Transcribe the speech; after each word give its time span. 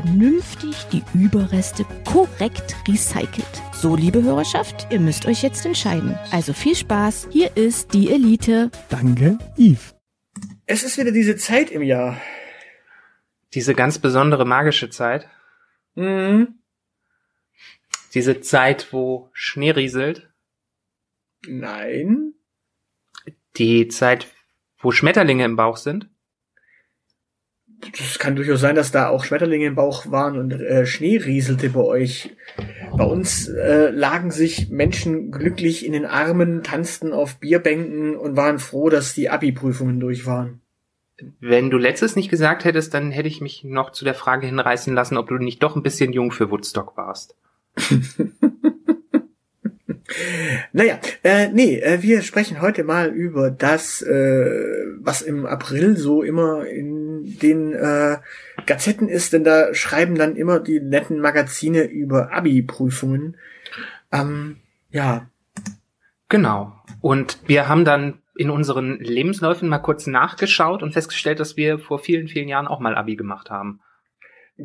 vernünftig 0.00 0.86
die 0.92 1.02
Überreste 1.14 1.84
korrekt 2.06 2.76
recycelt. 2.88 3.62
So, 3.74 3.96
liebe 3.96 4.22
Hörerschaft, 4.22 4.86
ihr 4.90 5.00
müsst 5.00 5.26
euch 5.26 5.42
jetzt 5.42 5.66
entscheiden. 5.66 6.18
Also 6.30 6.52
viel 6.52 6.74
Spaß, 6.74 7.28
hier 7.30 7.56
ist 7.56 7.92
die 7.92 8.10
Elite. 8.10 8.70
Danke, 8.88 9.38
Yves. 9.58 9.94
Es 10.66 10.82
ist 10.82 10.96
wieder 10.98 11.12
diese 11.12 11.36
Zeit 11.36 11.70
im 11.70 11.82
Jahr. 11.82 12.20
Diese 13.52 13.74
ganz 13.74 13.98
besondere 13.98 14.46
magische 14.46 14.90
Zeit. 14.90 15.28
Mhm. 15.94 16.60
Diese 18.14 18.40
Zeit, 18.40 18.92
wo 18.92 19.28
Schnee 19.32 19.70
rieselt. 19.70 20.30
Nein. 21.46 22.34
Die 23.56 23.88
Zeit, 23.88 24.28
wo 24.78 24.92
Schmetterlinge 24.92 25.44
im 25.44 25.56
Bauch 25.56 25.76
sind. 25.76 26.09
Das 27.80 28.18
kann 28.18 28.36
durchaus 28.36 28.60
sein, 28.60 28.74
dass 28.74 28.92
da 28.92 29.08
auch 29.08 29.24
Schmetterlinge 29.24 29.66
im 29.66 29.74
Bauch 29.74 30.10
waren 30.10 30.38
und 30.38 30.52
äh, 30.52 30.84
Schnee 30.84 31.16
rieselte 31.16 31.70
bei 31.70 31.80
euch. 31.80 32.30
Bei 32.96 33.04
uns 33.04 33.48
äh, 33.48 33.90
lagen 33.90 34.30
sich 34.30 34.68
Menschen 34.68 35.30
glücklich 35.30 35.86
in 35.86 35.92
den 35.92 36.04
Armen, 36.04 36.62
tanzten 36.62 37.12
auf 37.12 37.36
Bierbänken 37.36 38.16
und 38.16 38.36
waren 38.36 38.58
froh, 38.58 38.90
dass 38.90 39.14
die 39.14 39.30
Abi-Prüfungen 39.30 39.98
durch 39.98 40.26
waren. 40.26 40.60
Wenn 41.38 41.70
du 41.70 41.78
letztes 41.78 42.16
nicht 42.16 42.30
gesagt 42.30 42.64
hättest, 42.64 42.94
dann 42.94 43.10
hätte 43.10 43.28
ich 43.28 43.40
mich 43.40 43.64
noch 43.64 43.92
zu 43.92 44.04
der 44.04 44.14
Frage 44.14 44.46
hinreißen 44.46 44.94
lassen, 44.94 45.16
ob 45.16 45.28
du 45.28 45.36
nicht 45.36 45.62
doch 45.62 45.76
ein 45.76 45.82
bisschen 45.82 46.12
jung 46.12 46.32
für 46.32 46.50
Woodstock 46.50 46.96
warst. 46.96 47.34
Naja, 50.72 50.98
äh, 51.22 51.48
nee, 51.48 51.78
äh, 51.78 52.02
wir 52.02 52.22
sprechen 52.22 52.60
heute 52.60 52.82
mal 52.82 53.10
über 53.10 53.50
das, 53.50 54.02
äh, 54.02 54.50
was 54.98 55.22
im 55.22 55.46
April 55.46 55.96
so 55.96 56.22
immer 56.22 56.66
in 56.66 57.38
den 57.38 57.74
äh, 57.74 58.18
Gazetten 58.66 59.08
ist, 59.08 59.32
denn 59.32 59.44
da 59.44 59.72
schreiben 59.72 60.16
dann 60.16 60.36
immer 60.36 60.58
die 60.58 60.80
netten 60.80 61.20
Magazine 61.20 61.84
über 61.84 62.32
Abi-Prüfungen. 62.32 63.36
Ähm, 64.10 64.56
ja. 64.90 65.28
Genau. 66.28 66.72
Und 67.00 67.38
wir 67.46 67.68
haben 67.68 67.84
dann 67.84 68.20
in 68.36 68.50
unseren 68.50 68.98
Lebensläufen 69.00 69.68
mal 69.68 69.78
kurz 69.78 70.06
nachgeschaut 70.06 70.82
und 70.82 70.92
festgestellt, 70.92 71.40
dass 71.40 71.56
wir 71.56 71.78
vor 71.78 71.98
vielen, 71.98 72.26
vielen 72.26 72.48
Jahren 72.48 72.68
auch 72.68 72.80
mal 72.80 72.94
Abi 72.96 73.16
gemacht 73.16 73.50
haben. 73.50 73.80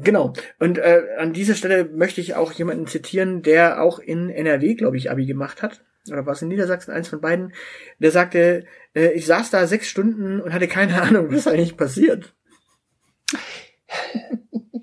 Genau. 0.03 0.33
Und 0.59 0.77
äh, 0.77 1.03
an 1.17 1.31
dieser 1.31 1.55
Stelle 1.55 1.85
möchte 1.85 2.19
ich 2.19 2.35
auch 2.35 2.51
jemanden 2.51 2.85
zitieren, 2.88 3.41
der 3.41 3.81
auch 3.81 3.99
in 3.99 4.29
NRW, 4.29 4.75
glaube 4.75 4.97
ich, 4.97 5.09
Abi 5.09 5.25
gemacht 5.25 5.61
hat. 5.61 5.83
Oder 6.09 6.25
war 6.25 6.33
es 6.33 6.41
in 6.41 6.49
Niedersachsen, 6.49 6.91
eins 6.91 7.07
von 7.07 7.21
beiden. 7.21 7.53
Der 7.99 8.11
sagte, 8.11 8.65
äh, 8.93 9.11
ich 9.13 9.25
saß 9.25 9.49
da 9.49 9.65
sechs 9.67 9.87
Stunden 9.87 10.41
und 10.41 10.53
hatte 10.53 10.67
keine 10.67 11.02
Ahnung, 11.02 11.31
was 11.31 11.47
eigentlich 11.47 11.77
passiert. 11.77 12.33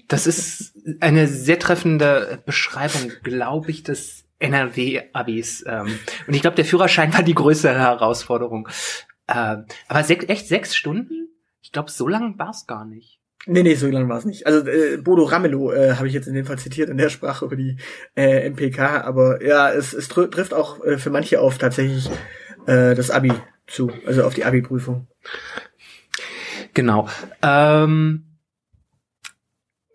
Das 0.08 0.27
ist 0.27 0.74
eine 1.00 1.26
sehr 1.26 1.58
treffende 1.58 2.42
Beschreibung, 2.44 3.12
glaube 3.22 3.70
ich, 3.70 3.82
des 3.82 4.25
NRW-Abis. 4.38 5.64
Ähm, 5.66 5.98
und 6.26 6.34
ich 6.34 6.41
glaube, 6.41 6.56
der 6.56 6.64
Führerschein 6.64 7.12
war 7.12 7.22
die 7.22 7.34
größere 7.34 7.78
Herausforderung. 7.78 8.69
Äh, 9.26 9.58
aber 9.88 10.04
sech, 10.04 10.28
echt 10.28 10.48
sechs 10.48 10.75
Stunden? 10.75 11.28
Ich 11.60 11.70
glaube, 11.70 11.91
so 11.91 12.08
lang 12.08 12.38
war 12.38 12.50
es 12.50 12.66
gar 12.66 12.84
nicht. 12.84 13.22
Nee, 13.47 13.64
nee, 13.64 13.75
so 13.75 13.88
lang 13.88 14.08
war 14.08 14.19
es 14.19 14.25
nicht. 14.25 14.47
Also 14.47 14.69
äh, 14.69 14.98
Bodo 14.98 15.25
Ramelow 15.25 15.72
äh, 15.72 15.94
habe 15.97 16.06
ich 16.06 16.14
jetzt 16.14 16.28
in 16.28 16.34
dem 16.34 16.47
Fall 16.47 16.58
zitiert 16.58 16.91
und 16.91 16.97
der 16.97 17.08
sprach 17.08 17.42
über 17.42 17.56
die 17.56 17.76
äh, 18.14 18.48
MPK, 18.48 19.03
aber 19.04 19.44
ja, 19.44 19.70
es, 19.70 19.92
es 19.92 20.08
tr 20.08 20.30
trifft 20.30 20.54
auch 20.54 20.82
äh, 20.84 20.97
für 20.97 21.10
manche 21.10 21.41
auf 21.41 21.58
tatsächlich 21.58 22.08
äh, 22.66 22.94
das 22.94 23.10
Abi 23.10 23.32
zu, 23.66 23.91
also 24.06 24.22
auf 24.25 24.34
die 24.34 24.44
Abi-Prüfung. 24.44 25.08
Genau. 26.75 27.08
Ähm, 27.42 28.38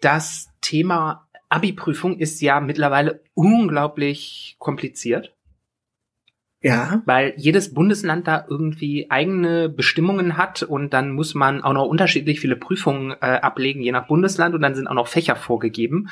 das 0.02 0.50
Thema 0.60 1.28
Abi-Prüfung 1.48 2.20
ist 2.20 2.42
ja 2.42 2.60
mittlerweile 2.60 3.22
unglaublich 3.34 4.58
kompliziert. 4.60 5.37
Ja. 6.68 7.02
Weil 7.06 7.34
jedes 7.38 7.74
Bundesland 7.74 8.28
da 8.28 8.46
irgendwie 8.50 9.10
eigene 9.10 9.70
Bestimmungen 9.70 10.36
hat 10.36 10.64
und 10.64 10.94
dann 10.94 11.12
muss 11.12 11.34
man 11.34 11.62
auch 11.62 11.72
noch 11.72 11.86
unterschiedlich 11.86 12.42
viele 12.42 12.58
Prüfungen 12.58 13.12
äh, 13.22 13.26
ablegen, 13.26 13.82
je 13.82 13.94
nach 13.94 14.08
Bundesland 14.08 14.54
und 14.54 14.62
dann 14.62 14.76
sind 14.76 14.88
auch 14.88 14.94
noch 14.94 15.08
Fächer 15.08 15.38
vorgegeben. 15.38 16.10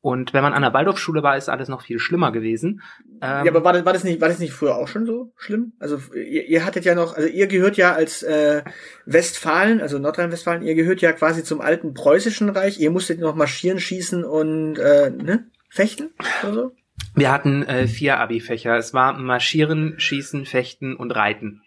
Und 0.00 0.32
wenn 0.32 0.42
man 0.42 0.54
an 0.54 0.62
der 0.62 0.72
Waldorfschule 0.72 1.22
war, 1.22 1.36
ist 1.36 1.50
alles 1.50 1.68
noch 1.68 1.82
viel 1.82 1.98
schlimmer 1.98 2.32
gewesen. 2.32 2.80
Ähm, 3.20 3.44
ja, 3.44 3.50
aber 3.52 3.64
war 3.64 3.74
das, 3.74 3.84
war 3.84 3.92
das 3.92 4.02
nicht, 4.02 4.22
war 4.22 4.28
das 4.28 4.38
nicht 4.38 4.54
früher 4.54 4.76
auch 4.76 4.88
schon 4.88 5.04
so 5.04 5.30
schlimm? 5.36 5.72
Also 5.78 5.98
ihr, 6.14 6.46
ihr 6.46 6.64
hattet 6.64 6.86
ja 6.86 6.94
noch, 6.94 7.14
also 7.14 7.28
ihr 7.28 7.46
gehört 7.46 7.76
ja 7.76 7.92
als 7.92 8.22
äh, 8.22 8.62
Westfalen, 9.04 9.82
also 9.82 9.98
Nordrhein-Westfalen, 9.98 10.62
ihr 10.62 10.74
gehört 10.74 11.02
ja 11.02 11.12
quasi 11.12 11.44
zum 11.44 11.60
alten 11.60 11.92
preußischen 11.92 12.48
Reich. 12.48 12.80
Ihr 12.80 12.90
musstet 12.90 13.20
noch 13.20 13.34
marschieren, 13.34 13.78
schießen 13.78 14.24
und 14.24 14.78
äh, 14.78 15.10
ne, 15.10 15.48
fechten 15.68 16.14
oder 16.44 16.54
so. 16.54 16.72
Wir 17.18 17.32
hatten 17.32 17.62
äh, 17.64 17.88
vier 17.88 18.18
Abi-Fächer. 18.18 18.76
Es 18.76 18.94
war 18.94 19.12
Marschieren, 19.14 19.98
Schießen, 19.98 20.46
Fechten 20.46 20.94
und 20.96 21.10
Reiten. 21.10 21.62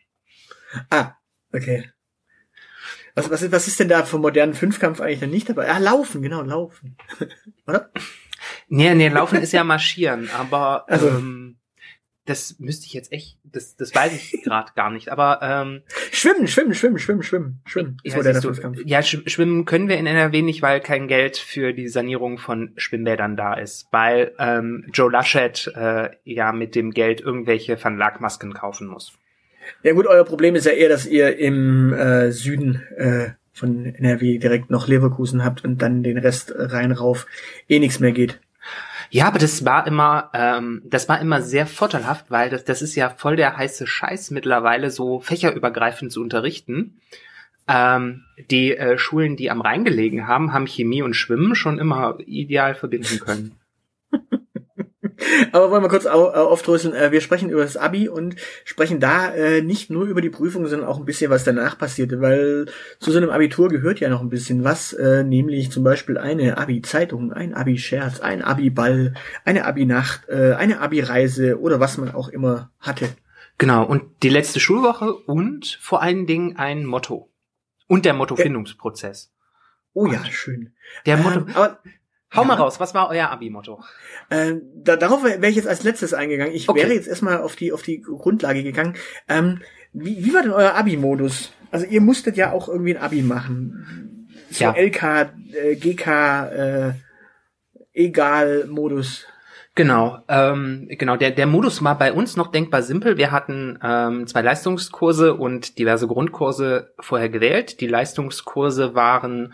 Ah, 0.90 1.14
okay. 1.54 1.90
Was, 3.16 3.30
was, 3.30 3.42
ist, 3.42 3.52
was 3.52 3.68
ist 3.68 3.80
denn 3.80 3.90
da 3.90 4.04
vom 4.04 4.22
modernen 4.22 4.54
Fünfkampf 4.54 5.02
eigentlich 5.02 5.20
dann 5.20 5.32
nicht 5.32 5.50
dabei? 5.50 5.70
Ah, 5.70 5.80
Laufen, 5.80 6.22
genau, 6.22 6.42
Laufen. 6.42 6.96
Oder? 7.68 7.92
Nee, 8.70 8.96
nee, 8.96 9.10
Laufen 9.10 9.42
ist 9.42 9.52
ja 9.52 9.64
Marschieren, 9.64 10.30
aber 10.30 10.90
also. 10.90 11.10
ähm, 11.10 11.58
das 12.32 12.60
müsste 12.60 12.86
ich 12.86 12.94
jetzt 12.94 13.12
echt, 13.12 13.38
das, 13.44 13.76
das 13.76 13.94
weiß 13.94 14.14
ich 14.14 14.42
gerade 14.44 14.72
gar 14.76 14.90
nicht, 14.90 15.10
aber 15.10 15.40
ähm, 15.42 15.82
Schwimmen, 16.12 16.48
schwimmen, 16.48 16.74
schwimmen, 16.74 16.98
schwimmen, 16.98 17.24
schwimmen, 17.24 17.62
schwimmen. 17.66 17.98
Ja, 18.04 18.40
du, 18.40 18.54
ja, 18.86 19.04
schwimmen 19.04 19.66
können 19.66 19.88
wir 19.88 19.98
in 19.98 20.08
NRW 20.08 20.42
nicht, 20.42 20.62
weil 20.62 20.80
kein 20.80 21.08
Geld 21.08 21.38
für 21.38 21.74
die 21.74 21.88
Sanierung 21.88 22.38
von 22.38 22.72
Schwimmbädern 22.78 23.36
da 23.36 23.54
ist, 23.54 23.88
weil 23.92 24.34
ähm, 24.40 24.86
Joe 24.94 25.12
Laschet 25.12 25.72
äh, 25.76 26.10
ja 26.24 26.52
mit 26.52 26.76
dem 26.76 26.92
Geld 26.92 27.22
irgendwelche 27.22 27.82
Van 27.82 27.98
Laak-Masken 27.98 28.54
kaufen 28.54 28.88
muss. 28.88 29.14
Ja 29.84 29.94
gut, 29.94 30.08
euer 30.08 30.26
Problem 30.26 30.56
ist 30.56 30.66
ja 30.66 30.72
eher, 30.72 30.90
dass 30.90 31.06
ihr 31.06 31.38
im 31.38 31.94
äh, 31.94 32.32
Süden 32.32 32.82
äh, 32.98 33.32
von 33.54 33.86
NRW 33.86 34.38
direkt 34.38 34.70
noch 34.70 34.88
Leverkusen 34.88 35.44
habt 35.44 35.64
und 35.64 35.82
dann 35.82 36.04
den 36.04 36.18
Rest 36.18 36.54
rein 36.56 36.92
rauf 36.92 37.28
eh 37.68 37.80
nichts 37.80 38.00
mehr 38.00 38.12
geht. 38.12 38.40
Ja, 39.12 39.28
aber 39.28 39.40
das 39.40 39.66
war 39.66 39.86
immer, 39.88 40.30
ähm, 40.34 40.82
das 40.86 41.10
war 41.10 41.20
immer 41.20 41.42
sehr 41.42 41.68
vorteilhaft, 41.68 42.32
weil 42.32 42.50
das, 42.50 42.64
das 42.64 42.82
ist 42.82 42.96
ja 42.96 43.10
voll 43.10 43.36
der 43.36 43.58
heiße 43.58 43.86
Scheiß 43.86 44.32
mittlerweile, 44.32 44.90
so 44.90 45.20
fächerübergreifend 45.20 46.14
zu 46.14 46.22
unterrichten. 46.22 46.98
Ähm, 47.68 48.24
die 48.50 48.76
äh, 48.76 48.98
Schulen, 48.98 49.36
die 49.36 49.52
am 49.52 49.60
Rhein 49.60 49.84
gelegen 49.84 50.28
haben, 50.28 50.54
haben 50.54 50.66
Chemie 50.66 51.02
und 51.02 51.14
Schwimmen 51.16 51.56
schon 51.56 51.78
immer 51.78 52.20
ideal 52.26 52.74
verbinden 52.74 53.20
können. 53.20 53.58
Aber 55.52 55.72
wollen 55.72 55.84
wir 55.84 55.90
kurz 55.90 56.06
aufdröseln. 56.06 56.94
Äh, 56.94 57.12
wir 57.12 57.22
sprechen 57.22 57.50
über 57.50 57.64
das 57.64 57.78
Abi 57.78 58.10
und 58.10 58.36
sprechen 58.64 59.00
da 59.00 59.34
äh, 59.34 59.62
nicht 59.62 59.90
nur 59.90 60.06
über 60.06 60.22
die 60.22 60.30
Prüfung, 60.30 60.68
sondern 60.68 60.88
auch 60.88 60.98
ein 60.98 61.06
bisschen, 61.06 61.32
was 61.32 61.44
danach 61.44 61.78
passierte, 61.78 62.22
weil 62.22 62.68
zu 63.00 63.12
so 63.12 63.18
einem 63.18 63.30
Abitur 63.30 63.70
gehört 63.70 64.00
ja 64.00 64.10
noch 64.10 64.22
ein 64.22 64.30
bisschen 64.30 64.64
was, 64.64 64.94
äh, 64.94 65.24
nämlich 65.24 65.72
zum 65.72 65.84
Beispiel 65.84 66.18
eine 66.18 66.58
Abi-Zeitung, 66.58 67.34
ein 67.34 67.54
Abi-Scherz, 67.54 68.20
ein 68.20 68.42
Abi-Ball, 68.42 69.14
eine 69.46 69.66
Abi-Nacht, 69.66 70.30
eine 70.30 70.80
Abi-Reise 70.80 71.60
oder 71.60 71.80
was 71.80 71.98
man 71.98 72.14
auch 72.14 72.30
immer 72.30 72.72
hatte. 72.80 73.10
Genau, 73.58 73.86
und 73.86 74.24
die 74.24 74.30
letzte 74.30 74.60
Schulwoche 74.60 75.14
und 75.14 75.78
vor 75.82 76.02
allen 76.02 76.26
Dingen 76.26 76.58
ein 76.58 76.86
Motto. 76.86 77.30
Und 77.88 78.06
der 78.06 78.14
Mottofindungsprozess. 78.14 79.32
Oh 79.94 80.08
ja, 80.08 80.24
schön. 80.26 80.74
Der 81.06 81.18
Motto. 81.18 81.42
Ähm, 81.42 81.50
aber 81.54 81.80
Hau 82.34 82.42
ja. 82.42 82.48
mal 82.48 82.56
raus, 82.56 82.80
was 82.80 82.94
war 82.94 83.10
euer 83.10 83.30
Abi-Motto? 83.30 83.84
Ähm, 84.30 84.62
da, 84.76 84.96
darauf 84.96 85.24
wäre 85.24 85.48
ich 85.48 85.56
jetzt 85.56 85.68
als 85.68 85.84
letztes 85.84 86.14
eingegangen. 86.14 86.54
Ich 86.54 86.70
okay. 86.70 86.82
wäre 86.82 86.94
jetzt 86.94 87.08
erstmal 87.08 87.42
auf 87.42 87.56
die, 87.56 87.74
auf 87.74 87.82
die 87.82 88.02
Grundlage 88.02 88.64
gegangen. 88.64 88.96
Ähm, 89.28 89.62
wie, 89.92 90.24
wie 90.24 90.34
war 90.34 90.42
denn 90.42 90.52
euer 90.52 90.76
Abi-Modus? 90.76 91.52
Also 91.72 91.86
ihr 91.86 92.02
musstet 92.02 92.38
ja 92.38 92.52
auch 92.52 92.70
irgendwie 92.70 92.96
ein 92.96 93.02
Abi 93.02 93.22
machen. 93.22 94.28
So 94.50 94.66
ja. 94.66 94.72
LK, 94.72 95.34
äh, 95.54 95.76
GK, 95.76 96.46
äh, 96.46 96.94
Egal-Modus. 97.94 99.26
Genau, 99.76 100.20
ähm, 100.28 100.88
genau. 100.92 101.16
Der, 101.16 101.32
der 101.32 101.48
Modus 101.48 101.84
war 101.84 101.98
bei 101.98 102.12
uns 102.12 102.36
noch 102.36 102.52
denkbar 102.52 102.82
simpel. 102.82 103.18
Wir 103.18 103.32
hatten 103.32 103.80
ähm, 103.82 104.28
zwei 104.28 104.42
Leistungskurse 104.42 105.34
und 105.34 105.78
diverse 105.80 106.08
Grundkurse 106.08 106.94
vorher 107.00 107.30
gewählt. 107.30 107.80
Die 107.80 107.88
Leistungskurse 107.88 108.96
waren 108.96 109.54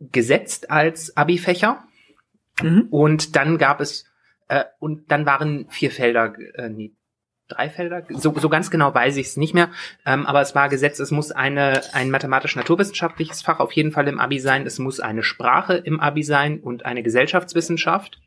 gesetzt 0.00 0.70
als 0.70 1.16
Abi-Fächer. 1.16 1.84
Mhm. 2.60 2.88
Und 2.90 3.36
dann 3.36 3.58
gab 3.58 3.80
es, 3.80 4.04
äh, 4.48 4.64
und 4.78 5.10
dann 5.10 5.26
waren 5.26 5.66
vier 5.70 5.90
Felder, 5.90 6.34
äh, 6.54 6.68
nee, 6.68 6.92
drei 7.48 7.68
Felder, 7.68 8.04
so, 8.08 8.34
so 8.38 8.48
ganz 8.48 8.70
genau 8.70 8.94
weiß 8.94 9.16
ich 9.16 9.26
es 9.26 9.36
nicht 9.36 9.54
mehr, 9.54 9.70
ähm, 10.06 10.26
aber 10.26 10.40
es 10.40 10.54
war 10.54 10.68
gesetzt, 10.68 11.00
es 11.00 11.10
muss 11.10 11.32
eine, 11.32 11.82
ein 11.92 12.10
mathematisch-naturwissenschaftliches 12.10 13.42
Fach 13.42 13.60
auf 13.60 13.72
jeden 13.72 13.92
Fall 13.92 14.08
im 14.08 14.18
Abi 14.18 14.38
sein, 14.38 14.66
es 14.66 14.78
muss 14.78 15.00
eine 15.00 15.22
Sprache 15.22 15.74
im 15.74 16.00
Abi 16.00 16.22
sein 16.22 16.60
und 16.60 16.86
eine 16.86 17.02
Gesellschaftswissenschaft 17.02 18.20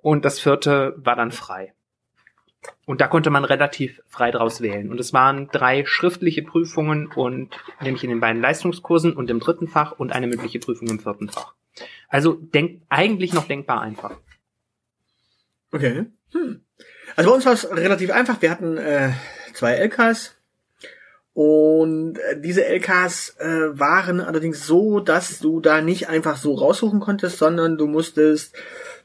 und 0.00 0.24
das 0.24 0.38
vierte 0.38 0.94
war 0.96 1.16
dann 1.16 1.32
frei. 1.32 1.74
Und 2.84 3.00
da 3.00 3.08
konnte 3.08 3.30
man 3.30 3.44
relativ 3.44 4.02
frei 4.08 4.30
draus 4.30 4.60
wählen. 4.60 4.90
Und 4.90 5.00
es 5.00 5.12
waren 5.12 5.48
drei 5.48 5.84
schriftliche 5.84 6.42
Prüfungen 6.42 7.08
und 7.08 7.56
nämlich 7.80 8.04
in 8.04 8.10
den 8.10 8.20
beiden 8.20 8.42
Leistungskursen 8.42 9.14
und 9.14 9.30
im 9.30 9.40
dritten 9.40 9.68
Fach 9.68 9.92
und 9.92 10.12
eine 10.12 10.26
mündliche 10.26 10.58
Prüfung 10.58 10.88
im 10.88 11.00
vierten 11.00 11.28
Fach. 11.28 11.54
Also 12.08 12.34
denk, 12.34 12.82
eigentlich 12.88 13.32
noch 13.32 13.48
denkbar 13.48 13.80
einfach. 13.80 14.16
Okay. 15.72 16.06
Hm. 16.32 16.60
Also 17.16 17.30
bei 17.30 17.36
uns 17.36 17.46
war 17.46 17.52
es 17.52 17.70
relativ 17.70 18.10
einfach. 18.10 18.42
Wir 18.42 18.50
hatten 18.50 18.76
äh, 18.76 19.10
zwei 19.54 19.74
LKs 19.74 20.36
und 21.34 22.18
äh, 22.18 22.40
diese 22.40 22.64
LKs 22.66 23.36
äh, 23.38 23.78
waren 23.78 24.20
allerdings 24.20 24.66
so, 24.66 25.00
dass 25.00 25.38
du 25.38 25.60
da 25.60 25.80
nicht 25.80 26.08
einfach 26.08 26.36
so 26.36 26.54
raussuchen 26.54 27.00
konntest, 27.00 27.38
sondern 27.38 27.78
du 27.78 27.86
musstest 27.86 28.54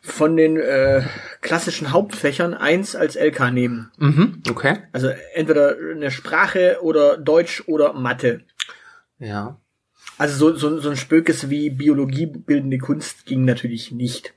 von 0.01 0.38
den 0.38 0.57
äh, 0.57 1.03
klassischen 1.41 1.91
Hauptfächern 1.91 2.53
eins 2.53 2.95
als 2.95 3.15
LK 3.15 3.51
nehmen. 3.51 3.91
Mhm, 3.97 4.41
okay. 4.49 4.77
Also 4.94 5.09
entweder 5.33 5.75
eine 5.77 6.11
Sprache 6.11 6.79
oder 6.81 7.17
Deutsch 7.17 7.63
oder 7.67 7.94
Mathe. 7.94 8.41
Ja. 9.19 9.59
Also 10.17 10.38
so, 10.38 10.55
so, 10.55 10.79
so 10.79 10.89
ein 10.89 10.97
Spökes 10.97 11.49
wie 11.49 11.69
Biologie 11.69 12.25
bildende 12.25 12.77
Kunst 12.77 13.25
ging 13.25 13.45
natürlich 13.45 13.91
nicht. 13.91 14.33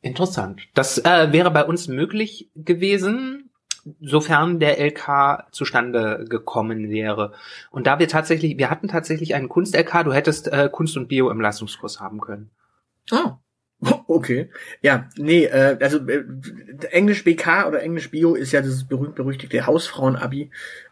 Interessant. 0.00 0.62
Das 0.74 0.98
äh, 0.98 1.32
wäre 1.32 1.50
bei 1.50 1.64
uns 1.64 1.88
möglich 1.88 2.50
gewesen, 2.54 3.50
sofern 4.00 4.60
der 4.60 4.78
LK 4.78 5.48
zustande 5.50 6.24
gekommen 6.28 6.90
wäre. 6.90 7.32
Und 7.70 7.86
da 7.86 7.98
wir 7.98 8.08
tatsächlich, 8.08 8.58
wir 8.58 8.70
hatten 8.70 8.88
tatsächlich 8.88 9.34
einen 9.34 9.48
Kunst-LK, 9.48 10.04
du 10.04 10.12
hättest 10.12 10.48
äh, 10.48 10.68
Kunst 10.70 10.96
und 10.96 11.08
Bio 11.08 11.30
im 11.30 11.40
Leistungskurs 11.40 12.00
haben 12.00 12.20
können. 12.20 12.50
Oh. 13.10 13.32
Okay. 14.08 14.50
Ja, 14.80 15.08
nee, 15.16 15.44
äh, 15.44 15.76
also 15.80 15.98
äh, 16.08 16.24
Englisch 16.90 17.24
BK 17.24 17.68
oder 17.68 17.82
Englisch 17.82 18.10
Bio 18.10 18.34
ist 18.34 18.52
ja 18.52 18.62
das 18.62 18.84
berühmt-berüchtigte 18.84 19.66
Hausfrauen-Abi, 19.66 20.50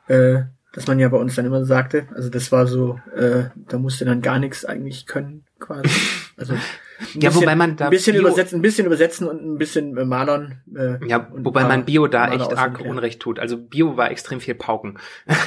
äh, 0.09 0.43
das 0.73 0.87
man 0.87 0.99
ja 0.99 1.09
bei 1.09 1.17
uns 1.17 1.35
dann 1.35 1.47
immer 1.47 1.65
sagte. 1.65 2.07
Also 2.15 2.29
das 2.29 2.53
war 2.53 2.67
so, 2.67 3.01
äh, 3.17 3.45
da 3.69 3.79
musste 3.79 4.05
dann 4.05 4.21
gar 4.21 4.39
nichts 4.39 4.65
eigentlich 4.65 5.07
können, 5.07 5.45
quasi. 5.59 5.89
Also 6.39 6.53
ja, 6.53 7.31
bisschen, 7.31 7.35
wobei 7.37 7.57
man 7.57 7.77
da 7.77 7.87
ein 7.87 7.91
bisschen 7.91 8.13
Bio, 8.13 8.21
übersetzen, 8.21 8.59
ein 8.59 8.63
bisschen 8.63 8.87
übersetzen 8.87 9.27
und 9.27 9.43
ein 9.43 9.57
bisschen 9.57 9.97
äh, 9.97 10.05
malern. 10.05 10.61
Äh, 10.77 10.99
ja, 11.07 11.31
wobei 11.33 11.65
man 11.65 11.87
Bio 11.87 12.09
da 12.09 12.31
echt 12.31 12.55
arg 12.59 12.79
Unrecht 12.81 13.21
tut. 13.21 13.39
Also 13.39 13.57
Bio 13.57 13.97
war 13.97 14.11
extrem 14.11 14.41
viel 14.41 14.55
Pauken. 14.55 14.99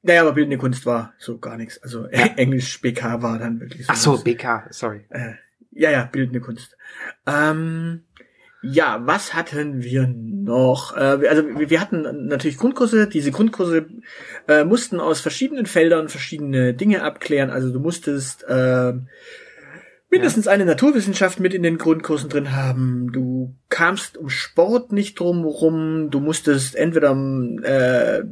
Naja, 0.00 0.22
aber 0.22 0.32
bildende 0.32 0.58
Kunst 0.58 0.86
war 0.86 1.12
so 1.18 1.38
gar 1.38 1.56
nichts. 1.56 1.82
Also 1.82 2.08
ja. 2.08 2.24
Englisch 2.36 2.80
BK 2.80 3.20
war 3.20 3.38
dann 3.38 3.60
wirklich 3.60 3.84
so. 3.84 3.92
Ach 3.92 3.96
so, 3.96 4.22
BK, 4.22 4.68
sorry. 4.70 5.04
Äh, 5.10 5.34
ja, 5.78 5.90
ja, 5.92 6.04
bildende 6.10 6.40
Kunst. 6.40 6.76
Ähm, 7.26 8.02
ja, 8.62 9.00
was 9.04 9.34
hatten 9.34 9.82
wir 9.82 10.08
noch? 10.08 10.96
Äh, 10.96 11.28
also 11.28 11.44
wir 11.56 11.80
hatten 11.80 12.26
natürlich 12.26 12.58
Grundkurse. 12.58 13.06
Diese 13.06 13.30
Grundkurse 13.30 13.86
äh, 14.48 14.64
mussten 14.64 14.98
aus 14.98 15.20
verschiedenen 15.20 15.66
Feldern 15.66 16.08
verschiedene 16.08 16.74
Dinge 16.74 17.04
abklären. 17.04 17.50
Also 17.50 17.72
du 17.72 17.78
musstest 17.78 18.42
äh, 18.48 18.94
mindestens 20.10 20.46
ja. 20.46 20.52
eine 20.52 20.64
Naturwissenschaft 20.64 21.38
mit 21.38 21.54
in 21.54 21.62
den 21.62 21.78
Grundkursen 21.78 22.28
drin 22.28 22.56
haben. 22.56 23.12
Du 23.12 23.54
kamst 23.68 24.16
um 24.16 24.28
Sport 24.28 24.90
nicht 24.90 25.20
drum 25.20 25.44
rum. 25.44 26.10
Du 26.10 26.18
musstest 26.18 26.74
entweder 26.74 27.12
äh, 27.62 28.24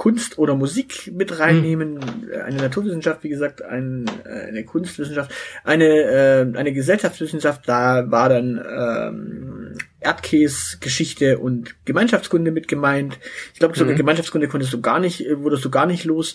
Kunst 0.00 0.38
oder 0.38 0.54
Musik 0.54 1.12
mit 1.14 1.38
reinnehmen. 1.38 2.00
Hm. 2.00 2.42
Eine 2.42 2.56
Naturwissenschaft, 2.56 3.22
wie 3.22 3.28
gesagt, 3.28 3.60
ein, 3.60 4.06
äh, 4.24 4.46
eine 4.48 4.64
Kunstwissenschaft, 4.64 5.30
eine 5.62 5.84
äh, 5.84 6.56
eine 6.56 6.72
Gesellschaftswissenschaft. 6.72 7.68
Da 7.68 8.10
war 8.10 8.30
dann 8.30 8.64
ähm, 8.66 9.76
Erdkäse, 10.00 10.78
Geschichte 10.78 11.38
und 11.38 11.84
Gemeinschaftskunde 11.84 12.50
mit 12.50 12.66
gemeint. 12.66 13.18
Ich 13.52 13.58
glaube, 13.58 13.76
sogar 13.76 13.92
mhm. 13.92 13.98
Gemeinschaftskunde 13.98 14.48
konntest 14.48 14.72
du 14.72 14.80
gar 14.80 15.00
nicht, 15.00 15.26
äh, 15.26 15.38
wurdest 15.38 15.66
du 15.66 15.70
gar 15.70 15.84
nicht 15.84 16.06
los. 16.06 16.34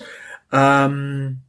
Ähm, 0.52 1.40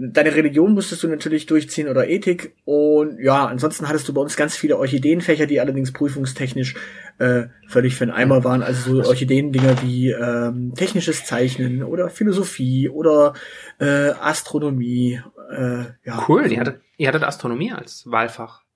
Deine 0.00 0.32
Religion 0.32 0.74
musstest 0.74 1.02
du 1.02 1.08
natürlich 1.08 1.46
durchziehen 1.46 1.88
oder 1.88 2.08
Ethik. 2.08 2.54
Und 2.64 3.18
ja, 3.20 3.46
ansonsten 3.46 3.88
hattest 3.88 4.08
du 4.08 4.14
bei 4.14 4.20
uns 4.20 4.36
ganz 4.36 4.56
viele 4.56 4.78
Orchideenfächer, 4.78 5.46
die 5.46 5.58
allerdings 5.58 5.92
prüfungstechnisch 5.92 6.76
äh, 7.18 7.46
völlig 7.66 7.96
für 7.96 8.06
den 8.06 8.14
Eimer 8.14 8.44
waren. 8.44 8.62
Also 8.62 9.02
so 9.02 9.08
Orchideen-Dinger 9.08 9.82
wie 9.82 10.10
ähm, 10.10 10.72
technisches 10.76 11.24
Zeichnen 11.24 11.82
oder 11.82 12.10
Philosophie 12.10 12.88
oder 12.88 13.34
äh, 13.80 14.10
Astronomie. 14.10 15.20
Äh, 15.50 15.84
ja. 16.04 16.24
Cool, 16.28 16.46
ihr 16.46 16.60
hattet, 16.60 16.80
ihr 16.96 17.08
hattet 17.08 17.24
Astronomie 17.24 17.72
als 17.72 18.04
Wahlfach. 18.06 18.67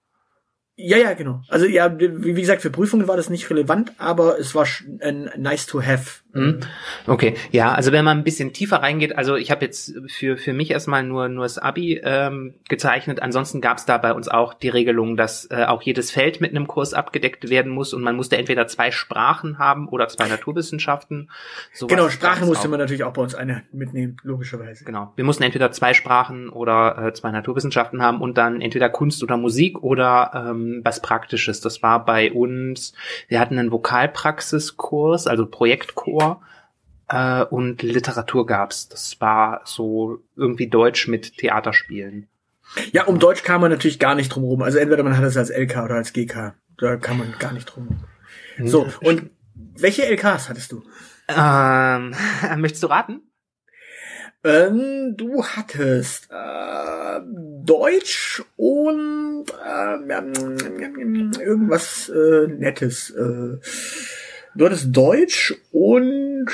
Ja, 0.85 0.99
ja, 0.99 1.15
genau. 1.15 1.43
Also 1.49 1.67
ja, 1.67 1.97
wie, 1.99 2.35
gesagt, 2.35 2.61
für 2.61 2.71
Prüfungen 2.71 3.07
war 3.07 3.17
das 3.17 3.31
nicht 3.31 3.49
relevant, 3.51 3.93
aber 3.99 4.39
es 4.39 4.55
war 4.55 4.67
ein 5.01 5.31
nice 5.37 5.67
to 5.67 5.81
have. 5.81 6.23
Mhm. 6.33 6.61
Okay, 7.07 7.35
ja, 7.51 7.73
also 7.73 7.93
wenn 7.93 8.05
man 8.05 8.19
ein 8.19 8.25
bisschen 8.25 8.53
tiefer 8.53 8.79
reingeht, 8.79 9.17
also 9.17 9.37
ich 9.37 9.51
habe 9.51 9.65
jetzt 9.65 9.95
für 10.09 10.37
für 10.37 10.53
mich 10.53 10.71
erstmal 10.71 11.03
nur 11.03 11.29
nur 11.29 11.45
das 11.45 11.59
Abi 11.59 12.01
ähm, 12.03 12.55
gezeichnet. 12.69 13.23
Ansonsten 13.23 13.61
gab 13.61 13.79
es 13.79 13.85
da 13.85 13.99
bei 13.99 14.13
uns 14.13 14.29
auch 14.29 14.55
die 14.55 14.71
Regelung, 14.71 15.17
dass 15.17 15.49
äh, 15.51 15.65
auch 15.67 15.83
jedes 15.83 16.11
Feld 16.11 16.41
mit 16.41 16.51
einem 16.51 16.67
Kurs 16.67 16.95
abgedeckt 16.95 17.49
werden 17.49 17.71
muss 17.71 17.95
und 17.95 18.03
man 18.03 18.17
musste 18.17 18.37
entweder 18.37 18.67
zwei 18.67 18.91
Sprachen 18.91 19.59
haben 19.59 19.89
oder 19.89 20.09
zwei 20.09 20.27
Naturwissenschaften. 20.27 21.31
Sowas 21.73 21.95
genau, 21.95 22.09
Sprache 22.09 22.45
musste 22.45 22.67
auch. 22.67 22.71
man 22.71 22.81
natürlich 22.81 23.05
auch 23.05 23.13
bei 23.13 23.23
uns 23.23 23.35
eine 23.35 23.63
mitnehmen, 23.73 24.17
logischerweise. 24.23 24.85
Genau, 24.85 25.13
wir 25.15 25.25
mussten 25.25 25.45
entweder 25.45 25.71
zwei 25.71 25.95
Sprachen 25.95 26.49
oder 26.49 27.09
äh, 27.09 27.13
zwei 27.13 27.31
Naturwissenschaften 27.31 28.03
haben 28.03 28.21
und 28.21 28.37
dann 28.39 28.61
entweder 28.61 28.89
Kunst 28.89 29.23
oder 29.23 29.37
Musik 29.37 29.83
oder 29.83 30.31
ähm, 30.35 30.72
was 30.85 31.01
Praktisches. 31.01 31.61
Das 31.61 31.83
war 31.83 32.05
bei 32.05 32.33
uns. 32.33 32.93
Wir 33.29 33.41
hatten 33.41 33.59
einen 33.59 33.73
Vokalpraxiskurs, 33.73 35.27
also 35.27 35.47
Literatur 35.47 36.43
äh, 37.09 37.45
und 37.45 37.83
Literatur 37.83 38.47
gab's. 38.47 38.89
Das 38.89 39.21
war 39.21 39.61
so 39.65 40.19
irgendwie 40.37 40.69
Deutsch 40.69 41.09
mit 41.09 41.37
Theaterspielen. 41.39 42.29
Ja, 42.93 43.05
um 43.05 43.19
Deutsch 43.19 43.43
kam 43.43 43.61
man 43.61 43.71
natürlich 43.71 43.99
gar 43.99 44.15
nicht 44.15 44.31
drum 44.31 44.45
rum. 44.45 44.63
Also 44.63 44.79
entweder 44.79 45.03
man 45.03 45.17
hat 45.17 45.25
es 45.25 45.37
als 45.37 45.51
LK 45.51 45.85
oder 45.85 45.97
als 45.97 46.13
GK. 46.13 46.55
Da 46.79 46.97
kann 46.97 47.19
man 47.19 47.35
gar 47.39 47.53
nicht 47.53 47.67
drum. 47.67 47.89
Rum. 48.59 48.69
So, 48.69 48.87
und 49.03 49.31
welche 49.55 50.07
LKs 50.07 50.49
hattest 50.49 50.73
du? 50.73 50.83
Ähm, 51.29 52.15
möchtest 52.57 52.83
du 52.83 52.87
raten? 52.89 53.21
Ähm, 54.45 55.15
du 55.17 55.45
hattest 55.45 56.29
äh, 56.31 57.21
Deutsch 57.65 58.43
und 58.57 59.45
äh, 59.51 59.95
irgendwas 61.41 62.09
äh, 62.09 62.49
Nettes. 62.49 63.11
Äh, 63.11 63.59
Du 64.55 64.67
hattest 64.67 64.95
Deutsch 64.95 65.55
und 65.71 66.47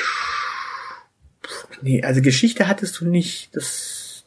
nee, 1.82 2.02
also 2.02 2.22
Geschichte 2.22 2.68
hattest 2.68 3.00
du 3.00 3.06
nicht. 3.06 3.54
Das 3.56 4.24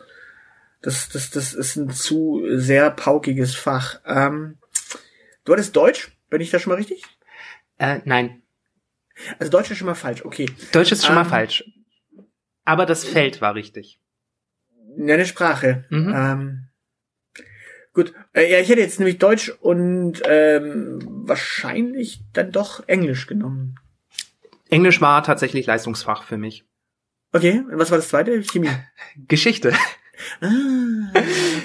das 0.81 1.09
das 1.09 1.29
das 1.29 1.53
ist 1.53 1.77
ein 1.77 1.89
zu 1.91 2.43
sehr 2.49 2.91
paukiges 2.91 3.55
Fach. 3.55 4.01
Ähm, 4.05 4.57
du 5.45 5.53
hattest 5.53 5.75
Deutsch, 5.75 6.11
bin 6.29 6.41
ich 6.41 6.51
da 6.51 6.59
schon 6.59 6.71
mal 6.71 6.77
richtig? 6.77 7.03
Äh, 7.77 7.99
nein. 8.03 8.41
Also 9.39 9.51
Deutsch 9.51 9.71
ist 9.71 9.77
schon 9.77 9.87
mal 9.87 9.95
falsch. 9.95 10.25
Okay. 10.25 10.49
Deutsch 10.73 10.91
ist 10.91 11.05
schon 11.05 11.15
ähm, 11.15 11.23
mal 11.23 11.29
falsch. 11.29 11.63
Aber 12.65 12.85
das 12.85 13.03
Feld 13.03 13.41
war 13.41 13.55
richtig. 13.55 13.99
Eine 14.97 15.25
Sprache. 15.25 15.85
Mhm. 15.89 16.13
Ähm, 16.15 16.67
Gut, 17.93 18.13
äh, 18.33 18.49
ja, 18.49 18.59
ich 18.59 18.69
hätte 18.69 18.79
jetzt 18.79 18.99
nämlich 18.99 19.17
Deutsch 19.17 19.49
und 19.59 20.21
ähm, 20.25 20.99
wahrscheinlich 21.25 22.21
dann 22.31 22.51
doch 22.51 22.87
Englisch 22.87 23.27
genommen. 23.27 23.75
Englisch 24.69 25.01
war 25.01 25.23
tatsächlich 25.23 25.65
Leistungsfach 25.65 26.23
für 26.23 26.37
mich. 26.37 26.63
Okay, 27.33 27.63
was 27.69 27.91
war 27.91 27.97
das 27.97 28.07
zweite? 28.07 28.41
Chemie. 28.43 28.69
Geschichte. 29.27 29.73
Ah, 30.39 31.11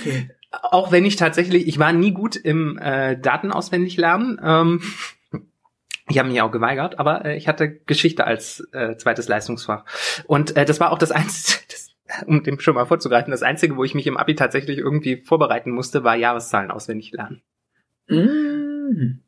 okay. 0.01 0.31
Auch 0.51 0.91
wenn 0.91 1.05
ich 1.05 1.17
tatsächlich, 1.17 1.69
ich 1.69 1.79
war 1.79 1.93
nie 1.93 2.13
gut 2.13 2.35
im 2.35 2.79
äh, 2.79 3.17
Daten 3.17 3.53
auswendig 3.53 3.97
lernen. 3.97 4.41
Ähm, 4.43 4.83
ich 6.09 6.19
habe 6.19 6.29
mich 6.29 6.41
auch 6.41 6.53
geweigert, 6.53 6.99
aber 6.99 7.25
äh, 7.25 7.37
ich 7.37 7.49
hatte 7.49 7.71
Geschichte 7.71 8.27
als 8.27 8.61
äh, 8.73 8.97
zweites 8.97 9.29
Leistungsfach. 9.29 9.85
Und 10.27 10.57
äh, 10.57 10.65
das 10.65 10.81
war 10.81 10.93
auch 10.93 10.99
das 10.99 11.11
einzige, 11.11 11.59
das 11.69 11.87
um 12.27 12.43
dem 12.43 12.61
schon 12.61 12.75
mal 12.75 12.87
vorzugreifen, 12.87 13.31
das 13.31 13.43
Einzige, 13.43 13.77
wo 13.77 13.85
ich 13.85 13.95
mich 13.95 14.07
im 14.07 14.17
Abi 14.17 14.37
tatsächlich 14.37 14.79
irgendwie 14.79 15.23
vorbereiten 15.23 15.71
musste, 15.71 16.05
war 16.05 16.15
Jahreszahlen 16.15 16.71
auswendig 16.71 17.13
lernen. 17.13 17.43
Mm. 18.09 19.21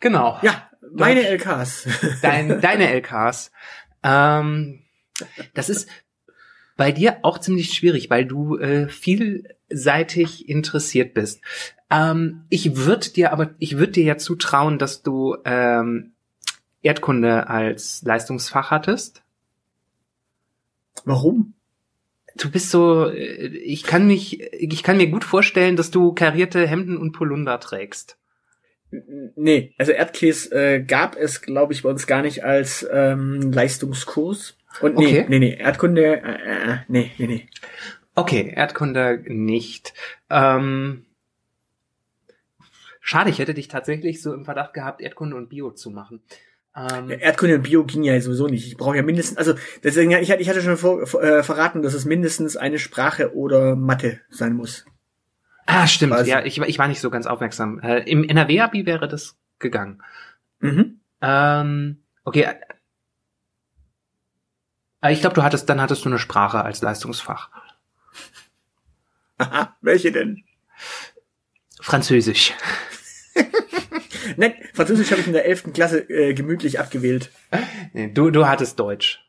Genau. 0.00 0.38
Ja, 0.42 0.70
meine 0.90 1.26
LKs. 1.28 1.88
Dein, 2.22 2.60
deine 2.60 2.90
LKs. 2.90 3.52
Ähm, 4.02 4.80
das 5.54 5.68
ist 5.68 5.88
bei 6.76 6.90
dir 6.90 7.18
auch 7.22 7.38
ziemlich 7.38 7.74
schwierig, 7.74 8.10
weil 8.10 8.24
du 8.24 8.56
äh, 8.56 8.88
vielseitig 8.88 10.48
interessiert 10.48 11.14
bist. 11.14 11.42
Ähm, 11.92 12.44
ich 12.48 12.74
würde 12.76 13.10
dir 13.10 13.32
aber, 13.32 13.50
ich 13.58 13.76
würde 13.76 13.92
dir 13.92 14.04
ja 14.04 14.16
zutrauen, 14.16 14.78
dass 14.78 15.02
du 15.02 15.36
ähm, 15.44 16.12
Erdkunde 16.82 17.48
als 17.48 18.02
Leistungsfach 18.02 18.70
hattest. 18.70 19.22
Warum? 21.04 21.52
Du 22.36 22.50
bist 22.50 22.70
so, 22.70 23.10
äh, 23.10 23.46
ich 23.46 23.82
kann 23.82 24.06
mich, 24.06 24.40
ich 24.40 24.82
kann 24.82 24.96
mir 24.96 25.08
gut 25.08 25.24
vorstellen, 25.24 25.76
dass 25.76 25.90
du 25.90 26.14
karierte 26.14 26.66
Hemden 26.66 26.96
und 26.96 27.12
Polunder 27.12 27.60
trägst. 27.60 28.16
Nee, 29.36 29.74
also 29.78 29.92
Erdkäse 29.92 30.54
äh, 30.54 30.82
gab 30.82 31.16
es, 31.16 31.40
glaube 31.40 31.72
ich, 31.72 31.82
bei 31.82 31.88
uns 31.90 32.06
gar 32.06 32.22
nicht 32.22 32.44
als 32.44 32.86
ähm, 32.90 33.52
Leistungskurs. 33.52 34.56
Und 34.80 34.96
nee, 34.96 35.06
Okay. 35.06 35.26
nee, 35.28 35.38
nee, 35.38 35.56
Erdkunde, 35.56 36.22
äh, 36.22 36.72
äh, 36.72 36.76
nee, 36.88 37.10
nee, 37.18 37.26
nee. 37.26 37.48
Okay, 38.14 38.52
Erdkunde 38.54 39.22
nicht. 39.26 39.94
Ähm, 40.28 41.06
schade, 43.02 43.28
ich 43.28 43.38
hätte 43.38 43.52
dich 43.52 43.68
tatsächlich 43.68 44.22
so 44.22 44.32
im 44.32 44.46
Verdacht 44.46 44.72
gehabt, 44.72 45.02
Erdkunde 45.02 45.36
und 45.36 45.50
Bio 45.50 45.72
zu 45.72 45.90
machen. 45.90 46.22
Ähm, 46.74 47.10
Erdkunde 47.10 47.56
und 47.56 47.62
Bio 47.64 47.84
ging 47.84 48.02
ja 48.02 48.18
sowieso 48.18 48.46
nicht. 48.46 48.66
Ich 48.66 48.78
brauche 48.78 48.96
ja 48.96 49.02
mindestens, 49.02 49.36
also 49.36 49.54
deswegen, 49.82 50.12
ich 50.12 50.30
hatte, 50.30 50.40
ich 50.40 50.48
hatte 50.48 50.62
schon 50.62 50.78
vor, 50.78 51.02
äh, 51.22 51.42
verraten, 51.42 51.82
dass 51.82 51.92
es 51.92 52.06
mindestens 52.06 52.56
eine 52.56 52.78
Sprache 52.78 53.34
oder 53.36 53.76
Mathe 53.76 54.20
sein 54.30 54.54
muss. 54.54 54.86
ah, 55.66 55.86
stimmt. 55.86 56.14
quasi. 56.14 56.30
Ja, 56.30 56.42
ich, 56.44 56.58
war- 56.60 56.68
ich 56.68 56.78
war 56.78 56.88
nicht 56.88 57.00
so 57.02 57.10
ganz 57.10 57.26
aufmerksam. 57.26 57.78
Äh, 57.80 58.08
Im 58.10 58.24
NRW-Abi 58.24 58.86
wäre 58.86 59.06
das 59.08 59.36
gegangen. 59.58 60.02
Mhm. 60.60 61.00
Ähm, 61.20 62.02
okay. 62.24 62.48
Äh, 65.02 65.12
Ich 65.12 65.20
glaube, 65.20 65.34
du 65.34 65.42
hattest, 65.42 65.68
dann 65.68 65.80
hattest 65.80 66.04
du 66.04 66.08
eine 66.08 66.18
Sprache 66.18 66.62
als 66.64 66.80
Leistungsfach. 66.80 67.50
Aha, 69.38 69.76
welche 69.80 70.12
denn? 70.12 70.44
Französisch. 71.82 72.54
Nein, 74.36 74.54
Französisch 74.72 75.10
habe 75.10 75.20
ich 75.20 75.26
in 75.26 75.32
der 75.32 75.44
11. 75.46 75.72
Klasse 75.74 75.98
äh, 76.08 76.32
gemütlich 76.32 76.78
abgewählt. 76.78 77.30
Nee, 77.92 78.08
du, 78.12 78.30
du 78.30 78.46
hattest 78.46 78.78
Deutsch. 78.78 79.20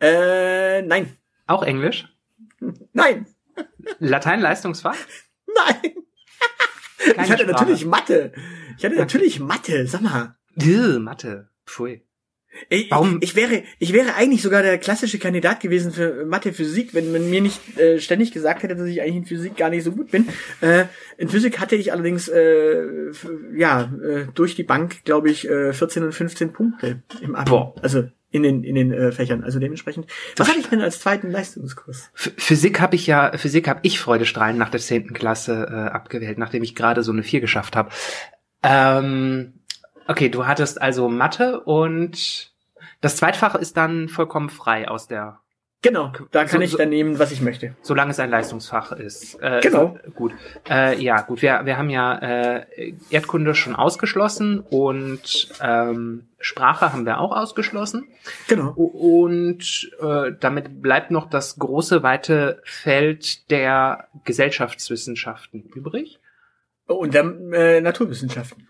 Äh, 0.00 0.82
nein, 0.82 1.16
Auch 1.46 1.62
Englisch? 1.62 2.08
nein, 2.92 3.26
Latein 3.98 4.40
Leistungsfach? 4.40 4.96
nein. 5.54 5.92
Keine 6.98 7.26
ich 7.26 7.30
hatte 7.32 7.44
Sprache. 7.44 7.46
natürlich 7.46 7.84
Mathe. 7.86 8.32
Ich 8.78 8.84
hatte 8.84 8.96
natürlich 8.96 9.40
Mathe, 9.40 9.86
sag 9.86 10.00
mal. 10.02 10.36
Mathe. 10.98 11.48
Pfui. 11.66 12.02
Ich, 12.68 12.90
Warum- 12.90 13.18
ich 13.22 13.34
wäre, 13.36 13.62
ich 13.78 13.92
wäre 13.92 14.14
eigentlich 14.14 14.42
sogar 14.42 14.62
der 14.62 14.78
klassische 14.78 15.18
Kandidat 15.18 15.60
gewesen 15.60 15.92
für 15.92 16.24
Mathe, 16.26 16.52
Physik, 16.52 16.94
wenn 16.94 17.10
man 17.12 17.30
mir 17.30 17.40
nicht 17.40 17.78
äh, 17.78 17.98
ständig 18.00 18.32
gesagt 18.32 18.62
hätte, 18.62 18.76
dass 18.76 18.86
ich 18.86 19.00
eigentlich 19.02 19.16
in 19.16 19.24
Physik 19.26 19.56
gar 19.56 19.70
nicht 19.70 19.84
so 19.84 19.92
gut 19.92 20.10
bin. 20.10 20.28
Äh, 20.60 20.84
in 21.18 21.28
Physik 21.28 21.58
hatte 21.60 21.76
ich 21.76 21.92
allerdings, 21.92 22.28
äh, 22.28 23.08
f- 23.10 23.28
ja, 23.56 23.92
äh, 24.02 24.26
durch 24.34 24.54
die 24.54 24.62
Bank, 24.64 25.04
glaube 25.04 25.30
ich, 25.30 25.48
äh, 25.48 25.72
14 25.72 26.04
und 26.04 26.12
15 26.12 26.52
Punkte 26.52 27.02
im 27.22 27.34
Abi. 27.34 27.50
Boah. 27.50 27.74
Also 27.82 28.04
in 28.32 28.44
den 28.44 28.62
in 28.62 28.76
den 28.76 28.92
äh, 28.92 29.10
Fächern. 29.10 29.42
Also 29.42 29.58
dementsprechend. 29.58 30.06
Was 30.36 30.48
hatte 30.48 30.60
ich 30.60 30.68
denn 30.68 30.80
als 30.80 31.00
zweiten 31.00 31.30
Leistungskurs? 31.32 32.10
Ph- 32.16 32.30
Physik 32.36 32.78
habe 32.80 32.94
ich 32.94 33.06
ja, 33.08 33.32
Physik 33.36 33.66
habe 33.66 33.80
ich 33.82 33.98
Freudestrahlen 33.98 34.56
nach 34.56 34.68
der 34.70 34.78
zehnten 34.80 35.14
Klasse 35.14 35.66
äh, 35.68 35.74
abgewählt, 35.90 36.38
nachdem 36.38 36.62
ich 36.62 36.76
gerade 36.76 37.02
so 37.02 37.10
eine 37.10 37.24
vier 37.24 37.40
geschafft 37.40 37.74
habe. 37.74 37.90
Ähm, 38.62 39.54
okay, 40.06 40.28
du 40.28 40.46
hattest 40.46 40.80
also 40.80 41.08
Mathe 41.08 41.60
und 41.60 42.49
das 43.00 43.16
Zweitfach 43.16 43.54
ist 43.54 43.76
dann 43.76 44.08
vollkommen 44.08 44.50
frei 44.50 44.88
aus 44.88 45.06
der, 45.08 45.40
Genau, 45.82 46.12
da 46.30 46.44
kann 46.44 46.60
So- 46.60 46.64
ich 46.66 46.76
dann 46.76 46.90
nehmen, 46.90 47.18
was 47.18 47.32
ich 47.32 47.40
möchte. 47.40 47.74
solange 47.80 48.10
es 48.10 48.20
ein 48.20 48.28
Leistungsfach 48.28 48.92
ist. 48.92 49.40
Äh, 49.40 49.60
Genau. 49.62 49.98
so- 50.04 50.10
gut. 50.12 50.32
Äh, 50.68 51.02
ja, 51.02 51.22
gut. 51.22 51.40
Wir, 51.40 51.62
wir 51.64 51.78
haben 51.78 51.88
ja 51.88 52.18
äh, 52.18 52.92
Erdkunde 53.08 53.54
schon 53.54 53.74
ausgeschlossen 53.74 54.60
und 54.60 55.48
ähm, 55.62 56.28
Sprache 56.38 56.92
haben 56.92 57.06
wir 57.06 57.18
auch 57.18 57.34
ausgeschlossen. 57.34 58.08
Genau. 58.46 58.72
Und 58.72 59.90
äh, 60.02 60.32
damit 60.38 60.82
bleibt 60.82 61.10
noch 61.10 61.30
das 61.30 61.58
große, 61.58 62.02
weite 62.02 62.60
Feld 62.64 63.50
der 63.50 64.08
Gesellschaftswissenschaften 64.26 65.62
übrig. 65.74 66.20
Und 66.86 67.14
dann 67.14 67.52
äh, 67.54 67.80
Naturwissenschaften. 67.80 68.68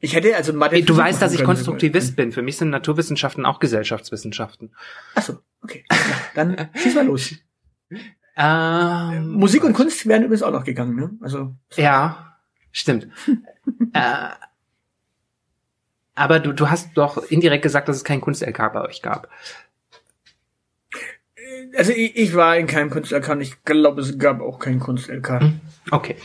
Ich 0.00 0.14
hätte 0.14 0.34
also 0.34 0.52
Mathe. 0.52 0.82
Du 0.82 0.96
weißt, 0.96 1.20
dass 1.20 1.34
ich. 1.34 1.44
Konstruktivist 1.44 2.16
bin. 2.16 2.32
Für 2.32 2.42
mich 2.42 2.56
sind 2.56 2.70
Naturwissenschaften 2.70 3.44
auch 3.44 3.60
Gesellschaftswissenschaften. 3.60 4.72
Achso, 5.14 5.38
okay. 5.62 5.84
Ja, 5.90 5.96
dann 6.34 6.68
schieß 6.74 6.94
mal 6.94 7.06
los. 7.06 7.34
Ähm, 8.42 9.32
Musik 9.32 9.64
und 9.64 9.74
Kunst 9.74 10.06
wären 10.06 10.22
übrigens 10.22 10.42
auch 10.42 10.52
noch 10.52 10.64
gegangen, 10.64 10.96
ne? 10.96 11.10
Also 11.20 11.54
Ja, 11.74 12.38
stimmt. 12.72 13.08
äh, 13.92 14.28
aber 16.14 16.38
du, 16.40 16.52
du 16.52 16.70
hast 16.70 16.90
doch 16.94 17.22
indirekt 17.24 17.62
gesagt, 17.62 17.88
dass 17.88 17.96
es 17.96 18.04
kein 18.04 18.22
Kunst-LK 18.22 18.72
bei 18.72 18.80
euch 18.82 19.02
gab. 19.02 19.28
also 21.76 21.92
ich, 21.92 22.16
ich 22.16 22.34
war 22.34 22.56
in 22.56 22.66
keinem 22.66 22.88
Kunst-LK 22.88 23.28
und 23.30 23.40
ich 23.42 23.62
glaube, 23.64 24.00
es 24.00 24.18
gab 24.18 24.40
auch 24.40 24.58
keinen 24.58 24.80
Kunst-LK. 24.80 25.40
Hm. 25.40 25.60
Okay. 25.90 26.16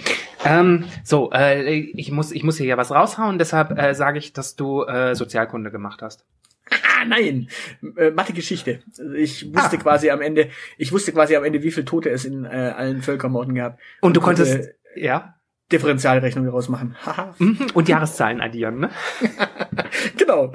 Ähm, 0.45 0.85
so, 1.03 1.31
äh, 1.31 1.71
ich 1.71 2.11
muss, 2.11 2.31
ich 2.31 2.43
muss 2.43 2.57
hier 2.57 2.67
ja 2.67 2.77
was 2.77 2.91
raushauen, 2.91 3.37
deshalb 3.37 3.77
äh, 3.77 3.93
sage 3.93 4.19
ich, 4.19 4.31
dass 4.33 4.55
du 4.55 4.83
äh, 4.83 5.15
Sozialkunde 5.15 5.71
gemacht 5.71 6.01
hast. 6.01 6.25
Ah, 6.71 7.05
nein. 7.05 7.49
Äh, 7.97 8.11
Mathe-Geschichte. 8.11 8.79
Also 8.97 9.13
Ich 9.13 9.53
wusste 9.53 9.77
Ah. 9.77 9.81
quasi 9.81 10.09
am 10.09 10.21
Ende, 10.21 10.49
ich 10.77 10.91
wusste 10.91 11.11
quasi 11.11 11.35
am 11.35 11.43
Ende, 11.43 11.61
wie 11.63 11.71
viele 11.71 11.85
Tote 11.85 12.09
es 12.09 12.25
in 12.25 12.45
äh, 12.45 12.73
allen 12.75 13.01
Völkermorden 13.01 13.53
gab. 13.55 13.77
Und 14.01 14.15
du 14.15 14.21
konnte 14.21 14.43
konntest, 14.43 14.71
ja, 14.95 15.35
Differentialrechnung 15.71 16.45
daraus 16.45 16.69
machen. 16.69 16.95
Mhm, 17.39 17.67
und 17.73 17.89
Jahreszahlen 17.89 18.39
addieren, 18.39 18.79
ne? 18.81 18.89
genau. 20.17 20.53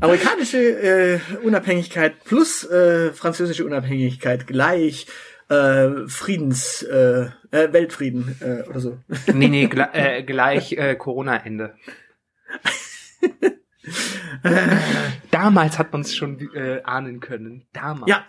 Amerikanische 0.00 0.58
äh, 0.58 1.20
Unabhängigkeit 1.42 2.24
plus 2.24 2.64
äh, 2.64 3.12
französische 3.12 3.66
Unabhängigkeit 3.66 4.46
gleich 4.46 5.06
äh, 5.50 6.08
Friedens, 6.08 6.82
äh, 6.82 7.28
äh, 7.50 7.72
Weltfrieden 7.72 8.36
äh, 8.40 8.62
oder 8.68 8.80
so. 8.80 8.98
Nee, 9.34 9.48
nee, 9.48 9.66
gle 9.66 9.88
äh, 9.92 10.22
gleich 10.26 10.72
äh, 10.72 10.94
Corona-Ende. 10.94 11.74
Damals 15.30 15.78
hat 15.78 15.92
man 15.92 16.02
es 16.02 16.16
schon 16.16 16.38
äh, 16.54 16.80
ahnen 16.84 17.20
können. 17.20 17.66
Damals. 17.72 18.08
Ja. 18.08 18.24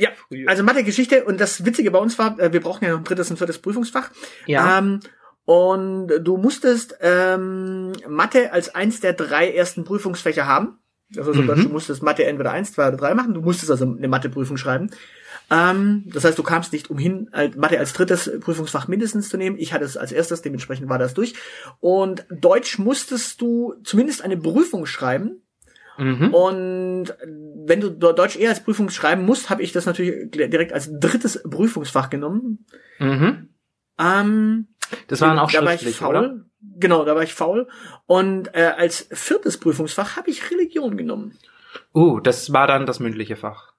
Ja, 0.00 0.10
Früher. 0.14 0.48
also 0.48 0.62
Mathe-Geschichte 0.62 1.24
und 1.24 1.40
das 1.40 1.64
Witzige 1.64 1.90
bei 1.90 1.98
uns 1.98 2.20
war, 2.20 2.38
äh, 2.38 2.52
wir 2.52 2.60
brauchen 2.60 2.84
ja 2.84 2.92
noch 2.92 2.98
ein 2.98 3.04
drittes 3.04 3.32
und 3.32 3.36
viertes 3.36 3.58
Prüfungsfach. 3.58 4.12
Ja. 4.46 4.78
Ähm, 4.78 5.00
und 5.44 6.08
du 6.20 6.36
musstest 6.36 6.96
ähm, 7.00 7.92
Mathe 8.06 8.52
als 8.52 8.74
eins 8.76 9.00
der 9.00 9.14
drei 9.14 9.50
ersten 9.50 9.82
Prüfungsfächer 9.82 10.46
haben. 10.46 10.78
Also 11.16 11.32
so 11.32 11.42
Mhm. 11.42 11.46
Deutsch, 11.46 11.62
du 11.62 11.68
musstest 11.70 12.02
Mathe 12.02 12.24
entweder 12.26 12.52
eins, 12.52 12.72
zwei 12.72 12.88
oder 12.88 12.96
drei 12.96 13.14
machen. 13.14 13.34
Du 13.34 13.40
musstest 13.40 13.70
also 13.70 13.84
eine 13.86 14.08
Matheprüfung 14.08 14.56
schreiben. 14.56 14.90
Ähm, 15.50 16.04
das 16.12 16.24
heißt, 16.24 16.38
du 16.38 16.42
kamst 16.42 16.72
nicht 16.74 16.90
umhin, 16.90 17.30
Mathe 17.56 17.78
als 17.78 17.94
drittes 17.94 18.30
Prüfungsfach 18.40 18.88
mindestens 18.88 19.30
zu 19.30 19.38
nehmen. 19.38 19.56
Ich 19.58 19.72
hatte 19.72 19.84
es 19.86 19.96
als 19.96 20.12
erstes, 20.12 20.42
dementsprechend 20.42 20.88
war 20.90 20.98
das 20.98 21.14
durch. 21.14 21.34
Und 21.80 22.26
Deutsch 22.30 22.78
musstest 22.78 23.40
du 23.40 23.74
zumindest 23.84 24.22
eine 24.22 24.36
Prüfung 24.36 24.84
schreiben. 24.84 25.42
Mhm. 25.96 26.32
Und 26.34 27.14
wenn 27.66 27.80
du 27.80 27.90
Deutsch 27.90 28.36
eher 28.36 28.50
als 28.50 28.62
Prüfung 28.62 28.90
schreiben 28.90 29.24
musst, 29.24 29.48
habe 29.50 29.62
ich 29.62 29.72
das 29.72 29.86
natürlich 29.86 30.30
direkt 30.30 30.72
als 30.72 30.90
drittes 30.92 31.42
Prüfungsfach 31.48 32.10
genommen. 32.10 32.66
Mhm. 32.98 33.48
Ähm, 33.98 34.68
Das 35.08 35.20
war 35.22 35.28
dann 35.28 35.38
auch 35.38 35.50
da 35.50 35.62
war 35.64 35.70
schriftlich, 35.72 35.96
faul. 35.96 36.10
oder? 36.16 36.44
Genau, 36.60 37.04
da 37.04 37.14
war 37.14 37.22
ich 37.22 37.34
faul. 37.34 37.68
Und 38.06 38.54
äh, 38.54 38.72
als 38.76 39.08
viertes 39.12 39.58
Prüfungsfach 39.58 40.16
habe 40.16 40.30
ich 40.30 40.50
Religion 40.50 40.96
genommen. 40.96 41.38
Uh, 41.94 42.20
das 42.20 42.52
war 42.52 42.66
dann 42.66 42.86
das 42.86 43.00
mündliche 43.00 43.36
Fach. 43.36 43.72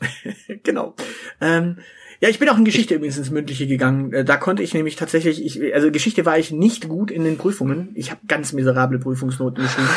genau. 0.62 0.94
Ähm, 1.40 1.78
ja, 2.22 2.28
ich 2.28 2.38
bin 2.38 2.48
auch 2.48 2.56
in 2.56 2.64
Geschichte 2.64 2.94
übrigens 2.94 3.18
ins 3.18 3.30
Mündliche 3.30 3.66
gegangen. 3.66 4.12
Äh, 4.12 4.24
Da 4.24 4.36
konnte 4.36 4.62
ich 4.62 4.74
nämlich 4.74 4.94
tatsächlich, 4.94 5.44
ich, 5.44 5.74
also 5.74 5.90
Geschichte 5.90 6.24
war 6.24 6.38
ich 6.38 6.52
nicht 6.52 6.88
gut 6.88 7.10
in 7.10 7.24
den 7.24 7.36
Prüfungen. 7.36 7.90
Ich 7.94 8.12
habe 8.12 8.20
ganz 8.28 8.52
miserable 8.52 9.00
Prüfungsnoten 9.00 9.64
geschrieben 9.64 9.88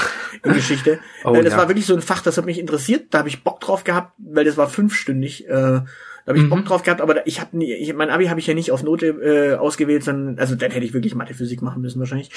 in 0.44 0.54
Geschichte. 0.54 1.00
Oh, 1.24 1.34
äh, 1.34 1.44
das 1.44 1.54
ja. 1.54 1.60
war 1.60 1.70
wirklich 1.70 1.86
so 1.86 1.96
ein 1.96 2.02
Fach, 2.02 2.22
das 2.22 2.38
hat 2.38 2.46
mich 2.46 2.60
interessiert. 2.60 3.08
Da 3.12 3.20
habe 3.20 3.30
ich 3.30 3.44
Bock 3.44 3.60
drauf 3.60 3.84
gehabt, 3.84 4.14
weil 4.18 4.46
das 4.46 4.58
war 4.58 4.68
fünfstündig. 4.68 5.48
Äh, 5.48 5.82
da 6.26 6.30
habe 6.32 6.40
ich 6.40 6.46
Mhm. 6.46 6.50
Bock 6.50 6.66
drauf 6.66 6.84
gehabt, 6.84 7.02
aber 7.02 7.26
ich 7.28 7.40
habe 7.40 7.64
ich, 7.64 7.94
mein 7.94 8.10
Abi 8.10 8.26
habe 8.26 8.40
ich 8.40 8.48
ja 8.48 8.54
nicht 8.54 8.72
auf 8.72 8.84
Note 8.84 9.08
äh, 9.08 9.56
ausgewählt, 9.56 10.04
sondern 10.04 10.40
also 10.40 10.56
dann 10.56 10.72
hätte 10.72 10.86
ich 10.86 10.94
wirklich 10.94 11.16
Mathe 11.16 11.34
Physik 11.34 11.62
machen 11.62 11.82
müssen 11.82 12.00
wahrscheinlich. 12.00 12.32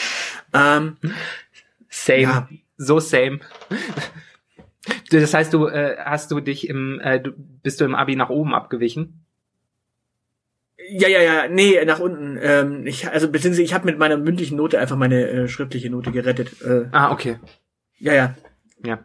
Ähm, 0.55 0.97
Same. 1.89 2.21
Ja. 2.23 2.49
So 2.77 3.01
same. 3.01 3.41
Das 5.11 5.35
heißt, 5.35 5.53
du 5.53 5.67
äh, 5.67 5.97
hast 5.99 6.31
du 6.31 6.41
dich 6.41 6.69
im, 6.69 7.01
äh, 7.01 7.19
du, 7.21 7.33
bist 7.63 7.81
du 7.81 7.85
im 7.85 7.95
Abi 7.95 8.15
nach 8.15 8.31
oben 8.31 8.55
abgewichen? 8.55 9.25
Ja, 10.91 11.09
ja, 11.09 11.21
ja, 11.21 11.49
nee, 11.49 11.85
nach 11.85 11.99
unten. 11.99 12.39
Ähm, 12.41 12.87
ich, 12.87 13.09
also 13.09 13.31
beziehungsweise 13.31 13.63
ich 13.63 13.75
habe 13.75 13.85
mit 13.87 13.99
meiner 13.99 14.17
mündlichen 14.17 14.57
Note 14.57 14.79
einfach 14.79 14.97
meine 14.97 15.29
äh, 15.29 15.49
schriftliche 15.49 15.91
Note 15.91 16.13
gerettet. 16.13 16.63
Äh, 16.63 16.87
Ah, 16.93 17.11
okay. 17.11 17.39
ja, 17.99 18.15
ja. 18.15 18.35
Ja. 18.85 18.99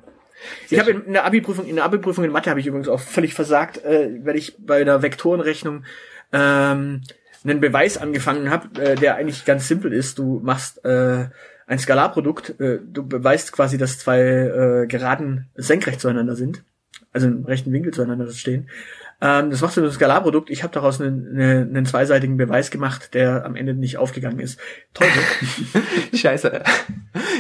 Ich 0.70 0.80
habe 0.80 0.92
in, 0.92 1.06
in 1.06 1.14
der 1.14 1.26
Abi-Prüfung, 1.26 1.66
in 1.66 1.76
der 1.76 1.86
Abi-Prüfung 1.86 2.24
in 2.24 2.32
Mathe 2.32 2.50
habe 2.50 2.60
ich 2.60 2.68
übrigens 2.68 2.88
auch 2.88 3.00
völlig 3.00 3.34
versagt, 3.34 3.84
äh, 3.84 4.10
weil 4.24 4.36
ich 4.36 4.56
bei 4.60 4.84
der 4.84 5.02
Vektorenrechnung 5.02 5.84
ähm, 6.32 7.02
einen 7.44 7.60
Beweis 7.60 7.98
angefangen 7.98 8.50
habe, 8.50 8.82
äh, 8.82 8.96
der 8.96 9.16
eigentlich 9.16 9.46
ganz 9.46 9.68
simpel 9.68 9.94
ist. 9.94 10.18
Du 10.18 10.40
machst 10.44 10.84
äh, 10.86 11.26
ein 11.68 11.80
Skalarprodukt, 11.80 12.60
äh, 12.60 12.80
du 12.84 13.08
beweist 13.08 13.52
quasi, 13.52 13.78
dass 13.78 14.00
zwei 14.00 14.20
äh, 14.22 14.88
Geraden 14.88 15.50
senkrecht 15.56 16.02
zueinander 16.02 16.36
sind, 16.36 16.64
also 17.14 17.28
im 17.28 17.46
rechten 17.46 17.72
Winkel 17.72 17.94
zueinander 17.94 18.30
stehen. 18.32 18.68
Ähm, 19.22 19.52
das 19.52 19.62
machst 19.62 19.78
du 19.78 19.82
mit 19.82 19.90
einem 19.90 19.96
Skalarprodukt. 19.96 20.50
Ich 20.50 20.64
habe 20.64 20.74
daraus 20.74 21.00
einen, 21.00 21.28
einen, 21.40 21.70
einen 21.70 21.86
zweiseitigen 21.86 22.36
Beweis 22.36 22.72
gemacht, 22.72 23.14
der 23.14 23.46
am 23.46 23.56
Ende 23.56 23.74
nicht 23.74 23.98
aufgegangen 23.98 24.40
ist. 24.40 24.60
Toll. 24.94 25.08
ne? 25.08 25.82
Scheiße. 26.18 26.64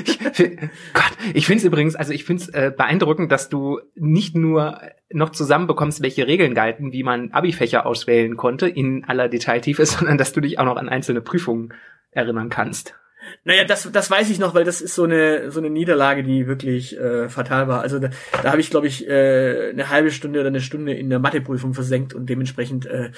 Ich, 0.05 0.19
Gott, 0.19 1.11
ich 1.33 1.45
finde 1.45 1.59
es 1.59 1.65
übrigens, 1.65 1.95
also 1.95 2.13
ich 2.13 2.23
finde 2.23 2.43
es 2.43 2.49
äh, 2.49 2.71
beeindruckend, 2.75 3.31
dass 3.31 3.49
du 3.49 3.81
nicht 3.95 4.35
nur 4.35 4.79
noch 5.11 5.31
zusammenbekommst, 5.31 6.01
welche 6.01 6.25
Regeln 6.27 6.53
galten, 6.53 6.93
wie 6.93 7.03
man 7.03 7.31
Abi-Fächer 7.31 7.85
auswählen 7.85 8.37
konnte 8.37 8.67
in 8.67 9.03
aller 9.03 9.27
Detailtiefe, 9.27 9.85
sondern 9.85 10.17
dass 10.17 10.31
du 10.31 10.41
dich 10.41 10.59
auch 10.59 10.65
noch 10.65 10.77
an 10.77 10.89
einzelne 10.89 11.21
Prüfungen 11.21 11.73
erinnern 12.11 12.49
kannst. 12.49 12.95
Naja, 13.43 13.63
das, 13.63 13.89
das 13.91 14.09
weiß 14.09 14.29
ich 14.29 14.39
noch, 14.39 14.53
weil 14.53 14.63
das 14.63 14.81
ist 14.81 14.95
so 14.95 15.03
eine, 15.03 15.51
so 15.51 15.59
eine 15.59 15.69
Niederlage, 15.69 16.23
die 16.23 16.47
wirklich 16.47 16.97
äh, 16.97 17.29
fatal 17.29 17.67
war. 17.67 17.81
Also 17.81 17.99
da, 17.99 18.09
da 18.41 18.51
habe 18.51 18.61
ich, 18.61 18.69
glaube 18.69 18.87
ich, 18.87 19.07
äh, 19.07 19.69
eine 19.71 19.89
halbe 19.89 20.11
Stunde 20.11 20.39
oder 20.39 20.49
eine 20.49 20.61
Stunde 20.61 20.93
in 20.93 21.09
der 21.09 21.19
Matheprüfung 21.19 21.73
versenkt 21.73 22.13
und 22.13 22.27
dementsprechend 22.29 22.85
äh, 22.85 23.11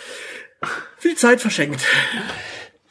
viel 0.97 1.15
Zeit 1.15 1.41
verschenkt, 1.41 1.85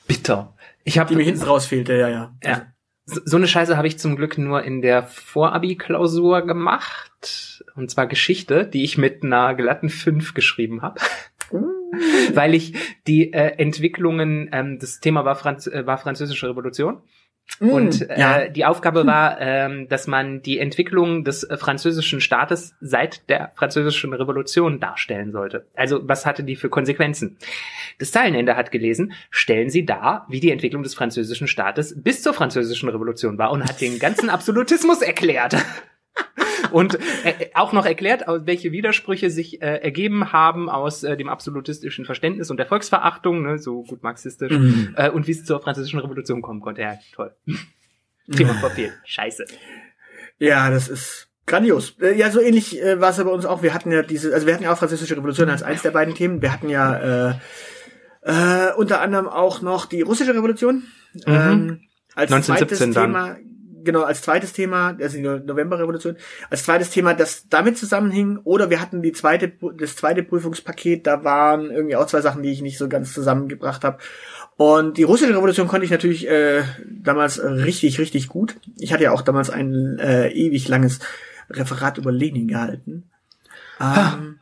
Bitter. 0.06 0.54
Ich 0.84 0.98
habe 0.98 1.08
die 1.08 1.16
mir 1.16 1.24
hinten 1.24 1.42
raus 1.42 1.66
fehlte, 1.66 1.94
ja, 1.94 2.08
ja. 2.08 2.34
Ja. 2.42 2.66
So, 3.06 3.20
so 3.24 3.36
eine 3.36 3.46
Scheiße 3.46 3.76
habe 3.76 3.86
ich 3.86 3.98
zum 3.98 4.16
Glück 4.16 4.38
nur 4.38 4.62
in 4.62 4.80
der 4.80 5.02
Vorabi-Klausur 5.02 6.42
gemacht. 6.42 7.64
Und 7.74 7.90
zwar 7.90 8.06
Geschichte, 8.06 8.66
die 8.66 8.84
ich 8.84 8.96
mit 8.96 9.22
einer 9.22 9.54
glatten 9.54 9.90
5 9.90 10.34
geschrieben 10.34 10.82
habe. 10.82 11.00
Weil 12.34 12.54
ich 12.54 12.74
die 13.06 13.32
äh, 13.32 13.58
Entwicklungen, 13.58 14.48
ähm, 14.52 14.78
das 14.78 15.00
Thema 15.00 15.24
war, 15.24 15.36
Franz 15.36 15.66
äh, 15.66 15.86
war 15.86 15.98
Französische 15.98 16.48
Revolution. 16.48 17.02
Mm, 17.60 17.68
Und 17.68 18.10
äh, 18.10 18.18
ja. 18.18 18.48
die 18.48 18.64
Aufgabe 18.64 19.06
war, 19.06 19.40
ähm, 19.40 19.86
dass 19.88 20.06
man 20.06 20.42
die 20.42 20.58
Entwicklung 20.58 21.24
des 21.24 21.44
äh, 21.44 21.56
französischen 21.56 22.20
Staates 22.20 22.74
seit 22.80 23.28
der 23.28 23.52
französischen 23.54 24.12
Revolution 24.12 24.80
darstellen 24.80 25.30
sollte. 25.30 25.66
Also 25.74 26.00
was 26.02 26.26
hatte 26.26 26.42
die 26.42 26.56
für 26.56 26.68
Konsequenzen? 26.68 27.36
Das 27.98 28.10
Zeilenende 28.12 28.56
hat 28.56 28.70
gelesen, 28.70 29.12
stellen 29.30 29.70
Sie 29.70 29.84
dar, 29.84 30.26
wie 30.28 30.40
die 30.40 30.50
Entwicklung 30.50 30.82
des 30.82 30.94
französischen 30.94 31.46
Staates 31.46 31.94
bis 32.02 32.22
zur 32.22 32.34
französischen 32.34 32.88
Revolution 32.88 33.38
war 33.38 33.52
und 33.52 33.62
hat 33.62 33.80
den 33.80 33.98
ganzen 33.98 34.30
Absolutismus 34.30 35.02
erklärt. 35.02 35.56
Und 36.72 36.98
äh, 37.24 37.50
auch 37.54 37.72
noch 37.72 37.86
erklärt, 37.86 38.24
welche 38.26 38.72
Widersprüche 38.72 39.30
sich 39.30 39.60
äh, 39.62 39.76
ergeben 39.78 40.32
haben 40.32 40.68
aus 40.68 41.02
äh, 41.04 41.16
dem 41.16 41.28
absolutistischen 41.28 42.04
Verständnis 42.04 42.50
und 42.50 42.56
der 42.58 42.66
Volksverachtung, 42.66 43.42
ne, 43.42 43.58
so 43.58 43.82
gut 43.82 44.02
marxistisch, 44.02 44.52
Mhm. 44.52 44.94
äh, 44.96 45.10
und 45.10 45.26
wie 45.26 45.32
es 45.32 45.44
zur 45.44 45.60
französischen 45.60 45.98
Revolution 46.00 46.42
kommen 46.42 46.60
konnte. 46.60 46.82
Ja, 46.82 46.94
toll. 47.14 47.34
Thema 48.32 48.54
verfehlt. 48.54 48.92
Scheiße. 49.04 49.44
Ja, 50.38 50.70
das 50.70 50.88
ist 50.88 51.28
grandios. 51.46 51.96
Äh, 52.00 52.16
Ja, 52.16 52.30
so 52.30 52.40
ähnlich 52.40 52.80
äh, 52.82 53.00
war 53.00 53.10
es 53.10 53.18
ja 53.18 53.24
bei 53.24 53.30
uns 53.30 53.44
auch. 53.44 53.62
Wir 53.62 53.74
hatten 53.74 53.92
ja 53.92 54.02
diese, 54.02 54.32
also 54.34 54.46
wir 54.46 54.54
hatten 54.54 54.64
ja 54.64 54.72
auch 54.72 54.78
Französische 54.78 55.16
Revolution 55.16 55.50
als 55.50 55.62
eins 55.62 55.82
der 55.82 55.90
beiden 55.90 56.14
Themen. 56.14 56.40
Wir 56.42 56.52
hatten 56.52 56.68
ja 56.70 57.30
äh, 57.30 57.34
äh, 58.22 58.72
unter 58.76 59.00
anderem 59.00 59.28
auch 59.28 59.60
noch 59.60 59.86
die 59.86 60.00
Russische 60.02 60.34
Revolution. 60.34 60.84
Ähm, 61.26 61.80
als 62.14 62.32
1917 62.32 62.92
zweites 62.92 62.94
dann. 62.94 63.06
Thema, 63.12 63.36
genau, 63.84 64.02
als 64.02 64.22
zweites 64.22 64.52
Thema, 64.52 64.96
also 65.00 65.16
die 65.16 65.22
No- 65.22 65.38
Novemberrevolution, 65.38 66.16
als 66.50 66.64
zweites 66.64 66.90
Thema, 66.90 67.14
das 67.14 67.48
damit 67.48 67.78
zusammenhing, 67.78 68.38
oder 68.44 68.70
wir 68.70 68.80
hatten 68.80 69.02
die 69.02 69.12
zweite, 69.12 69.52
das 69.76 69.96
zweite 69.96 70.22
Prüfungspaket, 70.22 71.06
da 71.06 71.24
waren 71.24 71.70
irgendwie 71.70 71.96
auch 71.96 72.06
zwei 72.06 72.20
Sachen, 72.20 72.42
die 72.42 72.50
ich 72.50 72.62
nicht 72.62 72.78
so 72.78 72.88
ganz 72.88 73.12
zusammengebracht 73.12 73.84
habe. 73.84 73.98
Und 74.56 74.98
die 74.98 75.02
russische 75.02 75.34
Revolution 75.34 75.68
konnte 75.68 75.84
ich 75.84 75.90
natürlich 75.90 76.28
äh, 76.28 76.62
damals 76.88 77.42
richtig, 77.42 77.98
richtig 77.98 78.28
gut. 78.28 78.56
Ich 78.78 78.92
hatte 78.92 79.04
ja 79.04 79.12
auch 79.12 79.22
damals 79.22 79.50
ein 79.50 79.98
äh, 79.98 80.28
ewig 80.30 80.68
langes 80.68 81.00
Referat 81.50 81.98
über 81.98 82.12
Lenin 82.12 82.48
gehalten. 82.48 83.10
Ähm, 83.80 84.38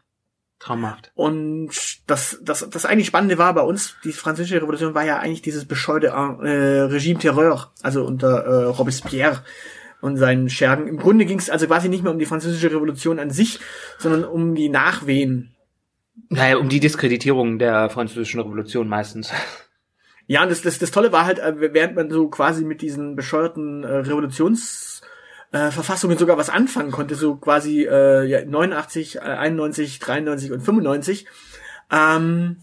Traumhaft. 0.62 1.10
und 1.14 1.70
das, 2.06 2.38
das, 2.42 2.68
das 2.70 2.86
eigentlich 2.86 3.08
Spannende 3.08 3.36
war 3.36 3.52
bei 3.52 3.62
uns, 3.62 3.96
die 4.04 4.12
französische 4.12 4.62
Revolution 4.62 4.94
war 4.94 5.04
ja 5.04 5.18
eigentlich 5.18 5.42
dieses 5.42 5.64
bescheuerte 5.64 6.08
äh, 6.08 6.82
Regime 6.82 7.18
Terreur, 7.18 7.72
also 7.82 8.04
unter 8.04 8.44
äh, 8.44 8.64
Robespierre 8.66 9.42
und 10.00 10.16
seinen 10.18 10.48
Schergen. 10.50 10.86
Im 10.86 10.98
Grunde 10.98 11.24
ging 11.24 11.38
es 11.38 11.50
also 11.50 11.66
quasi 11.66 11.88
nicht 11.88 12.04
mehr 12.04 12.12
um 12.12 12.18
die 12.18 12.26
französische 12.26 12.70
Revolution 12.70 13.18
an 13.18 13.30
sich, 13.30 13.58
sondern 13.98 14.24
um 14.24 14.54
die 14.54 14.68
Nachwehen. 14.68 15.54
Naja, 16.28 16.58
um 16.58 16.68
die 16.68 16.80
Diskreditierung 16.80 17.58
der 17.58 17.90
französischen 17.90 18.40
Revolution 18.40 18.88
meistens. 18.88 19.32
Ja, 20.26 20.42
und 20.42 20.50
das, 20.50 20.62
das, 20.62 20.78
das 20.78 20.90
Tolle 20.92 21.12
war 21.12 21.26
halt, 21.26 21.40
äh, 21.40 21.74
während 21.74 21.96
man 21.96 22.10
so 22.10 22.28
quasi 22.28 22.64
mit 22.64 22.82
diesen 22.82 23.16
bescheuerten 23.16 23.82
äh, 23.82 23.96
Revolutions 23.96 24.91
äh, 25.52 25.70
Verfassungen 25.70 26.18
sogar 26.18 26.36
was 26.36 26.50
anfangen 26.50 26.90
konnte, 26.90 27.14
so 27.14 27.36
quasi 27.36 27.84
äh, 27.84 28.24
ja, 28.24 28.44
89, 28.44 29.16
äh, 29.16 29.20
91, 29.20 29.98
93 29.98 30.52
und 30.52 30.60
95, 30.60 31.26
ähm, 31.90 32.56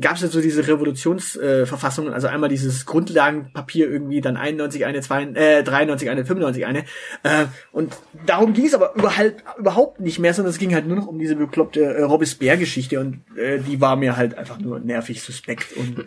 gab 0.00 0.16
es 0.16 0.22
ja 0.22 0.28
so 0.28 0.40
diese 0.40 0.66
Revolutionsverfassungen, 0.68 2.12
äh, 2.12 2.14
also 2.14 2.28
einmal 2.28 2.48
dieses 2.48 2.84
Grundlagenpapier 2.86 3.90
irgendwie, 3.90 4.20
dann 4.20 4.36
91 4.36 4.84
eine, 4.84 5.00
2, 5.00 5.22
äh, 5.34 5.62
93 5.62 6.10
eine, 6.10 6.24
95 6.26 6.66
eine. 6.66 6.84
Äh, 7.22 7.46
und 7.72 7.96
darum 8.26 8.52
ging 8.52 8.66
es 8.66 8.74
aber 8.74 8.94
überhaupt, 8.94 9.44
überhaupt 9.58 10.00
nicht 10.00 10.18
mehr, 10.18 10.34
sondern 10.34 10.52
es 10.52 10.58
ging 10.58 10.74
halt 10.74 10.86
nur 10.86 10.96
noch 10.96 11.06
um 11.06 11.18
diese 11.18 11.36
bekloppte 11.36 11.82
äh, 11.82 12.02
Robespierre-Geschichte 12.02 13.00
und 13.00 13.22
äh, 13.36 13.58
die 13.58 13.80
war 13.80 13.96
mir 13.96 14.16
halt 14.16 14.36
einfach 14.36 14.58
nur 14.58 14.78
nervig 14.78 15.22
suspekt 15.22 15.72
und 15.76 16.04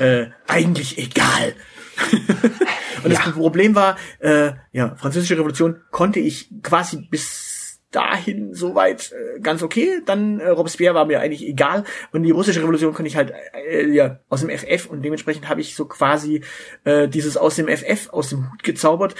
äh, 0.00 0.28
eigentlich 0.46 0.98
egal. 0.98 1.54
und 3.04 3.12
das 3.12 3.20
Problem 3.32 3.74
war, 3.74 3.96
äh, 4.18 4.52
ja, 4.72 4.94
französische 4.96 5.36
Revolution 5.36 5.80
konnte 5.90 6.20
ich 6.20 6.48
quasi 6.62 7.06
bis 7.10 7.58
dahin 7.90 8.54
soweit 8.54 9.12
äh, 9.12 9.40
ganz 9.40 9.62
okay. 9.62 10.02
Dann 10.04 10.40
äh, 10.40 10.48
Robespierre 10.48 10.94
war 10.94 11.06
mir 11.06 11.20
eigentlich 11.20 11.46
egal 11.46 11.84
und 12.12 12.22
die 12.22 12.30
russische 12.30 12.60
Revolution 12.60 12.92
konnte 12.92 13.08
ich 13.08 13.16
halt 13.16 13.32
äh, 13.54 13.86
ja 13.88 14.20
aus 14.28 14.42
dem 14.42 14.50
FF 14.50 14.86
und 14.86 15.02
dementsprechend 15.02 15.48
habe 15.48 15.60
ich 15.60 15.74
so 15.74 15.86
quasi 15.86 16.42
äh, 16.84 17.08
dieses 17.08 17.36
aus 17.36 17.56
dem 17.56 17.68
FF 17.68 18.10
aus 18.10 18.28
dem 18.28 18.52
Hut 18.52 18.62
gezaubert 18.62 19.14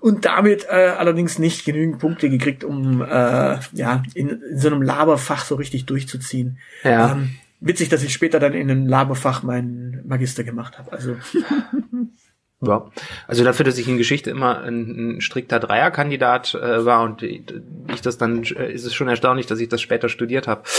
und 0.00 0.24
damit 0.24 0.66
äh, 0.70 0.94
allerdings 0.96 1.38
nicht 1.38 1.66
genügend 1.66 1.98
Punkte 1.98 2.30
gekriegt, 2.30 2.64
um 2.64 3.02
äh, 3.02 3.58
ja 3.72 4.02
in, 4.14 4.28
in 4.28 4.58
so 4.58 4.68
einem 4.68 4.80
Laberfach 4.80 5.44
so 5.44 5.56
richtig 5.56 5.84
durchzuziehen. 5.84 6.58
Ja. 6.82 7.12
Ähm, 7.12 7.36
witzig, 7.60 7.90
dass 7.90 8.02
ich 8.02 8.12
später 8.12 8.40
dann 8.40 8.54
in 8.54 8.70
einem 8.70 8.86
Laberfach 8.86 9.42
meinen 9.42 10.00
Magister 10.06 10.44
gemacht 10.44 10.78
habe. 10.78 10.92
Also 10.92 11.16
Ja. 12.66 12.90
Also 13.26 13.44
dafür, 13.44 13.64
dass 13.64 13.78
ich 13.78 13.88
in 13.88 13.96
Geschichte 13.98 14.30
immer 14.30 14.60
ein, 14.62 15.16
ein 15.16 15.20
strikter 15.20 15.60
Dreierkandidat 15.60 16.54
äh, 16.54 16.84
war 16.84 17.02
und 17.02 17.22
ich 17.22 17.44
das 18.02 18.18
dann, 18.18 18.42
äh, 18.44 18.72
ist 18.72 18.84
es 18.84 18.94
schon 18.94 19.08
erstaunlich, 19.08 19.46
dass 19.46 19.60
ich 19.60 19.68
das 19.68 19.80
später 19.80 20.08
studiert 20.08 20.46
habe. 20.48 20.62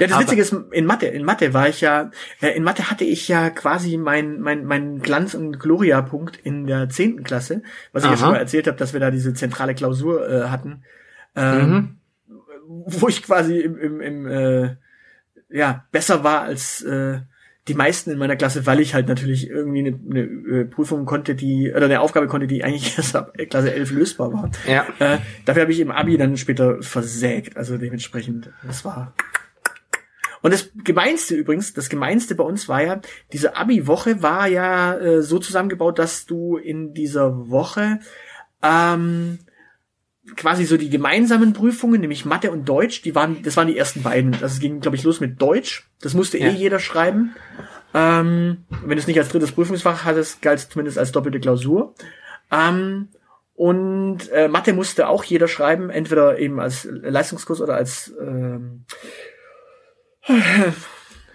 Ja, 0.00 0.08
das 0.08 0.12
Aber- 0.12 0.22
Witzige 0.22 0.42
ist, 0.42 0.52
in 0.72 0.86
Mathe, 0.86 1.06
in 1.06 1.24
Mathe 1.24 1.54
war 1.54 1.68
ich 1.68 1.80
ja, 1.80 2.10
äh, 2.40 2.48
in 2.56 2.64
Mathe 2.64 2.90
hatte 2.90 3.04
ich 3.04 3.28
ja 3.28 3.48
quasi 3.50 3.96
mein, 3.96 4.40
mein, 4.40 4.64
mein 4.64 4.98
Glanz- 5.00 5.34
und 5.34 5.60
Gloria-Punkt 5.60 6.36
in 6.42 6.66
der 6.66 6.88
zehnten 6.88 7.22
Klasse, 7.22 7.62
was 7.92 8.02
ich 8.02 8.10
ja 8.10 8.16
schon 8.16 8.30
mal 8.30 8.38
erzählt 8.38 8.66
habe, 8.66 8.76
dass 8.76 8.92
wir 8.92 8.98
da 8.98 9.12
diese 9.12 9.34
zentrale 9.34 9.76
Klausur 9.76 10.28
äh, 10.28 10.48
hatten, 10.48 10.82
ähm, 11.36 11.98
wo 12.66 13.06
ich 13.06 13.22
quasi 13.22 13.60
im, 13.60 13.78
im, 13.78 14.00
im 14.00 14.26
äh, 14.26 14.76
ja, 15.48 15.84
besser 15.92 16.24
war 16.24 16.40
als 16.42 16.82
äh, 16.82 17.20
die 17.68 17.74
meisten 17.74 18.10
in 18.10 18.18
meiner 18.18 18.36
Klasse, 18.36 18.66
weil 18.66 18.80
ich 18.80 18.94
halt 18.94 19.06
natürlich 19.06 19.48
irgendwie 19.48 19.80
eine, 19.80 20.00
eine 20.10 20.20
äh, 20.60 20.64
Prüfung 20.64 21.04
konnte, 21.04 21.34
die, 21.34 21.70
oder 21.70 21.84
eine 21.84 22.00
Aufgabe 22.00 22.26
konnte, 22.26 22.46
die 22.48 22.64
eigentlich 22.64 22.96
erst 22.98 23.14
ab 23.14 23.32
Klasse 23.50 23.72
11 23.72 23.92
lösbar 23.92 24.32
war. 24.32 24.50
Ja. 24.66 24.86
Äh, 24.98 25.18
dafür 25.44 25.62
habe 25.62 25.72
ich 25.72 25.80
im 25.80 25.92
Abi 25.92 26.16
dann 26.16 26.36
später 26.36 26.82
versägt. 26.82 27.56
Also 27.56 27.78
dementsprechend, 27.78 28.50
das 28.66 28.84
war. 28.84 29.14
Und 30.42 30.52
das 30.52 30.70
Gemeinste 30.82 31.36
übrigens, 31.36 31.72
das 31.72 31.88
Gemeinste 31.88 32.34
bei 32.34 32.42
uns 32.42 32.68
war 32.68 32.82
ja, 32.82 33.00
diese 33.32 33.56
Abi-Woche 33.56 34.22
war 34.22 34.48
ja 34.48 34.94
äh, 34.98 35.22
so 35.22 35.38
zusammengebaut, 35.38 36.00
dass 36.00 36.26
du 36.26 36.56
in 36.56 36.94
dieser 36.94 37.48
Woche 37.48 38.00
ähm, 38.60 39.38
quasi 40.36 40.64
so 40.64 40.76
die 40.76 40.90
gemeinsamen 40.90 41.52
Prüfungen, 41.52 42.00
nämlich 42.00 42.24
Mathe 42.24 42.50
und 42.50 42.68
Deutsch, 42.68 43.02
die 43.02 43.14
waren, 43.14 43.42
das 43.42 43.56
waren 43.56 43.66
die 43.68 43.76
ersten 43.78 44.02
beiden. 44.02 44.36
Das 44.40 44.60
ging, 44.60 44.80
glaube 44.80 44.96
ich, 44.96 45.02
los 45.04 45.20
mit 45.20 45.40
Deutsch. 45.40 45.88
Das 46.00 46.14
musste 46.14 46.38
Ja. 46.38 46.48
eh 46.48 46.50
jeder 46.50 46.78
schreiben. 46.78 47.34
Ähm, 47.94 48.64
wenn 48.70 48.96
du 48.96 48.96
es 48.96 49.06
nicht 49.06 49.18
als 49.18 49.28
drittes 49.28 49.52
Prüfungsfach 49.52 50.04
hattest, 50.04 50.40
galt 50.42 50.58
es 50.58 50.68
zumindest 50.68 50.98
als 50.98 51.12
doppelte 51.12 51.40
Klausur. 51.40 51.94
Ähm, 52.50 53.08
und 53.54 54.30
äh, 54.32 54.48
Mathe 54.48 54.72
musste 54.72 55.08
auch 55.08 55.24
jeder 55.24 55.46
schreiben, 55.46 55.90
entweder 55.90 56.38
eben 56.38 56.58
als 56.58 56.88
Leistungskurs 56.90 57.60
oder 57.60 57.74
als 57.74 58.12
ähm, 58.20 58.84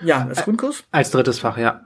Ja, 0.02 0.28
als 0.28 0.44
Grundkurs. 0.44 0.84
Als 0.92 1.12
drittes 1.12 1.40
Fach, 1.40 1.58
ja. 1.58 1.82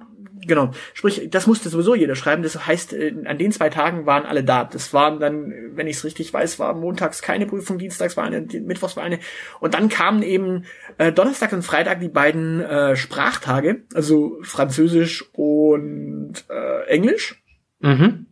Genau. 0.45 0.71
Sprich, 0.93 1.29
das 1.29 1.47
musste 1.47 1.69
sowieso 1.69 1.95
jeder 1.95 2.15
schreiben. 2.15 2.43
Das 2.43 2.65
heißt, 2.65 2.93
äh, 2.93 3.13
an 3.25 3.37
den 3.37 3.51
zwei 3.51 3.69
Tagen 3.69 4.05
waren 4.05 4.25
alle 4.25 4.43
da. 4.43 4.63
Das 4.63 4.93
waren 4.93 5.19
dann, 5.19 5.53
wenn 5.75 5.87
ich 5.87 5.97
es 5.97 6.03
richtig 6.03 6.33
weiß, 6.33 6.59
war 6.59 6.73
montags 6.73 7.21
keine 7.21 7.45
Prüfung, 7.45 7.77
dienstags 7.77 8.17
war 8.17 8.23
eine, 8.23 8.41
mittwochs 8.41 8.97
war 8.97 9.03
eine. 9.03 9.19
Und 9.59 9.73
dann 9.73 9.89
kamen 9.89 10.23
eben 10.23 10.65
äh, 10.97 11.11
Donnerstag 11.11 11.53
und 11.53 11.63
Freitag 11.63 11.99
die 11.99 12.09
beiden 12.09 12.61
äh, 12.61 12.95
Sprachtage, 12.95 13.83
also 13.93 14.37
Französisch 14.41 15.25
und 15.33 16.33
äh, 16.49 16.87
Englisch. 16.87 17.41
Mhm. 17.79 18.25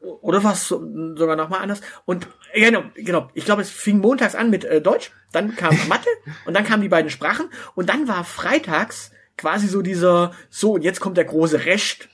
Oder 0.00 0.42
was 0.42 0.68
sogar 0.68 1.36
noch 1.36 1.48
mal 1.48 1.58
anders? 1.58 1.80
Und 2.04 2.28
genau, 2.54 2.84
genau. 2.94 3.30
Ich 3.34 3.44
glaube, 3.44 3.62
es 3.62 3.70
fing 3.70 3.98
montags 3.98 4.34
an 4.34 4.50
mit 4.50 4.64
äh, 4.64 4.80
Deutsch, 4.80 5.10
dann 5.32 5.56
kam 5.56 5.76
Mathe 5.88 6.08
und 6.46 6.54
dann 6.54 6.64
kamen 6.64 6.82
die 6.82 6.88
beiden 6.88 7.10
Sprachen 7.10 7.48
und 7.74 7.88
dann 7.88 8.08
war 8.08 8.24
freitags 8.24 9.12
quasi 9.36 9.68
so 9.68 9.82
dieser 9.82 10.32
so 10.50 10.72
und 10.72 10.82
jetzt 10.82 11.00
kommt 11.00 11.16
der 11.16 11.24
große 11.24 11.64
Recht. 11.64 12.08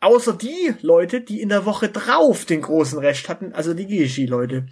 Außer 0.00 0.34
die 0.34 0.74
Leute, 0.82 1.22
die 1.22 1.40
in 1.40 1.48
der 1.48 1.64
Woche 1.64 1.88
drauf 1.88 2.44
den 2.44 2.60
großen 2.60 2.98
Recht 2.98 3.30
hatten, 3.30 3.54
also 3.54 3.72
die 3.72 3.86
Gishi-Leute. 3.86 4.66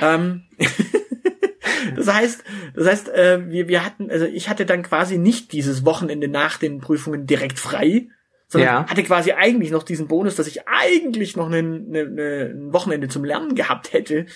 Ähm, 0.00 0.44
das 1.96 2.06
heißt, 2.06 2.44
das 2.74 2.86
heißt, 2.86 3.08
äh, 3.08 3.50
wir, 3.50 3.66
wir 3.66 3.84
hatten, 3.84 4.08
also 4.12 4.26
ich 4.26 4.48
hatte 4.48 4.64
dann 4.64 4.84
quasi 4.84 5.18
nicht 5.18 5.50
dieses 5.50 5.84
Wochenende 5.84 6.28
nach 6.28 6.58
den 6.58 6.78
Prüfungen 6.80 7.26
direkt 7.26 7.58
frei, 7.58 8.10
sondern 8.48 8.68
Ja. 8.84 8.86
hatte 8.88 9.02
quasi 9.02 9.32
eigentlich 9.32 9.70
noch 9.70 9.82
diesen 9.82 10.08
Bonus, 10.08 10.36
dass 10.36 10.46
ich 10.46 10.66
eigentlich 10.68 11.36
noch 11.36 11.46
ein, 11.50 11.86
eine, 11.88 12.00
eine, 12.00 12.52
ein 12.54 12.72
Wochenende 12.72 13.08
zum 13.08 13.24
Lernen 13.24 13.54
gehabt 13.54 13.92
hätte. 13.92 14.26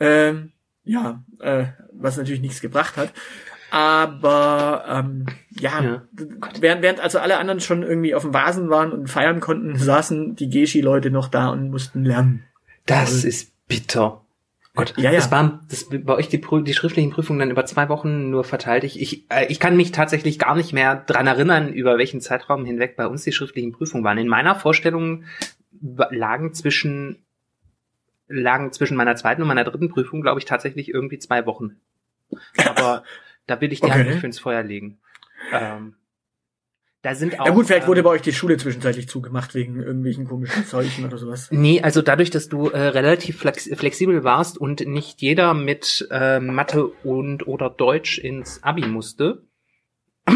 Ähm, 0.00 0.52
ja, 0.84 1.22
äh, 1.40 1.66
was 1.92 2.16
natürlich 2.16 2.40
nichts 2.40 2.60
gebracht 2.60 2.96
hat. 2.96 3.12
Aber 3.70 4.84
ähm, 4.88 5.26
ja, 5.58 5.82
Ja. 5.82 6.02
während, 6.60 6.82
während 6.82 7.00
also 7.00 7.18
alle 7.18 7.38
anderen 7.38 7.60
schon 7.60 7.82
irgendwie 7.82 8.14
auf 8.14 8.22
dem 8.22 8.32
Vasen 8.32 8.70
waren 8.70 8.92
und 8.92 9.08
feiern 9.08 9.40
konnten, 9.40 9.76
saßen 9.76 10.36
die 10.36 10.48
Geschi-Leute 10.48 11.10
noch 11.10 11.28
da 11.28 11.48
und 11.48 11.70
mussten 11.70 12.04
lernen. 12.04 12.44
Das 12.86 13.24
ist 13.24 13.52
bitter. 13.66 14.22
Gott, 14.76 14.94
Ja, 14.96 15.10
ja. 15.10 15.16
das 15.16 15.30
waren 15.32 15.60
das 15.68 15.88
bei 15.90 16.14
euch 16.14 16.28
die, 16.28 16.40
die 16.40 16.74
schriftlichen 16.74 17.10
Prüfungen 17.10 17.40
dann 17.40 17.50
über 17.50 17.64
zwei 17.66 17.88
Wochen 17.88 18.30
nur 18.30 18.44
verteilt. 18.44 18.84
Ich, 18.84 19.00
ich, 19.00 19.30
äh, 19.30 19.46
ich 19.46 19.58
kann 19.58 19.76
mich 19.76 19.90
tatsächlich 19.92 20.38
gar 20.38 20.54
nicht 20.54 20.72
mehr 20.72 20.96
dran 20.96 21.26
erinnern, 21.26 21.72
über 21.72 21.98
welchen 21.98 22.20
Zeitraum 22.20 22.64
hinweg 22.64 22.96
bei 22.96 23.06
uns 23.06 23.24
die 23.24 23.32
schriftlichen 23.32 23.72
Prüfungen 23.72 24.04
waren. 24.04 24.18
In 24.18 24.28
meiner 24.28 24.54
Vorstellung 24.54 25.24
lagen 25.80 26.54
zwischen 26.54 27.22
lagen 28.28 28.72
zwischen 28.72 28.96
meiner 28.96 29.14
zweiten 29.16 29.42
und 29.42 29.48
meiner 29.48 29.64
dritten 29.64 29.88
Prüfung, 29.88 30.20
glaube 30.20 30.40
ich, 30.40 30.44
tatsächlich 30.46 30.88
irgendwie 30.92 31.18
zwei 31.18 31.46
Wochen. 31.46 31.76
Aber 32.56 33.04
da 33.46 33.60
will 33.60 33.72
ich 33.72 33.80
die 33.80 33.86
Okay. 33.86 33.94
halt 33.94 34.06
nicht 34.08 34.18
für 34.20 34.26
ins 34.26 34.40
Feuer 34.40 34.62
legen. 34.62 34.98
Ähm, 35.52 35.94
da 37.06 37.14
sind 37.14 37.38
auch. 37.38 37.46
Ja 37.46 37.52
gut, 37.52 37.66
vielleicht 37.66 37.84
ähm, 37.84 37.88
wurde 37.88 38.02
bei 38.02 38.10
euch 38.10 38.22
die 38.22 38.32
Schule 38.32 38.56
zwischenzeitlich 38.56 39.08
zugemacht 39.08 39.54
wegen 39.54 39.80
irgendwelchen 39.80 40.26
komischen 40.26 40.66
Zeichen 40.66 41.04
oder 41.04 41.18
sowas. 41.18 41.48
Nee, 41.52 41.80
also 41.80 42.02
dadurch, 42.02 42.30
dass 42.30 42.48
du 42.48 42.68
äh, 42.70 42.80
relativ 42.80 43.38
flex 43.38 43.70
flexibel 43.72 44.24
warst 44.24 44.58
und 44.58 44.80
nicht 44.80 45.22
jeder 45.22 45.54
mit 45.54 46.08
äh, 46.10 46.40
Mathe 46.40 46.86
und 46.88 47.46
oder 47.46 47.70
Deutsch 47.70 48.18
ins 48.18 48.60
Abi 48.64 48.88
musste, 48.88 49.44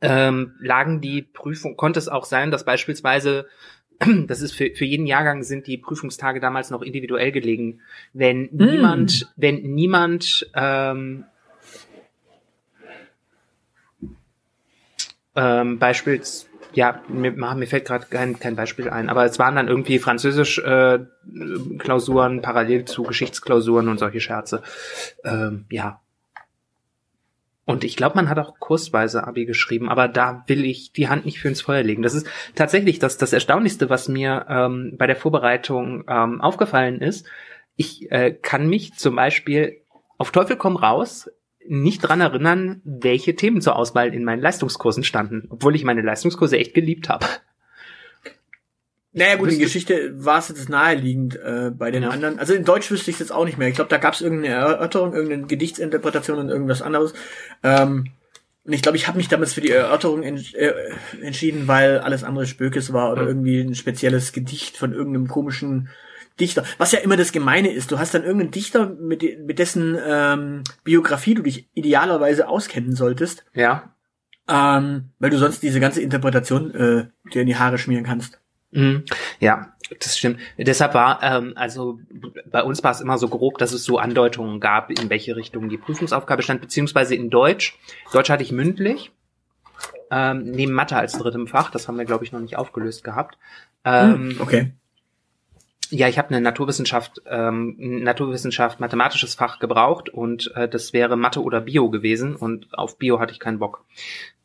ähm, 0.00 0.54
lagen 0.58 1.02
die 1.02 1.20
Prüfung, 1.20 1.76
konnte 1.76 1.98
es 1.98 2.08
auch 2.08 2.24
sein, 2.24 2.50
dass 2.50 2.64
beispielsweise, 2.64 3.46
das 4.26 4.40
ist 4.40 4.52
für, 4.52 4.70
für 4.74 4.86
jeden 4.86 5.06
Jahrgang 5.06 5.42
sind 5.42 5.66
die 5.66 5.76
Prüfungstage 5.76 6.40
damals 6.40 6.70
noch 6.70 6.80
individuell 6.80 7.30
gelegen. 7.30 7.82
Wenn 8.14 8.48
niemand, 8.52 9.30
wenn 9.36 9.56
niemand 9.56 10.50
ähm, 10.54 11.26
ähm, 15.38 15.78
Beispiels, 15.78 16.48
ja, 16.72 17.00
mir, 17.08 17.30
mir 17.32 17.66
fällt 17.66 17.86
gerade 17.86 18.06
kein, 18.06 18.38
kein 18.38 18.56
Beispiel 18.56 18.90
ein, 18.90 19.08
aber 19.08 19.24
es 19.24 19.38
waren 19.38 19.54
dann 19.54 19.68
irgendwie 19.68 19.98
Französisch 19.98 20.58
äh, 20.58 20.98
Klausuren 21.78 22.42
parallel 22.42 22.84
zu 22.84 23.04
Geschichtsklausuren 23.04 23.88
und 23.88 23.98
solche 23.98 24.20
Scherze. 24.20 24.62
Ähm, 25.24 25.66
ja. 25.70 26.00
Und 27.64 27.84
ich 27.84 27.96
glaube, 27.96 28.16
man 28.16 28.28
hat 28.28 28.38
auch 28.38 28.58
kursweise 28.58 29.26
Abi 29.26 29.44
geschrieben, 29.44 29.88
aber 29.90 30.08
da 30.08 30.42
will 30.46 30.64
ich 30.64 30.92
die 30.92 31.08
Hand 31.08 31.26
nicht 31.26 31.38
für 31.38 31.48
ins 31.48 31.60
Feuer 31.60 31.82
legen. 31.82 32.02
Das 32.02 32.14
ist 32.14 32.26
tatsächlich 32.54 32.98
das, 32.98 33.18
das 33.18 33.32
Erstaunlichste, 33.32 33.90
was 33.90 34.08
mir 34.08 34.46
ähm, 34.48 34.94
bei 34.96 35.06
der 35.06 35.16
Vorbereitung 35.16 36.04
ähm, 36.08 36.40
aufgefallen 36.40 37.00
ist. 37.00 37.26
Ich 37.76 38.10
äh, 38.10 38.32
kann 38.32 38.68
mich 38.68 38.94
zum 38.94 39.16
Beispiel 39.16 39.82
auf 40.16 40.32
Teufel 40.32 40.56
komm 40.56 40.76
raus 40.76 41.30
nicht 41.68 42.00
dran 42.00 42.20
erinnern, 42.20 42.80
welche 42.84 43.34
Themen 43.36 43.60
zur 43.60 43.76
Auswahl 43.76 44.12
in 44.14 44.24
meinen 44.24 44.40
Leistungskursen 44.42 45.04
standen, 45.04 45.46
obwohl 45.50 45.74
ich 45.76 45.84
meine 45.84 46.02
Leistungskurse 46.02 46.56
echt 46.58 46.74
geliebt 46.74 47.08
habe. 47.08 47.26
Naja 49.12 49.36
gut, 49.36 49.50
in 49.50 49.58
Geschichte 49.58 50.12
war 50.22 50.38
es 50.38 50.48
jetzt 50.48 50.68
naheliegend 50.68 51.36
äh, 51.36 51.70
bei 51.76 51.90
den 51.90 52.02
Ja. 52.04 52.10
anderen. 52.10 52.38
Also 52.38 52.52
in 52.54 52.64
Deutsch 52.64 52.90
wüsste 52.90 53.10
ich 53.10 53.18
jetzt 53.18 53.32
auch 53.32 53.44
nicht 53.44 53.58
mehr. 53.58 53.68
Ich 53.68 53.74
glaube, 53.74 53.90
da 53.90 53.96
gab 53.96 54.14
es 54.14 54.20
irgendeine 54.20 54.54
Erörterung, 54.54 55.14
irgendeine 55.14 55.46
Gedichtsinterpretation 55.46 56.38
und 56.38 56.50
irgendwas 56.50 56.82
anderes. 56.82 57.14
Ähm, 57.62 58.08
und 58.64 58.72
ich 58.74 58.82
glaube, 58.82 58.98
ich 58.98 59.08
habe 59.08 59.16
mich 59.16 59.28
damals 59.28 59.54
für 59.54 59.62
die 59.62 59.70
Erörterung 59.70 60.22
ents 60.22 60.52
äh, 60.52 60.72
entschieden, 61.22 61.66
weil 61.68 61.98
alles 62.00 62.22
andere 62.22 62.46
Spökes 62.46 62.92
war 62.92 63.10
oder 63.12 63.22
Mhm. 63.22 63.28
irgendwie 63.28 63.60
ein 63.60 63.74
spezielles 63.74 64.32
Gedicht 64.32 64.76
von 64.76 64.92
irgendeinem 64.92 65.26
komischen 65.26 65.88
Dichter. 66.40 66.64
Was 66.78 66.92
ja 66.92 67.00
immer 67.00 67.16
das 67.16 67.32
Gemeine 67.32 67.70
ist. 67.72 67.90
Du 67.92 67.98
hast 67.98 68.14
dann 68.14 68.22
irgendeinen 68.24 68.50
Dichter, 68.52 68.88
mit, 68.90 69.22
mit 69.44 69.58
dessen 69.58 69.98
ähm, 70.04 70.62
Biografie 70.84 71.34
du 71.34 71.42
dich 71.42 71.68
idealerweise 71.74 72.48
auskennen 72.48 72.94
solltest, 72.94 73.44
Ja. 73.54 73.94
ähm, 74.48 75.10
weil 75.18 75.30
du 75.30 75.38
sonst 75.38 75.62
diese 75.62 75.80
ganze 75.80 76.00
Interpretation 76.02 76.74
äh, 76.74 77.06
dir 77.32 77.42
in 77.42 77.46
die 77.48 77.56
Haare 77.56 77.78
schmieren 77.78 78.04
kannst. 78.04 78.40
Mhm. 78.70 79.04
Ja, 79.40 79.72
das 80.00 80.18
stimmt. 80.18 80.38
Deshalb 80.58 80.92
war, 80.92 81.22
ähm, 81.22 81.54
also 81.56 81.98
bei 82.50 82.62
uns 82.62 82.84
war 82.84 82.90
es 82.92 83.00
immer 83.00 83.16
so 83.16 83.28
grob, 83.28 83.56
dass 83.58 83.72
es 83.72 83.84
so 83.84 83.98
Andeutungen 83.98 84.60
gab, 84.60 84.90
in 84.90 85.08
welche 85.08 85.36
Richtung 85.36 85.68
die 85.70 85.78
Prüfungsaufgabe 85.78 86.42
stand, 86.42 86.60
beziehungsweise 86.60 87.14
in 87.14 87.30
Deutsch. 87.30 87.78
Deutsch 88.12 88.28
hatte 88.28 88.42
ich 88.42 88.52
mündlich, 88.52 89.10
ähm, 90.10 90.50
neben 90.50 90.72
Mathe 90.72 90.96
als 90.96 91.12
drittem 91.16 91.46
Fach, 91.46 91.70
das 91.70 91.88
haben 91.88 91.96
wir, 91.96 92.04
glaube 92.04 92.24
ich, 92.24 92.32
noch 92.32 92.40
nicht 92.40 92.56
aufgelöst 92.56 93.04
gehabt. 93.04 93.38
Ähm, 93.84 94.32
Hm, 94.32 94.36
okay. 94.40 94.72
Ja, 95.90 96.08
ich 96.08 96.18
habe 96.18 96.28
eine 96.28 96.40
Naturwissenschaft, 96.40 97.22
ähm, 97.26 97.76
Naturwissenschaft, 97.78 98.78
mathematisches 98.78 99.34
Fach 99.34 99.58
gebraucht 99.58 100.10
und 100.10 100.52
äh, 100.54 100.68
das 100.68 100.92
wäre 100.92 101.16
Mathe 101.16 101.42
oder 101.42 101.60
Bio 101.62 101.88
gewesen 101.88 102.36
und 102.36 102.68
auf 102.76 102.98
Bio 102.98 103.20
hatte 103.20 103.32
ich 103.32 103.40
keinen 103.40 103.58
Bock. 103.58 103.84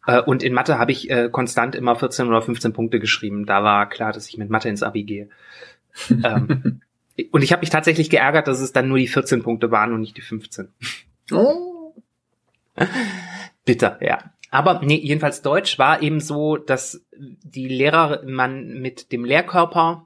Äh, 0.06 0.22
und 0.22 0.42
in 0.42 0.54
Mathe 0.54 0.78
habe 0.80 0.92
ich 0.92 1.10
äh, 1.10 1.30
konstant 1.30 1.76
immer 1.76 1.96
14 1.96 2.28
oder 2.28 2.42
15 2.42 2.72
Punkte 2.72 3.00
geschrieben. 3.00 3.46
Da 3.46 3.64
war 3.64 3.90
klar, 3.90 4.14
dass 4.14 4.28
ich 4.30 4.38
mit 4.38 4.50
Mathe 4.50 4.70
ins 4.70 4.84
Abi 4.84 5.04
gehe. 5.04 5.30
ähm, 6.10 6.82
und 7.32 7.42
ich 7.42 7.52
habe 7.52 7.62
mich 7.62 7.70
tatsächlich 7.70 8.10
geärgert, 8.10 8.48
dass 8.48 8.62
es 8.62 8.72
dann 8.72 8.88
nur 8.88 8.98
die 8.98 9.08
14 9.08 9.44
Punkte 9.44 9.70
waren 9.70 9.94
und 9.94 10.02
nicht 10.02 10.18
die 10.18 10.22
15. 10.22 10.70
Oh. 11.32 11.94
Bitter, 13.66 13.98
ja. 14.02 14.32
Aber 14.50 14.82
nee, 14.84 15.00
jedenfalls 15.02 15.42
Deutsch 15.42 15.80
war 15.80 16.02
eben 16.02 16.20
so, 16.20 16.58
dass 16.58 17.04
die 17.18 17.68
Lehrer 17.68 18.22
man 18.26 18.80
mit 18.80 19.12
dem 19.12 19.26
Lehrkörper 19.26 20.06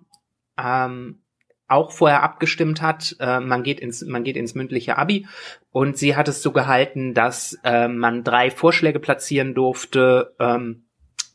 ähm, 0.58 1.20
auch 1.68 1.92
vorher 1.92 2.24
abgestimmt 2.24 2.82
hat. 2.82 3.16
Äh, 3.20 3.40
man 3.40 3.64
geht 3.64 3.80
ins 3.80 4.04
man 4.06 4.24
geht 4.24 4.38
ins 4.38 4.56
mündliche 4.56 4.98
Abi 4.98 5.28
und 5.72 5.98
sie 5.98 6.16
hat 6.16 6.28
es 6.28 6.42
so 6.42 6.52
gehalten, 6.52 7.14
dass 7.14 7.60
äh, 7.64 7.88
man 7.88 8.24
drei 8.24 8.52
Vorschläge 8.52 9.00
platzieren 9.00 9.54
durfte 9.54 10.36
ähm, 10.40 10.86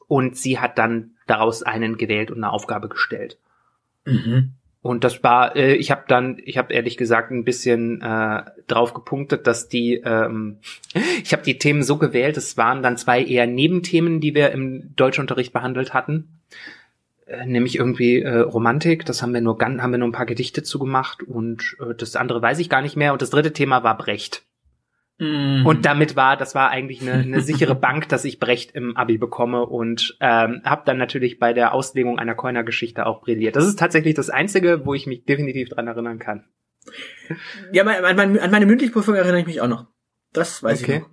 und 0.09 0.37
sie 0.37 0.59
hat 0.59 0.79
dann 0.79 1.12
daraus 1.27 1.62
einen 1.62 1.97
gewählt 1.97 2.31
und 2.31 2.38
eine 2.38 2.53
Aufgabe 2.53 2.88
gestellt. 2.88 3.38
Mhm. 4.05 4.55
Und 4.83 5.05
das 5.05 5.23
war, 5.23 5.55
äh, 5.55 5.75
ich 5.75 5.92
habe 5.92 6.03
dann, 6.09 6.38
ich 6.45 6.59
habe 6.59 6.75
ehrlich 6.75 6.97
gesagt 6.97 7.31
ein 7.31 7.45
bisschen 7.45 8.03
äh, 8.03 8.42
drauf 8.66 8.95
gepunktet, 8.95 9.47
dass 9.47 9.68
die, 9.68 9.95
ähm, 10.05 10.59
ich 11.23 11.33
habe 11.33 11.45
die 11.45 11.59
Themen 11.59 11.85
so 11.85 11.99
gewählt, 11.99 12.37
es 12.37 12.57
waren 12.57 12.83
dann 12.83 12.97
zwei 12.97 13.23
eher 13.23 13.47
Nebenthemen, 13.47 14.21
die 14.21 14.35
wir 14.35 14.51
im 14.51 14.95
Deutschunterricht 14.97 15.53
behandelt 15.53 15.95
hatten, 15.95 16.40
nämlich 17.47 17.77
irgendwie 17.77 18.23
äh, 18.23 18.39
Romantik, 18.39 19.05
das 19.05 19.23
haben 19.23 19.35
wir 19.35 19.41
nur 19.41 19.59
ganz, 19.59 19.81
haben 19.81 19.93
wir 19.93 19.99
nur 19.99 20.09
ein 20.09 20.13
paar 20.13 20.27
Gedichte 20.27 20.63
zugemacht 20.63 21.23
und 21.23 21.77
äh, 21.81 21.95
das 21.95 22.17
andere 22.17 22.43
weiß 22.43 22.59
ich 22.59 22.69
gar 22.69 22.83
nicht 22.83 22.97
mehr 22.97 23.13
und 23.13 23.23
das 23.23 23.31
dritte 23.31 23.53
Thema 23.53 23.83
war 23.83 23.97
Brecht. 23.97 24.45
Mhm. 25.19 25.65
Und 25.67 25.85
damit 25.85 26.17
war, 26.17 26.37
das 26.37 26.55
war 26.55 26.71
eigentlich 26.71 27.01
eine, 27.01 27.13
eine 27.13 27.41
sichere 27.41 27.75
Bank, 27.77 28.09
dass 28.09 28.25
ich 28.25 28.41
Brecht 28.41 28.73
im 28.73 28.97
Abi 28.97 29.19
bekomme 29.19 29.65
und 29.67 30.17
ähm, 30.21 30.63
habe 30.65 30.83
dann 30.85 30.99
natürlich 30.99 31.39
bei 31.39 31.53
der 31.53 31.75
Auslegung 31.75 32.19
einer 32.19 32.35
Keuner-Geschichte 32.35 33.07
auch 33.07 33.23
brilliert. 33.23 33.55
Das 33.55 33.67
ist 33.67 33.79
tatsächlich 33.79 34.15
das 34.15 34.31
Einzige, 34.31 34.85
wo 34.85 34.95
ich 34.95 35.07
mich 35.07 35.25
definitiv 35.25 35.69
dran 35.69 35.87
erinnern 35.87 36.19
kann. 36.19 36.45
Ja, 37.73 37.85
an, 37.85 38.19
an, 38.19 38.39
an 38.39 38.51
meine 38.51 38.67
Mündlichprüfung 38.67 39.15
erinnere 39.15 39.41
ich 39.41 39.47
mich 39.47 39.61
auch 39.61 39.69
noch. 39.69 39.87
Das 40.33 40.63
weiß 40.63 40.83
Okay. 40.83 40.97
ich 40.97 41.01
noch. 41.03 41.11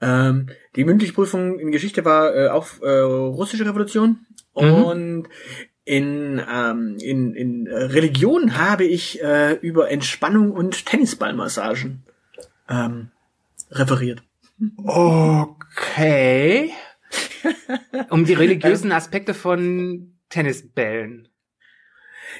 Ähm, 0.00 0.48
die 0.76 0.84
Mündlichprüfung 0.84 1.58
in 1.58 1.72
Geschichte 1.72 2.04
war 2.04 2.34
äh, 2.34 2.48
auch 2.48 2.66
äh, 2.80 2.88
russische 2.88 3.66
Revolution 3.66 4.26
Mhm. 4.60 4.84
und 4.84 5.28
in, 5.84 6.42
ähm, 6.52 6.98
in, 7.00 7.34
in 7.34 7.66
äh, 7.66 7.74
Religion 7.74 8.58
habe 8.58 8.84
ich 8.84 9.22
äh, 9.22 9.54
über 9.54 9.90
Entspannung 9.90 10.50
und 10.50 10.84
Tennisballmassagen 10.84 12.02
ähm, 12.68 13.08
referiert. 13.70 14.22
Okay. 14.76 16.72
um 18.10 18.24
die 18.24 18.34
religiösen 18.34 18.92
Aspekte 18.92 19.32
von 19.32 20.12
Tennisbällen. 20.28 21.28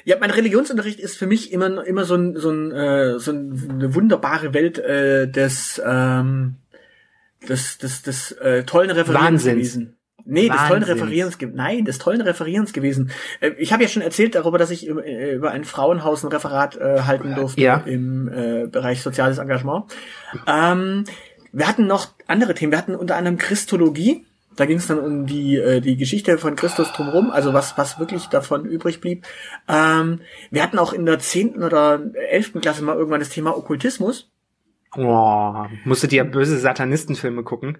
Ja, 0.05 0.17
mein 0.19 0.29
Religionsunterricht 0.31 0.99
ist 0.99 1.17
für 1.17 1.27
mich 1.27 1.51
immer 1.51 1.85
immer 1.85 2.05
so 2.05 2.15
ein 2.15 2.35
so 2.35 2.51
ein 2.51 2.71
äh, 2.71 3.19
so 3.19 3.31
eine 3.31 3.95
wunderbare 3.95 4.53
Welt 4.53 4.77
äh, 4.77 5.27
des 5.27 5.81
ähm, 5.83 6.55
des 7.47 7.79
des 7.79 8.03
des 8.03 8.31
äh, 8.33 8.63
tollen 8.63 8.91
Referierens 8.91 9.45
Wahnsinns. 9.45 9.55
gewesen. 9.55 9.98
Nee, 10.29 10.47
des 10.47 10.57
tollen. 10.67 10.83
Referierens 10.83 11.37
Nein, 11.53 11.85
des 11.85 11.97
tollen 11.97 12.21
Referierens 12.21 12.71
gewesen. 12.73 13.11
Äh, 13.39 13.51
ich 13.57 13.73
habe 13.73 13.83
ja 13.83 13.89
schon 13.89 14.01
erzählt 14.01 14.35
darüber, 14.35 14.57
dass 14.57 14.69
ich 14.71 14.85
über, 14.85 15.05
äh, 15.05 15.33
über 15.35 15.51
ein 15.51 15.63
Frauenhaus 15.63 16.23
ein 16.23 16.31
Referat 16.31 16.77
äh, 16.77 17.01
halten 17.01 17.35
durfte 17.35 17.61
Ja. 17.61 17.77
im 17.85 18.27
äh, 18.27 18.67
Bereich 18.67 19.01
soziales 19.01 19.39
Engagement. 19.39 19.85
Ähm, 20.45 21.05
wir 21.51 21.67
hatten 21.67 21.87
noch 21.87 22.09
andere 22.27 22.53
Themen. 22.53 22.71
Wir 22.71 22.77
hatten 22.77 22.95
unter 22.95 23.15
anderem 23.15 23.37
Christologie. 23.37 24.25
Da 24.55 24.65
ging 24.65 24.77
es 24.77 24.87
dann 24.87 24.99
um 24.99 25.25
die 25.25 25.55
äh, 25.55 25.79
die 25.79 25.95
Geschichte 25.95 26.37
von 26.37 26.55
Christus 26.55 26.91
drumherum, 26.91 27.31
also 27.31 27.53
was 27.53 27.77
was 27.77 27.97
wirklich 27.97 28.25
davon 28.27 28.65
übrig 28.65 28.99
blieb. 28.99 29.25
Ähm, 29.67 30.19
wir 30.51 30.61
hatten 30.61 30.77
auch 30.77 30.91
in 30.91 31.05
der 31.05 31.19
zehnten 31.19 31.63
oder 31.63 32.01
elften 32.29 32.59
Klasse 32.59 32.83
mal 32.83 32.97
irgendwann 32.97 33.21
das 33.21 33.29
Thema 33.29 33.57
Okkultismus. 33.57 34.29
Oh, 34.97 35.65
musstet 35.85 36.11
ihr 36.13 36.23
böse 36.23 36.57
Satanistenfilme 36.59 37.43
gucken? 37.43 37.77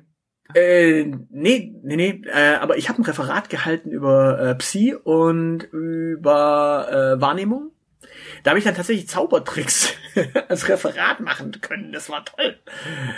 Äh, 0.55 1.05
nee, 1.29 1.75
nee, 1.83 1.95
nee, 1.95 2.21
äh, 2.25 2.55
aber 2.55 2.77
ich 2.77 2.89
habe 2.89 3.01
ein 3.01 3.05
Referat 3.05 3.49
gehalten 3.49 3.91
über 3.91 4.39
äh, 4.39 4.55
Psi 4.55 4.95
und 4.95 5.63
über 5.71 6.87
äh, 7.17 7.21
Wahrnehmung. 7.21 7.71
Da 8.43 8.51
habe 8.51 8.59
ich 8.59 8.65
dann 8.65 8.75
tatsächlich 8.75 9.07
Zaubertricks 9.07 9.93
als 10.47 10.67
Referat 10.67 11.19
machen 11.19 11.51
können. 11.61 11.91
Das 11.91 12.09
war 12.09 12.25
toll. 12.25 12.57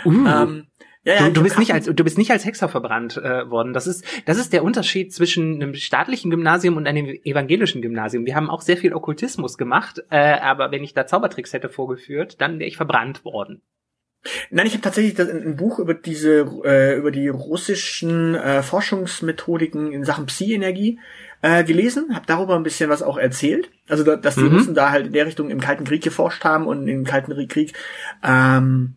Uh. 0.04 0.26
Ähm, 0.26 0.66
ja, 1.04 1.14
ja, 1.14 1.26
Du, 1.28 1.32
du 1.32 1.42
bist 1.42 1.58
nicht 1.58 1.72
als 1.72 1.86
du 1.86 2.04
bist 2.04 2.16
nicht 2.16 2.30
als 2.30 2.44
Hexer 2.44 2.68
verbrannt 2.68 3.16
äh, 3.16 3.50
worden. 3.50 3.72
Das 3.72 3.86
ist 3.86 4.04
das 4.26 4.38
ist 4.38 4.52
der 4.52 4.62
Unterschied 4.62 5.12
zwischen 5.12 5.54
einem 5.54 5.74
staatlichen 5.74 6.30
Gymnasium 6.30 6.76
und 6.76 6.86
einem 6.86 7.06
evangelischen 7.24 7.82
Gymnasium. 7.82 8.24
Wir 8.24 8.36
haben 8.36 8.50
auch 8.50 8.60
sehr 8.60 8.76
viel 8.76 8.94
Okkultismus 8.94 9.58
gemacht, 9.58 10.04
äh, 10.10 10.38
aber 10.38 10.70
wenn 10.70 10.84
ich 10.84 10.94
da 10.94 11.06
Zaubertricks 11.06 11.52
hätte 11.52 11.68
vorgeführt, 11.68 12.40
dann 12.40 12.58
wäre 12.58 12.68
ich 12.68 12.76
verbrannt 12.76 13.24
worden. 13.24 13.62
Nein, 14.50 14.66
ich 14.66 14.72
habe 14.72 14.82
tatsächlich 14.82 15.18
ein 15.18 15.56
Buch 15.56 15.78
über 15.78 15.94
diese 15.94 16.46
äh, 16.64 16.96
über 16.96 17.10
die 17.10 17.28
russischen 17.28 18.34
äh, 18.34 18.62
Forschungsmethodiken 18.62 19.92
in 19.92 20.04
Sachen 20.04 20.26
Psi-Energie 20.26 21.00
äh, 21.42 21.64
gelesen, 21.64 22.14
habe 22.14 22.26
darüber 22.26 22.54
ein 22.54 22.62
bisschen 22.62 22.88
was 22.88 23.02
auch 23.02 23.18
erzählt. 23.18 23.68
Also 23.88 24.04
da, 24.04 24.16
dass 24.16 24.36
die 24.36 24.42
Mhm. 24.42 24.54
Russen 24.54 24.74
da 24.74 24.90
halt 24.90 25.06
in 25.06 25.12
der 25.12 25.26
Richtung 25.26 25.50
im 25.50 25.60
Kalten 25.60 25.84
Krieg 25.84 26.02
geforscht 26.02 26.44
haben 26.44 26.66
und 26.66 26.86
im 26.86 27.04
Kalten 27.04 27.32
Krieg 27.48 27.72
ähm, 28.22 28.94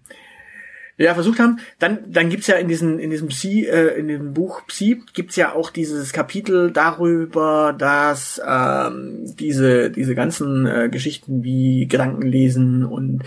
ja 0.97 1.13
versucht 1.15 1.39
haben. 1.39 1.59
Dann 1.79 1.99
dann 2.07 2.29
gibt's 2.29 2.47
ja 2.47 2.57
in 2.57 2.67
diesem 2.67 2.99
in 2.99 3.09
diesem 3.09 3.29
Psi 3.29 3.65
äh, 3.65 3.99
in 3.99 4.07
dem 4.07 4.33
Buch 4.33 4.61
Psi 4.67 5.01
gibt's 5.13 5.35
ja 5.35 5.53
auch 5.53 5.71
dieses 5.71 6.13
Kapitel 6.13 6.71
darüber, 6.71 7.73
dass 7.77 8.39
ähm, 8.47 9.33
diese 9.39 9.89
diese 9.89 10.13
ganzen 10.13 10.67
äh, 10.67 10.89
Geschichten 10.89 11.43
wie 11.43 11.87
Gedankenlesen 11.87 12.85
und 12.85 13.23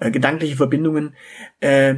äh, 0.00 0.10
gedankliche 0.10 0.56
Verbindungen 0.56 1.14
äh, 1.60 1.96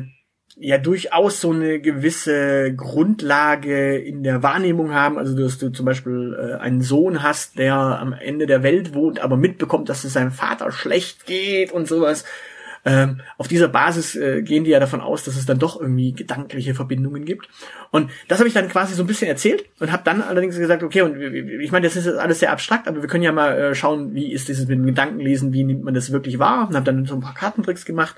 ja 0.57 0.77
durchaus 0.77 1.41
so 1.41 1.51
eine 1.51 1.81
gewisse 1.81 2.75
Grundlage 2.75 3.97
in 3.97 4.23
der 4.23 4.43
Wahrnehmung 4.43 4.93
haben. 4.93 5.19
Also 5.19 5.37
dass 5.37 5.59
du 5.59 5.71
zum 5.71 5.87
Beispiel 5.87 6.37
äh, 6.39 6.61
einen 6.61 6.83
Sohn 6.83 7.23
hast, 7.23 7.59
der 7.59 7.75
am 7.75 8.13
Ende 8.13 8.47
der 8.47 8.63
Welt 8.63 8.95
wohnt, 8.95 9.21
aber 9.21 9.37
mitbekommt, 9.37 9.89
dass 9.89 10.05
es 10.05 10.13
seinem 10.13 10.33
Vater 10.33 10.71
schlecht 10.71 11.27
geht 11.27 11.73
und 11.73 11.89
sowas. 11.89 12.25
Ähm, 12.85 13.21
auf 13.39 13.47
dieser 13.47 13.69
Basis 13.69 14.17
äh, 14.17 14.43
gehen 14.43 14.65
die 14.65 14.71
ja 14.71 14.81
davon 14.81 15.01
aus, 15.01 15.23
dass 15.23 15.37
es 15.37 15.47
dann 15.47 15.59
doch 15.59 15.81
irgendwie 15.81 16.13
gedankliche 16.13 16.75
Verbindungen 16.75 17.25
gibt. 17.25 17.49
Und 17.91 18.11
das 18.27 18.39
habe 18.39 18.49
ich 18.49 18.55
dann 18.55 18.69
quasi 18.69 18.95
so 18.95 19.05
ein 19.05 19.07
bisschen 19.07 19.29
erzählt 19.29 19.65
und 19.79 19.93
habe 19.93 20.03
dann 20.05 20.21
allerdings 20.21 20.57
gesagt, 20.57 20.83
okay, 20.83 21.03
und 21.03 21.21
ich 21.21 21.71
meine, 21.71 21.87
das 21.87 21.95
ist 21.97 22.07
jetzt 22.07 22.19
alles 22.19 22.41
sehr 22.41 22.51
abstrakt, 22.51 22.89
aber 22.89 23.01
wir 23.01 23.09
können 23.09 23.23
ja 23.23 23.33
mal 23.33 23.57
äh, 23.57 23.75
schauen, 23.75 24.15
wie 24.15 24.33
ist 24.33 24.49
dieses 24.49 24.67
mit 24.67 24.79
dem 24.79 24.87
Gedankenlesen, 24.87 25.53
wie 25.53 25.63
nimmt 25.63 25.85
man 25.85 25.95
das 25.95 26.11
wirklich 26.11 26.41
wahr 26.41 26.69
und 26.69 26.75
habe 26.75 26.85
dann 26.85 27.07
so 27.07 27.15
ein 27.15 27.21
paar 27.21 27.35
Kartentricks 27.35 27.85
gemacht. 27.85 28.17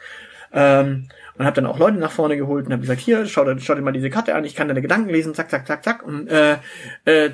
Ähm, 0.53 1.09
und 1.37 1.45
habe 1.45 1.57
dann 1.57 1.67
auch 1.67 1.79
Leute 1.79 1.99
nach 1.99 2.13
vorne 2.13 2.37
geholt 2.37 2.67
und 2.67 2.73
habe 2.73 2.83
gesagt, 2.83 3.01
hier, 3.01 3.27
schau, 3.27 3.45
dir- 3.45 3.59
schau 3.59 3.75
dir 3.75 3.83
mal 3.83 3.93
diese 3.93 4.11
Karte 4.11 4.35
an, 4.35 4.45
ich 4.45 4.55
kann 4.55 4.69
deine 4.69 4.83
Gedanken 4.83 5.11
lesen, 5.11 5.35
zack, 5.35 5.51
zack, 5.51 5.67
zack, 5.67 5.83
zack. 5.85 6.03
Und 6.05 6.29
äh, 6.29 6.59
äh, 7.05 7.31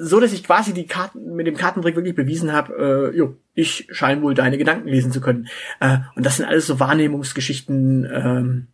so, 0.00 0.20
dass 0.20 0.32
ich 0.32 0.44
quasi 0.44 0.74
die 0.74 0.86
Karten 0.86 1.34
mit 1.34 1.46
dem 1.46 1.56
Kartentrick 1.56 1.96
wirklich 1.96 2.14
bewiesen 2.14 2.52
habe, 2.52 3.12
äh, 3.12 3.16
jo, 3.16 3.36
ich 3.54 3.88
scheine 3.90 4.20
wohl 4.22 4.34
deine 4.34 4.58
Gedanken 4.58 4.88
lesen 4.88 5.10
zu 5.12 5.20
können. 5.20 5.48
Äh, 5.80 5.98
und 6.16 6.26
das 6.26 6.36
sind 6.36 6.46
alles 6.46 6.66
so 6.66 6.80
Wahrnehmungsgeschichten, 6.80 8.04
ähm, 8.12 8.66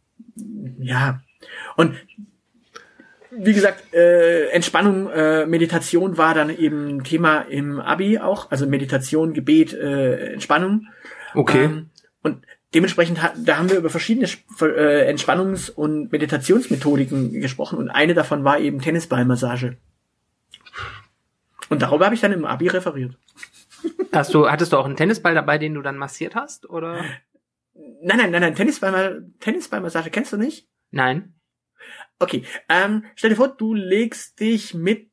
ja. 0.78 1.20
Und 1.76 1.94
wie 3.38 3.52
gesagt, 3.52 3.92
äh, 3.94 4.48
Entspannung, 4.48 5.10
äh, 5.10 5.46
Meditation 5.46 6.16
war 6.16 6.34
dann 6.34 6.50
eben 6.50 7.04
Thema 7.04 7.42
im 7.42 7.80
Abi 7.80 8.18
auch, 8.18 8.50
also 8.50 8.66
Meditation, 8.66 9.34
Gebet, 9.34 9.74
äh, 9.74 10.32
Entspannung. 10.32 10.86
Ähm, 11.64 11.90
und 12.22 12.44
dementsprechend, 12.76 13.18
da 13.38 13.56
haben 13.56 13.70
wir 13.70 13.78
über 13.78 13.88
verschiedene 13.88 14.28
äh, 14.60 15.10
Entspannungs- 15.10 15.70
und 15.70 16.12
Meditationsmethodiken 16.12 17.40
gesprochen 17.40 17.78
und 17.78 17.88
eine 17.88 18.12
davon 18.12 18.44
war 18.44 18.60
eben 18.60 18.82
Tennisballmassage. 18.82 19.78
Und 21.70 21.80
darüber 21.80 22.04
habe 22.04 22.14
ich 22.14 22.20
dann 22.20 22.32
im 22.32 22.44
Abi 22.44 22.68
referiert. 22.68 23.16
Hast 24.12 24.34
du 24.34 24.50
hattest 24.50 24.72
du 24.72 24.76
auch 24.76 24.84
einen 24.84 24.96
Tennisball 24.96 25.34
dabei, 25.34 25.56
den 25.56 25.72
du 25.72 25.80
dann 25.80 25.96
massiert 25.96 26.34
hast 26.34 26.68
oder? 26.68 27.02
Nein, 28.02 28.18
nein, 28.18 28.30
nein, 28.30 28.42
nein, 28.42 28.54
Tennisball, 28.54 29.26
Tennisballmassage 29.40 30.10
kennst 30.10 30.34
du 30.34 30.36
nicht? 30.36 30.68
Nein. 30.90 31.34
Okay, 32.18 32.44
ähm, 32.68 33.04
stell 33.14 33.30
dir 33.30 33.36
vor, 33.36 33.48
du 33.48 33.72
legst 33.72 34.38
dich 34.40 34.74
mit 34.74 35.10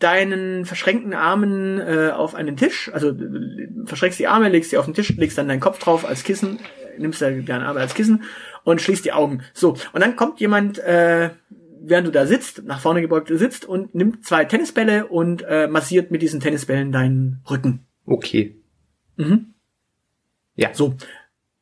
deinen 0.00 0.66
verschränkten 0.66 1.14
Armen 1.14 1.78
äh, 1.78 2.10
auf 2.10 2.34
einen 2.34 2.56
Tisch, 2.56 2.90
also 2.92 3.10
äh, 3.10 3.68
verschränkst 3.86 4.18
die 4.18 4.28
Arme, 4.28 4.48
legst 4.50 4.70
sie 4.70 4.78
auf 4.78 4.86
den 4.86 4.94
Tisch, 4.94 5.10
legst 5.16 5.38
dann 5.38 5.48
deinen 5.48 5.60
Kopf 5.60 5.78
drauf 5.78 6.06
als 6.06 6.24
Kissen, 6.24 6.58
nimmst 6.98 7.22
deine 7.22 7.42
deine 7.42 7.66
Arme 7.66 7.80
als 7.80 7.94
Kissen 7.94 8.24
und 8.64 8.80
schließt 8.80 9.04
die 9.04 9.12
Augen. 9.12 9.42
So, 9.52 9.76
und 9.92 10.00
dann 10.00 10.16
kommt 10.16 10.40
jemand, 10.40 10.78
äh, 10.78 11.30
während 11.82 12.06
du 12.06 12.12
da 12.12 12.26
sitzt, 12.26 12.64
nach 12.64 12.80
vorne 12.80 13.00
gebeugt 13.00 13.28
sitzt 13.28 13.64
und 13.64 13.94
nimmt 13.94 14.24
zwei 14.24 14.44
Tennisbälle 14.44 15.06
und 15.06 15.42
äh, 15.42 15.66
massiert 15.66 16.10
mit 16.10 16.22
diesen 16.22 16.40
Tennisbällen 16.40 16.92
deinen 16.92 17.42
Rücken. 17.48 17.86
Okay. 18.06 18.56
Mhm. 19.16 19.54
Ja. 20.56 20.74
So. 20.74 20.94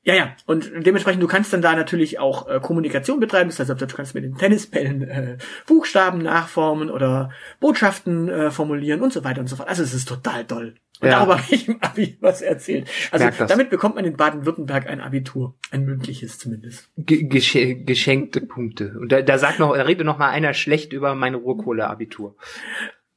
Ja, 0.02 0.14
ja. 0.14 0.34
Und 0.46 0.70
dementsprechend, 0.74 1.22
du 1.22 1.26
kannst 1.26 1.52
dann 1.52 1.60
da 1.60 1.76
natürlich 1.76 2.18
auch 2.18 2.48
äh, 2.48 2.60
Kommunikation 2.60 3.20
betreiben. 3.20 3.50
Das 3.50 3.58
heißt, 3.58 3.80
du 3.80 3.86
kannst 3.88 4.14
mit 4.14 4.24
den 4.24 4.36
Tennisbällen 4.36 5.02
äh, 5.02 5.38
Buchstaben 5.66 6.18
nachformen 6.22 6.88
oder 6.88 7.30
Botschaften 7.60 8.28
äh, 8.28 8.50
formulieren 8.50 9.02
und 9.02 9.12
so 9.12 9.22
weiter 9.22 9.40
und 9.40 9.48
so 9.48 9.56
fort. 9.56 9.68
Also 9.68 9.82
es 9.82 9.92
ist 9.92 10.08
total 10.08 10.46
toll. 10.46 10.76
Und 11.00 11.08
Ja. 11.08 11.18
darüber 11.18 11.38
habe 11.42 11.54
ich 11.54 11.68
im 11.68 11.80
Abi 11.80 12.16
was 12.20 12.42
erzählt. 12.42 12.88
Also 13.10 13.28
damit 13.46 13.70
bekommt 13.70 13.94
man 13.94 14.04
in 14.04 14.16
Baden-Württemberg 14.16 14.88
ein 14.88 15.00
Abitur. 15.00 15.54
Ein 15.70 15.84
mündliches 15.84 16.38
zumindest. 16.38 16.90
Ge 16.96 17.24
gesche 17.24 17.76
geschenkte 17.76 18.40
Punkte. 18.40 18.96
Und 18.98 19.12
da, 19.12 19.22
da 19.22 19.38
sagt 19.38 19.58
noch, 19.58 19.74
da 19.74 19.82
redet 19.82 20.06
noch 20.06 20.18
mal 20.18 20.30
einer 20.30 20.54
schlecht 20.54 20.92
über 20.92 21.14
mein 21.14 21.34
Ruhrkohle-Abitur. 21.34 22.36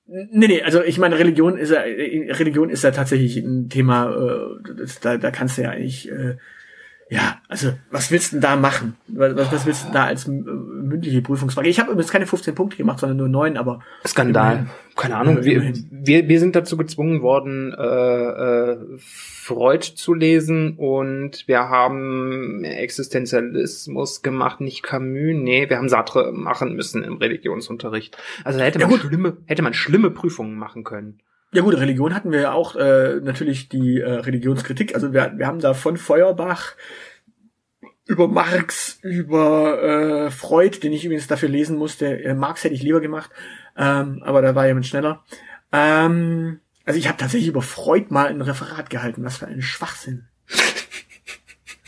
Nee, 0.07 0.47
nee, 0.47 0.61
also 0.61 0.83
ich 0.83 0.97
meine, 0.97 1.17
Religion 1.17 1.57
ist 1.57 1.71
ja, 1.71 1.79
Religion 1.81 2.69
ist 2.69 2.83
ja 2.83 2.91
tatsächlich 2.91 3.37
ein 3.37 3.69
Thema, 3.69 4.11
äh, 4.13 4.73
das, 4.77 4.99
da, 4.99 5.17
da 5.17 5.31
kannst 5.31 5.57
du 5.57 5.61
ja 5.61 5.69
eigentlich, 5.69 6.11
äh, 6.11 6.35
ja, 7.13 7.41
also 7.49 7.73
was 7.89 8.09
willst 8.09 8.31
du 8.31 8.35
denn 8.37 8.41
da 8.41 8.55
machen? 8.55 8.95
Was, 9.09 9.35
was 9.51 9.65
willst 9.65 9.81
du 9.81 9.85
denn 9.87 9.93
da 9.95 10.05
als 10.05 10.29
äh, 10.29 10.31
mündliche 10.31 11.21
Prüfungsfrage? 11.21 11.67
Ich 11.67 11.77
habe 11.77 11.91
übrigens 11.91 12.09
keine 12.09 12.25
15 12.25 12.55
Punkte 12.55 12.77
gemacht, 12.77 12.99
sondern 12.99 13.17
nur 13.17 13.27
9, 13.27 13.57
aber 13.57 13.81
Skandal. 14.07 14.51
Immerhin. 14.53 14.69
Keine 14.95 15.17
Ahnung. 15.17 15.43
Wir, 15.43 15.73
wir, 15.91 16.29
wir 16.29 16.39
sind 16.39 16.55
dazu 16.55 16.77
gezwungen 16.77 17.21
worden, 17.21 17.73
äh, 17.77 17.83
äh, 17.83 18.77
Freud 18.97 19.83
zu 19.95 20.13
lesen 20.13 20.75
und 20.77 21.45
wir 21.49 21.67
haben 21.67 22.63
Existenzialismus 22.63 24.21
gemacht, 24.21 24.61
nicht 24.61 24.81
Camus. 24.81 25.33
Nee, 25.35 25.69
wir 25.69 25.77
haben 25.77 25.89
Sartre 25.89 26.31
machen 26.31 26.75
müssen 26.75 27.03
im 27.03 27.17
Religionsunterricht. 27.17 28.17
Also 28.45 28.59
da 28.59 28.65
hätte 28.65 28.79
Ja, 28.79 28.87
man 28.87 28.97
gut. 28.99 29.07
schlimme, 29.09 29.37
hätte 29.47 29.61
man 29.63 29.73
schlimme 29.73 30.11
Prüfungen 30.11 30.55
machen 30.55 30.85
können. 30.85 31.19
Ja 31.53 31.61
gut, 31.61 31.75
Religion 31.77 32.15
hatten 32.15 32.31
wir 32.31 32.41
ja 32.41 32.51
auch 32.53 32.75
äh, 32.75 33.19
natürlich 33.21 33.69
die 33.69 33.99
äh, 33.99 34.09
Religionskritik. 34.09 34.95
Also 34.95 35.13
wir, 35.13 35.33
wir 35.35 35.47
haben 35.47 35.59
da 35.59 35.73
von 35.73 35.97
Feuerbach 35.97 36.75
über 38.05 38.27
Marx, 38.27 38.99
über 39.03 39.81
äh, 40.27 40.31
Freud, 40.31 40.79
den 40.81 40.93
ich 40.93 41.05
übrigens 41.05 41.27
dafür 41.27 41.49
lesen 41.49 41.77
musste. 41.77 42.23
Äh, 42.23 42.33
Marx 42.33 42.63
hätte 42.63 42.75
ich 42.75 42.83
lieber 42.83 43.01
gemacht, 43.01 43.31
ähm, 43.77 44.21
aber 44.23 44.41
da 44.41 44.55
war 44.55 44.67
jemand 44.67 44.85
schneller. 44.85 45.23
Ähm, 45.71 46.59
also 46.85 46.99
ich 46.99 47.07
habe 47.07 47.17
tatsächlich 47.17 47.49
über 47.49 47.61
Freud 47.61 48.07
mal 48.09 48.27
ein 48.27 48.41
Referat 48.41 48.89
gehalten. 48.89 49.23
Was 49.23 49.37
für 49.37 49.47
ein 49.47 49.61
Schwachsinn. 49.61 50.25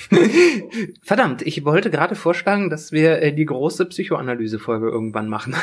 Verdammt, 1.02 1.42
ich 1.42 1.66
wollte 1.66 1.90
gerade 1.90 2.16
vorschlagen, 2.16 2.70
dass 2.70 2.92
wir 2.92 3.22
äh, 3.22 3.34
die 3.34 3.46
große 3.46 3.86
Psychoanalyse-Folge 3.86 4.88
irgendwann 4.88 5.28
machen. 5.28 5.56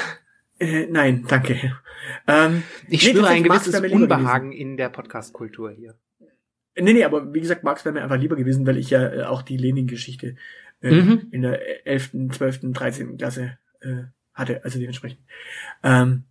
Äh, 0.60 0.86
nein, 0.90 1.24
danke. 1.26 1.76
Ähm, 2.26 2.62
Ich 2.88 3.02
nee, 3.04 3.10
spüre 3.10 3.28
ein 3.28 3.42
gewisses 3.42 3.74
Unbehagen 3.80 4.52
in 4.52 4.76
der 4.76 4.90
Podcast-Kultur 4.90 5.70
hier. 5.72 5.94
Nee, 6.78 6.92
nee, 6.92 7.04
aber 7.04 7.34
wie 7.34 7.40
gesagt, 7.40 7.64
Marx 7.64 7.84
wäre 7.84 7.92
mir 7.94 8.02
einfach 8.02 8.18
lieber 8.18 8.36
gewesen, 8.36 8.66
weil 8.66 8.76
ich 8.76 8.90
ja 8.90 9.12
äh, 9.12 9.22
auch 9.24 9.42
die 9.42 9.56
Lenin-Geschichte 9.56 10.36
äh, 10.82 10.90
Mhm. 10.92 11.28
in 11.30 11.42
der 11.42 11.86
11., 11.86 12.10
12., 12.32 12.72
13. 12.72 13.16
Klasse 13.18 13.58
äh, 13.80 14.04
hatte, 14.34 14.62
also 14.64 14.78
dementsprechend. 14.78 15.20
Ähm, 15.82 16.24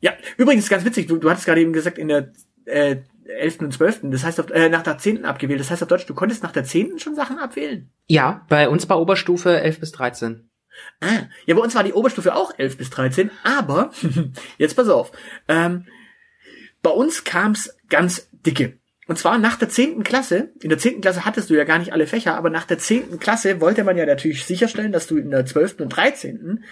ja, 0.00 0.12
übrigens 0.36 0.68
ganz 0.68 0.84
witzig, 0.84 1.06
du, 1.06 1.16
du 1.16 1.30
hattest 1.30 1.46
gerade 1.46 1.60
eben 1.60 1.72
gesagt, 1.72 1.98
in 1.98 2.08
der 2.08 2.32
äh, 2.66 2.96
11. 3.26 3.60
und 3.60 3.72
12., 3.72 4.00
das 4.04 4.24
heißt 4.24 4.40
auf, 4.40 4.50
äh, 4.50 4.68
nach 4.68 4.82
der 4.82 4.98
10. 4.98 5.24
abgewählt, 5.24 5.60
das 5.60 5.70
heißt 5.70 5.82
auf 5.82 5.88
Deutsch, 5.88 6.06
du 6.06 6.14
konntest 6.14 6.42
nach 6.42 6.52
der 6.52 6.64
10. 6.64 6.98
schon 6.98 7.14
Sachen 7.14 7.38
abwählen? 7.38 7.90
Ja, 8.08 8.44
bei 8.48 8.68
uns 8.68 8.84
bei 8.86 8.94
Oberstufe 8.96 9.60
11 9.60 9.80
bis 9.80 9.92
13. 9.92 10.50
Ah, 11.00 11.28
ja, 11.46 11.54
bei 11.54 11.60
uns 11.60 11.74
war 11.74 11.84
die 11.84 11.92
Oberstufe 11.92 12.34
auch 12.34 12.52
11 12.58 12.76
bis 12.78 12.90
13, 12.90 13.30
aber, 13.42 13.92
jetzt 14.58 14.76
pass 14.76 14.88
auf, 14.88 15.12
ähm, 15.48 15.86
bei 16.82 16.90
uns 16.90 17.24
kam's 17.24 17.76
ganz 17.88 18.28
dicke. 18.46 18.78
Und 19.06 19.18
zwar 19.18 19.38
nach 19.38 19.56
der 19.56 19.68
10. 19.68 20.02
Klasse, 20.02 20.50
in 20.62 20.70
der 20.70 20.78
10. 20.78 21.00
Klasse 21.02 21.24
hattest 21.24 21.50
du 21.50 21.54
ja 21.54 21.64
gar 21.64 21.78
nicht 21.78 21.92
alle 21.92 22.06
Fächer, 22.06 22.36
aber 22.36 22.48
nach 22.50 22.64
der 22.64 22.78
10. 22.78 23.18
Klasse 23.20 23.60
wollte 23.60 23.84
man 23.84 23.96
ja 23.98 24.06
natürlich 24.06 24.44
sicherstellen, 24.46 24.92
dass 24.92 25.06
du 25.06 25.16
in 25.18 25.30
der 25.30 25.44
12. 25.44 25.80
und 25.80 25.90
13. 25.90 26.64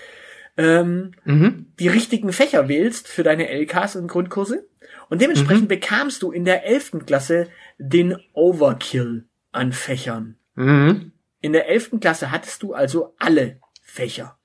Ähm, 0.58 1.12
Mhm. 1.24 1.72
die 1.78 1.88
richtigen 1.88 2.32
Fächer 2.32 2.68
wählst 2.68 3.08
für 3.08 3.22
deine 3.22 3.48
LKs 3.48 3.96
und 3.96 4.06
Grundkurse. 4.08 4.66
Und 5.08 5.20
dementsprechend 5.22 5.68
bekamst 5.68 6.22
du 6.22 6.30
in 6.30 6.44
der 6.44 6.66
11. 6.66 7.06
Klasse 7.06 7.48
den 7.78 8.16
Overkill 8.34 9.26
an 9.50 9.72
Fächern. 9.72 10.36
Mhm. 10.54 11.12
In 11.40 11.52
der 11.52 11.68
11. 11.68 12.00
Klasse 12.00 12.30
hattest 12.30 12.62
du 12.62 12.72
also 12.74 13.14
alle 13.18 13.60
Fächer. 13.92 14.38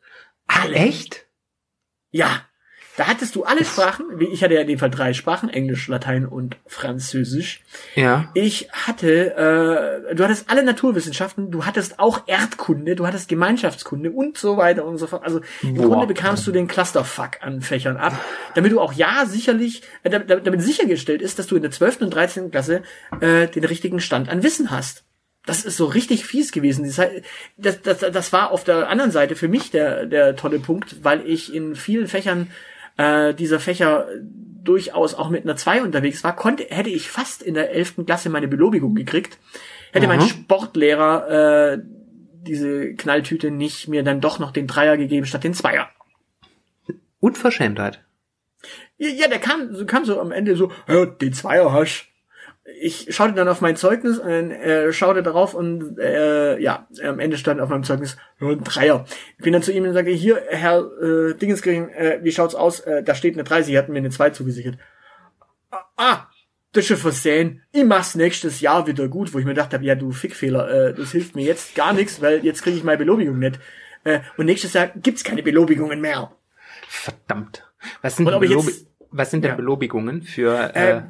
Ah, 0.46 0.68
echt? 0.74 1.26
Ja, 2.12 2.42
da 2.98 3.08
hattest 3.08 3.36
du 3.36 3.44
alle 3.44 3.64
Sprachen, 3.64 4.20
wie 4.20 4.26
ich 4.26 4.44
hatte 4.44 4.56
ja 4.56 4.62
in 4.62 4.68
dem 4.68 4.78
Fall 4.78 4.90
drei 4.90 5.14
Sprachen, 5.14 5.50
Englisch, 5.50 5.88
Latein 5.88 6.26
und 6.26 6.58
Französisch. 6.66 7.64
Ja. 7.96 8.30
Ich 8.34 8.70
hatte, 8.74 9.36
äh, 10.10 10.16
du 10.16 10.24
hattest 10.24 10.50
alle 10.50 10.64
Naturwissenschaften, 10.64 11.50
du 11.50 11.66
hattest 11.66 11.98
auch 12.00 12.24
Erdkunde, 12.28 12.98
du 12.98 13.08
hattest 13.08 13.30
Gemeinschaftskunde 13.30 14.12
und 14.12 14.38
so 14.38 14.58
weiter 14.58 14.84
und 14.84 14.98
so 14.98 15.08
fort. 15.08 15.24
Also 15.24 15.40
im 15.62 15.76
Boah. 15.76 15.86
Grunde 15.86 16.08
bekamst 16.08 16.46
du 16.46 16.52
den 16.52 16.68
Clusterfuck 16.68 17.42
an 17.42 17.62
Fächern 17.62 17.96
ab, 17.96 18.20
damit 18.54 18.74
du 18.74 18.82
auch 18.82 18.92
ja 18.92 19.26
sicherlich, 19.26 19.82
äh, 20.04 20.10
damit, 20.10 20.30
damit 20.30 20.62
sichergestellt 20.62 21.22
ist, 21.22 21.40
dass 21.40 21.48
du 21.48 21.56
in 21.56 21.62
der 21.62 21.72
12. 21.72 22.02
und 22.02 22.14
13. 22.14 22.52
Klasse 22.52 22.82
äh, 23.22 23.48
den 23.48 23.64
richtigen 23.64 24.02
Stand 24.02 24.28
an 24.28 24.44
Wissen 24.44 24.72
hast. 24.72 25.07
Das 25.48 25.66
ist 25.66 25.78
so 25.78 25.86
richtig 25.86 26.26
fies 26.26 26.52
gewesen. 26.52 26.86
Das, 27.58 27.82
das, 27.82 28.00
das, 28.00 28.34
war 28.34 28.52
auf 28.52 28.64
der 28.64 28.90
anderen 28.90 29.12
Seite 29.12 29.36
für 29.36 29.48
mich 29.48 29.72
der, 29.72 30.06
der 30.06 30.36
tolle 30.36 30.60
Punkt, 30.60 31.04
weil 31.04 31.28
ich 31.28 31.54
in 31.54 31.76
vielen 31.76 32.08
Fächern 32.08 32.52
äh, 32.98 33.34
dieser 33.34 33.60
Fächer 33.60 34.08
durchaus 34.64 35.14
auch 35.14 35.30
mit 35.30 35.44
einer 35.44 35.56
2 35.56 35.82
unterwegs 35.82 36.24
war, 36.24 36.36
konnte, 36.36 36.66
hätte 36.70 36.90
ich 36.90 37.10
fast 37.10 37.42
in 37.42 37.54
der 37.54 37.72
11. 37.72 38.06
Klasse 38.06 38.30
meine 38.30 38.48
Belobigung 38.48 38.94
gekriegt. 38.94 39.40
Hätte 39.94 40.08
mein 40.08 40.20
Aha. 40.20 40.28
Sportlehrer 40.28 41.74
äh, 41.74 41.80
diese 42.48 42.94
Knalltüte 42.96 43.50
nicht 43.50 43.88
mir 43.88 44.04
dann 44.04 44.22
doch 44.22 44.40
noch 44.40 44.52
den 44.52 44.68
Dreier 44.68 44.98
gegeben 44.98 45.26
statt 45.26 45.44
den 45.44 45.54
Zweier. 45.54 45.90
Unverschämtheit. 47.20 48.04
Ja, 48.98 49.28
der 49.28 49.40
kam, 49.40 49.74
so 49.74 49.86
kam 49.86 50.06
so 50.06 50.20
am 50.20 50.32
Ende 50.32 50.56
so, 50.56 50.72
den 51.22 51.34
Zweier 51.34 51.72
hast. 51.72 52.08
Ich 52.80 53.08
schaute 53.16 53.34
dann 53.34 53.48
auf 53.48 53.62
mein 53.62 53.76
Zeugnis 53.76 54.20
und 54.20 54.52
äh, 54.52 54.92
schaute 54.94 55.24
darauf 55.24 55.54
und 55.54 55.98
äh, 56.00 56.60
ja, 56.60 56.88
am 57.04 57.20
Ende 57.20 57.38
stand 57.38 57.60
auf 57.60 57.70
meinem 57.70 57.84
Zeugnis 57.84 58.18
ja, 58.40 58.48
ein 58.50 58.64
Dreier. 58.64 59.06
Ich 59.38 59.44
bin 59.44 59.54
dann 59.54 59.64
zu 59.64 59.72
ihm 59.72 59.84
und 59.86 59.94
sage, 59.94 60.12
hier, 60.12 60.42
Herr 60.50 60.86
äh, 61.02 61.34
Dingenskirchen, 61.34 61.90
äh, 61.90 62.20
wie 62.22 62.32
schaut's 62.32 62.56
aus? 62.56 62.80
Äh, 62.82 63.04
da 63.04 63.16
steht 63.16 63.34
eine 63.36 63.44
3, 63.44 63.64
Sie 63.64 63.78
hatten 63.78 63.92
mir 63.94 64.00
eine 64.00 64.10
2 64.10 64.30
zugesichert. 64.32 64.78
Ah, 65.72 65.84
Ah, 65.98 66.28
das 66.74 66.90
ist 66.90 67.02
versehen. 67.02 67.64
Ich 67.72 67.84
mach's 67.86 68.16
nächstes 68.16 68.62
Jahr 68.62 68.86
wieder 68.86 69.08
gut, 69.08 69.34
wo 69.34 69.40
ich 69.40 69.46
mir 69.46 69.52
gedacht 69.56 69.74
habe, 69.74 69.84
ja, 69.84 69.96
du 69.96 70.12
Fickfehler, 70.12 70.70
äh, 70.90 70.94
das 70.94 71.12
hilft 71.12 71.36
mir 71.36 71.44
jetzt 71.46 71.74
gar 71.76 71.94
nichts, 71.94 72.22
weil 72.22 72.46
jetzt 72.46 72.62
kriege 72.62 72.78
ich 72.78 72.84
meine 72.84 73.00
Belobigung 73.00 73.40
nicht. 73.40 73.60
Äh, 74.04 74.20
und 74.38 74.46
nächstes 74.46 74.74
Jahr 74.74 74.88
gibt's 74.96 75.24
keine 75.24 75.42
Belobigungen 75.44 76.00
mehr. 76.00 76.32
Verdammt. 76.88 77.64
Was 78.02 78.16
sind, 78.18 78.26
Belobi 78.26 78.74
was 79.10 79.32
sind 79.32 79.44
denn 79.44 79.52
Ja. 79.52 79.56
Belobigungen 79.56 80.22
für 80.22 80.72
äh, 80.76 80.92
Äh, 80.98 81.02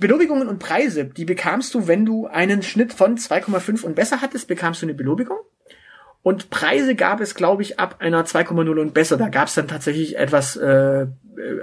Belobigungen 0.00 0.48
und 0.48 0.58
Preise, 0.58 1.04
die 1.04 1.24
bekamst 1.24 1.74
du, 1.74 1.86
wenn 1.86 2.04
du 2.04 2.26
einen 2.26 2.62
Schnitt 2.62 2.92
von 2.92 3.16
2,5 3.16 3.84
und 3.84 3.94
besser 3.94 4.20
hattest, 4.20 4.48
bekamst 4.48 4.82
du 4.82 4.86
eine 4.86 4.94
Belobigung. 4.94 5.38
Und 6.22 6.50
Preise 6.50 6.94
gab 6.94 7.20
es, 7.20 7.34
glaube 7.34 7.62
ich, 7.62 7.78
ab 7.78 7.96
einer 8.00 8.24
2,0 8.24 8.78
und 8.78 8.92
besser. 8.92 9.16
Da 9.16 9.28
gab 9.28 9.48
es 9.48 9.54
dann 9.54 9.68
tatsächlich 9.68 10.18
etwas 10.18 10.56
äh, 10.56 11.02
äh, 11.02 11.06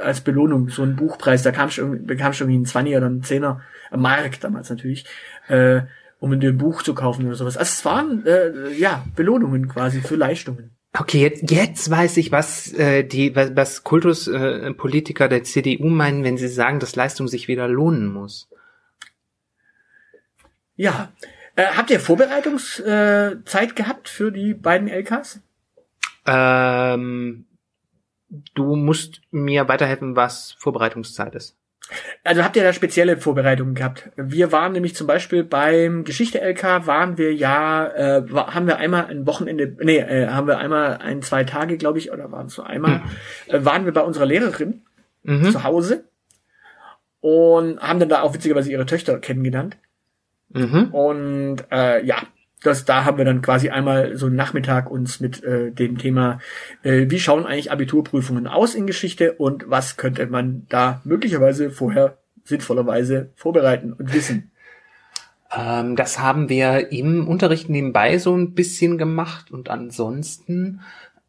als 0.02 0.22
Belohnung, 0.22 0.70
so 0.70 0.84
ein 0.84 0.96
Buchpreis. 0.96 1.44
Da 1.44 1.52
du 1.52 1.82
irgendwie- 1.82 2.06
bekamst 2.06 2.40
du 2.40 2.46
irgendwie 2.46 2.58
einen 2.58 2.88
20er 2.88 2.98
oder 2.98 3.06
einen 3.08 3.22
10er, 3.22 3.60
äh, 3.92 3.98
Mark 3.98 4.40
damals 4.40 4.70
natürlich, 4.70 5.06
äh, 5.48 5.82
um 6.20 6.34
in 6.34 6.40
dem 6.40 6.58
Buch 6.58 6.82
zu 6.82 6.96
kaufen 6.96 7.26
oder 7.28 7.36
sowas. 7.36 7.58
Also 7.58 7.70
es 7.70 7.86
waren 7.86 8.26
äh, 8.26 8.72
ja 8.72 9.06
Belohnungen 9.16 9.68
quasi 9.68 10.02
für 10.02 10.16
Leistungen. 10.16 10.77
Okay, 11.00 11.22
jetzt, 11.22 11.52
jetzt 11.52 11.90
weiß 11.90 12.18
ich, 12.18 12.32
was 12.32 12.74
äh, 12.74 13.04
die 13.04 13.36
was, 13.36 13.56
was 13.56 13.84
Kultuspolitiker 13.84 15.26
äh, 15.26 15.30
der 15.30 15.44
CDU 15.44 15.90
meinen, 15.90 16.24
wenn 16.24 16.38
sie 16.38 16.48
sagen, 16.48 16.80
dass 16.80 16.96
Leistung 16.96 17.28
sich 17.28 17.48
wieder 17.48 17.68
lohnen 17.68 18.08
muss. 18.08 18.50
Ja. 20.76 21.12
Äh, 21.56 21.66
habt 21.76 21.90
ihr 21.90 22.00
Vorbereitungszeit 22.00 23.72
äh, 23.72 23.74
gehabt 23.74 24.10
für 24.10 24.32
die 24.32 24.54
beiden 24.54 24.88
LKs? 24.88 25.42
Ähm, 26.26 27.46
du 28.54 28.76
musst 28.76 29.22
mir 29.32 29.68
weiterhelfen, 29.68 30.16
was 30.16 30.54
Vorbereitungszeit 30.60 31.36
ist. 31.36 31.58
Also 32.24 32.44
habt 32.44 32.56
ihr 32.58 32.64
da 32.64 32.74
spezielle 32.74 33.18
Vorbereitungen 33.18 33.74
gehabt? 33.74 34.10
Wir 34.18 34.52
waren 34.52 34.74
nämlich 34.74 34.96
zum 34.96 35.08
Beispiel 35.08 35.44
beim 35.44 36.04
Geschichte 36.04 36.40
LK 36.42 36.86
waren 36.86 37.18
wir 37.18 37.34
ja, 37.34 37.88
äh, 37.88 38.24
haben 38.30 38.68
wir 38.68 38.78
einmal 38.78 39.06
ein 39.06 39.26
Wochenende, 39.26 39.78
nee, 39.82 40.00
äh, 40.00 40.28
haben 40.28 40.48
wir 40.48 40.58
einmal 40.58 40.98
ein, 40.98 41.22
zwei 41.22 41.46
Tage, 41.46 41.78
glaube 41.78 42.00
ich, 42.00 42.12
oder 42.12 42.32
waren 42.32 42.48
es 42.48 42.54
so 42.56 42.64
einmal, 42.64 43.04
äh, 43.48 43.64
waren 43.64 43.86
wir 43.86 43.94
bei 43.94 44.02
unserer 44.02 44.26
Lehrerin 44.26 44.82
Mhm. 45.24 45.52
zu 45.52 45.64
Hause 45.64 46.06
und 47.20 47.80
haben 47.82 48.00
dann 48.00 48.10
da 48.10 48.22
auch 48.22 48.34
witzigerweise 48.34 48.72
ihre 48.72 48.86
Töchter 48.86 49.20
kennengelernt. 49.20 49.78
Mhm. 50.50 50.94
Und 50.94 51.58
äh, 51.72 52.06
ja, 52.06 52.18
das, 52.64 52.86
da 52.86 53.06
haben 53.06 53.18
wir 53.18 53.26
dann 53.26 53.42
quasi 53.42 53.70
einmal 53.70 54.18
so 54.18 54.26
einen 54.26 54.36
Nachmittag 54.36 54.90
uns 54.90 55.20
mit 55.20 55.44
äh, 55.44 55.72
dem 55.72 55.98
Thema, 55.98 56.40
äh, 56.84 57.06
wie 57.10 57.20
schauen 57.20 57.46
eigentlich 57.46 57.72
Abiturprüfungen 57.72 58.48
aus 58.48 58.74
in 58.74 58.88
Geschichte 58.88 59.34
und 59.34 59.70
was 59.70 59.98
könnte 59.98 60.26
man 60.28 60.66
da 60.70 61.02
möglicherweise 61.04 61.70
vorher 61.70 62.18
sinnvollerweise 62.44 63.32
vorbereiten 63.36 63.94
und 63.94 64.14
wissen. 64.14 64.52
Ähm, 65.50 65.96
das 65.96 66.20
haben 66.20 66.50
wir 66.50 66.92
im 66.92 67.26
Unterricht 67.26 67.70
nebenbei 67.70 68.18
so 68.18 68.36
ein 68.36 68.54
bisschen 68.54 68.98
gemacht 68.98 69.50
und 69.50 69.70
ansonsten 69.70 70.82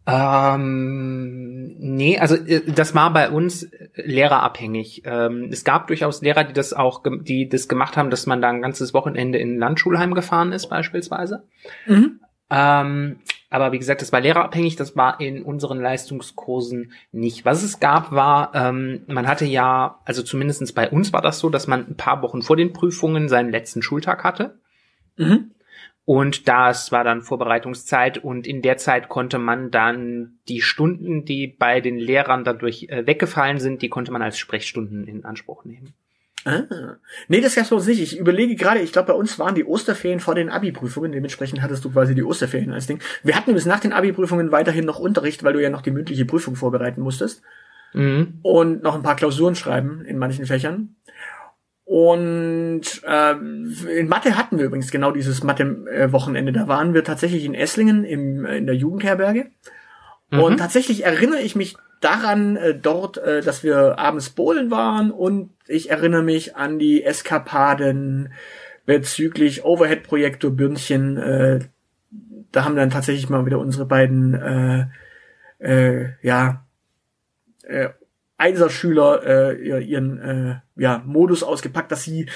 ähm, 0.09 1.77
nee, 1.79 2.19
also 2.19 2.35
äh, 2.35 2.63
das 2.67 2.95
war 2.95 3.13
bei 3.13 3.31
uns 3.31 3.69
lehrerabhängig. 3.95 5.03
Ähm, 5.05 5.51
es 5.53 5.65
gab 5.65 5.87
durchaus 5.89 6.23
Lehrer, 6.23 6.45
die 6.45 6.55
das 6.55 6.73
auch, 6.73 7.03
die 7.21 7.49
das 7.49 7.69
gemacht 7.69 7.99
haben, 7.99 8.09
dass 8.09 8.25
man 8.25 8.41
da 8.41 8.49
ein 8.49 8.63
ganzes 8.63 8.95
Wochenende 8.95 9.39
in 9.39 9.57
ein 9.57 9.59
Landschulheim 9.59 10.15
gefahren 10.15 10.53
ist 10.53 10.69
beispielsweise. 10.69 11.45
Mhm. 11.87 12.21
Ähm, 12.51 13.17
aber 13.51 13.73
wie 13.73 13.79
gesagt, 13.79 14.01
das 14.01 14.11
war 14.11 14.23
lehrerabhängig, 14.23 14.77
das 14.77 14.97
war 14.97 15.21
in 15.21 15.43
unseren 15.43 15.81
Leistungskursen 15.81 16.93
nicht. 17.13 17.45
Was 17.45 17.63
es 17.63 17.79
gab, 17.79 18.11
war, 18.11 18.55
ähm, 18.55 19.03
man 19.09 19.29
hatte 19.29 19.45
ja, 19.45 20.01
also 20.07 20.23
zumindestens 20.23 20.73
bei 20.73 20.89
uns 20.89 21.13
war 21.13 21.21
das 21.21 21.39
so, 21.39 21.51
dass 21.51 21.67
man 21.67 21.87
ein 21.87 21.97
paar 21.97 22.23
Wochen 22.23 22.41
vor 22.41 22.57
den 22.57 22.73
Prüfungen 22.73 23.29
seinen 23.29 23.51
letzten 23.51 23.83
Schultag 23.83 24.25
hatte. 24.25 24.59
Mhm. 25.17 25.51
Und 26.09 26.49
das 26.49 26.91
war 26.91 27.05
dann 27.05 27.21
Vorbereitungszeit 27.21 28.17
und 28.17 28.47
in 28.47 28.63
der 28.63 28.79
Zeit 28.79 29.11
konnte 29.11 29.39
man 29.39 29.71
dann 29.71 30.39
die 30.49 30.63
Stunden, 30.63 31.27
die 31.27 31.47
bei 31.49 31.83
den 31.83 31.99
Lehrern 31.99 32.45
dadurch 32.45 32.87
äh, 32.89 33.07
weggefallen 33.07 33.61
sind, 33.61 33.83
die 33.83 33.91
konnte 33.91 34.11
man 34.11 34.23
als 34.23 34.39
Sprechstunden 34.39 35.07
in 35.07 35.27
Anspruch 35.27 35.67
nehmen. 35.67 35.93
Ah. 36.47 36.63
Nee, 37.29 37.43
das 37.43 37.57
gab's 37.57 37.69
bei 37.69 37.77
uns 37.77 37.87
nicht. 37.87 38.01
Ich 38.01 38.19
überlege 38.19 38.57
gerade, 38.57 38.81
ich 38.81 38.93
glaube, 38.93 39.09
bei 39.09 39.19
uns 39.19 39.39
waren 39.39 39.55
die 39.55 39.67
Osterferien 39.67 40.21
vor 40.21 40.35
den 40.35 40.49
Abi-Prüfungen. 40.49 41.13
Dementsprechend 41.13 41.61
hattest 41.61 41.85
du 41.85 41.91
quasi 41.91 42.15
die 42.15 42.25
Osterferien 42.25 42.73
als 42.73 42.87
Ding. 42.87 43.03
Wir 43.23 43.37
hatten 43.37 43.53
bis 43.53 43.67
nach 43.67 43.81
den 43.81 43.93
Abi-Prüfungen 43.93 44.51
weiterhin 44.51 44.87
noch 44.87 44.99
Unterricht, 44.99 45.45
weil 45.45 45.53
du 45.53 45.63
ja 45.63 45.69
noch 45.69 45.83
die 45.83 45.91
mündliche 45.91 46.25
Prüfung 46.25 46.57
vorbereiten 46.57 47.03
musstest. 47.03 47.43
Mhm. 47.93 48.39
und 48.43 48.83
noch 48.83 48.95
ein 48.95 49.03
paar 49.03 49.17
Klausuren 49.17 49.55
schreiben 49.55 50.05
in 50.05 50.19
manchen 50.19 50.47
Fächern. 50.47 50.97
Und 51.89 52.83
ähm, 53.07 53.75
in 53.97 54.09
Mathe 54.09 54.37
hatten 54.37 54.59
wir 54.59 54.67
übrigens 54.67 54.91
genau 54.91 55.11
dieses 55.11 55.43
Mathe-Wochenende. 55.43 56.53
Da 56.53 56.69
waren 56.69 56.93
wir 56.93 57.03
tatsächlich 57.03 57.47
in 57.47 57.55
Esslingen 57.55 58.05
im, 58.05 58.45
in 58.45 58.67
der 58.67 58.75
Jugendherberge. 58.75 59.47
Und 60.31 60.53
Mhm. 60.53 60.57
tatsächlich 60.59 61.07
erinnere 61.07 61.41
ich 61.41 61.57
mich 61.57 61.79
daran 62.03 62.57
äh, 62.57 62.75
dort, 62.75 63.17
äh, 63.17 63.41
dass 63.41 63.65
wir 63.65 63.99
abends 63.99 64.29
bowlen 64.29 64.71
waren 64.71 65.11
und 65.11 65.49
ich 65.67 65.89
erinnere 65.89 66.23
mich 66.23 66.57
an 66.57 66.79
die 66.79 67.03
Eskapaden 67.05 68.35
bezüglich 68.85 69.65
Overhead-Projektor 69.65 70.51
Birnchen. 70.51 71.17
Äh, 71.17 71.61
da 72.53 72.67
haben 72.67 72.77
dann 72.77 72.91
tatsächlich 72.91 73.31
mal 73.31 73.47
wieder 73.47 73.59
unsere 73.59 73.87
beiden 73.87 74.35
äh, 74.35 74.87
äh, 75.59 76.11
ja 76.21 76.67
äh, 77.63 77.89
Einserschüler 78.39 79.23
äh, 79.27 79.55
ihr- 79.63 79.81
ihren 79.81 80.19
äh, 80.21 80.55
ja, 80.77 81.03
Modus 81.05 81.43
ausgepackt, 81.43 81.93
dass 81.93 82.05
sie 82.05 82.27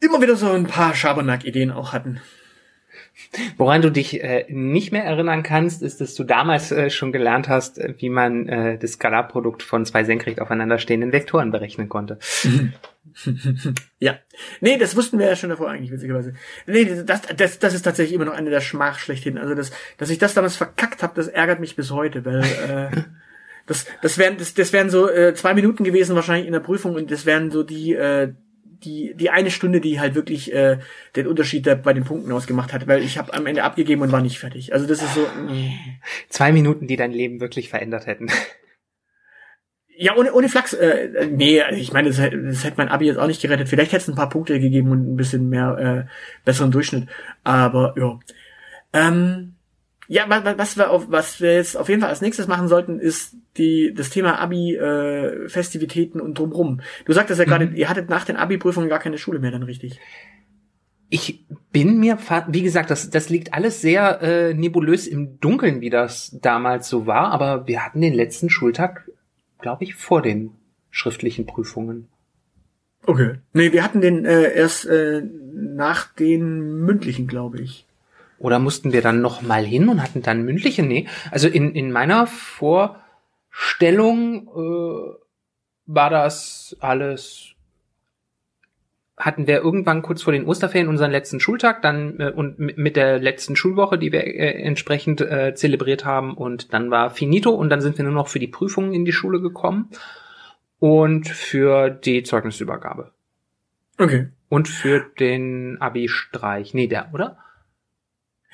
immer 0.00 0.22
wieder 0.22 0.36
so 0.36 0.50
ein 0.50 0.66
paar 0.66 0.94
Schabernack-Ideen 0.94 1.70
auch 1.70 1.92
hatten. 1.92 2.20
Woran 3.56 3.80
du 3.82 3.90
dich 3.90 4.22
äh, 4.24 4.44
nicht 4.48 4.90
mehr 4.92 5.04
erinnern 5.04 5.42
kannst, 5.44 5.82
ist, 5.82 6.00
dass 6.00 6.14
du 6.14 6.24
damals 6.24 6.72
äh, 6.72 6.90
schon 6.90 7.12
gelernt 7.12 7.48
hast, 7.48 7.78
äh, 7.78 7.94
wie 7.98 8.08
man 8.08 8.48
äh, 8.48 8.78
das 8.78 8.92
Skalarprodukt 8.92 9.62
von 9.62 9.84
zwei 9.86 10.02
senkrecht 10.04 10.40
aufeinanderstehenden 10.40 11.12
Vektoren 11.12 11.52
berechnen 11.52 11.88
konnte. 11.88 12.18
ja. 14.00 14.18
Nee, 14.60 14.78
das 14.78 14.96
wussten 14.96 15.18
wir 15.18 15.26
ja 15.26 15.36
schon 15.36 15.50
davor 15.50 15.70
eigentlich, 15.70 15.92
witzigerweise. 15.92 16.34
Nee, 16.66 16.84
das, 17.04 17.22
das, 17.36 17.58
das 17.60 17.74
ist 17.74 17.82
tatsächlich 17.82 18.14
immer 18.14 18.24
noch 18.24 18.34
eine 18.34 18.50
der 18.50 18.60
Schmach 18.60 18.98
schlechthin. 18.98 19.38
Also, 19.38 19.54
das, 19.54 19.70
dass 19.98 20.10
ich 20.10 20.18
das 20.18 20.34
damals 20.34 20.56
verkackt 20.56 21.02
habe, 21.02 21.14
das 21.14 21.28
ärgert 21.28 21.60
mich 21.60 21.76
bis 21.76 21.90
heute, 21.92 22.24
weil 22.24 22.42
äh, 22.42 23.00
das, 23.66 23.86
das 24.02 24.18
wären 24.18 24.36
das, 24.36 24.54
das 24.54 24.72
wären 24.72 24.90
so 24.90 25.08
äh, 25.10 25.34
zwei 25.34 25.54
Minuten 25.54 25.84
gewesen 25.84 26.14
wahrscheinlich 26.14 26.46
in 26.46 26.52
der 26.52 26.60
Prüfung 26.60 26.94
und 26.94 27.10
das 27.10 27.26
wären 27.26 27.50
so 27.50 27.62
die 27.62 27.94
äh, 27.94 28.32
die, 28.84 29.14
die 29.16 29.30
eine 29.30 29.50
Stunde, 29.50 29.80
die 29.80 30.00
halt 30.00 30.14
wirklich 30.14 30.52
äh, 30.52 30.78
den 31.16 31.26
Unterschied 31.26 31.64
bei 31.82 31.92
den 31.92 32.04
Punkten 32.04 32.32
ausgemacht 32.32 32.72
hat, 32.72 32.86
weil 32.86 33.02
ich 33.02 33.18
habe 33.18 33.32
am 33.32 33.46
Ende 33.46 33.64
abgegeben 33.64 34.02
und 34.02 34.12
war 34.12 34.20
nicht 34.20 34.38
fertig. 34.38 34.72
Also 34.72 34.86
das 34.86 35.02
ist 35.02 35.14
so. 35.14 35.26
Nee. 35.48 35.78
Zwei 36.28 36.52
Minuten, 36.52 36.86
die 36.86 36.96
dein 36.96 37.12
Leben 37.12 37.40
wirklich 37.40 37.68
verändert 37.68 38.06
hätten. 38.06 38.28
Ja, 39.96 40.16
ohne, 40.16 40.32
ohne 40.32 40.48
Flachs, 40.48 40.72
äh, 40.72 41.28
nee, 41.30 41.62
ich 41.70 41.92
meine, 41.92 42.08
das, 42.08 42.16
das 42.16 42.64
hätte 42.64 42.78
mein 42.78 42.88
Abi 42.88 43.06
jetzt 43.06 43.18
auch 43.18 43.28
nicht 43.28 43.40
gerettet. 43.40 43.68
Vielleicht 43.68 43.92
hätte 43.92 44.02
es 44.02 44.08
ein 44.08 44.16
paar 44.16 44.28
Punkte 44.28 44.58
gegeben 44.58 44.90
und 44.90 45.14
ein 45.14 45.16
bisschen 45.16 45.48
mehr 45.48 46.06
äh, 46.08 46.10
besseren 46.44 46.72
Durchschnitt. 46.72 47.08
Aber 47.44 47.94
ja. 47.96 48.18
Ähm, 48.92 49.53
ja, 50.08 50.24
was, 50.28 50.58
was 50.58 50.76
wir 50.76 50.90
auf, 50.90 51.10
was 51.10 51.40
wir 51.40 51.54
jetzt 51.54 51.76
auf 51.76 51.88
jeden 51.88 52.00
Fall 52.00 52.10
als 52.10 52.20
nächstes 52.20 52.46
machen 52.46 52.68
sollten, 52.68 52.98
ist 52.98 53.36
die 53.56 53.94
das 53.94 54.10
Thema 54.10 54.38
Abi 54.38 54.74
äh, 54.74 55.48
Festivitäten 55.48 56.20
und 56.20 56.38
drumrum. 56.38 56.80
Du 57.04 57.12
sagtest 57.12 57.38
ja 57.38 57.46
gerade, 57.46 57.66
mhm. 57.66 57.76
ihr 57.76 57.88
hattet 57.88 58.10
nach 58.10 58.24
den 58.24 58.36
Abi 58.36 58.58
Prüfungen 58.58 58.88
gar 58.88 58.98
keine 58.98 59.18
Schule 59.18 59.38
mehr, 59.38 59.50
dann 59.50 59.62
richtig? 59.62 60.00
Ich 61.08 61.44
bin 61.70 61.98
mir, 61.98 62.18
wie 62.48 62.62
gesagt, 62.62 62.90
das, 62.90 63.10
das 63.10 63.28
liegt 63.28 63.54
alles 63.54 63.80
sehr 63.80 64.20
äh, 64.22 64.54
nebulös 64.54 65.06
im 65.06 65.38
Dunkeln, 65.38 65.80
wie 65.80 65.90
das 65.90 66.36
damals 66.40 66.88
so 66.88 67.06
war, 67.06 67.30
aber 67.30 67.66
wir 67.66 67.84
hatten 67.84 68.00
den 68.00 68.14
letzten 68.14 68.50
Schultag, 68.50 69.08
glaube 69.60 69.84
ich, 69.84 69.94
vor 69.94 70.22
den 70.22 70.52
schriftlichen 70.90 71.46
Prüfungen. 71.46 72.08
Okay. 73.06 73.34
Nee, 73.52 73.72
wir 73.72 73.84
hatten 73.84 74.00
den 74.00 74.24
äh, 74.24 74.54
erst 74.54 74.86
äh, 74.86 75.22
nach 75.52 76.12
den 76.14 76.80
mündlichen, 76.84 77.26
glaube 77.26 77.60
ich. 77.60 77.86
Oder 78.38 78.58
mussten 78.58 78.92
wir 78.92 79.02
dann 79.02 79.20
noch 79.20 79.42
mal 79.42 79.64
hin 79.64 79.88
und 79.88 80.02
hatten 80.02 80.22
dann 80.22 80.44
mündliche? 80.44 80.82
Nee. 80.82 81.06
Also 81.30 81.48
in, 81.48 81.74
in 81.74 81.92
meiner 81.92 82.26
Vorstellung 82.26 82.88
äh, 84.48 85.14
war 85.86 86.10
das 86.10 86.76
alles 86.80 87.54
hatten 89.16 89.46
wir 89.46 89.62
irgendwann 89.62 90.02
kurz 90.02 90.22
vor 90.22 90.32
den 90.32 90.46
Osterferien 90.46 90.88
unseren 90.88 91.10
letzten 91.10 91.38
Schultag, 91.38 91.82
dann 91.82 92.18
äh, 92.18 92.30
und 92.30 92.58
mit 92.58 92.96
der 92.96 93.18
letzten 93.20 93.54
Schulwoche, 93.54 93.98
die 93.98 94.12
wir 94.12 94.26
äh, 94.26 94.62
entsprechend 94.62 95.20
äh, 95.20 95.54
zelebriert 95.54 96.04
haben 96.04 96.34
und 96.34 96.72
dann 96.72 96.90
war 96.90 97.10
finito 97.10 97.50
und 97.50 97.70
dann 97.70 97.80
sind 97.80 97.96
wir 97.96 98.04
nur 98.04 98.14
noch 98.14 98.28
für 98.28 98.40
die 98.40 98.48
Prüfungen 98.48 98.92
in 98.92 99.04
die 99.04 99.12
Schule 99.12 99.40
gekommen 99.40 99.90
und 100.80 101.28
für 101.28 101.90
die 101.90 102.24
Zeugnisübergabe. 102.24 103.12
Okay. 103.98 104.28
Und 104.48 104.68
für 104.68 105.00
den 105.00 105.80
Abi-Streich. 105.80 106.74
Nee, 106.74 106.88
der, 106.88 107.10
oder? 107.12 107.38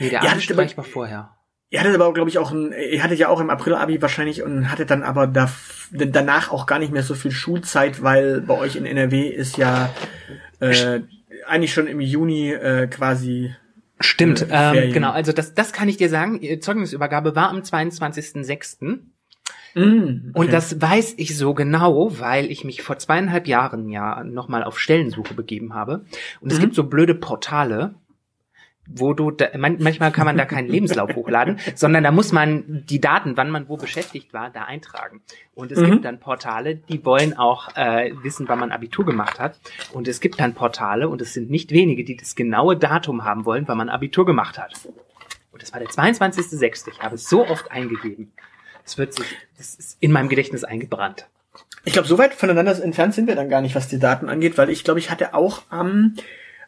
Nee, 0.00 0.10
der 0.10 0.22
Abi-Streich 0.22 0.76
war 0.76 0.84
vorher. 0.84 1.36
Ihr 1.72 1.78
hattet 1.78 1.94
aber, 1.94 2.12
glaube 2.12 2.28
ich, 2.28 2.38
auch 2.38 2.50
ein, 2.50 2.72
ihr 2.72 3.02
hattet 3.02 3.20
ja 3.20 3.28
auch 3.28 3.38
im 3.38 3.48
April 3.48 3.74
Abi 3.74 4.02
wahrscheinlich 4.02 4.42
und 4.42 4.72
hattet 4.72 4.90
dann 4.90 5.04
aber 5.04 5.28
da, 5.28 5.48
danach 5.92 6.50
auch 6.50 6.66
gar 6.66 6.80
nicht 6.80 6.92
mehr 6.92 7.04
so 7.04 7.14
viel 7.14 7.30
Schulzeit, 7.30 8.02
weil 8.02 8.40
bei 8.40 8.58
euch 8.58 8.74
in 8.74 8.86
NRW 8.86 9.28
ist 9.28 9.56
ja 9.56 9.94
äh, 10.58 11.00
eigentlich 11.46 11.72
schon 11.72 11.86
im 11.86 12.00
Juni 12.00 12.50
äh, 12.50 12.88
quasi. 12.88 13.54
Stimmt, 14.00 14.50
äh, 14.50 14.86
ähm, 14.86 14.92
genau. 14.92 15.12
Also 15.12 15.32
das, 15.32 15.54
das 15.54 15.72
kann 15.72 15.88
ich 15.88 15.96
dir 15.96 16.08
sagen. 16.08 16.40
Zeugnisübergabe 16.60 17.36
war 17.36 17.50
am 17.50 17.60
22.06. 17.60 18.98
Mm, 19.74 20.30
okay. 20.32 20.32
Und 20.34 20.52
das 20.52 20.80
weiß 20.80 21.14
ich 21.18 21.36
so 21.36 21.54
genau, 21.54 22.18
weil 22.18 22.50
ich 22.50 22.64
mich 22.64 22.82
vor 22.82 22.98
zweieinhalb 22.98 23.46
Jahren 23.46 23.88
ja 23.88 24.24
nochmal 24.24 24.64
auf 24.64 24.80
Stellensuche 24.80 25.34
begeben 25.34 25.74
habe. 25.74 26.04
Und 26.40 26.50
es 26.50 26.58
mhm. 26.58 26.62
gibt 26.62 26.74
so 26.74 26.84
blöde 26.84 27.14
Portale, 27.14 27.94
wo 28.92 29.14
du, 29.14 29.30
da, 29.30 29.48
man, 29.56 29.76
manchmal 29.80 30.10
kann 30.12 30.26
man 30.26 30.36
da 30.36 30.44
keinen 30.44 30.68
Lebenslauf 30.68 31.14
hochladen, 31.14 31.58
sondern 31.74 32.04
da 32.04 32.10
muss 32.10 32.32
man 32.32 32.84
die 32.86 33.00
Daten, 33.00 33.36
wann 33.36 33.50
man 33.50 33.68
wo 33.68 33.76
beschäftigt 33.76 34.32
war, 34.32 34.50
da 34.50 34.64
eintragen. 34.64 35.22
Und 35.54 35.72
es 35.72 35.78
mhm. 35.78 35.90
gibt 35.92 36.04
dann 36.04 36.20
Portale, 36.20 36.76
die 36.76 37.04
wollen 37.04 37.36
auch 37.36 37.76
äh, 37.76 38.12
wissen, 38.22 38.48
wann 38.48 38.58
man 38.58 38.72
Abitur 38.72 39.04
gemacht 39.04 39.38
hat. 39.38 39.60
Und 39.92 40.08
es 40.08 40.20
gibt 40.20 40.40
dann 40.40 40.54
Portale, 40.54 41.08
und 41.08 41.20
es 41.20 41.34
sind 41.34 41.50
nicht 41.50 41.70
wenige, 41.70 42.04
die 42.04 42.16
das 42.16 42.34
genaue 42.34 42.76
Datum 42.76 43.24
haben 43.24 43.44
wollen, 43.44 43.66
wann 43.66 43.78
man 43.78 43.88
Abitur 43.88 44.26
gemacht 44.26 44.58
hat. 44.58 44.74
Und 45.52 45.62
das 45.62 45.72
war 45.72 45.80
der 45.80 45.88
22.06. 45.88 46.88
Ich 46.90 47.00
habe 47.00 47.14
es 47.14 47.28
so 47.28 47.46
oft 47.46 47.70
eingegeben. 47.70 48.32
Es 48.84 48.98
wird 48.98 49.14
sich, 49.14 49.26
das 49.56 49.74
ist 49.74 49.96
in 50.00 50.10
meinem 50.10 50.28
Gedächtnis 50.28 50.64
eingebrannt. 50.64 51.26
Ich 51.84 51.92
glaube, 51.92 52.08
so 52.08 52.18
weit 52.18 52.34
voneinander 52.34 52.82
entfernt 52.82 53.14
sind 53.14 53.26
wir 53.26 53.36
dann 53.36 53.48
gar 53.48 53.60
nicht, 53.60 53.74
was 53.74 53.88
die 53.88 53.98
Daten 53.98 54.28
angeht, 54.28 54.58
weil 54.58 54.70
ich 54.70 54.84
glaube, 54.84 55.00
ich 55.00 55.10
hatte 55.10 55.34
auch 55.34 55.62
am 55.70 55.88
ähm 55.88 56.14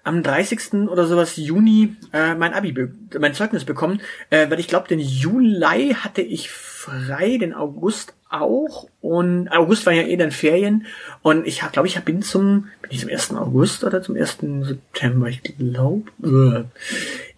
am 0.05 0.23
30. 0.23 0.89
oder 0.89 1.07
sowas 1.07 1.37
Juni 1.37 1.97
äh, 2.13 2.35
mein 2.35 2.55
Abi, 2.55 2.75
mein 3.19 3.35
Zeugnis 3.35 3.65
bekommen, 3.65 4.01
äh, 4.31 4.51
weil 4.51 4.61
ich 4.61 4.69
glaube, 4.69 4.89
den 4.89 4.99
Juli 4.99 5.95
hatte 5.99 6.23
ich 6.23 6.51
frei, 6.51 7.39
den 7.39 7.55
August 7.55 8.15
auch 8.29 8.89
und 9.01 9.49
August 9.49 9.87
war 9.87 9.93
ja 9.93 10.03
eh 10.03 10.17
dann 10.17 10.31
Ferien 10.31 10.87
und 11.21 11.47
ich 11.47 11.61
glaube, 11.71 11.87
ich 11.87 12.01
bin 12.01 12.23
zum 12.23 12.69
bin 12.81 12.91
ich 12.91 13.01
zum 13.01 13.11
1. 13.11 13.35
August 13.35 13.85
oder 13.85 14.03
zum 14.03 14.17
1. 14.17 14.39
September, 14.63 15.29
ich 15.29 15.43
glaube. 15.43 16.11
Äh. 16.23 16.65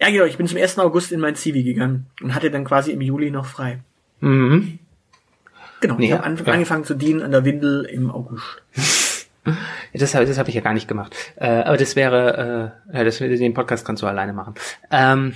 Ja, 0.00 0.10
genau, 0.10 0.24
ich 0.24 0.36
bin 0.36 0.46
zum 0.46 0.58
1. 0.58 0.78
August 0.78 1.12
in 1.12 1.20
mein 1.20 1.34
Zivi 1.34 1.64
gegangen 1.64 2.06
und 2.22 2.34
hatte 2.34 2.50
dann 2.50 2.64
quasi 2.64 2.92
im 2.92 3.00
Juli 3.00 3.30
noch 3.30 3.46
frei. 3.46 3.80
Mhm. 4.20 4.78
Genau, 5.80 5.98
ich 5.98 6.12
habe 6.12 6.42
ja. 6.46 6.52
angefangen 6.52 6.84
zu 6.84 6.94
dienen 6.94 7.20
an 7.20 7.32
der 7.32 7.44
Windel 7.44 7.84
im 7.84 8.10
August. 8.10 8.62
Das, 9.92 10.12
das 10.12 10.38
habe 10.38 10.48
ich 10.48 10.54
ja 10.54 10.60
gar 10.60 10.72
nicht 10.72 10.88
gemacht. 10.88 11.14
Äh, 11.36 11.46
aber 11.46 11.76
das 11.76 11.96
wäre, 11.96 12.74
äh, 12.92 13.04
das, 13.04 13.18
den 13.18 13.54
Podcast 13.54 13.84
kannst 13.86 14.02
du 14.02 14.06
alleine 14.06 14.32
machen. 14.32 14.54
Ähm, 14.90 15.34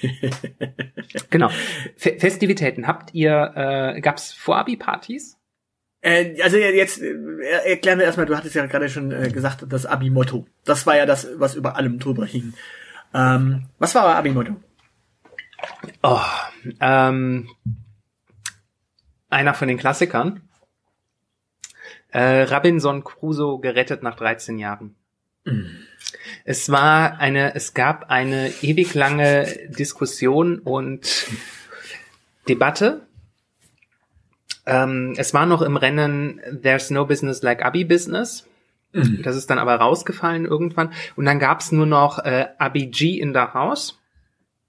genau. 1.30 1.48
F 1.96 2.20
Festivitäten. 2.20 2.86
Habt 2.86 3.14
ihr, 3.14 3.52
äh, 3.56 4.00
gab's 4.00 4.32
Vorabi-Partys? 4.32 5.38
Äh, 6.00 6.40
also 6.42 6.56
jetzt 6.56 7.02
äh, 7.02 7.14
erklären 7.64 7.98
wir 7.98 8.06
erstmal, 8.06 8.26
du 8.26 8.36
hattest 8.36 8.54
ja 8.54 8.66
gerade 8.66 8.88
schon 8.88 9.10
äh, 9.10 9.30
gesagt, 9.30 9.64
das 9.68 9.86
Abi-Motto. 9.86 10.46
Das 10.64 10.86
war 10.86 10.96
ja 10.96 11.06
das, 11.06 11.28
was 11.36 11.54
über 11.54 11.76
allem 11.76 11.98
drüber 11.98 12.24
hing. 12.24 12.54
Ähm, 13.12 13.66
was 13.78 13.94
war 13.94 14.04
euer 14.04 14.14
Abi-Motto? 14.16 14.56
Oh, 16.02 16.20
ähm, 16.80 17.48
einer 19.28 19.54
von 19.54 19.68
den 19.68 19.78
Klassikern. 19.78 20.47
Äh, 22.10 22.42
Robinson 22.42 23.04
Crusoe 23.04 23.60
gerettet 23.60 24.02
nach 24.02 24.16
13 24.16 24.58
Jahren. 24.58 24.94
Mhm. 25.44 25.70
Es 26.44 26.70
war 26.70 27.18
eine, 27.18 27.54
es 27.54 27.74
gab 27.74 28.10
eine 28.10 28.50
ewig 28.62 28.94
lange 28.94 29.46
Diskussion 29.68 30.58
und 30.58 31.26
Debatte. 32.48 33.06
Ähm, 34.64 35.14
es 35.16 35.34
war 35.34 35.46
noch 35.46 35.62
im 35.62 35.76
Rennen 35.76 36.40
There's 36.62 36.90
no 36.90 37.04
business 37.04 37.42
like 37.42 37.64
Abi 37.64 37.84
Business. 37.84 38.46
Mhm. 38.92 39.22
Das 39.22 39.36
ist 39.36 39.50
dann 39.50 39.58
aber 39.58 39.76
rausgefallen 39.76 40.46
irgendwann. 40.46 40.92
Und 41.16 41.26
dann 41.26 41.38
gab's 41.38 41.72
nur 41.72 41.86
noch 41.86 42.18
äh, 42.20 42.48
Abi 42.58 42.86
G 42.86 43.18
in 43.18 43.34
the 43.34 43.40
House. 43.40 43.98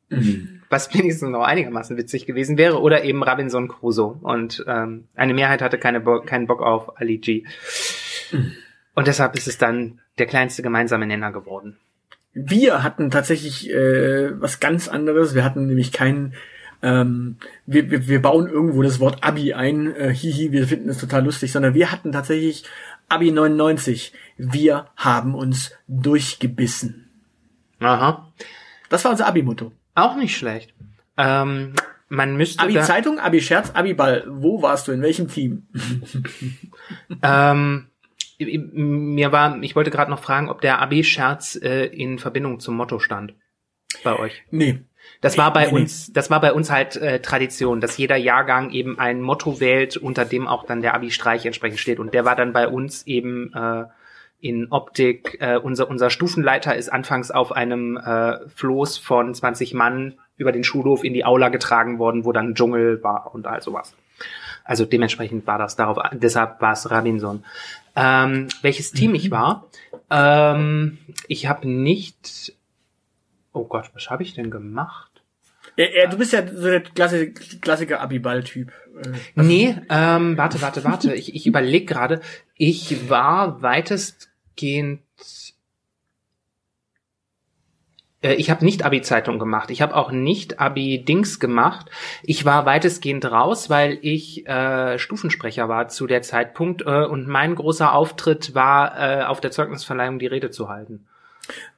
Mhm 0.10 0.59
was 0.70 0.94
wenigstens 0.94 1.30
noch 1.30 1.44
einigermaßen 1.44 1.98
witzig 1.98 2.26
gewesen 2.26 2.58
wäre, 2.58 2.82
oder 2.82 3.04
eben 3.04 3.24
Robinson 3.24 3.68
Crusoe. 3.68 4.18
Und 4.22 4.64
ähm, 4.68 5.08
eine 5.16 5.34
Mehrheit 5.34 5.62
hatte 5.62 5.78
keine 5.78 6.00
Bo 6.00 6.22
keinen 6.22 6.48
Bock 6.48 6.62
auf 6.62 7.00
Ali 7.00 7.18
G. 7.18 7.46
Und 8.96 9.08
deshalb 9.08 9.36
ist 9.36 9.48
es 9.48 9.58
dann 9.58 10.00
der 10.18 10.26
kleinste 10.26 10.62
gemeinsame 10.62 11.08
Nenner 11.08 11.32
geworden. 11.32 11.78
Wir 12.34 12.84
hatten 12.84 13.10
tatsächlich 13.10 13.70
äh, 13.70 14.40
was 14.40 14.60
ganz 14.60 14.88
anderes. 14.88 15.34
Wir 15.36 15.44
hatten 15.44 15.68
nämlich 15.68 15.92
keinen 15.92 16.36
ähm, 16.82 17.38
wir, 17.66 17.92
wir, 17.92 18.08
wir 18.08 18.22
bauen 18.22 18.48
irgendwo 18.48 18.82
das 18.82 19.00
Wort 19.00 19.24
Abi 19.24 19.54
ein, 19.54 19.94
äh, 19.96 20.14
hihi, 20.14 20.52
wir 20.52 20.66
finden 20.68 20.90
es 20.90 20.98
total 20.98 21.26
lustig, 21.26 21.52
sondern 21.52 21.74
wir 21.74 21.92
hatten 21.92 22.12
tatsächlich 22.12 22.64
Abi 23.10 23.32
99. 23.32 24.14
Wir 24.38 24.88
haben 24.96 25.36
uns 25.36 25.72
durchgebissen. 25.88 27.10
Aha. 27.80 28.32
Das 28.90 29.04
war 29.04 29.12
unser 29.12 29.28
Abi-Motto. 29.28 29.72
Auch 30.00 30.16
nicht 30.16 30.38
schlecht. 30.38 30.74
Ähm, 31.18 31.74
man 32.08 32.38
müsste. 32.38 32.64
Abi 32.64 32.80
Zeitung, 32.82 33.20
Abi 33.20 33.42
Scherz, 33.42 33.72
Abi 33.74 33.94
Ball. 33.94 34.24
Wo 34.28 34.62
warst 34.62 34.88
du? 34.88 34.92
In 34.92 35.02
welchem 35.02 35.28
Team? 35.28 35.68
ähm, 37.24 37.88
mir 38.40 39.32
war, 39.32 39.62
ich 39.62 39.76
wollte 39.76 39.92
gerade 39.92 40.10
noch 40.10 40.22
fragen, 40.22 40.50
ob 40.50 40.62
der 40.62 40.80
Abi 40.80 41.04
Scherz 41.04 41.60
äh, 41.62 41.86
in 41.86 42.20
Verbindung 42.20 42.60
zum 42.60 42.76
Motto 42.76 43.00
stand. 43.00 43.34
Bei 44.04 44.18
euch? 44.18 44.44
Nee. 44.50 44.80
Das 45.22 45.38
war 45.38 45.52
bei 45.52 45.66
nee, 45.66 45.74
uns, 45.74 46.14
das 46.14 46.30
war 46.30 46.40
bei 46.40 46.54
uns 46.54 46.72
halt 46.72 46.96
äh, 46.96 47.22
Tradition, 47.22 47.82
dass 47.82 47.98
jeder 47.98 48.16
Jahrgang 48.16 48.72
eben 48.72 49.00
ein 49.00 49.22
Motto 49.22 49.60
wählt, 49.60 49.98
unter 49.98 50.24
dem 50.24 50.48
auch 50.48 50.66
dann 50.66 50.82
der 50.82 50.94
Abi-Streich 50.94 51.46
entsprechend 51.46 51.80
steht. 51.80 52.00
Und 52.00 52.14
der 52.14 52.24
war 52.24 52.36
dann 52.36 52.54
bei 52.54 52.68
uns 52.68 53.06
eben 53.06 53.52
äh, 53.54 53.86
in 54.42 54.72
Optik. 54.72 55.38
Äh, 55.40 55.58
unser, 55.58 55.90
unser 55.90 56.10
Stufenleiter 56.10 56.76
ist 56.76 56.90
anfangs 56.90 57.32
auf 57.32 57.52
einem 57.52 57.98
äh, 57.98 58.48
Floß 58.50 58.98
von 58.98 59.34
20 59.34 59.74
Mann 59.74 60.16
über 60.38 60.52
den 60.52 60.64
Schulhof 60.64 61.04
in 61.04 61.14
die 61.14 61.26
Aula 61.26 61.50
getragen 61.50 62.00
worden, 62.00 62.26
wo 62.26 62.32
dann 62.32 62.56
Dschungel 62.56 63.04
war 63.04 63.34
und 63.34 63.48
all 63.48 63.62
sowas. 63.62 63.94
Also 64.64 64.86
dementsprechend 64.86 65.48
war 65.48 65.58
das 65.58 65.76
darauf, 65.76 65.98
deshalb 66.14 66.62
war 66.62 66.74
es 66.74 66.90
Robinson. 66.90 67.44
Ähm, 67.96 68.48
welches 68.62 68.92
Team 68.92 69.16
ich 69.16 69.32
war? 69.32 69.68
Ähm, 70.10 71.00
ich 71.28 71.48
habe 71.48 71.68
nicht. 71.68 72.54
Oh 73.52 73.66
Gott, 73.66 73.90
was 73.94 74.10
habe 74.10 74.24
ich 74.24 74.36
denn 74.36 74.52
gemacht? 74.52 75.10
Ja, 75.76 75.86
ja, 75.86 76.08
du 76.08 76.18
bist 76.18 76.34
ja 76.34 76.46
so 76.48 76.68
der 76.68 76.82
Klasse, 76.82 77.32
Klassiker 77.32 78.00
Abiball-Typ. 78.00 78.72
Nee, 79.36 79.76
ähm, 79.90 80.38
warte, 80.38 80.62
warte, 80.62 80.84
warte. 80.84 81.14
ich 81.16 81.36
ich 81.36 81.48
überlege 81.48 81.86
gerade. 81.86 82.22
Ich 82.56 83.10
war 83.10 83.62
weitestgehend 83.62 84.29
äh, 88.22 88.34
ich 88.34 88.50
habe 88.50 88.66
nicht 88.66 88.84
Abi-Zeitung 88.84 89.40
gemacht. 89.40 89.70
Ich 89.70 89.82
habe 89.82 89.96
auch 89.96 90.12
nicht 90.12 90.60
Abi-Dings 90.60 91.40
gemacht. 91.40 91.90
Ich 92.24 92.46
war 92.46 92.66
weitestgehend 92.66 93.26
raus, 93.26 93.70
weil 93.70 93.98
ich 94.02 94.48
äh, 94.48 95.00
Stufensprecher 95.00 95.70
war 95.70 95.88
zu 95.88 96.08
der 96.08 96.22
Zeitpunkt 96.22 96.82
äh, 96.82 97.06
und 97.06 97.28
mein 97.28 97.56
großer 97.56 97.94
Auftritt 97.94 98.56
war, 98.56 99.00
äh, 99.00 99.24
auf 99.24 99.42
der 99.42 99.52
Zeugnisverleihung 99.52 100.20
die 100.20 100.28
Rede 100.28 100.50
zu 100.50 100.70
halten. 100.70 101.08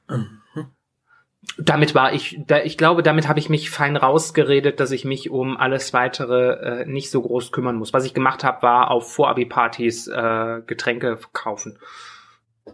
Mhm. 0.08 0.40
Damit 1.58 1.94
war 1.96 2.12
ich, 2.12 2.38
da, 2.46 2.62
ich 2.62 2.78
glaube, 2.78 3.02
damit 3.02 3.26
habe 3.26 3.40
ich 3.40 3.48
mich 3.48 3.68
fein 3.68 3.96
rausgeredet, 3.96 4.78
dass 4.78 4.92
ich 4.92 5.04
mich 5.04 5.28
um 5.28 5.56
alles 5.56 5.92
weitere 5.92 6.82
äh, 6.82 6.86
nicht 6.86 7.10
so 7.10 7.20
groß 7.20 7.50
kümmern 7.50 7.76
muss. 7.76 7.92
Was 7.92 8.04
ich 8.04 8.14
gemacht 8.14 8.44
habe, 8.44 8.62
war 8.62 8.90
auf 8.92 9.12
Vorabi-Partys 9.12 10.06
äh, 10.06 10.62
Getränke 10.66 11.18
kaufen. 11.32 11.78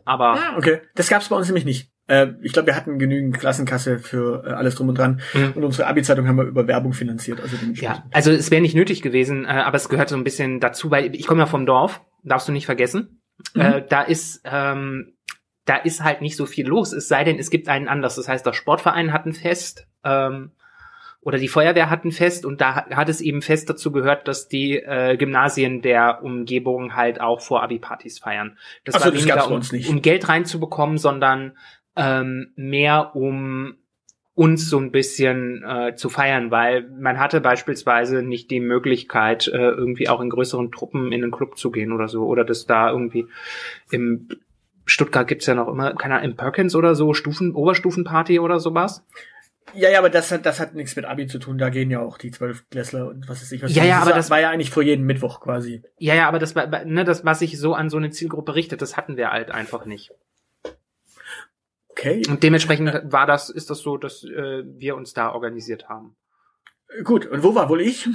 Aber 0.05 0.35
ah, 0.35 0.57
okay, 0.57 0.81
das 0.95 1.09
gab's 1.09 1.29
bei 1.29 1.37
uns 1.37 1.47
nämlich 1.47 1.65
nicht. 1.65 1.91
Äh, 2.07 2.29
ich 2.43 2.53
glaube, 2.53 2.67
wir 2.67 2.77
hatten 2.77 2.99
genügend 2.99 3.39
Klassenkasse 3.39 3.99
für 3.99 4.45
äh, 4.45 4.51
alles 4.51 4.75
drum 4.75 4.89
und 4.89 4.99
dran. 4.99 5.21
Mhm. 5.35 5.53
Und 5.55 5.65
unsere 5.65 5.87
Abi-Zeitung 5.89 6.27
haben 6.27 6.37
wir 6.37 6.45
über 6.45 6.67
Werbung 6.67 6.93
finanziert. 6.93 7.41
Also 7.41 7.57
ja, 7.75 8.05
also 8.13 8.31
es 8.31 8.51
wäre 8.51 8.63
nicht 8.63 8.75
nötig 8.75 9.03
gewesen, 9.03 9.45
äh, 9.45 9.49
aber 9.49 9.77
es 9.77 9.89
gehört 9.89 10.09
so 10.09 10.17
ein 10.17 10.25
bisschen 10.25 10.61
dazu, 10.61 10.91
weil 10.91 11.15
ich 11.15 11.27
komme 11.27 11.41
ja 11.41 11.47
vom 11.47 11.67
Dorf, 11.67 12.01
darfst 12.25 12.49
du 12.49 12.53
nicht 12.53 12.67
vergessen. 12.67 13.23
Mhm. 13.55 13.61
Äh, 13.61 13.85
da 13.89 14.03
ist 14.03 14.41
ähm, 14.45 15.15
da 15.69 15.77
ist 15.77 16.03
halt 16.03 16.23
nicht 16.23 16.37
so 16.37 16.47
viel 16.47 16.67
los, 16.67 16.93
es 16.93 17.09
sei 17.09 17.25
denn, 17.25 17.39
es 17.39 17.51
gibt 17.51 17.69
einen 17.69 17.89
anders. 17.89 18.17
Das 18.17 18.27
heißt, 18.27 18.47
der 18.47 18.55
Sportverein 18.55 19.13
hat 19.13 19.27
ein 19.27 19.35
Fest 19.35 19.87
ähm, 20.03 20.53
oder 21.21 21.39
die 21.39 21.49
Feuerwehr 21.49 21.91
hat 21.91 22.05
ein 22.05 22.13
Fest 22.13 22.47
und 22.47 22.61
da 22.61 22.87
hat 22.87 23.09
es 23.09 23.21
eben 23.21 23.43
fest 23.43 23.69
dazu 23.69 23.93
gehört, 23.93 24.29
dass 24.29 24.49
die 24.49 24.77
äh, 24.77 25.17
Gymnasien 25.17 25.83
der 25.83 26.23
Umgebung 26.23 26.95
halt 26.95 27.21
auch 27.21 27.41
vor 27.41 27.63
Abi-Partys 27.63 28.19
feiern. 28.21 28.57
Das 28.85 28.95
so, 28.95 29.05
war 29.05 29.13
weniger, 29.13 29.35
das 29.35 29.73
um, 29.73 29.97
um 29.97 30.03
Geld 30.03 30.29
reinzubekommen, 30.29 30.97
sondern 30.97 31.57
ähm, 31.97 32.53
mehr 32.57 33.17
um 33.17 33.75
uns 34.39 34.71
so 34.71 34.79
ein 34.79 34.93
bisschen 34.93 35.65
äh, 35.65 35.97
zu 35.97 36.09
feiern, 36.09 36.53
weil 36.53 36.89
man 36.89 37.19
hatte 37.19 37.41
beispielsweise 37.41 38.23
nicht 38.23 38.53
die 38.53 38.61
Möglichkeit, 38.61 39.49
äh, 39.49 39.57
irgendwie 39.57 40.09
auch 40.09 40.21
in 40.21 40.31
größeren 40.31 40.71
Truppen 40.71 41.11
in 41.11 41.23
den 41.23 41.33
Club 41.33 41.59
zu 41.59 41.73
gehen 41.73 41.91
oder 41.91 42.07
so, 42.07 42.25
oder 42.25 42.45
dass 42.45 42.65
da 42.65 42.89
irgendwie 42.89 43.27
im 43.91 44.29
Stuttgart 44.87 45.27
gibt's 45.27 45.47
ja 45.47 45.57
noch 45.57 45.67
immer, 45.67 45.93
keine 45.95 46.15
Ahnung, 46.15 46.31
im 46.31 46.37
Perkins 46.37 46.77
oder 46.77 46.95
so, 46.95 47.15
Stufen, 47.15 47.53
Oberstufenparty 47.53 48.39
oder 48.39 48.61
sowas. 48.61 49.05
Ja, 49.75 49.91
ja, 49.91 49.99
aber 49.99 50.11
das 50.11 50.31
hat, 50.33 50.47
das 50.47 50.61
hat 50.61 50.75
nichts 50.75 50.97
mit 50.97 51.05
Abi 51.05 51.27
zu 51.27 51.39
tun. 51.39 51.59
Da 51.59 51.69
gehen 51.69 51.91
ja 51.91 52.01
auch 52.01 52.19
die 52.19 52.31
zwölf 52.31 52.69
Klässler 52.71 53.09
und 53.09 53.29
was 53.29 53.43
ist 53.43 53.53
ich. 53.53 53.63
Was 53.63 53.75
ja, 53.75 53.85
ja, 53.85 54.01
aber 54.01 54.13
das 54.13 54.31
war 54.31 54.41
ja 54.41 54.51
eigentlich 54.51 54.71
vor 54.71 54.83
jedem 54.83 55.07
Mittwoch 55.07 55.41
quasi. 55.41 55.83
Ja, 55.99 56.15
ja, 56.15 56.29
aber 56.29 56.39
das 56.39 56.55
war, 56.55 56.67
ne, 56.85 57.05
das, 57.05 57.25
was 57.25 57.39
sich 57.39 57.59
so 57.59 57.75
an 57.75 57.91
so 57.91 57.97
eine 57.97 58.11
Zielgruppe 58.11 58.55
richtet, 58.55 58.83
das 58.83 58.97
hatten 58.97 59.17
wir 59.17 59.31
halt 59.31 59.51
einfach 59.51 59.85
nicht. 59.85 60.13
Okay. 61.89 62.23
Und 62.29 62.43
dementsprechend 62.43 63.13
war 63.13 63.27
das, 63.27 63.51
ist 63.51 63.71
das 63.71 63.81
so, 63.81 63.97
dass 63.97 64.23
äh, 64.25 64.63
wir 64.65 64.95
uns 64.97 65.15
da 65.15 65.33
organisiert 65.33 65.89
haben. 65.89 66.17
Gut, 67.05 67.27
und 67.27 67.43
wo 67.43 67.55
war 67.55 67.69
wohl 67.69 67.81
ich? 67.81 68.09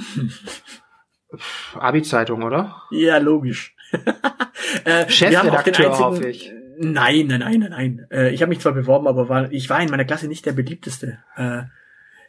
Abi-Zeitung, 1.74 2.42
oder? 2.42 2.82
Ja, 2.90 3.18
logisch. 3.18 3.76
äh, 4.84 5.08
Chefredakteur, 5.08 5.98
hoffe 5.98 6.28
ich. 6.28 6.52
Nein, 6.78 7.26
nein, 7.26 7.40
nein, 7.40 7.60
nein, 7.60 7.70
nein. 7.70 8.06
Äh, 8.10 8.30
ich 8.30 8.42
habe 8.42 8.50
mich 8.50 8.60
zwar 8.60 8.72
beworben, 8.72 9.06
aber 9.06 9.28
war, 9.28 9.52
ich 9.52 9.70
war 9.70 9.80
in 9.80 9.90
meiner 9.90 10.04
Klasse 10.04 10.28
nicht 10.28 10.46
der 10.46 10.52
beliebteste. 10.52 11.18
Äh, 11.36 11.62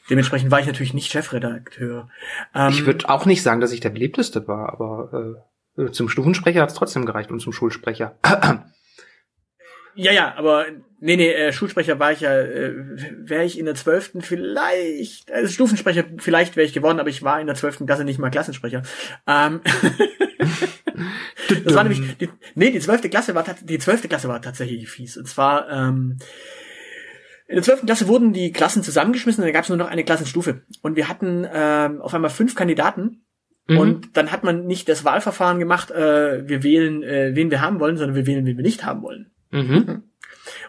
dementsprechend 0.09 0.51
war 0.51 0.59
ich 0.59 0.67
natürlich 0.67 0.93
nicht 0.93 1.11
Chefredakteur. 1.11 2.09
Ähm, 2.53 2.69
ich 2.69 2.85
würde 2.85 3.09
auch 3.09 3.25
nicht 3.25 3.41
sagen, 3.41 3.61
dass 3.61 3.71
ich 3.71 3.79
der 3.79 3.89
beliebteste 3.89 4.47
war, 4.47 4.73
aber 4.73 5.43
äh, 5.77 5.91
zum 5.91 6.09
Stufensprecher 6.09 6.61
hat 6.61 6.69
es 6.69 6.75
trotzdem 6.75 7.05
gereicht 7.05 7.31
und 7.31 7.39
zum 7.39 7.53
Schulsprecher. 7.53 8.17
Ja, 9.95 10.11
ja, 10.11 10.35
aber 10.35 10.65
nee, 10.99 11.15
nee, 11.15 11.31
äh, 11.31 11.53
Schulsprecher 11.53 11.99
war 11.99 12.11
ich 12.11 12.21
ja, 12.21 12.37
äh, 12.37 12.73
wäre 13.27 13.45
ich 13.45 13.57
in 13.57 13.65
der 13.65 13.75
zwölften 13.75 14.21
vielleicht, 14.21 15.31
also 15.31 15.51
Stufensprecher 15.51 16.05
vielleicht 16.17 16.55
wäre 16.55 16.65
ich 16.65 16.73
geworden, 16.73 16.99
aber 16.99 17.09
ich 17.09 17.23
war 17.23 17.39
in 17.39 17.47
der 17.47 17.55
zwölften 17.55 17.85
Klasse 17.85 18.03
nicht 18.03 18.19
mal 18.19 18.29
Klassensprecher. 18.29 18.83
Ähm, 19.27 19.61
das 21.63 21.75
war 21.75 21.83
nämlich, 21.83 22.17
die, 22.17 22.29
nee, 22.55 22.71
die 22.71 22.79
zwölfte 22.79 23.09
Klasse 23.09 23.35
war 23.35 23.45
die 23.63 23.79
zwölfte 23.79 24.07
Klasse 24.07 24.27
war 24.27 24.41
tatsächlich 24.41 24.89
fies. 24.89 25.17
Und 25.17 25.27
zwar 25.27 25.69
ähm, 25.69 26.17
in 27.47 27.55
der 27.55 27.63
zwölften 27.63 27.85
Klasse 27.85 28.07
wurden 28.07 28.33
die 28.33 28.51
Klassen 28.51 28.83
zusammengeschmissen 28.83 29.43
und 29.43 29.47
da 29.47 29.53
gab 29.53 29.63
es 29.63 29.69
nur 29.69 29.77
noch 29.77 29.89
eine 29.89 30.03
Klassenstufe. 30.03 30.63
Und 30.81 30.95
wir 30.95 31.07
hatten 31.07 31.47
ähm, 31.51 32.01
auf 32.01 32.13
einmal 32.13 32.31
fünf 32.31 32.55
Kandidaten 32.55 33.25
Mhm. 33.67 33.77
Und 33.77 34.17
dann 34.17 34.31
hat 34.31 34.43
man 34.43 34.65
nicht 34.65 34.87
das 34.89 35.05
Wahlverfahren 35.05 35.59
gemacht, 35.59 35.91
äh, 35.91 36.47
wir 36.47 36.63
wählen, 36.63 37.03
äh, 37.03 37.31
wen 37.33 37.49
wir 37.49 37.61
haben 37.61 37.79
wollen, 37.79 37.97
sondern 37.97 38.15
wir 38.15 38.27
wählen, 38.27 38.45
wen 38.45 38.57
wir 38.57 38.63
nicht 38.63 38.85
haben 38.85 39.01
wollen. 39.01 39.31
Mhm. 39.55 40.03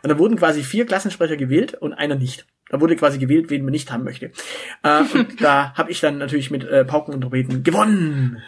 Und 0.03 0.11
da 0.11 0.19
wurden 0.19 0.37
quasi 0.37 0.63
vier 0.63 0.87
Klassensprecher 0.87 1.37
gewählt 1.37 1.75
und 1.75 1.93
einer 1.93 2.15
nicht. 2.15 2.47
Da 2.69 2.81
wurde 2.81 2.97
quasi 2.97 3.19
gewählt, 3.19 3.49
wen 3.49 3.63
man 3.63 3.71
nicht 3.71 3.93
haben 3.93 4.03
möchte. 4.03 4.33
Äh, 4.83 5.03
und 5.15 5.41
da 5.41 5.73
habe 5.75 5.91
ich 5.93 6.01
dann 6.01 6.19
natürlich 6.19 6.51
mit 6.51 6.65
äh, 6.65 6.85
Pauken 6.85 7.15
und 7.15 7.21
Trompeten 7.21 7.63
gewonnen. 7.63 8.43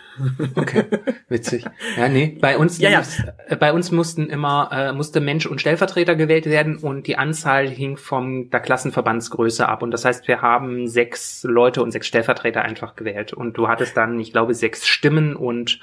Okay, 0.57 0.87
witzig. 1.29 1.65
Ja, 1.97 2.09
nee, 2.09 2.37
bei 2.41 2.59
uns, 2.59 2.79
ja, 2.79 2.91
ja. 2.91 3.03
Äh, 3.47 3.55
bei 3.55 3.73
uns 3.73 3.93
mussten 3.93 4.29
immer 4.29 4.71
äh, 4.73 4.93
musste 4.93 5.21
Mensch 5.21 5.47
und 5.47 5.61
Stellvertreter 5.61 6.17
gewählt 6.17 6.47
werden 6.47 6.79
und 6.79 7.07
die 7.07 7.17
Anzahl 7.17 7.69
hing 7.69 7.97
von 7.97 8.51
der 8.51 8.59
Klassenverbandsgröße 8.59 9.69
ab. 9.69 9.83
Und 9.85 9.93
das 9.93 10.05
heißt, 10.05 10.27
wir 10.27 10.43
haben 10.43 10.89
sechs 10.89 11.45
Leute 11.45 11.83
und 11.85 11.93
sechs 11.93 12.09
Stellvertreter 12.09 12.63
einfach 12.63 12.97
gewählt. 12.97 13.33
Und 13.33 13.57
du 13.57 13.69
hattest 13.69 13.97
dann, 13.97 14.19
ich 14.19 14.33
glaube, 14.33 14.55
sechs 14.55 14.89
Stimmen 14.89 15.37
und 15.37 15.79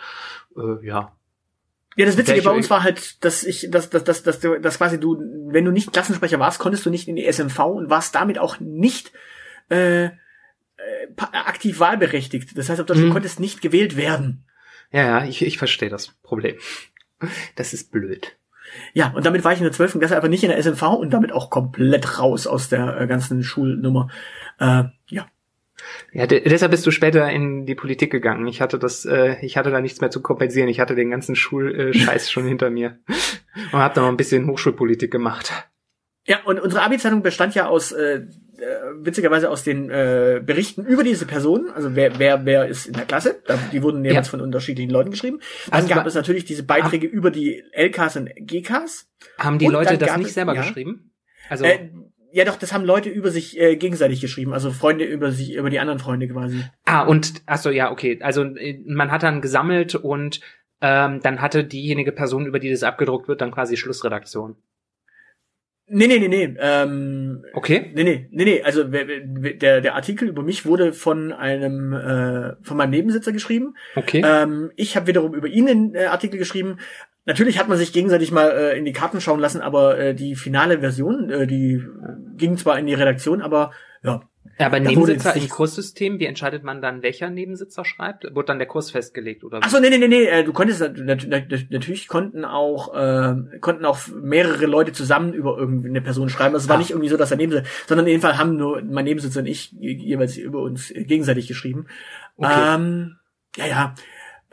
äh, 0.57 0.85
ja, 0.85 1.13
ja, 1.95 2.05
das 2.05 2.17
Witzige 2.17 2.41
bei 2.41 2.51
uns 2.51 2.69
war 2.69 2.83
halt, 2.83 3.23
dass 3.23 3.43
ich, 3.43 3.69
dass, 3.71 3.89
dass, 3.89 4.03
dass, 4.03 4.23
dass, 4.23 4.39
dass 4.39 4.77
quasi 4.77 4.99
du, 4.99 5.17
wenn 5.47 5.65
du 5.65 5.71
nicht 5.71 5.93
Klassensprecher 5.93 6.39
warst, 6.39 6.59
konntest 6.59 6.85
du 6.85 6.89
nicht 6.89 7.07
in 7.07 7.15
die 7.15 7.31
SMV 7.31 7.59
und 7.59 7.89
warst 7.89 8.15
damit 8.15 8.37
auch 8.37 8.59
nicht 8.59 9.13
äh, 9.69 10.05
äh, 10.05 10.11
aktiv 11.17 11.79
wahlberechtigt. 11.79 12.57
Das 12.57 12.69
heißt, 12.69 12.87
du 12.87 12.95
mhm. 12.95 13.11
konntest 13.11 13.39
nicht 13.39 13.61
gewählt 13.61 13.95
werden. 13.95 14.45
Ja, 14.91 15.03
ja, 15.03 15.25
ich, 15.25 15.41
ich 15.41 15.57
verstehe 15.57 15.89
das 15.89 16.07
Problem. 16.21 16.57
Das 17.55 17.73
ist 17.73 17.91
blöd. 17.91 18.37
Ja, 18.93 19.11
und 19.11 19.25
damit 19.25 19.43
war 19.43 19.53
ich 19.53 19.59
in 19.59 19.63
der 19.63 19.71
12. 19.71 19.99
Klasse 19.99 20.15
einfach 20.15 20.27
nicht 20.27 20.43
in 20.43 20.49
der 20.49 20.57
SMV 20.61 20.81
und 20.83 21.11
damit 21.11 21.31
auch 21.31 21.49
komplett 21.49 22.19
raus 22.19 22.45
aus 22.47 22.69
der 22.69 22.99
äh, 22.99 23.07
ganzen 23.07 23.43
Schulnummer. 23.43 24.09
Äh, 24.59 24.85
ja. 25.07 25.27
Ja, 26.11 26.27
deshalb 26.27 26.71
bist 26.71 26.85
du 26.85 26.91
später 26.91 27.29
in 27.29 27.65
die 27.65 27.75
Politik 27.75 28.11
gegangen. 28.11 28.47
Ich 28.47 28.61
hatte 28.61 28.79
das, 28.79 29.05
äh, 29.05 29.37
ich 29.41 29.57
hatte 29.57 29.71
da 29.71 29.81
nichts 29.81 30.01
mehr 30.01 30.11
zu 30.11 30.21
kompensieren. 30.21 30.69
Ich 30.69 30.79
hatte 30.79 30.95
den 30.95 31.11
ganzen 31.11 31.35
Schulscheiß 31.35 32.31
schon 32.31 32.45
hinter 32.45 32.69
mir 32.69 32.99
und 33.71 33.79
habe 33.79 33.93
da 33.93 34.01
noch 34.01 34.09
ein 34.09 34.17
bisschen 34.17 34.47
Hochschulpolitik 34.47 35.11
gemacht. 35.11 35.51
Ja, 36.27 36.43
und 36.43 36.59
unsere 36.59 36.81
Abi-Zeitung 36.81 37.21
bestand 37.21 37.53
ja 37.53 37.67
aus 37.67 37.91
äh, 37.91 38.25
äh, 38.57 38.65
witzigerweise 38.97 39.49
aus 39.49 39.63
den 39.63 39.89
äh, 39.89 40.41
Berichten 40.43 40.85
über 40.85 41.03
diese 41.03 41.25
Personen, 41.25 41.69
also 41.69 41.95
wer 41.95 42.17
wer 42.17 42.45
wer 42.45 42.67
ist 42.67 42.87
in 42.87 42.93
der 42.93 43.05
Klasse, 43.05 43.41
die 43.71 43.83
wurden 43.83 44.03
jeweils 44.03 44.27
ja. 44.27 44.31
von 44.31 44.41
unterschiedlichen 44.41 44.89
Leuten 44.89 45.11
geschrieben. 45.11 45.39
Dann 45.65 45.81
also, 45.81 45.93
gab 45.93 46.07
es 46.07 46.15
natürlich 46.15 46.45
diese 46.45 46.63
Beiträge 46.63 47.05
über 47.05 47.29
die 47.29 47.63
LKs 47.73 48.15
und 48.15 48.29
GKs. 48.37 49.07
Haben 49.37 49.59
die 49.59 49.67
Leute 49.67 49.97
das 49.97 50.17
nicht 50.17 50.33
selber 50.33 50.55
ja, 50.55 50.61
geschrieben? 50.61 51.11
Also 51.47 51.65
äh, 51.65 51.91
ja, 52.35 52.43
doch, 52.43 52.57
das 52.57 52.73
haben 52.73 52.83
Leute 52.83 53.09
über 53.09 53.31
sich 53.31 53.57
äh, 53.57 53.77
gegenseitig 53.77 54.19
geschrieben, 54.19 54.51
also 54.51 54.69
Freunde 54.71 55.05
über 55.05 55.31
sich, 55.31 55.53
über 55.53 55.69
die 55.69 55.79
anderen 55.79 55.99
Freunde 55.99 56.27
quasi. 56.27 56.65
Ah, 56.83 57.03
und 57.03 57.41
ach 57.45 57.59
so, 57.59 57.69
ja, 57.69 57.89
okay. 57.91 58.19
Also 58.21 58.43
äh, 58.43 58.83
man 58.85 59.09
hat 59.09 59.23
dann 59.23 59.39
gesammelt 59.39 59.95
und 59.95 60.41
ähm, 60.81 61.21
dann 61.21 61.41
hatte 61.41 61.63
diejenige 61.63 62.11
Person, 62.11 62.45
über 62.45 62.59
die 62.59 62.69
das 62.69 62.83
abgedruckt 62.83 63.29
wird, 63.29 63.39
dann 63.39 63.51
quasi 63.51 63.77
Schlussredaktion. 63.77 64.57
Nee, 65.87 66.07
nee, 66.07 66.19
nee, 66.19 66.27
nee. 66.27 66.55
Ähm, 66.59 67.45
okay. 67.53 67.91
Nee, 67.93 68.03
nee, 68.03 68.27
nee, 68.31 68.43
nee. 68.43 68.61
Also 68.63 68.83
der, 68.83 69.79
der 69.79 69.95
Artikel 69.95 70.27
über 70.27 70.43
mich 70.43 70.65
wurde 70.65 70.91
von 70.91 71.31
einem 71.31 71.93
äh, 71.93 72.55
von 72.63 72.75
meinem 72.75 72.89
Nebensitzer 72.89 73.31
geschrieben. 73.31 73.77
Okay. 73.95 74.21
Ähm, 74.25 74.71
ich 74.75 74.97
habe 74.97 75.07
wiederum 75.07 75.33
über 75.33 75.47
ihn 75.47 75.69
einen 75.69 75.95
äh, 75.95 76.05
Artikel 76.05 76.37
geschrieben. 76.37 76.79
Natürlich 77.25 77.57
hat 77.59 77.67
man 77.67 77.77
sich 77.77 77.91
gegenseitig 77.91 78.31
mal 78.31 78.49
äh, 78.51 78.77
in 78.77 78.85
die 78.85 78.93
Karten 78.93 79.19
schauen 79.19 79.39
lassen, 79.39 79.61
aber 79.61 79.97
äh, 79.97 80.13
die 80.15 80.35
finale 80.35 80.79
Version, 80.79 81.29
äh, 81.29 81.47
die 81.47 81.83
ging 82.37 82.57
zwar 82.57 82.77
in 82.77 82.85
die 82.85 82.93
Redaktion, 82.93 83.41
aber 83.41 83.71
ja, 84.03 84.21
Aber 84.59 84.79
Da 84.79 84.85
wurde 84.85 84.89
Nebensitzer 85.13 85.35
im 85.35 85.49
Kurssystem, 85.49 86.19
wie 86.19 86.25
entscheidet 86.27 86.63
man 86.63 86.79
dann, 86.81 87.01
welcher 87.01 87.31
Nebensitzer 87.31 87.83
schreibt? 87.83 88.23
Wurde 88.35 88.45
dann 88.45 88.59
der 88.59 88.67
Kurs 88.67 88.91
festgelegt 88.91 89.43
oder 89.43 89.57
wie? 89.57 89.61
Ach 89.65 89.69
so, 89.71 89.79
nee, 89.79 89.89
nee, 89.89 89.97
nee, 89.97 90.07
nee, 90.07 90.25
äh, 90.25 90.43
du 90.43 90.53
konntest 90.53 90.81
nat- 90.81 90.97
nat- 91.27 91.27
nat- 91.27 91.65
natürlich 91.71 92.07
konnten 92.07 92.45
auch 92.45 92.93
äh, 92.93 93.35
konnten 93.59 93.83
auch 93.85 93.97
mehrere 94.21 94.67
Leute 94.67 94.91
zusammen 94.93 95.33
über 95.33 95.57
irgendeine 95.57 96.01
Person 96.01 96.29
schreiben. 96.29 96.53
Es 96.55 96.69
war 96.69 96.75
Ah. 96.75 96.79
nicht 96.79 96.91
irgendwie 96.91 97.09
so, 97.09 97.17
dass 97.17 97.31
er 97.31 97.37
neben 97.37 97.63
sondern 97.87 98.05
in 98.05 98.13
dem 98.13 98.21
Fall 98.21 98.37
haben 98.37 98.55
nur 98.55 98.83
mein 98.83 99.05
Nebensitzer 99.05 99.39
und 99.39 99.47
ich 99.47 99.71
je- 99.71 99.93
jeweils 99.97 100.37
über 100.37 100.61
uns 100.61 100.93
gegenseitig 100.95 101.47
geschrieben. 101.47 101.87
Okay. 102.37 102.75
Ähm, 102.75 103.15
ja, 103.57 103.65
ja. 103.65 103.95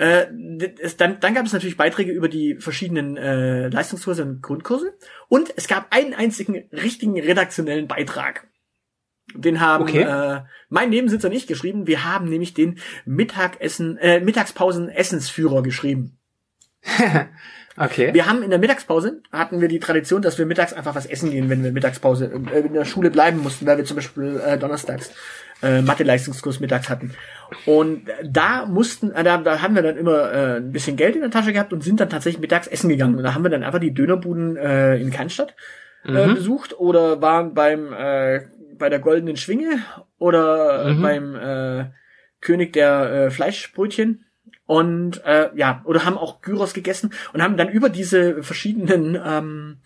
Äh, 0.02 0.26
es, 0.80 0.96
dann, 0.96 1.20
dann 1.20 1.32
gab 1.32 1.46
es 1.46 1.52
natürlich 1.52 1.76
Beiträge 1.76 2.10
über 2.10 2.28
die 2.28 2.56
verschiedenen 2.56 3.16
äh, 3.16 3.68
Leistungskurse 3.68 4.24
und 4.24 4.42
Grundkurse. 4.42 4.94
Und 5.28 5.54
es 5.56 5.68
gab 5.68 5.94
einen 5.94 6.12
einzigen 6.12 6.64
richtigen 6.72 7.18
redaktionellen 7.20 7.86
Beitrag. 7.86 8.48
Den 9.32 9.60
haben 9.60 9.84
Okay. 9.84 10.02
äh, 10.02 10.40
mein 10.68 10.90
Nebensitzer 10.90 11.28
und 11.28 11.34
ich 11.34 11.46
geschrieben. 11.46 11.86
Wir 11.86 12.04
haben 12.04 12.28
nämlich 12.28 12.52
den 12.52 12.80
Mittagessen, 13.04 13.96
äh, 13.98 14.18
Mittagspausen-Essensführer 14.18 15.62
geschrieben. 15.62 16.18
okay. 17.76 18.12
Wir 18.12 18.26
haben 18.26 18.42
in 18.42 18.50
der 18.50 18.58
Mittagspause 18.58 19.22
hatten 19.30 19.60
wir 19.60 19.68
die 19.68 19.78
Tradition, 19.78 20.20
dass 20.20 20.36
wir 20.36 20.46
mittags 20.46 20.72
einfach 20.72 20.96
was 20.96 21.06
essen 21.06 21.30
gehen, 21.30 21.48
wenn 21.48 21.62
wir 21.62 21.70
Mittagspause 21.70 22.32
äh, 22.52 22.58
in 22.58 22.72
der 22.72 22.86
Schule 22.86 23.12
bleiben 23.12 23.38
mussten, 23.38 23.66
weil 23.66 23.78
wir 23.78 23.84
zum 23.84 23.94
Beispiel 23.94 24.42
äh, 24.44 24.58
donnerstags 24.58 25.12
äh, 25.62 25.82
Mathe-Leistungskurs 25.82 26.60
mittags 26.60 26.88
hatten. 26.88 27.12
Und 27.66 28.08
da 28.24 28.66
mussten, 28.66 29.10
äh, 29.12 29.22
da, 29.24 29.38
da 29.38 29.60
haben 29.62 29.74
wir 29.74 29.82
dann 29.82 29.96
immer 29.96 30.32
äh, 30.32 30.56
ein 30.56 30.72
bisschen 30.72 30.96
Geld 30.96 31.14
in 31.14 31.22
der 31.22 31.30
Tasche 31.30 31.52
gehabt 31.52 31.72
und 31.72 31.82
sind 31.84 32.00
dann 32.00 32.08
tatsächlich 32.10 32.40
mittags 32.40 32.66
essen 32.66 32.88
gegangen. 32.88 33.14
Und 33.16 33.22
da 33.22 33.34
haben 33.34 33.42
wir 33.44 33.50
dann 33.50 33.62
einfach 33.62 33.78
die 33.78 33.94
Dönerbuden 33.94 34.56
äh, 34.56 34.96
in 34.96 35.10
Cannstatt 35.10 35.54
äh, 36.04 36.26
Mhm. 36.26 36.34
besucht 36.34 36.78
oder 36.78 37.20
waren 37.22 37.54
beim 37.54 37.92
äh, 37.92 38.40
bei 38.78 38.88
der 38.88 38.98
Goldenen 38.98 39.36
Schwinge 39.36 39.78
oder 40.18 40.86
äh, 40.88 40.94
Mhm. 40.94 41.02
beim 41.02 41.34
äh, 41.36 41.84
König 42.40 42.72
der 42.72 43.12
äh, 43.12 43.30
Fleischbrötchen 43.30 44.24
und 44.66 45.24
äh, 45.24 45.50
ja 45.54 45.82
oder 45.84 46.04
haben 46.04 46.18
auch 46.18 46.40
Gyros 46.40 46.72
gegessen 46.74 47.12
und 47.32 47.42
haben 47.42 47.56
dann 47.56 47.68
über 47.68 47.88
diese 47.88 48.42
verschiedenen 48.42 49.16
ähm, 49.24 49.76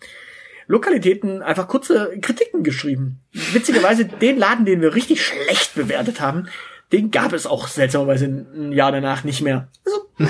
Lokalitäten 0.67 1.41
einfach 1.41 1.67
kurze 1.67 2.17
Kritiken 2.21 2.63
geschrieben. 2.63 3.21
Witzigerweise 3.31 4.05
den 4.05 4.37
Laden, 4.37 4.65
den 4.65 4.81
wir 4.81 4.95
richtig 4.95 5.25
schlecht 5.25 5.75
bewertet 5.75 6.19
haben, 6.19 6.47
den 6.91 7.11
gab 7.11 7.33
es 7.33 7.45
auch 7.45 7.67
seltsamerweise 7.67 8.25
ein 8.25 8.71
Jahr 8.71 8.91
danach 8.91 9.23
nicht 9.23 9.41
mehr. 9.41 9.69
Also, 9.85 10.27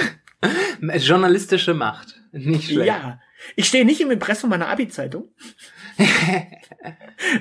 Journalistische 0.97 1.73
Macht. 1.73 2.15
Nicht 2.31 2.69
schlecht. 2.69 2.87
ja, 2.87 3.19
ich 3.55 3.67
stehe 3.67 3.85
nicht 3.85 4.01
im 4.01 4.11
Impressum 4.11 4.49
meiner 4.49 4.67
Abi-Zeitung. 4.67 5.29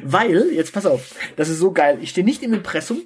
weil, 0.03 0.51
jetzt 0.53 0.73
pass 0.73 0.87
auf, 0.87 1.15
das 1.37 1.49
ist 1.49 1.59
so 1.59 1.73
geil, 1.73 1.99
ich 2.01 2.11
stehe 2.11 2.25
nicht 2.25 2.43
im 2.43 2.55
Impressum, 2.55 3.03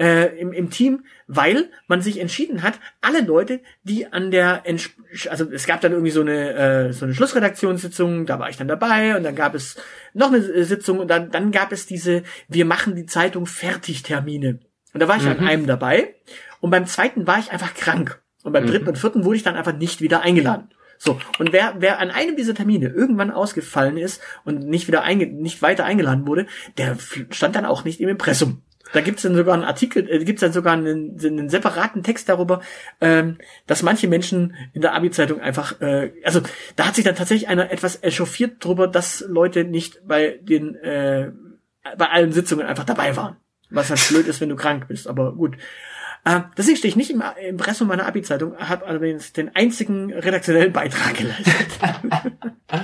äh, 0.00 0.36
im, 0.40 0.52
im 0.52 0.70
Team, 0.70 1.04
weil 1.26 1.68
man 1.86 2.00
sich 2.00 2.18
entschieden 2.18 2.62
hat, 2.62 2.80
alle 3.02 3.20
Leute, 3.20 3.60
die 3.82 4.10
an 4.12 4.30
der, 4.30 4.64
Ents- 4.64 4.90
also 5.28 5.48
es 5.52 5.66
gab 5.66 5.80
dann 5.82 5.92
irgendwie 5.92 6.10
so 6.10 6.22
eine, 6.22 6.54
äh, 6.88 6.92
so 6.92 7.04
eine 7.04 7.14
Schlussredaktionssitzung, 7.14 8.26
da 8.26 8.38
war 8.38 8.48
ich 8.48 8.56
dann 8.56 8.68
dabei 8.68 9.16
und 9.16 9.22
dann 9.22 9.36
gab 9.36 9.54
es 9.54 9.76
noch 10.14 10.28
eine 10.28 10.38
äh, 10.38 10.64
Sitzung 10.64 10.98
und 10.98 11.08
dann, 11.08 11.30
dann 11.30 11.52
gab 11.52 11.70
es 11.70 11.86
diese, 11.86 12.22
wir 12.48 12.64
machen 12.64 12.96
die 12.96 13.06
Zeitung 13.06 13.46
fertig 13.46 14.02
Termine. 14.02 14.60
Und 14.92 15.00
da 15.00 15.06
war 15.06 15.18
ich 15.18 15.26
an 15.26 15.38
einem 15.46 15.66
dabei 15.66 16.14
und 16.60 16.70
beim 16.70 16.86
zweiten 16.86 17.26
war 17.26 17.38
ich 17.38 17.52
einfach 17.52 17.74
krank. 17.74 18.20
Und 18.42 18.52
beim 18.52 18.64
dritten 18.66 18.88
und 18.88 18.96
vierten 18.96 19.24
wurde 19.24 19.36
ich 19.36 19.42
dann 19.42 19.54
einfach 19.54 19.76
nicht 19.76 20.00
wieder 20.00 20.22
eingeladen. 20.22 20.70
So, 20.96 21.18
und 21.38 21.52
wer, 21.52 21.76
wer 21.78 21.98
an 21.98 22.10
einem 22.10 22.36
dieser 22.36 22.54
Termine 22.54 22.88
irgendwann 22.88 23.30
ausgefallen 23.30 23.96
ist 23.98 24.20
und 24.44 24.66
nicht 24.66 24.88
wieder 24.88 25.02
einge 25.02 25.26
nicht 25.26 25.62
weiter 25.62 25.84
eingeladen 25.84 26.26
wurde, 26.26 26.46
der 26.76 26.96
stand 27.30 27.54
dann 27.54 27.66
auch 27.66 27.84
nicht 27.84 28.00
im 28.00 28.08
Impressum. 28.08 28.62
Da 28.92 29.00
gibt's 29.00 29.22
dann 29.22 29.34
sogar 29.34 29.54
einen 29.54 29.64
Artikel, 29.64 30.08
äh, 30.08 30.24
gibt's 30.24 30.40
dann 30.40 30.52
sogar 30.52 30.72
einen, 30.72 31.18
einen 31.22 31.48
separaten 31.48 32.02
Text 32.02 32.28
darüber, 32.28 32.60
ähm, 33.00 33.38
dass 33.66 33.82
manche 33.82 34.08
Menschen 34.08 34.54
in 34.72 34.82
der 34.82 34.94
Abi-Zeitung 34.94 35.40
einfach, 35.40 35.80
äh, 35.80 36.12
also 36.24 36.40
da 36.76 36.86
hat 36.86 36.96
sich 36.96 37.04
dann 37.04 37.14
tatsächlich 37.14 37.48
einer 37.48 37.70
etwas 37.70 38.02
echauffiert 38.02 38.64
drüber, 38.64 38.88
dass 38.88 39.24
Leute 39.28 39.64
nicht 39.64 40.06
bei 40.06 40.38
den, 40.42 40.74
äh, 40.76 41.30
bei 41.96 42.08
allen 42.08 42.32
Sitzungen 42.32 42.66
einfach 42.66 42.84
dabei 42.84 43.16
waren. 43.16 43.36
Was 43.70 43.90
halt 43.90 44.06
blöd 44.08 44.26
ist, 44.26 44.40
wenn 44.40 44.48
du 44.48 44.56
krank 44.56 44.88
bist, 44.88 45.06
aber 45.06 45.32
gut. 45.32 45.56
Äh, 46.24 46.40
deswegen 46.58 46.76
stehe 46.76 46.90
ich 46.90 46.96
nicht 46.96 47.10
im 47.10 47.22
Impressum 47.48 47.88
meiner 47.88 48.06
Abi-Zeitung, 48.06 48.56
habe 48.58 48.86
allerdings 48.86 49.32
den 49.32 49.54
einzigen 49.54 50.12
redaktionellen 50.12 50.72
Beitrag 50.72 51.14
geleistet. 51.14 51.78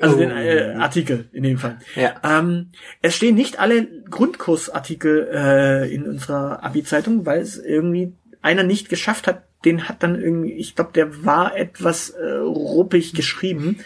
also 0.00 0.16
den 0.16 0.30
äh, 0.30 0.74
Artikel 0.78 1.28
in 1.32 1.42
dem 1.42 1.58
Fall. 1.58 1.78
Ja. 1.94 2.14
Ähm, 2.22 2.70
es 3.02 3.16
stehen 3.16 3.34
nicht 3.34 3.58
alle 3.58 3.86
Grundkursartikel 4.08 5.28
äh, 5.32 5.94
in 5.94 6.06
unserer 6.06 6.62
Abi-Zeitung, 6.62 7.26
weil 7.26 7.40
es 7.40 7.58
irgendwie 7.58 8.14
einer 8.42 8.62
nicht 8.62 8.88
geschafft 8.88 9.26
hat. 9.26 9.44
Den 9.64 9.88
hat 9.88 10.02
dann 10.02 10.18
irgendwie, 10.18 10.52
ich 10.52 10.74
glaube, 10.74 10.92
der 10.94 11.24
war 11.24 11.54
etwas 11.54 12.10
äh, 12.10 12.24
ruppig 12.24 13.12
geschrieben. 13.12 13.80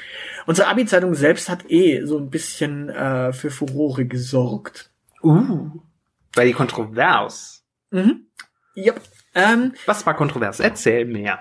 Unsere 0.46 0.68
Abi-Zeitung 0.68 1.14
selbst 1.14 1.48
hat 1.48 1.68
eh 1.68 2.04
so 2.04 2.16
ein 2.16 2.30
bisschen 2.30 2.90
äh, 2.90 3.32
für 3.32 3.50
Furore 3.50 4.04
gesorgt. 4.04 4.90
Uh. 5.22 5.70
Weil 6.32 6.46
die 6.46 6.52
kontrovers. 6.52 7.64
Mhm. 7.90 8.26
Yep. 8.76 9.00
Ähm, 9.34 9.72
Was 9.86 10.06
war 10.06 10.14
kontrovers? 10.14 10.60
Erzähl 10.60 11.06
mehr. 11.06 11.40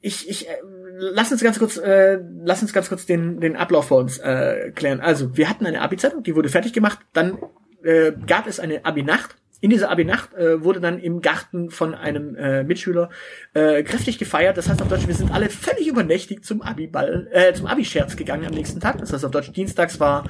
ich, 0.00 0.28
ich, 0.28 0.48
äh, 0.48 0.56
lass 0.98 1.32
uns 1.32 1.42
ganz 1.42 1.58
kurz, 1.58 1.76
äh, 1.76 2.18
lass 2.44 2.62
uns 2.62 2.72
ganz 2.72 2.88
kurz 2.88 3.06
den, 3.06 3.40
den 3.40 3.56
Ablauf 3.56 3.88
vor 3.88 3.98
uns 3.98 4.18
äh, 4.18 4.70
klären. 4.74 5.00
Also, 5.00 5.36
wir 5.36 5.48
hatten 5.48 5.66
eine 5.66 5.80
Abi-Zeitung, 5.80 6.22
die 6.22 6.34
wurde 6.36 6.48
fertig 6.48 6.72
gemacht, 6.72 6.98
dann 7.12 7.38
äh, 7.82 8.12
gab 8.26 8.46
es 8.46 8.60
eine 8.60 8.84
Abi-Nacht. 8.84 9.36
In 9.60 9.70
dieser 9.70 9.90
Abi-Nacht 9.90 10.34
äh, 10.34 10.64
wurde 10.64 10.80
dann 10.80 10.98
im 10.98 11.20
Garten 11.20 11.70
von 11.70 11.94
einem 11.94 12.34
äh, 12.34 12.64
Mitschüler 12.64 13.10
äh, 13.54 13.84
kräftig 13.84 14.18
gefeiert. 14.18 14.56
Das 14.56 14.68
heißt 14.68 14.82
auf 14.82 14.88
Deutsch, 14.88 15.06
wir 15.06 15.14
sind 15.14 15.32
alle 15.32 15.50
völlig 15.50 15.86
übernächtig 15.86 16.42
zum 16.42 16.62
Abi-Ball, 16.62 17.28
äh, 17.30 17.52
zum 17.52 17.66
Abi-Scherz 17.66 18.16
gegangen 18.16 18.44
am 18.44 18.54
nächsten 18.54 18.80
Tag. 18.80 18.98
Das 18.98 19.12
heißt 19.12 19.24
auf 19.24 19.30
Deutsch, 19.30 19.52
dienstags 19.52 20.00
war 20.00 20.28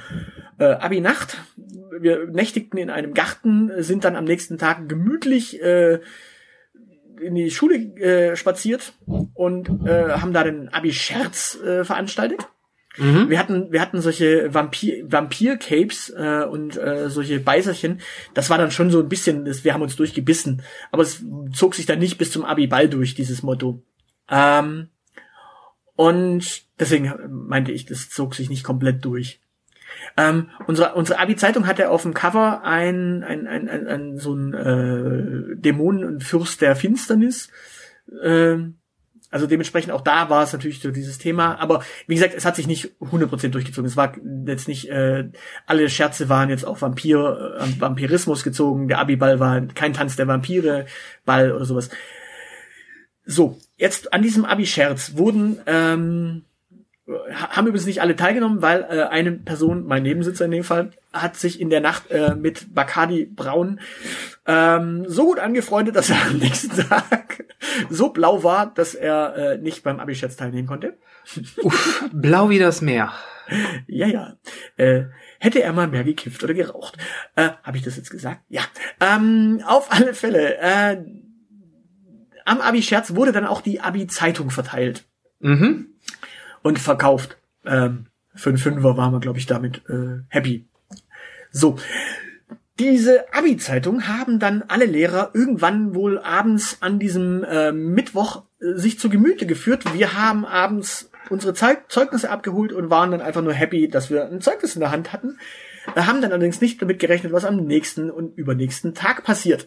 äh, 0.59 0.65
Abi-Nacht. 0.65 1.39
Wir 1.99 2.27
nächtigten 2.27 2.77
in 2.77 2.91
einem 2.91 3.15
Garten, 3.15 3.71
sind 3.79 4.05
dann 4.05 4.17
am 4.17 4.25
nächsten 4.25 4.59
Tag 4.59 4.87
gemütlich 4.87 5.63
äh, 5.63 6.01
in 7.21 7.35
die 7.35 7.51
Schule 7.51 7.77
äh, 7.97 8.37
spaziert 8.37 8.95
und 9.35 9.69
äh, 9.87 10.11
haben 10.11 10.33
da 10.33 10.45
den 10.45 10.69
Abi-Scherz 10.69 11.59
äh, 11.61 11.85
veranstaltet. 11.85 12.41
Mhm. 12.99 13.31
Wir 13.31 13.39
hatten, 13.39 13.73
wir 13.73 13.81
hatten 13.81 14.01
solche 14.01 14.53
Vampir, 14.53 15.11
Vampir-Capes 15.11 16.11
äh, 16.11 16.45
und 16.45 16.77
äh, 16.77 17.09
solche 17.09 17.41
Beißerchen. 17.41 18.01
Das 18.35 18.51
war 18.51 18.59
dann 18.59 18.71
schon 18.71 18.91
so 18.91 19.01
ein 19.01 19.09
bisschen, 19.09 19.45
das, 19.45 19.65
wir 19.65 19.73
haben 19.73 19.83
uns 19.83 19.97
durchgebissen. 19.97 20.63
Aber 20.91 21.03
es 21.03 21.25
zog 21.53 21.75
sich 21.75 21.87
dann 21.87 21.99
nicht 21.99 22.19
bis 22.19 22.31
zum 22.31 22.45
Abi-Ball 22.45 22.89
durch, 22.89 23.15
dieses 23.15 23.43
Motto. 23.43 23.83
Ähm, 24.29 24.89
und 25.95 26.63
deswegen 26.79 27.13
meinte 27.29 27.73
ich, 27.73 27.87
das 27.87 28.11
zog 28.11 28.35
sich 28.35 28.51
nicht 28.51 28.65
komplett 28.65 29.05
durch. 29.05 29.41
Ähm, 30.17 30.51
unsere 30.67 30.95
unsere 30.95 31.19
Abi-Zeitung 31.19 31.67
hatte 31.67 31.91
auf 31.91 32.03
dem 32.03 32.15
Cover 32.15 32.63
ein, 32.65 33.23
ein, 33.23 33.47
ein, 33.47 33.69
ein, 33.69 33.87
ein 33.87 34.19
so 34.19 34.35
ein 34.35 34.55
äh, 34.55 35.57
Dämonen 35.57 36.05
und 36.05 36.23
Fürst 36.23 36.61
der 36.61 36.77
Finsternis. 36.77 37.49
Ähm, 38.23 38.79
also 39.33 39.47
dementsprechend 39.47 39.93
auch 39.93 40.03
da 40.03 40.29
war 40.29 40.43
es 40.43 40.53
natürlich 40.53 40.81
so 40.81 40.91
dieses 40.91 41.17
Thema. 41.17 41.59
Aber 41.59 41.83
wie 42.07 42.15
gesagt, 42.15 42.35
es 42.37 42.45
hat 42.45 42.55
sich 42.55 42.67
nicht 42.67 42.93
100% 43.01 43.49
durchgezogen. 43.49 43.89
Es 43.89 43.97
war 43.97 44.15
jetzt 44.47 44.69
nicht, 44.69 44.91
äh, 44.91 45.31
alle 45.67 45.89
Scherze 45.89 46.29
waren 46.29 46.51
jetzt 46.51 46.67
auf 46.67 46.83
Vampir, 46.83 47.59
äh, 47.59 47.81
Vampirismus 47.81 48.45
gezogen. 48.45 48.89
Der 48.89 48.99
Abi-Ball 48.99 49.41
war 49.41 49.63
kein 49.69 49.95
Tanz 49.95 50.17
der 50.17 50.29
Vampire, 50.29 50.85
Ball 51.25 51.51
oder 51.53 51.65
sowas. 51.65 51.89
So, 53.25 53.59
jetzt 53.79 54.13
an 54.13 54.21
diesem 54.21 54.45
Abi-Scherz 54.45 55.17
wurden, 55.17 55.61
ähm, 55.67 56.45
haben 57.07 57.67
übrigens 57.67 57.87
nicht 57.87 58.01
alle 58.01 58.15
teilgenommen, 58.15 58.63
weil 58.63 58.83
äh, 58.83 59.03
eine 59.05 59.33
Person, 59.33 59.85
mein 59.85 60.05
Nebensitzer 60.05 60.45
in 60.45 60.53
dem 60.53 60.65
Fall, 60.65 60.93
hat 61.13 61.37
sich 61.37 61.61
in 61.61 61.69
der 61.69 61.81
Nacht 61.81 62.11
äh, 62.11 62.35
mit 62.37 62.75
Bacardi 62.75 63.27
Braun 63.27 63.81
ähm, 64.47 65.05
so 65.09 65.25
gut 65.27 65.39
angefreundet, 65.41 65.97
dass 65.97 66.11
er 66.11 66.23
am 66.27 66.39
nächsten 66.39 66.77
Tag 66.89 67.45
so 67.91 68.11
blau 68.11 68.45
war, 68.45 68.73
dass 68.73 68.95
er 68.95 69.37
äh, 69.37 69.59
nicht 69.59 69.83
beim 69.83 69.99
Abi-Scherz 69.99 70.37
teilnehmen 70.37 70.69
konnte. 70.69 70.97
Uff, 71.63 72.05
blau 72.13 72.51
wie 72.51 72.59
das 72.59 72.83
Meer. 72.83 73.13
Ja, 73.89 74.07
ja. 74.07 74.37
Äh, 74.77 75.05
hätte 75.41 75.61
er 75.63 75.73
mal 75.73 75.89
mehr 75.89 76.05
gekifft 76.05 76.45
oder 76.45 76.55
geraucht. 76.55 76.97
Äh, 77.35 77.51
Habe 77.65 77.77
ich 77.77 77.83
das 77.83 77.97
jetzt 77.97 78.11
gesagt? 78.11 78.43
Ja. 78.49 78.63
Ähm, 79.01 79.61
auf 79.67 79.91
alle 79.93 80.15
Fälle. 80.15 80.57
Äh, 80.59 81.05
am 82.45 82.61
Abi-Scherz 82.61 83.15
wurde 83.15 83.33
dann 83.33 83.47
auch 83.47 83.61
die 83.61 83.81
Abi-Zeitung 83.81 84.51
verteilt 84.51 85.05
Mhm. 85.43 85.92
Und 86.63 86.79
verkauft. 86.79 87.37
Ähm, 87.65 88.07
für 88.35 88.51
einen 88.51 88.59
Fünfer 88.59 88.97
waren 88.97 89.13
wir, 89.13 89.21
glaube 89.21 89.39
ich, 89.39 89.47
damit 89.47 89.83
äh, 89.89 90.23
happy. 90.29 90.67
So. 91.51 91.77
Diese 92.79 93.33
Abi-Zeitung 93.35 94.09
haben 94.09 94.39
dann 94.39 94.65
alle 94.67 94.87
Lehrer 94.87 95.31
irgendwann 95.35 95.95
wohl 95.95 96.19
abends 96.19 96.79
an 96.81 96.99
diesem 96.99 97.45
äh, 97.45 97.71
Mittwoch 97.71 98.45
äh, 98.61 98.75
sich 98.79 98.99
zu 98.99 99.11
Gemüte 99.11 99.47
geführt. 99.47 99.95
Wir 99.95 100.15
haben 100.15 100.47
abends 100.47 101.11
unsere 101.29 101.55
Zeug 101.55 101.79
Zeugnisse 101.89 102.31
abgeholt 102.31 102.73
und 102.73 102.91
waren 102.91 103.11
dann 103.11 103.21
einfach 103.21 103.43
nur 103.43 103.53
happy, 103.53 103.89
dass 103.89 104.11
wir 104.11 104.25
ein 104.25 104.41
Zeugnis 104.41 104.75
in 104.75 104.81
der 104.81 104.91
Hand 104.91 105.13
hatten. 105.13 105.39
Äh, 105.95 106.03
haben 106.03 106.21
dann 106.21 106.33
allerdings 106.33 106.61
nicht 106.61 106.81
damit 106.81 106.99
gerechnet, 106.99 107.33
was 107.33 107.45
am 107.45 107.57
nächsten 107.57 108.11
und 108.11 108.37
übernächsten 108.37 108.95
Tag 108.95 109.25
passiert. 109.25 109.67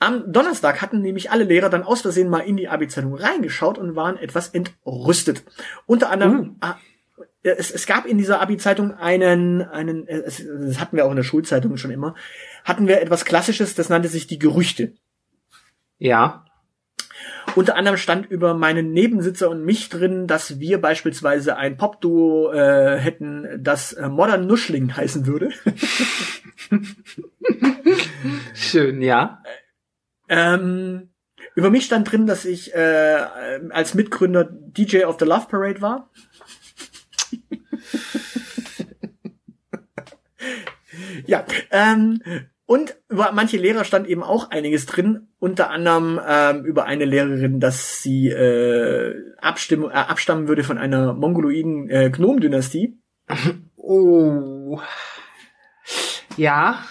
Am 0.00 0.32
Donnerstag 0.32 0.82
hatten 0.82 1.00
nämlich 1.00 1.30
alle 1.30 1.44
Lehrer 1.44 1.70
dann 1.70 1.82
aus 1.82 2.02
Versehen 2.02 2.28
mal 2.28 2.40
in 2.40 2.56
die 2.56 2.68
Abi-Zeitung 2.68 3.14
reingeschaut 3.14 3.78
und 3.78 3.96
waren 3.96 4.16
etwas 4.16 4.48
entrüstet. 4.48 5.44
Unter 5.86 6.10
anderem, 6.10 6.56
uh. 6.64 7.22
es, 7.42 7.70
es 7.70 7.86
gab 7.86 8.06
in 8.06 8.18
dieser 8.18 8.40
Abi-Zeitung 8.40 8.92
einen, 8.92 9.62
einen, 9.62 10.06
es, 10.08 10.42
das 10.46 10.80
hatten 10.80 10.96
wir 10.96 11.06
auch 11.06 11.10
in 11.10 11.16
der 11.16 11.22
Schulzeitung 11.22 11.76
schon 11.76 11.90
immer, 11.90 12.14
hatten 12.64 12.88
wir 12.88 13.00
etwas 13.00 13.24
Klassisches, 13.24 13.74
das 13.74 13.88
nannte 13.88 14.08
sich 14.08 14.26
die 14.26 14.38
Gerüchte. 14.38 14.94
Ja. 15.98 16.44
Unter 17.54 17.76
anderem 17.76 17.96
stand 17.96 18.30
über 18.30 18.54
meinen 18.54 18.92
Nebensitzer 18.92 19.48
und 19.48 19.64
mich 19.64 19.88
drin, 19.88 20.26
dass 20.26 20.58
wir 20.58 20.80
beispielsweise 20.80 21.56
ein 21.56 21.76
Popduo 21.76 22.52
äh, 22.52 22.98
hätten, 22.98 23.62
das 23.62 23.92
äh, 23.92 24.08
Modern 24.08 24.46
Nuschling 24.46 24.96
heißen 24.96 25.26
würde. 25.26 25.50
Schön, 28.54 29.02
ja. 29.02 29.42
Ähm, 30.28 31.10
über 31.54 31.70
mich 31.70 31.84
stand 31.84 32.10
drin, 32.10 32.26
dass 32.26 32.44
ich 32.44 32.74
äh, 32.74 33.24
als 33.70 33.94
Mitgründer 33.94 34.48
DJ 34.50 35.04
of 35.04 35.18
the 35.20 35.24
Love 35.24 35.46
Parade 35.48 35.80
war. 35.80 36.10
ja, 41.26 41.46
ähm, 41.70 42.20
und 42.66 42.96
über 43.08 43.32
manche 43.32 43.58
Lehrer 43.58 43.84
stand 43.84 44.06
eben 44.08 44.22
auch 44.22 44.50
einiges 44.50 44.86
drin, 44.86 45.28
unter 45.38 45.70
anderem 45.70 46.18
ähm, 46.26 46.64
über 46.64 46.86
eine 46.86 47.04
Lehrerin, 47.04 47.60
dass 47.60 48.02
sie 48.02 48.28
äh, 48.28 49.14
abstimmen, 49.38 49.90
äh, 49.90 49.94
abstammen 49.94 50.48
würde 50.48 50.64
von 50.64 50.78
einer 50.78 51.12
mongoloiden 51.12 51.90
äh, 51.90 52.10
Gnom-Dynastie. 52.10 52.98
Oh. 53.86 54.80
Ja. 56.38 56.82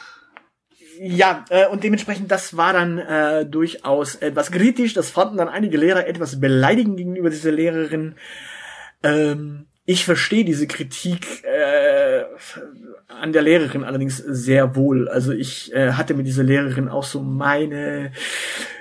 Ja, 0.99 1.43
äh, 1.49 1.67
und 1.67 1.84
dementsprechend, 1.84 2.30
das 2.30 2.55
war 2.55 2.71
dann 2.71 2.99
äh, 2.99 3.47
durchaus 3.47 4.13
etwas 4.13 4.51
kritisch. 4.51 4.93
Das 4.93 5.09
fanden 5.09 5.38
dann 5.38 5.49
einige 5.49 5.78
Lehrer 5.78 6.05
etwas 6.05 6.39
beleidigend 6.39 6.97
gegenüber 6.97 7.32
dieser 7.32 7.51
Lehrerin. 7.51 8.13
Ähm, 9.01 9.65
ich 9.86 10.05
verstehe 10.05 10.45
diese 10.45 10.67
Kritik 10.67 11.43
äh, 11.43 12.26
an 13.24 13.32
der 13.32 13.41
Lehrerin 13.41 13.86
allerdings 13.86 14.17
sehr 14.17 14.76
wohl. 14.76 15.07
Also 15.07 15.32
ich 15.32 15.74
äh, 15.74 15.93
hatte 15.93 16.13
mit 16.13 16.28
dieser 16.28 16.43
Lehrerin 16.43 16.89
auch 16.89 17.05
so 17.05 17.21
meine 17.21 18.11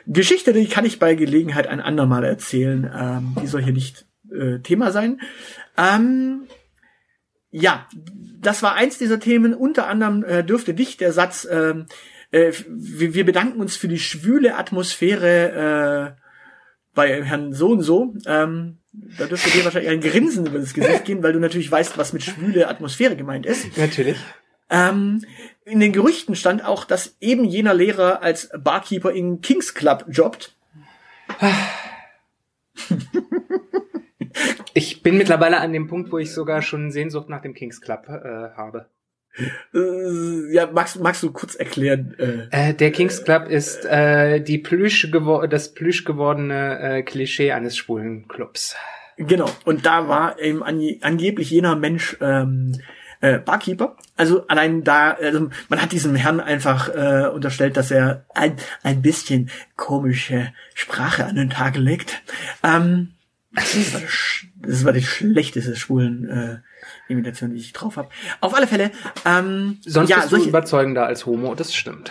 Geschichte, 0.05 0.53
die 0.53 0.67
kann 0.67 0.85
ich 0.85 0.99
bei 0.99 1.15
Gelegenheit 1.15 1.69
ein 1.69 1.81
andermal 1.81 2.25
erzählen. 2.25 2.91
Ähm, 2.93 3.37
die 3.41 3.47
soll 3.47 3.63
hier 3.63 3.73
nicht 3.73 4.05
äh, 4.33 4.59
Thema 4.59 4.91
sein. 4.91 5.21
Ähm, 5.79 6.49
ja, 7.51 7.87
das 8.41 8.65
war 8.65 8.75
eins 8.75 8.99
dieser 8.99 9.21
Themen. 9.21 9.55
Unter 9.55 9.87
anderem 9.87 10.25
äh, 10.25 10.43
dürfte 10.43 10.75
dich 10.75 10.97
der 10.97 11.13
Satz, 11.13 11.45
äh, 11.45 11.75
äh, 12.33 12.53
wir, 12.69 13.15
wir 13.15 13.25
bedanken 13.25 13.61
uns 13.61 13.77
für 13.77 13.89
die 13.89 14.01
schwüle 14.01 14.57
Atmosphäre 14.57 16.17
äh, 16.19 16.23
bei 16.95 17.23
Herrn 17.23 17.53
so 17.53 17.71
und 17.71 17.83
so. 17.83 18.17
Ähm, 18.27 18.79
da 18.93 19.27
dürfte 19.27 19.51
dir 19.51 19.65
wahrscheinlich 19.65 19.91
ein 19.91 20.01
Grinsen 20.01 20.47
über 20.47 20.59
das 20.59 20.75
Gesicht 20.75 21.05
gehen, 21.05 21.23
weil 21.23 21.33
du 21.33 21.41
natürlich 21.41 21.71
weißt, 21.71 21.97
was 21.97 22.13
mit 22.13 22.23
schwüle 22.23 22.69
Atmosphäre 22.69 23.17
gemeint 23.17 23.47
ist. 23.47 23.77
Natürlich. 23.79 24.19
Ähm, 24.69 25.25
in 25.65 25.81
den 25.81 25.93
Gerüchten 25.93 26.35
stand 26.35 26.65
auch, 26.65 26.85
dass 26.85 27.17
eben 27.21 27.45
jener 27.45 27.75
Lehrer 27.75 28.23
als 28.23 28.51
Barkeeper 28.59 29.13
in 29.13 29.41
Kings 29.41 29.75
Club 29.75 30.05
jobbt. 30.09 30.57
Ich 34.75 35.03
bin 35.03 35.19
mittlerweile 35.19 35.61
an 35.61 35.73
dem 35.73 35.89
Punkt, 35.89 36.11
wo 36.11 36.19
ich 36.19 36.33
sogar 36.33 36.63
schon 36.63 36.91
Sehnsucht 36.91 37.29
nach 37.29 37.43
dem 37.43 37.55
Kings 37.55 37.81
Club 37.81 38.09
äh, 38.09 38.57
habe. 38.57 38.89
Äh, 39.75 40.53
ja, 40.53 40.67
magst, 40.71 41.01
magst 41.01 41.23
du 41.23 41.33
kurz 41.33 41.55
erklären? 41.55 42.15
Äh? 42.19 42.71
Äh, 42.71 42.75
der 42.75 42.91
Kings 42.91 43.25
Club 43.25 43.49
ist 43.49 43.85
äh, 43.85 44.41
die 44.41 44.59
Plüsch 44.59 45.11
das 45.49 45.75
plüsch 45.75 46.05
gewordene 46.05 46.79
äh, 46.79 47.03
Klischee 47.03 47.53
eines 47.53 47.77
schwulen 47.77 48.29
Clubs. 48.29 48.77
Genau. 49.17 49.51
Und 49.65 49.87
da 49.87 50.09
war 50.09 50.39
eben 50.39 50.63
ange 50.63 50.99
angeblich 51.01 51.51
jener 51.51 51.77
Mensch 51.77 52.17
ähm, 52.21 52.81
äh, 53.21 53.39
Barkeeper. 53.39 53.97
Also 54.17 54.47
allein 54.49 54.85
da, 54.85 55.13
also 55.13 55.49
man 55.69 55.81
hat 55.81 55.93
diesem 55.93 56.15
Herrn 56.15 56.41
einfach 56.41 56.89
äh, 56.89 57.29
unterstellt, 57.29 57.77
dass 57.77 57.91
er 57.91 58.27
ein, 58.35 58.57
ein 58.83 59.01
bisschen 59.01 59.51
komische 59.77 60.53
Sprache 60.75 61.25
an 61.25 61.37
den 61.37 61.51
Tag 61.51 61.77
legt. 61.77 62.23
Ähm, 62.63 63.13
das, 63.53 63.95
war 63.95 64.01
das, 64.01 64.47
das 64.57 64.85
war 64.85 64.93
die 64.93 65.03
schlechteste 65.03 65.77
schwulen 65.77 66.29
äh, 66.29 66.57
Imitation, 67.09 67.51
die 67.51 67.59
ich 67.59 67.73
drauf 67.73 67.97
habe. 67.97 68.09
Auf 68.41 68.55
alle 68.55 68.67
Fälle. 68.67 68.91
Ähm, 69.25 69.79
Sonst 69.85 70.11
ja, 70.11 70.17
bist 70.17 70.31
solche, 70.31 70.45
du 70.45 70.49
überzeugender 70.51 71.07
als 71.07 71.27
Homo, 71.27 71.55
das 71.55 71.75
stimmt. 71.75 72.11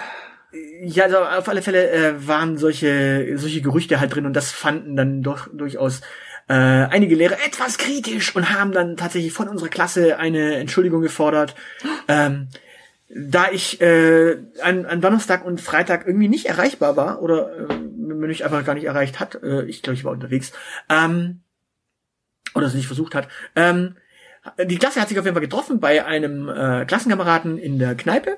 Ja, 0.83 1.05
also 1.05 1.19
auf 1.19 1.47
alle 1.47 1.61
Fälle 1.61 1.89
äh, 1.91 2.27
waren 2.27 2.57
solche 2.57 3.37
solche 3.37 3.61
Gerüchte 3.61 3.99
halt 3.99 4.13
drin 4.13 4.25
und 4.25 4.33
das 4.33 4.51
fanden 4.51 4.95
dann 4.95 5.23
doch 5.23 5.47
durchaus 5.53 6.01
äh, 6.49 6.53
einige 6.53 7.15
Lehrer 7.15 7.37
etwas 7.45 7.77
kritisch 7.77 8.35
und 8.35 8.51
haben 8.51 8.73
dann 8.73 8.97
tatsächlich 8.97 9.31
von 9.31 9.47
unserer 9.47 9.69
Klasse 9.69 10.17
eine 10.17 10.55
Entschuldigung 10.55 11.01
gefordert. 11.01 11.55
Ähm, 12.07 12.49
da 13.13 13.51
ich 13.51 13.81
äh, 13.81 14.37
an, 14.61 14.85
an 14.85 15.01
Donnerstag 15.01 15.45
und 15.45 15.61
Freitag 15.61 16.07
irgendwie 16.07 16.29
nicht 16.29 16.45
erreichbar 16.45 16.95
war 16.95 17.21
oder 17.21 17.69
äh, 17.69 17.75
mich 17.75 18.45
einfach 18.45 18.65
gar 18.65 18.73
nicht 18.73 18.85
erreicht 18.85 19.19
hat, 19.19 19.41
äh, 19.43 19.63
ich 19.65 19.81
glaube, 19.81 19.95
ich 19.95 20.03
war 20.03 20.11
unterwegs, 20.11 20.51
ähm, 20.89 21.41
oder 22.53 22.67
es 22.67 22.73
nicht 22.73 22.87
versucht 22.87 23.15
hat, 23.15 23.27
ähm, 23.55 23.95
die 24.63 24.77
Klasse 24.77 25.01
hat 25.01 25.09
sich 25.09 25.19
auf 25.19 25.25
jeden 25.25 25.35
Fall 25.35 25.41
getroffen 25.41 25.79
bei 25.79 26.05
einem 26.05 26.49
äh, 26.49 26.85
Klassenkameraden 26.85 27.57
in 27.57 27.79
der 27.79 27.95
Kneipe. 27.95 28.37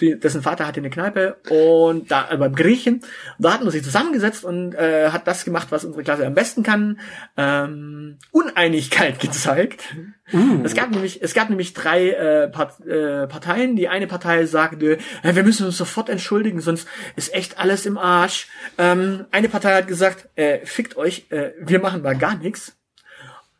Die, 0.00 0.18
dessen 0.18 0.40
Vater 0.40 0.66
hatte 0.66 0.80
eine 0.80 0.88
Kneipe 0.88 1.36
und 1.50 2.10
da 2.10 2.30
äh, 2.30 2.36
beim 2.38 2.54
Griechen. 2.54 3.02
Da 3.38 3.52
hatten 3.52 3.64
wir 3.64 3.70
sich 3.70 3.84
zusammengesetzt 3.84 4.42
und 4.42 4.74
äh, 4.74 5.10
hat 5.10 5.26
das 5.26 5.44
gemacht, 5.44 5.68
was 5.70 5.84
unsere 5.84 6.02
Klasse 6.02 6.26
am 6.26 6.34
besten 6.34 6.62
kann. 6.62 6.98
Ähm, 7.36 8.18
Uneinigkeit 8.30 9.20
gezeigt. 9.20 9.94
Uh. 10.32 10.62
Es 10.64 10.74
gab 10.74 10.90
nämlich 10.90 11.22
es 11.22 11.34
gab 11.34 11.50
nämlich 11.50 11.74
drei 11.74 12.08
äh, 12.08 12.48
Part, 12.48 12.80
äh, 12.86 13.26
Parteien. 13.26 13.76
Die 13.76 13.88
eine 13.88 14.06
Partei 14.06 14.46
sagte, 14.46 14.96
äh, 15.22 15.34
wir 15.34 15.42
müssen 15.42 15.66
uns 15.66 15.76
sofort 15.76 16.08
entschuldigen, 16.08 16.62
sonst 16.62 16.88
ist 17.16 17.34
echt 17.34 17.58
alles 17.58 17.84
im 17.84 17.98
Arsch. 17.98 18.48
Ähm, 18.78 19.26
eine 19.30 19.50
Partei 19.50 19.74
hat 19.74 19.88
gesagt, 19.88 20.28
äh, 20.36 20.64
fickt 20.64 20.96
euch, 20.96 21.26
äh, 21.28 21.50
wir 21.60 21.80
machen 21.80 22.00
mal 22.00 22.16
gar 22.16 22.36
nichts. 22.36 22.74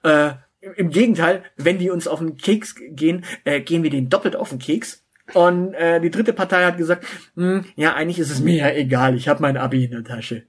Äh, 0.03 0.33
im 0.77 0.91
Gegenteil, 0.91 1.43
wenn 1.57 1.79
die 1.79 1.91
uns 1.91 2.07
auf 2.07 2.21
den 2.21 2.37
Keks 2.37 2.77
gehen, 2.91 3.25
äh, 3.45 3.61
gehen 3.61 3.83
wir 3.83 3.91
den 3.91 4.09
doppelt 4.09 4.37
auf 4.37 4.51
den 4.51 4.59
Keks. 4.59 5.05
Und 5.35 5.75
äh, 5.75 6.01
die 6.01 6.11
dritte 6.11 6.33
Partei 6.33 6.65
hat 6.65 6.77
gesagt, 6.77 7.07
hm, 7.37 7.65
ja, 7.77 7.95
eigentlich 7.95 8.19
ist 8.19 8.31
es 8.31 8.41
mir 8.41 8.57
ja 8.57 8.71
egal, 8.71 9.15
ich 9.17 9.29
habe 9.29 9.43
mein 9.43 9.57
Abi 9.57 9.85
in 9.85 9.93
der 9.93 10.05
Tasche. 10.05 10.45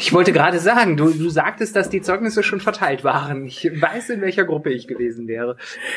Ich 0.00 0.12
wollte 0.12 0.32
gerade 0.32 0.58
sagen, 0.58 0.96
du, 0.96 1.10
du 1.10 1.28
sagtest, 1.28 1.76
dass 1.76 1.90
die 1.90 2.00
Zeugnisse 2.00 2.42
schon 2.42 2.60
verteilt 2.60 3.04
waren. 3.04 3.44
Ich 3.46 3.64
weiß, 3.64 4.10
in 4.10 4.22
welcher 4.22 4.44
Gruppe 4.44 4.70
ich 4.70 4.88
gewesen 4.88 5.28
wäre. 5.28 5.56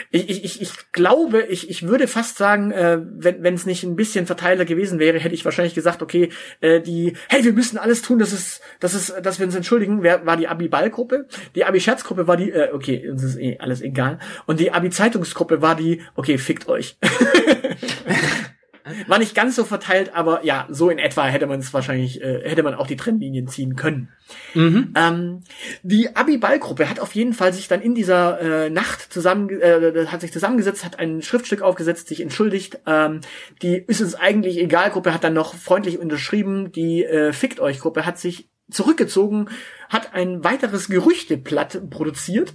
Ich, 0.09 0.43
ich, 0.43 0.61
ich 0.61 0.71
glaube, 0.91 1.43
ich, 1.43 1.69
ich 1.69 1.87
würde 1.87 2.07
fast 2.07 2.37
sagen, 2.37 2.71
äh, 2.71 2.99
wenn 3.01 3.53
es 3.53 3.65
nicht 3.65 3.83
ein 3.83 3.95
bisschen 3.95 4.25
verteilter 4.25 4.65
gewesen 4.65 4.99
wäre, 4.99 5.19
hätte 5.19 5.35
ich 5.35 5.45
wahrscheinlich 5.45 5.73
gesagt, 5.73 6.01
okay, 6.01 6.29
äh, 6.59 6.81
die, 6.81 7.13
hey, 7.29 7.45
wir 7.45 7.53
müssen 7.53 7.77
alles 7.77 8.01
tun, 8.01 8.19
dass 8.19 8.33
es, 8.33 8.59
dass 8.79 8.93
es, 8.93 9.13
dass 9.21 9.39
wir 9.39 9.45
uns 9.45 9.55
entschuldigen, 9.55 10.03
wer, 10.03 10.25
war 10.25 10.35
die 10.35 10.49
Abi-Ball-Gruppe. 10.49 11.27
Die 11.55 11.63
Abi-Scherz-Gruppe 11.63 12.27
war 12.27 12.35
die, 12.35 12.51
äh, 12.51 12.71
okay, 12.73 13.09
uns 13.09 13.23
ist 13.23 13.37
eh 13.37 13.57
alles 13.59 13.81
egal. 13.81 14.19
Und 14.47 14.59
die 14.59 14.71
Abi-Zeitungsgruppe 14.71 15.61
war 15.61 15.75
die, 15.75 16.01
okay, 16.15 16.37
fickt 16.37 16.67
euch. 16.67 16.97
War 19.07 19.19
nicht 19.19 19.35
ganz 19.35 19.55
so 19.55 19.63
verteilt, 19.65 20.11
aber 20.13 20.45
ja, 20.45 20.67
so 20.69 20.89
in 20.89 20.99
etwa 20.99 21.25
hätte 21.25 21.47
man 21.47 21.59
es 21.59 21.73
wahrscheinlich, 21.73 22.21
äh, 22.21 22.41
hätte 22.49 22.63
man 22.63 22.75
auch 22.75 22.87
die 22.87 22.95
Trennlinien 22.95 23.47
ziehen 23.47 23.75
können. 23.75 24.09
Mhm. 24.53 24.93
Ähm, 24.95 25.43
die 25.83 26.15
Abi-Ball-Gruppe 26.15 26.89
hat 26.89 26.99
auf 26.99 27.13
jeden 27.15 27.33
Fall 27.33 27.53
sich 27.53 27.67
dann 27.67 27.81
in 27.81 27.95
dieser 27.95 28.39
äh, 28.65 28.69
Nacht 28.69 29.11
zusammen, 29.11 29.49
äh, 29.49 30.05
hat 30.07 30.21
sich 30.21 30.31
zusammengesetzt, 30.31 30.85
hat 30.85 30.99
ein 30.99 31.21
Schriftstück 31.21 31.61
aufgesetzt, 31.61 32.07
sich 32.07 32.21
entschuldigt. 32.21 32.79
Ähm, 32.85 33.21
die 33.61 33.75
ist 33.75 34.01
es 34.01 34.15
eigentlich 34.15 34.57
egal 34.57 34.91
Gruppe 34.91 35.13
hat 35.13 35.23
dann 35.23 35.33
noch 35.33 35.55
freundlich 35.55 35.99
unterschrieben. 35.99 36.71
Die 36.71 37.03
äh, 37.03 37.33
Fickt 37.33 37.59
euch 37.59 37.79
Gruppe 37.79 38.05
hat 38.05 38.19
sich 38.19 38.49
zurückgezogen, 38.69 39.49
hat 39.89 40.13
ein 40.13 40.43
weiteres 40.43 40.87
Gerüchteblatt 40.87 41.89
produziert. 41.89 42.53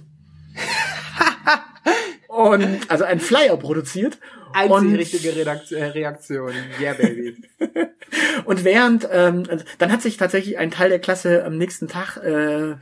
Und 2.37 2.79
also 2.89 3.03
ein 3.03 3.19
Flyer 3.19 3.57
produziert 3.57 4.19
Einzige 4.53 4.73
und, 4.75 4.95
richtige 4.95 5.35
Redaktion, 5.35 5.79
äh, 5.79 5.85
Reaktion. 5.85 6.53
Yeah, 6.79 6.93
baby. 6.93 7.35
und 8.45 8.63
während, 8.63 9.07
ähm, 9.11 9.43
dann 9.79 9.91
hat 9.91 10.01
sich 10.01 10.17
tatsächlich 10.17 10.57
ein 10.57 10.71
Teil 10.71 10.89
der 10.89 10.99
Klasse 10.99 11.43
am 11.43 11.57
nächsten 11.57 11.87
Tag 11.87 12.17
äh, 12.17 12.75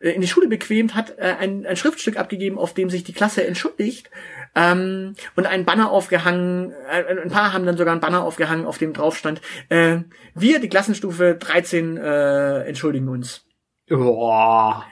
in 0.00 0.20
die 0.20 0.26
Schule 0.26 0.48
bequemt, 0.48 0.94
hat 0.94 1.18
äh, 1.18 1.36
ein, 1.38 1.64
ein 1.66 1.76
Schriftstück 1.76 2.16
abgegeben, 2.16 2.58
auf 2.58 2.74
dem 2.74 2.90
sich 2.90 3.04
die 3.04 3.12
Klasse 3.12 3.46
entschuldigt 3.46 4.10
ähm, 4.54 5.14
und 5.36 5.46
ein 5.46 5.64
Banner 5.64 5.90
aufgehangen, 5.90 6.72
äh, 6.90 7.04
ein 7.22 7.30
paar 7.30 7.52
haben 7.52 7.64
dann 7.64 7.76
sogar 7.76 7.94
ein 7.94 8.00
Banner 8.00 8.24
aufgehangen, 8.24 8.66
auf 8.66 8.78
dem 8.78 8.92
drauf 8.92 9.16
stand, 9.16 9.40
äh, 9.68 9.98
wir, 10.34 10.58
die 10.58 10.68
Klassenstufe 10.68 11.36
13, 11.38 11.96
äh, 11.96 12.64
entschuldigen 12.64 13.08
uns. 13.08 13.44
Boah. 13.88 14.84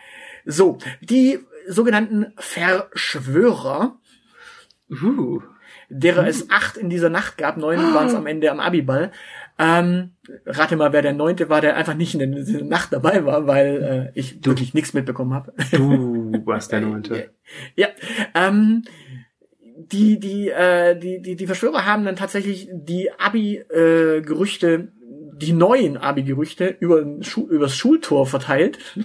So, 0.45 0.79
die 1.01 1.41
sogenannten 1.67 2.33
Verschwörer, 2.37 3.99
uh 4.91 5.41
derer 5.89 6.27
es 6.27 6.51
acht 6.51 6.77
in 6.77 6.91
dieser 6.91 7.11
Nacht 7.11 7.39
gab, 7.39 7.57
neun 7.57 7.79
waren 7.95 8.09
es 8.09 8.15
am 8.15 8.27
Ende 8.27 8.51
am 8.51 8.61
Abiball. 8.61 9.13
Ähm, 9.59 10.11
rate 10.47 10.77
mal, 10.77 10.93
wer 10.93 11.03
der 11.03 11.13
neunte 11.13 11.49
war, 11.49 11.61
der 11.61 11.77
einfach 11.77 11.95
nicht 11.95 12.15
in 12.15 12.33
der 12.33 12.65
Nacht 12.65 12.93
dabei 12.93 13.25
war, 13.25 13.47
weil 13.47 14.13
äh, 14.15 14.19
ich 14.19 14.41
Du. 14.41 14.51
wirklich 14.51 14.75
nichts 14.75 14.95
mitbekommen 14.95 15.33
habe. 15.33 15.53
Du 15.71 16.43
warst 16.45 16.73
der 16.73 16.81
Neunte. 16.81 17.31
Ja, 17.77 17.89
ähm, 18.35 18.85
die, 19.77 20.19
die, 20.19 20.49
äh, 20.49 20.99
die, 20.99 21.21
die, 21.21 21.37
die 21.37 21.47
Verschwörer 21.47 21.85
haben 21.85 22.07
dann 22.07 22.17
tatsächlich 22.17 22.71
die 22.73 23.11
Abi-Gerüchte, 23.19 24.89
die 25.37 25.53
neuen 25.53 25.99
Abi-Gerüchte 25.99 26.75
über 26.81 27.05
Schu 27.21 27.47
übers 27.47 27.77
Schultor 27.77 28.27
verteilt. 28.27 28.79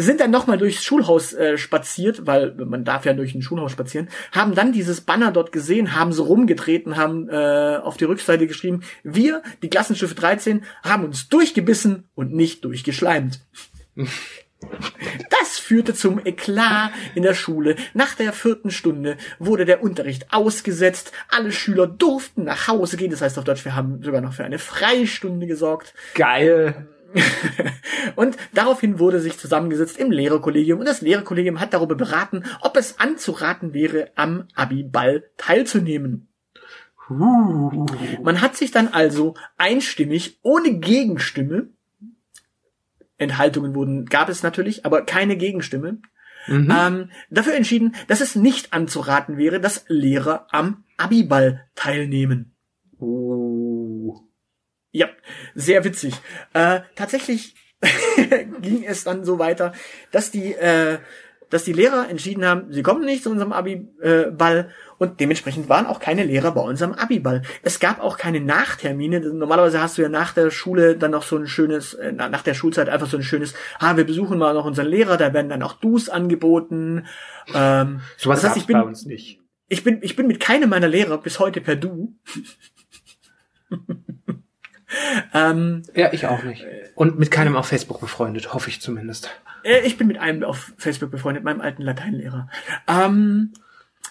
sind 0.00 0.20
dann 0.20 0.30
nochmal 0.30 0.58
durchs 0.58 0.84
Schulhaus 0.84 1.32
äh, 1.32 1.58
spaziert, 1.58 2.24
weil 2.24 2.54
man 2.54 2.84
darf 2.84 3.04
ja 3.04 3.14
durch 3.14 3.34
ein 3.34 3.42
Schulhaus 3.42 3.72
spazieren, 3.72 4.08
haben 4.30 4.54
dann 4.54 4.72
dieses 4.72 5.00
Banner 5.00 5.32
dort 5.32 5.50
gesehen, 5.50 5.96
haben 5.96 6.12
so 6.12 6.22
rumgetreten, 6.22 6.96
haben 6.96 7.28
äh, 7.28 7.80
auf 7.82 7.96
die 7.96 8.04
Rückseite 8.04 8.46
geschrieben, 8.46 8.82
wir, 9.02 9.42
die 9.62 9.68
Klassenstufe 9.68 10.14
13, 10.14 10.64
haben 10.84 11.04
uns 11.04 11.28
durchgebissen 11.28 12.04
und 12.14 12.32
nicht 12.32 12.64
durchgeschleimt. 12.64 13.40
Das 15.30 15.58
führte 15.58 15.94
zum 15.94 16.24
Eklat 16.24 16.90
in 17.14 17.22
der 17.22 17.34
Schule. 17.34 17.76
Nach 17.94 18.14
der 18.14 18.32
vierten 18.32 18.70
Stunde 18.70 19.16
wurde 19.38 19.64
der 19.64 19.82
Unterricht 19.82 20.32
ausgesetzt. 20.32 21.12
Alle 21.28 21.52
Schüler 21.52 21.86
durften 21.86 22.44
nach 22.44 22.68
Hause 22.68 22.96
gehen. 22.96 23.10
Das 23.10 23.22
heißt 23.22 23.38
auf 23.38 23.44
Deutsch, 23.44 23.64
wir 23.64 23.76
haben 23.76 24.02
sogar 24.02 24.20
noch 24.20 24.32
für 24.32 24.44
eine 24.44 24.58
Freistunde 24.58 25.46
gesorgt. 25.46 25.94
Geil. 26.14 26.88
und 28.16 28.36
daraufhin 28.52 28.98
wurde 28.98 29.20
sich 29.20 29.38
zusammengesetzt 29.38 29.98
im 29.98 30.10
Lehrerkollegium 30.10 30.80
und 30.80 30.86
das 30.86 31.00
Lehrerkollegium 31.00 31.60
hat 31.60 31.72
darüber 31.72 31.94
beraten, 31.94 32.44
ob 32.60 32.76
es 32.76 32.98
anzuraten 32.98 33.72
wäre, 33.72 34.10
am 34.14 34.48
Abi-Ball 34.54 35.24
teilzunehmen. 35.36 36.28
Man 37.08 38.42
hat 38.42 38.56
sich 38.56 38.70
dann 38.70 38.88
also 38.88 39.34
einstimmig, 39.56 40.38
ohne 40.42 40.78
Gegenstimme, 40.78 41.68
Enthaltungen 43.16 43.74
wurden, 43.74 44.04
gab 44.04 44.28
es 44.28 44.42
natürlich, 44.42 44.84
aber 44.84 45.02
keine 45.02 45.36
Gegenstimme, 45.36 45.98
Mhm. 46.48 46.72
ähm, 46.74 47.10
dafür 47.30 47.54
entschieden, 47.54 47.94
dass 48.06 48.20
es 48.20 48.34
nicht 48.34 48.72
anzuraten 48.72 49.36
wäre, 49.36 49.60
dass 49.60 49.84
Lehrer 49.88 50.46
am 50.50 50.84
Abi-Ball 50.96 51.66
teilnehmen. 51.74 52.54
Uh. 52.98 54.27
Ja, 54.98 55.08
sehr 55.54 55.84
witzig. 55.84 56.14
Äh, 56.54 56.80
tatsächlich 56.96 57.54
ging 58.60 58.82
es 58.84 59.04
dann 59.04 59.24
so 59.24 59.38
weiter, 59.38 59.72
dass 60.10 60.32
die, 60.32 60.54
äh, 60.54 60.98
dass 61.50 61.62
die 61.62 61.72
Lehrer 61.72 62.08
entschieden 62.10 62.44
haben, 62.44 62.72
sie 62.72 62.82
kommen 62.82 63.04
nicht 63.04 63.22
zu 63.22 63.30
unserem 63.30 63.52
Abi-Ball 63.52 64.70
und 64.98 65.20
dementsprechend 65.20 65.68
waren 65.68 65.86
auch 65.86 66.00
keine 66.00 66.24
Lehrer 66.24 66.50
bei 66.52 66.60
unserem 66.60 66.92
Abi-Ball. 66.94 67.42
Es 67.62 67.78
gab 67.78 68.00
auch 68.02 68.18
keine 68.18 68.40
Nachtermine. 68.40 69.20
Normalerweise 69.20 69.80
hast 69.80 69.96
du 69.98 70.02
ja 70.02 70.08
nach 70.08 70.32
der 70.34 70.50
Schule 70.50 70.96
dann 70.96 71.12
noch 71.12 71.22
so 71.22 71.36
ein 71.36 71.46
schönes, 71.46 71.94
äh, 71.94 72.12
na- 72.12 72.28
nach 72.28 72.42
der 72.42 72.54
Schulzeit 72.54 72.88
einfach 72.88 73.06
so 73.08 73.16
ein 73.18 73.22
schönes, 73.22 73.54
ah, 73.78 73.96
wir 73.96 74.04
besuchen 74.04 74.36
mal 74.38 74.52
noch 74.54 74.64
unseren 74.64 74.88
Lehrer, 74.88 75.16
da 75.16 75.32
werden 75.32 75.48
dann 75.48 75.62
auch 75.62 75.74
Dus 75.74 76.08
angeboten. 76.08 77.06
Ähm, 77.54 78.00
Sowas 78.16 78.40
das 78.40 78.50
heißt, 78.50 78.56
ich 78.60 78.66
bin, 78.66 78.76
bei 78.76 78.82
uns 78.82 79.06
nicht. 79.06 79.38
ich 79.68 79.84
bin, 79.84 80.00
ich 80.02 80.16
bin 80.16 80.26
mit 80.26 80.40
keinem 80.40 80.70
meiner 80.70 80.88
Lehrer 80.88 81.18
bis 81.18 81.38
heute 81.38 81.60
per 81.60 81.76
Du. 81.76 82.16
ähm, 85.34 85.82
Ja, 85.94 86.12
ich 86.12 86.26
auch 86.26 86.42
nicht. 86.42 86.64
Und 86.94 87.18
mit 87.18 87.30
keinem 87.30 87.56
auf 87.56 87.66
Facebook 87.66 88.00
befreundet, 88.00 88.52
hoffe 88.54 88.70
ich 88.70 88.80
zumindest. 88.80 89.30
Äh, 89.62 89.80
Ich 89.86 89.96
bin 89.96 90.06
mit 90.06 90.18
einem 90.18 90.44
auf 90.44 90.72
Facebook 90.76 91.10
befreundet, 91.10 91.44
meinem 91.44 91.60
alten 91.60 91.82
Lateinlehrer. 91.82 92.48
Ähm, 92.86 93.52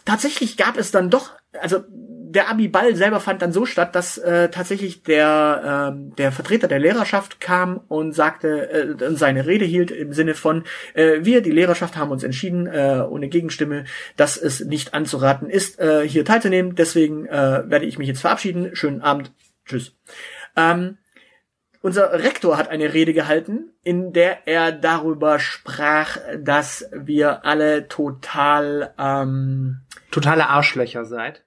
tatsächlich 0.05 0.57
gab 0.57 0.77
es 0.77 0.91
dann 0.91 1.09
doch, 1.09 1.31
also 1.59 1.83
der 2.29 2.49
Abi-Ball 2.49 2.95
selber 2.95 3.19
fand 3.19 3.41
dann 3.41 3.53
so 3.53 3.65
statt, 3.65 3.95
dass 3.95 4.17
äh, 4.17 4.49
tatsächlich 4.49 5.01
der 5.03 5.91
ähm, 5.93 6.13
der 6.17 6.31
Vertreter 6.31 6.67
der 6.67 6.79
Lehrerschaft 6.79 7.39
kam 7.39 7.77
und 7.88 8.13
sagte 8.13 8.69
äh, 8.69 9.15
seine 9.15 9.45
Rede 9.45 9.65
hielt 9.65 9.91
im 9.91 10.11
Sinne 10.13 10.35
von 10.35 10.63
äh, 10.93 11.19
wir 11.21 11.41
die 11.41 11.51
Lehrerschaft 11.51 11.95
haben 11.95 12.11
uns 12.11 12.23
entschieden 12.23 12.67
äh, 12.67 13.01
ohne 13.09 13.29
Gegenstimme, 13.29 13.85
dass 14.17 14.38
es 14.38 14.59
nicht 14.59 14.93
anzuraten 14.93 15.49
ist 15.49 15.79
äh, 15.79 16.07
hier 16.07 16.25
teilzunehmen. 16.25 16.75
Deswegen 16.75 17.25
äh, 17.27 17.63
werde 17.65 17.85
ich 17.85 17.97
mich 17.97 18.09
jetzt 18.09 18.21
verabschieden. 18.21 18.75
Schönen 18.75 19.01
Abend, 19.01 19.31
tschüss. 19.65 19.95
Ähm, 20.58 20.97
unser 21.82 22.12
Rektor 22.12 22.58
hat 22.58 22.68
eine 22.70 22.93
Rede 22.93 23.14
gehalten, 23.14 23.72
in 23.84 24.12
der 24.12 24.47
er 24.47 24.72
darüber 24.72 25.39
sprach, 25.39 26.18
dass 26.38 26.89
wir 26.91 27.45
alle 27.45 27.88
total 27.88 28.93
ähm, 28.97 29.82
Totale 30.12 30.49
Arschlöcher 30.49 31.05
seid. 31.05 31.45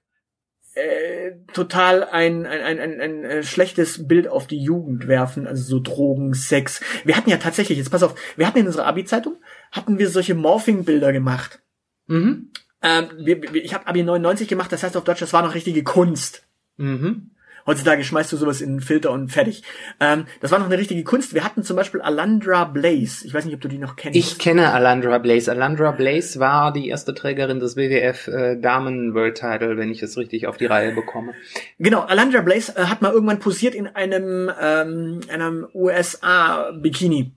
äh, 0.73 1.31
total 1.53 2.05
ein, 2.05 2.45
ein, 2.45 2.61
ein, 2.61 2.79
ein, 2.79 3.01
ein 3.01 3.23
äh, 3.25 3.43
schlechtes 3.43 4.07
Bild 4.07 4.27
auf 4.27 4.47
die 4.47 4.63
Jugend 4.63 5.07
werfen, 5.07 5.45
also 5.45 5.63
so 5.63 5.79
Drogen, 5.81 6.33
Sex. 6.33 6.81
Wir 7.03 7.17
hatten 7.17 7.29
ja 7.29 7.37
tatsächlich, 7.37 7.77
jetzt 7.77 7.91
pass 7.91 8.03
auf, 8.03 8.15
wir 8.37 8.47
hatten 8.47 8.59
in 8.59 8.67
unserer 8.67 8.87
Abi-Zeitung, 8.87 9.35
hatten 9.71 9.99
wir 9.99 10.09
solche 10.09 10.33
Morphing-Bilder 10.33 11.11
gemacht. 11.11 11.61
Mhm. 12.07 12.51
Ähm, 12.81 13.09
wir, 13.17 13.41
wir, 13.53 13.63
ich 13.63 13.73
habe 13.73 13.87
Abi 13.87 14.03
99 14.03 14.47
gemacht, 14.47 14.71
das 14.71 14.83
heißt 14.83 14.95
auf 14.95 15.03
Deutsch, 15.03 15.19
das 15.19 15.33
war 15.33 15.43
noch 15.43 15.55
richtige 15.55 15.83
Kunst. 15.83 16.47
Mhm. 16.77 17.30
Heutzutage 17.65 18.03
schmeißt 18.03 18.31
du 18.31 18.37
sowas 18.37 18.61
in 18.61 18.69
einen 18.69 18.81
Filter 18.81 19.11
und 19.11 19.29
fertig. 19.29 19.63
Ähm, 19.99 20.25
das 20.39 20.51
war 20.51 20.59
noch 20.59 20.65
eine 20.65 20.77
richtige 20.77 21.03
Kunst. 21.03 21.33
Wir 21.33 21.43
hatten 21.43 21.63
zum 21.63 21.75
Beispiel 21.75 22.01
Alandra 22.01 22.65
Blaze. 22.65 23.25
Ich 23.25 23.33
weiß 23.33 23.45
nicht, 23.45 23.55
ob 23.55 23.61
du 23.61 23.67
die 23.67 23.77
noch 23.77 23.95
kennst. 23.95 24.17
Ich 24.17 24.37
kenne 24.37 24.71
Alandra 24.71 25.17
Blaze. 25.17 25.51
Alandra 25.51 25.91
Blaze 25.91 26.39
war 26.39 26.73
die 26.73 26.89
erste 26.89 27.13
Trägerin 27.13 27.59
des 27.59 27.75
WWF 27.75 28.27
äh, 28.27 28.55
Damen 28.57 29.13
World 29.13 29.37
Title, 29.37 29.77
wenn 29.77 29.91
ich 29.91 30.01
es 30.01 30.17
richtig 30.17 30.47
auf 30.47 30.57
die 30.57 30.65
Reihe 30.65 30.93
bekomme. 30.93 31.33
Genau, 31.79 32.01
Alandra 32.01 32.41
Blaze 32.41 32.75
äh, 32.75 32.85
hat 32.85 33.01
mal 33.01 33.11
irgendwann 33.11 33.39
posiert 33.39 33.75
in 33.75 33.87
einem, 33.87 34.51
ähm, 34.59 35.21
einem 35.29 35.67
USA-Bikini. 35.73 37.31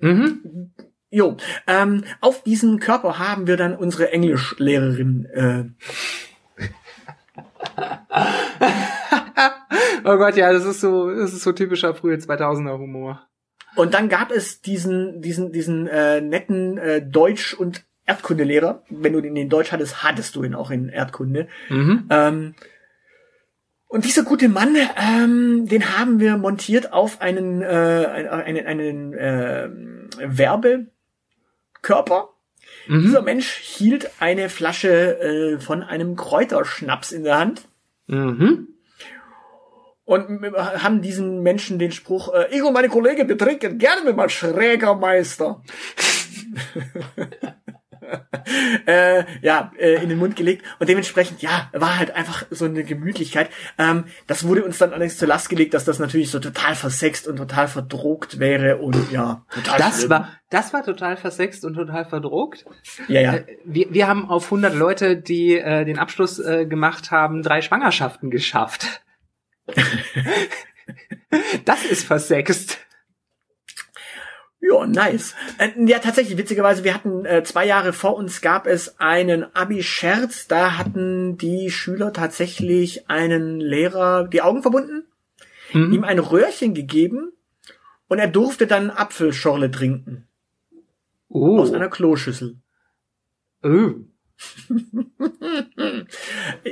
Mhm. 0.00 0.70
Jo, 1.10 1.36
ähm, 1.68 2.02
auf 2.20 2.42
diesem 2.42 2.80
Körper 2.80 3.20
haben 3.20 3.46
wir 3.46 3.56
dann 3.56 3.76
unsere 3.76 4.10
Englischlehrerin. 4.10 5.26
Äh, 5.32 5.64
Oh 10.04 10.16
Gott, 10.16 10.36
ja, 10.36 10.52
das 10.52 10.64
ist 10.64 10.80
so, 10.80 11.10
das 11.14 11.32
ist 11.32 11.42
so 11.42 11.52
typischer 11.52 11.94
frühe 11.94 12.16
2000er 12.16 12.78
Humor. 12.78 13.26
und 13.76 13.94
dann 13.94 14.08
gab 14.08 14.30
es 14.30 14.60
diesen, 14.60 15.22
diesen, 15.22 15.52
diesen 15.52 15.86
äh, 15.86 16.20
netten 16.20 16.78
äh, 16.78 17.02
Deutsch- 17.02 17.54
und 17.54 17.84
Erdkundelehrer. 18.06 18.82
Wenn 18.90 19.14
du 19.14 19.20
den 19.22 19.36
in 19.36 19.48
Deutsch 19.48 19.72
hattest, 19.72 20.02
hattest 20.02 20.36
du 20.36 20.44
ihn 20.44 20.54
auch 20.54 20.70
in 20.70 20.88
Erdkunde. 20.90 21.48
Mhm. 21.70 22.06
Ähm, 22.10 22.54
und 23.86 24.04
dieser 24.04 24.24
gute 24.24 24.48
Mann, 24.48 24.76
ähm, 24.96 25.66
den 25.68 25.96
haben 25.98 26.20
wir 26.20 26.36
montiert 26.36 26.92
auf 26.92 27.22
einen, 27.22 27.62
äh, 27.62 27.66
einen, 27.66 28.66
einen 28.66 29.12
äh, 29.14 29.68
Werbekörper. 30.18 32.28
Dieser 32.88 33.20
Mhm. 33.20 33.24
Mensch 33.24 33.48
hielt 33.54 34.10
eine 34.20 34.48
Flasche 34.50 35.18
äh, 35.20 35.58
von 35.58 35.82
einem 35.82 36.16
Kräuterschnaps 36.16 37.12
in 37.12 37.24
der 37.24 37.38
Hand 37.38 37.62
Mhm. 38.06 38.68
Und 40.04 40.42
haben 40.56 41.02
diesen 41.02 41.42
Menschen 41.42 41.78
den 41.78 41.92
Spruch, 41.92 42.32
äh, 42.34 42.46
ich 42.50 42.62
und 42.62 42.72
meine 42.72 42.88
Kollegen, 42.88 43.28
wir 43.28 43.38
trinken 43.38 43.78
gerne 43.78 44.12
mal 44.12 44.28
Schrägermeister. 44.28 45.62
äh, 48.86 49.24
ja, 49.42 49.72
äh, 49.78 50.02
in 50.02 50.08
den 50.08 50.18
Mund 50.18 50.36
gelegt 50.36 50.64
und 50.78 50.88
dementsprechend, 50.88 51.42
ja, 51.42 51.68
war 51.72 51.98
halt 51.98 52.14
einfach 52.14 52.44
so 52.50 52.64
eine 52.66 52.84
Gemütlichkeit. 52.84 53.50
Ähm, 53.78 54.04
das 54.26 54.46
wurde 54.46 54.64
uns 54.64 54.78
dann 54.78 54.90
allerdings 54.90 55.16
zur 55.16 55.28
Last 55.28 55.48
gelegt, 55.48 55.74
dass 55.74 55.84
das 55.84 55.98
natürlich 55.98 56.30
so 56.30 56.38
total 56.38 56.74
versext 56.74 57.26
und 57.26 57.36
total 57.36 57.68
verdruckt 57.68 58.38
wäre 58.38 58.78
und 58.78 59.10
ja, 59.10 59.44
total 59.52 59.78
Das 59.78 59.98
schlimm. 59.98 60.10
war, 60.10 60.28
das 60.50 60.72
war 60.72 60.84
total 60.84 61.16
versext 61.16 61.64
und 61.64 61.74
total 61.74 62.04
verdruckt. 62.04 62.64
ja, 63.08 63.20
ja. 63.20 63.34
Äh, 63.36 63.44
Wir, 63.64 63.86
wir 63.92 64.08
haben 64.08 64.28
auf 64.28 64.44
100 64.44 64.74
Leute, 64.74 65.16
die 65.16 65.58
äh, 65.58 65.84
den 65.84 65.98
Abschluss 65.98 66.38
äh, 66.38 66.66
gemacht 66.66 67.10
haben, 67.10 67.42
drei 67.42 67.62
Schwangerschaften 67.62 68.30
geschafft. 68.30 69.02
das 71.64 71.84
ist 71.84 72.04
versext. 72.06 72.78
Ja, 74.60 74.86
nice. 74.86 75.34
Äh, 75.58 75.70
ja, 75.84 75.98
tatsächlich, 75.98 76.38
witzigerweise, 76.38 76.84
wir 76.84 76.94
hatten 76.94 77.26
äh, 77.26 77.42
zwei 77.44 77.66
Jahre 77.66 77.92
vor 77.92 78.16
uns 78.16 78.40
gab 78.40 78.66
es 78.66 78.98
einen 78.98 79.44
Abi-Scherz. 79.54 80.46
Da 80.48 80.78
hatten 80.78 81.36
die 81.36 81.70
Schüler 81.70 82.12
tatsächlich 82.14 83.10
einen 83.10 83.60
Lehrer 83.60 84.26
die 84.26 84.40
Augen 84.42 84.62
verbunden, 84.62 85.04
Mhm. 85.74 85.92
ihm 85.92 86.04
ein 86.04 86.18
Röhrchen 86.18 86.72
gegeben 86.72 87.32
und 88.08 88.18
er 88.18 88.28
durfte 88.28 88.66
dann 88.66 88.90
Apfelschorle 88.90 89.70
trinken 89.70 90.26
Oh. 91.28 91.58
aus 91.58 91.72
einer 91.72 91.88
Kloschüssel. 91.88 92.56
oh. 93.62 93.90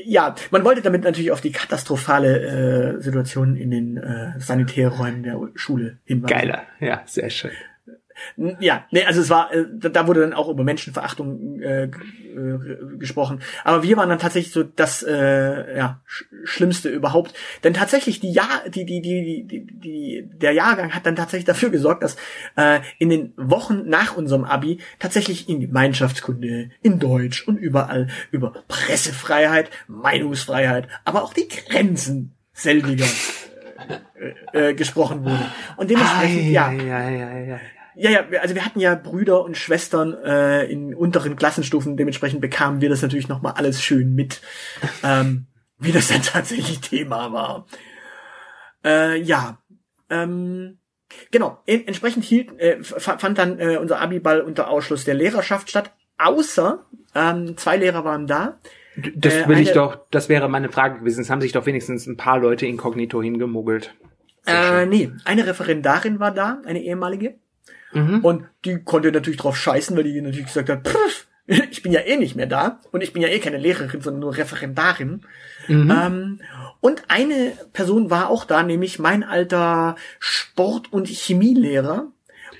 Ja, 0.04 0.34
man 0.50 0.64
wollte 0.64 0.82
damit 0.82 1.04
natürlich 1.04 1.30
auf 1.30 1.40
die 1.40 1.52
katastrophale 1.52 2.96
äh, 2.96 3.00
Situation 3.00 3.56
in 3.56 3.70
den 3.70 3.96
äh, 3.96 4.38
Sanitärräumen 4.38 5.22
der 5.22 5.38
Schule 5.54 5.98
hinweisen. 6.04 6.34
Geiler. 6.34 6.62
Ja, 6.80 7.02
sehr 7.06 7.30
schön. 7.30 7.52
Ja, 8.60 8.86
nee, 8.90 9.04
also 9.04 9.20
es 9.20 9.30
war, 9.30 9.52
äh, 9.52 9.64
da 9.70 10.06
wurde 10.06 10.20
dann 10.20 10.32
auch 10.32 10.48
über 10.48 10.64
Menschenverachtung 10.64 11.60
äh, 11.60 11.84
äh, 11.84 12.98
gesprochen. 12.98 13.40
Aber 13.64 13.82
wir 13.82 13.96
waren 13.96 14.08
dann 14.08 14.18
tatsächlich 14.18 14.52
so 14.52 14.62
das 14.62 15.02
äh, 15.02 15.76
ja, 15.76 16.00
sch 16.06 16.24
Schlimmste 16.44 16.88
überhaupt. 16.88 17.34
Denn 17.62 17.74
tatsächlich 17.74 18.20
die 18.20 18.32
Jahr, 18.32 18.62
die, 18.68 18.84
die, 18.84 19.00
die, 19.00 19.44
die, 19.46 19.66
die, 19.66 20.28
der 20.34 20.52
Jahrgang 20.52 20.94
hat 20.94 21.06
dann 21.06 21.16
tatsächlich 21.16 21.44
dafür 21.44 21.70
gesorgt, 21.70 22.02
dass 22.02 22.16
äh, 22.56 22.80
in 22.98 23.10
den 23.10 23.32
Wochen 23.36 23.88
nach 23.88 24.16
unserem 24.16 24.44
Abi 24.44 24.78
tatsächlich 24.98 25.48
in 25.48 25.60
Gemeinschaftskunde, 25.60 26.70
in 26.82 26.98
Deutsch 26.98 27.46
und 27.46 27.56
überall 27.58 28.08
über 28.30 28.52
Pressefreiheit, 28.68 29.70
Meinungsfreiheit, 29.88 30.88
aber 31.04 31.22
auch 31.22 31.34
die 31.34 31.48
Grenzen 31.48 32.34
selbiger 32.52 33.06
äh, 34.52 34.70
äh, 34.70 34.74
gesprochen 34.74 35.24
wurde. 35.24 35.50
Und 35.76 35.90
dementsprechend, 35.90 36.50
ja. 36.50 36.70
Ja, 36.72 36.82
ja, 36.82 37.10
ja, 37.10 37.38
ja, 37.38 37.60
ja, 37.94 38.24
also 38.40 38.54
wir 38.54 38.64
hatten 38.64 38.80
ja 38.80 38.94
Brüder 38.94 39.44
und 39.44 39.56
Schwestern 39.56 40.14
äh, 40.14 40.64
in 40.64 40.94
unteren 40.94 41.36
Klassenstufen, 41.36 41.96
dementsprechend 41.96 42.40
bekamen 42.40 42.80
wir 42.80 42.88
das 42.88 43.02
natürlich 43.02 43.28
nochmal 43.28 43.54
alles 43.54 43.82
schön 43.82 44.14
mit, 44.14 44.40
ähm, 45.02 45.46
wie 45.78 45.92
das 45.92 46.08
dann 46.08 46.22
tatsächlich 46.22 46.80
Thema 46.80 47.32
war. 47.32 47.66
Äh, 48.84 49.20
ja, 49.20 49.58
ähm, 50.10 50.78
genau, 51.30 51.62
en 51.66 51.86
entsprechend 51.86 52.24
hielt, 52.24 52.58
äh, 52.58 52.82
fand 52.82 53.38
dann 53.38 53.58
äh, 53.58 53.76
unser 53.76 54.00
Abiball 54.00 54.40
unter 54.40 54.68
Ausschluss 54.68 55.04
der 55.04 55.14
Lehrerschaft 55.14 55.70
statt, 55.70 55.92
außer 56.18 56.86
ähm, 57.14 57.56
zwei 57.56 57.76
Lehrer 57.76 58.04
waren 58.04 58.26
da. 58.26 58.58
Das 58.96 59.34
äh, 59.34 59.48
will 59.48 59.58
ich 59.58 59.72
doch, 59.72 59.98
das 60.10 60.28
wäre 60.28 60.48
meine 60.48 60.70
Frage 60.70 61.00
gewesen. 61.00 61.22
Es 61.22 61.30
haben 61.30 61.40
sich 61.40 61.52
doch 61.52 61.66
wenigstens 61.66 62.06
ein 62.06 62.16
paar 62.16 62.38
Leute 62.38 62.66
inkognito 62.66 63.22
hingemuggelt. 63.22 63.94
Äh, 64.46 64.86
nee, 64.86 65.10
eine 65.24 65.46
Referendarin 65.46 66.18
war 66.18 66.32
da, 66.32 66.60
eine 66.64 66.82
ehemalige. 66.82 67.38
Mhm. 67.92 68.24
Und 68.24 68.44
die 68.64 68.82
konnte 68.82 69.12
natürlich 69.12 69.40
drauf 69.40 69.56
scheißen, 69.56 69.96
weil 69.96 70.04
die 70.04 70.20
natürlich 70.20 70.46
gesagt 70.46 70.68
hat, 70.68 70.86
pff, 70.86 71.26
ich 71.46 71.82
bin 71.82 71.92
ja 71.92 72.00
eh 72.00 72.16
nicht 72.16 72.36
mehr 72.36 72.46
da 72.46 72.80
und 72.92 73.02
ich 73.02 73.12
bin 73.12 73.22
ja 73.22 73.28
eh 73.28 73.38
keine 73.38 73.58
Lehrerin, 73.58 74.00
sondern 74.00 74.20
nur 74.20 74.36
Referendarin. 74.36 75.22
Mhm. 75.68 75.90
Ähm, 75.90 76.40
und 76.80 77.04
eine 77.08 77.52
Person 77.72 78.10
war 78.10 78.30
auch 78.30 78.44
da, 78.44 78.62
nämlich 78.62 78.98
mein 78.98 79.24
alter 79.24 79.96
Sport- 80.18 80.92
und 80.92 81.08
Chemielehrer, 81.08 82.08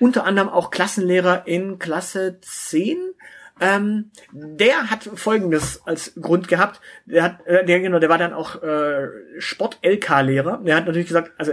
unter 0.01 0.24
anderem 0.24 0.49
auch 0.49 0.70
Klassenlehrer 0.70 1.47
in 1.47 1.78
Klasse 1.78 2.39
10. 2.41 2.99
Ähm, 3.61 4.11
der 4.33 4.91
hat 4.91 5.05
Folgendes 5.14 5.83
als 5.87 6.14
Grund 6.20 6.49
gehabt. 6.49 6.80
Der 7.07 7.22
hat, 7.22 7.47
äh, 7.47 7.64
der 7.64 7.80
genau, 7.80 8.01
der 8.01 8.09
war 8.09 8.18
dann 8.18 8.33
auch 8.33 8.61
äh, 8.62 9.07
Sport-LK-Lehrer. 9.39 10.62
Der 10.64 10.74
hat 10.74 10.87
natürlich 10.87 11.07
gesagt, 11.07 11.33
also 11.39 11.53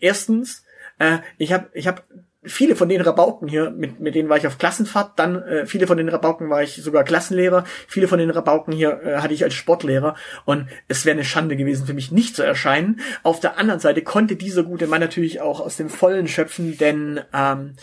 erstens, 0.00 0.64
äh, 0.98 1.18
ich 1.38 1.52
habe 1.52 1.68
ich 1.74 1.86
hab 1.86 2.04
viele 2.46 2.76
von 2.76 2.88
den 2.88 3.00
Rabauken 3.00 3.48
hier, 3.48 3.70
mit, 3.70 4.00
mit 4.00 4.14
denen 4.14 4.28
war 4.28 4.36
ich 4.36 4.46
auf 4.46 4.58
Klassenfahrt, 4.58 5.18
dann 5.18 5.42
äh, 5.42 5.66
viele 5.66 5.86
von 5.86 5.96
den 5.96 6.08
Rabauken 6.08 6.50
war 6.50 6.62
ich 6.62 6.76
sogar 6.76 7.04
Klassenlehrer, 7.04 7.64
viele 7.88 8.08
von 8.08 8.18
den 8.18 8.30
Rabauken 8.30 8.72
hier 8.72 9.00
äh, 9.02 9.16
hatte 9.18 9.34
ich 9.34 9.44
als 9.44 9.54
Sportlehrer 9.54 10.16
und 10.44 10.68
es 10.88 11.04
wäre 11.04 11.14
eine 11.14 11.24
Schande 11.24 11.56
gewesen 11.56 11.86
für 11.86 11.94
mich 11.94 12.12
nicht 12.12 12.36
zu 12.36 12.42
erscheinen. 12.42 13.00
Auf 13.22 13.40
der 13.40 13.58
anderen 13.58 13.80
Seite 13.80 14.02
konnte 14.02 14.36
dieser 14.36 14.62
gute 14.62 14.86
Mann 14.86 15.00
natürlich 15.00 15.40
auch 15.40 15.60
aus 15.60 15.76
dem 15.76 15.88
Vollen 15.88 16.28
schöpfen, 16.28 16.78
denn 16.78 17.20
ähm, 17.34 17.74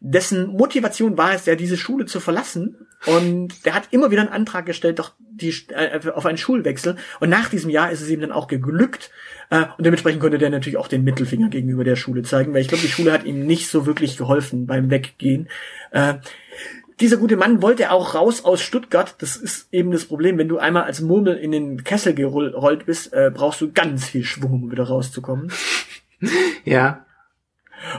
dessen 0.00 0.48
Motivation 0.48 1.16
war 1.18 1.34
es 1.34 1.46
ja, 1.46 1.54
diese 1.54 1.76
Schule 1.76 2.06
zu 2.06 2.20
verlassen. 2.20 2.86
Und 3.06 3.64
der 3.64 3.74
hat 3.74 3.88
immer 3.92 4.10
wieder 4.10 4.22
einen 4.22 4.30
Antrag 4.30 4.66
gestellt, 4.66 4.98
doch 4.98 5.12
die, 5.18 5.54
äh, 5.68 6.00
auf 6.10 6.26
einen 6.26 6.38
Schulwechsel. 6.38 6.96
Und 7.20 7.30
nach 7.30 7.48
diesem 7.48 7.70
Jahr 7.70 7.90
ist 7.90 8.00
es 8.00 8.10
ihm 8.10 8.20
dann 8.20 8.32
auch 8.32 8.46
geglückt. 8.46 9.10
Äh, 9.50 9.66
und 9.76 9.86
dementsprechend 9.86 10.20
konnte 10.20 10.38
der 10.38 10.50
natürlich 10.50 10.76
auch 10.76 10.88
den 10.88 11.04
Mittelfinger 11.04 11.48
gegenüber 11.48 11.84
der 11.84 11.96
Schule 11.96 12.22
zeigen, 12.22 12.52
weil 12.52 12.62
ich 12.62 12.68
glaube, 12.68 12.82
die 12.82 12.90
Schule 12.90 13.12
hat 13.12 13.24
ihm 13.24 13.46
nicht 13.46 13.68
so 13.68 13.86
wirklich 13.86 14.16
geholfen 14.16 14.66
beim 14.66 14.90
Weggehen. 14.90 15.48
Äh, 15.92 16.14
dieser 17.00 17.16
gute 17.16 17.36
Mann 17.36 17.62
wollte 17.62 17.90
auch 17.90 18.14
raus 18.14 18.44
aus 18.44 18.60
Stuttgart. 18.60 19.14
Das 19.18 19.36
ist 19.36 19.72
eben 19.72 19.90
das 19.90 20.04
Problem. 20.04 20.36
Wenn 20.36 20.48
du 20.48 20.58
einmal 20.58 20.84
als 20.84 21.00
Murmel 21.00 21.36
in 21.36 21.52
den 21.52 21.82
Kessel 21.84 22.14
gerollt 22.14 22.84
bist, 22.84 23.12
äh, 23.14 23.30
brauchst 23.32 23.62
du 23.62 23.72
ganz 23.72 24.06
viel 24.06 24.24
Schwung, 24.24 24.64
um 24.64 24.70
wieder 24.70 24.84
rauszukommen. 24.84 25.52
Ja. 26.66 27.06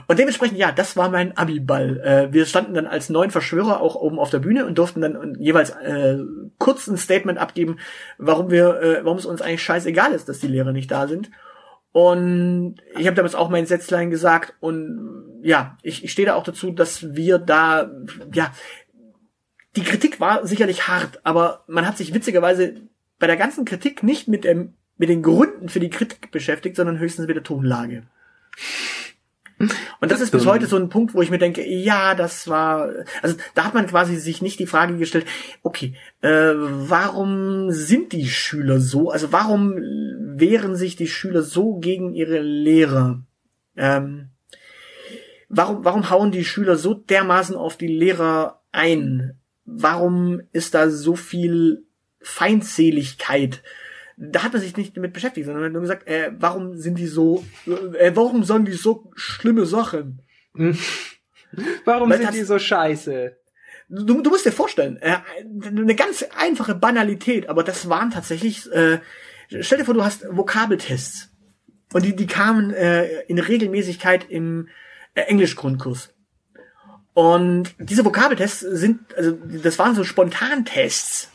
Und 0.08 0.20
dementsprechend, 0.20 0.58
ja, 0.58 0.72
das 0.72 0.96
war 0.96 1.10
mein 1.10 1.36
Abi-Ball. 1.38 2.00
Äh, 2.00 2.34
wir 2.34 2.46
standen 2.46 2.74
dann 2.74 2.88
als 2.88 3.10
neun 3.10 3.32
Verschwörer 3.32 3.82
auch 3.82 3.96
oben 3.96 4.20
auf 4.20 4.30
der 4.30 4.40
Bühne 4.40 4.66
und 4.66 4.78
durften 4.78 5.02
dann 5.02 5.36
jeweils 5.40 5.72
äh, 5.72 6.18
kurz 6.60 6.88
ein 6.88 6.98
Statement 6.98 7.40
abgeben, 7.40 7.78
warum 8.18 8.52
wir, 8.52 8.82
äh, 8.82 9.06
warum 9.06 9.18
es 9.18 9.26
uns 9.26 9.42
eigentlich 9.42 9.64
scheißegal 9.64 10.14
ist, 10.14 10.30
dass 10.30 10.40
die 10.40 10.48
Lehrer 10.48 10.72
nicht 10.72 10.92
da 10.92 11.08
sind. 11.08 11.32
Und 11.92 12.76
ich 12.98 13.06
habe 13.06 13.16
damals 13.16 13.36
auch 13.36 13.50
mein 13.50 13.66
Sätzlein 13.66 14.12
gesagt 14.12 14.54
und 14.62 15.40
ja, 15.44 15.78
ich, 15.82 16.04
ich 16.04 16.12
stehe 16.12 16.26
da 16.26 16.36
auch 16.36 16.44
dazu, 16.44 16.72
dass 16.72 17.16
wir 17.16 17.38
da, 17.38 17.92
ja, 18.34 18.54
die 19.76 19.84
Kritik 19.84 20.20
war 20.20 20.46
sicherlich 20.46 20.88
hart, 20.88 21.20
aber 21.24 21.64
man 21.68 21.86
hat 21.86 21.98
sich 21.98 22.14
witzigerweise 22.14 22.76
bei 23.20 23.28
der 23.28 23.38
ganzen 23.38 23.66
Kritik 23.66 24.04
nicht 24.04 24.28
mit 24.28 24.46
dem 24.46 24.74
mit 25.02 25.10
den 25.10 25.24
Gründen 25.24 25.68
für 25.68 25.80
die 25.80 25.90
Kritik 25.90 26.30
beschäftigt, 26.30 26.76
sondern 26.76 27.00
höchstens 27.00 27.26
mit 27.26 27.36
der 27.36 27.44
Tonlage. 27.44 28.04
Und 30.00 30.12
das 30.12 30.22
ist 30.22 30.32
bis 30.32 30.46
heute 30.46 30.66
so 30.66 30.76
ein 30.76 30.90
Punkt, 30.90 31.14
wo 31.14 31.22
ich 31.22 31.30
mir 31.30 31.38
denke, 31.38 31.68
ja, 31.68 32.16
das 32.16 32.48
war, 32.48 32.90
also 33.22 33.36
da 33.54 33.66
hat 33.66 33.74
man 33.74 33.88
quasi 33.88 34.18
sich 34.18 34.42
nicht 34.42 34.60
die 34.60 34.66
Frage 34.66 34.98
gestellt, 34.98 35.26
okay, 35.62 35.96
äh, 36.22 36.54
warum 36.56 37.72
sind 37.72 38.14
die 38.14 38.28
Schüler 38.28 38.80
so? 38.80 39.10
Also 39.12 39.32
warum 39.32 39.76
wehren 39.76 40.76
sich 40.76 40.96
die 40.96 41.08
Schüler 41.08 41.44
so 41.44 41.76
gegen 41.76 42.14
ihre 42.14 42.40
Lehrer? 42.40 43.22
Ähm, 43.76 44.30
warum, 45.50 45.86
warum 45.86 46.10
hauen 46.10 46.32
die 46.32 46.46
Schüler 46.46 46.76
so 46.76 46.94
dermaßen 46.94 47.56
auf 47.56 47.78
die 47.78 47.88
Lehrer 47.88 48.62
ein? 48.72 49.38
Warum 49.66 50.42
ist 50.52 50.74
da 50.74 50.90
so 50.90 51.16
viel 51.16 51.84
Feindseligkeit? 52.20 53.62
Da 54.22 54.44
hat 54.44 54.54
man 54.54 54.62
sich 54.62 54.78
nicht 54.78 54.96
damit 54.96 55.14
beschäftigt, 55.14 55.48
sondern 55.48 55.66
hat 55.66 55.72
nur 55.72 55.82
gesagt, 55.82 56.08
äh, 56.08 56.32
warum 56.38 56.78
sind 56.78 57.00
die 57.00 57.08
so, 57.08 57.44
äh, 57.66 58.12
warum 58.14 58.44
sagen 58.44 58.66
die 58.66 58.74
so 58.74 59.12
schlimme 59.16 59.66
Sachen? 59.66 60.22
warum 61.86 62.10
Weil 62.10 62.20
sind 62.20 62.34
die 62.34 62.44
so 62.44 62.60
scheiße? 62.60 63.36
Du, 63.90 64.22
du 64.22 64.30
musst 64.30 64.46
dir 64.46 64.52
vorstellen, 64.52 64.98
äh, 64.98 65.18
eine 65.66 65.96
ganz 65.96 66.24
einfache 66.38 66.76
Banalität, 66.76 67.50
aber 67.50 67.64
das 67.64 67.90
waren 67.90 68.12
tatsächlich, 68.12 68.72
äh, 68.72 69.00
stell 69.60 69.80
dir 69.80 69.86
vor, 69.86 69.96
du 69.96 70.04
hast 70.04 70.24
Vokabeltests 70.30 71.32
und 71.92 72.06
die, 72.06 72.16
die 72.16 72.28
kamen 72.28 72.72
äh, 72.72 73.22
in 73.24 73.40
Regelmäßigkeit 73.40 74.30
im 74.30 74.70
äh, 75.16 75.22
Englischgrundkurs. 75.22 76.14
Und 77.14 77.74
diese 77.80 78.06
Vokabeltests 78.06 78.60
sind, 78.60 79.14
also 79.16 79.32
das 79.32 79.80
waren 79.80 79.96
so 79.96 80.04
Spontantests. 80.04 81.30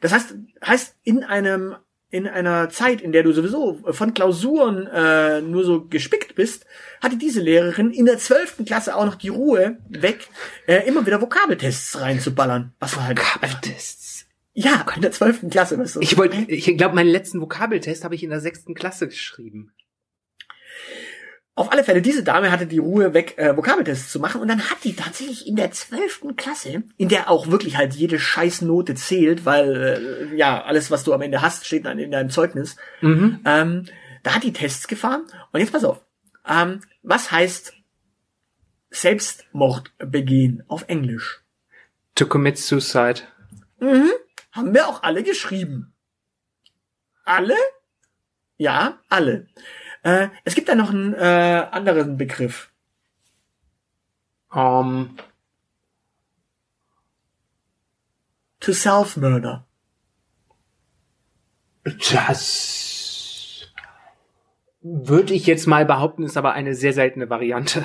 Das 0.00 0.12
heißt, 0.12 0.34
heißt 0.64 0.96
in 1.02 1.24
einem 1.24 1.76
in 2.08 2.28
einer 2.28 2.70
Zeit, 2.70 3.00
in 3.00 3.12
der 3.12 3.24
du 3.24 3.32
sowieso 3.32 3.80
von 3.90 4.14
Klausuren 4.14 4.86
äh, 4.86 5.40
nur 5.40 5.64
so 5.64 5.86
gespickt 5.86 6.36
bist, 6.36 6.64
hatte 7.02 7.16
diese 7.16 7.40
Lehrerin 7.40 7.90
in 7.90 8.06
der 8.06 8.18
zwölften 8.18 8.64
Klasse 8.64 8.94
auch 8.94 9.04
noch 9.04 9.16
die 9.16 9.28
Ruhe 9.28 9.78
weg, 9.88 10.28
äh, 10.66 10.86
immer 10.86 11.04
wieder 11.04 11.20
Vokabeltests 11.20 12.00
reinzuballern. 12.00 12.72
Was 12.78 12.96
war 12.96 13.08
halt 13.08 13.18
Vokabeltests? 13.18 14.26
Ja, 14.54 14.86
in 14.94 15.02
der 15.02 15.12
zwölften 15.12 15.50
Klasse. 15.50 15.78
Weißt 15.78 15.96
du, 15.96 16.00
ich 16.00 16.16
wollte, 16.16 16.36
ich 16.50 16.64
glaube, 16.78 16.94
meinen 16.94 17.10
letzten 17.10 17.40
Vokabeltest 17.40 18.04
habe 18.04 18.14
ich 18.14 18.22
in 18.22 18.30
der 18.30 18.40
sechsten 18.40 18.74
Klasse 18.74 19.08
geschrieben. 19.08 19.72
Auf 21.58 21.72
alle 21.72 21.84
Fälle, 21.84 22.02
diese 22.02 22.22
Dame 22.22 22.52
hatte 22.52 22.66
die 22.66 22.76
Ruhe 22.76 23.14
weg, 23.14 23.38
äh, 23.38 23.56
Vokabeltests 23.56 24.12
zu 24.12 24.20
machen 24.20 24.42
und 24.42 24.48
dann 24.48 24.68
hat 24.70 24.84
die 24.84 24.94
tatsächlich 24.94 25.46
in 25.46 25.56
der 25.56 25.70
zwölften 25.70 26.36
Klasse, 26.36 26.82
in 26.98 27.08
der 27.08 27.30
auch 27.30 27.46
wirklich 27.46 27.78
halt 27.78 27.94
jede 27.94 28.18
Scheißnote 28.18 28.94
zählt, 28.94 29.46
weil 29.46 30.30
äh, 30.32 30.36
ja, 30.36 30.62
alles, 30.62 30.90
was 30.90 31.02
du 31.02 31.14
am 31.14 31.22
Ende 31.22 31.40
hast, 31.40 31.64
steht 31.64 31.86
dann 31.86 31.98
in 31.98 32.10
deinem 32.10 32.28
Zeugnis, 32.28 32.76
mhm. 33.00 33.40
ähm, 33.46 33.86
da 34.22 34.34
hat 34.34 34.42
die 34.42 34.52
Tests 34.52 34.86
gefahren 34.86 35.24
und 35.50 35.60
jetzt 35.60 35.72
pass 35.72 35.84
auf, 35.84 36.04
ähm, 36.46 36.82
was 37.02 37.32
heißt 37.32 37.72
Selbstmord 38.90 39.92
begehen 39.98 40.62
auf 40.68 40.84
Englisch? 40.88 41.42
To 42.16 42.26
commit 42.26 42.58
suicide. 42.58 43.22
Mhm. 43.80 44.10
Haben 44.52 44.74
wir 44.74 44.88
auch 44.88 45.02
alle 45.02 45.22
geschrieben. 45.22 45.94
Alle? 47.24 47.56
Ja, 48.58 48.98
alle. 49.08 49.48
Äh, 50.06 50.28
es 50.44 50.54
gibt 50.54 50.68
da 50.68 50.76
noch 50.76 50.90
einen 50.90 51.14
äh, 51.14 51.66
anderen 51.72 52.16
Begriff. 52.16 52.70
Um. 54.52 55.16
To 58.60 58.72
self-murder. 58.72 59.66
Das 61.82 63.66
würde 64.80 65.34
ich 65.34 65.44
jetzt 65.46 65.66
mal 65.66 65.84
behaupten, 65.84 66.22
ist 66.22 66.36
aber 66.36 66.52
eine 66.52 66.76
sehr 66.76 66.92
seltene 66.92 67.28
Variante. 67.28 67.84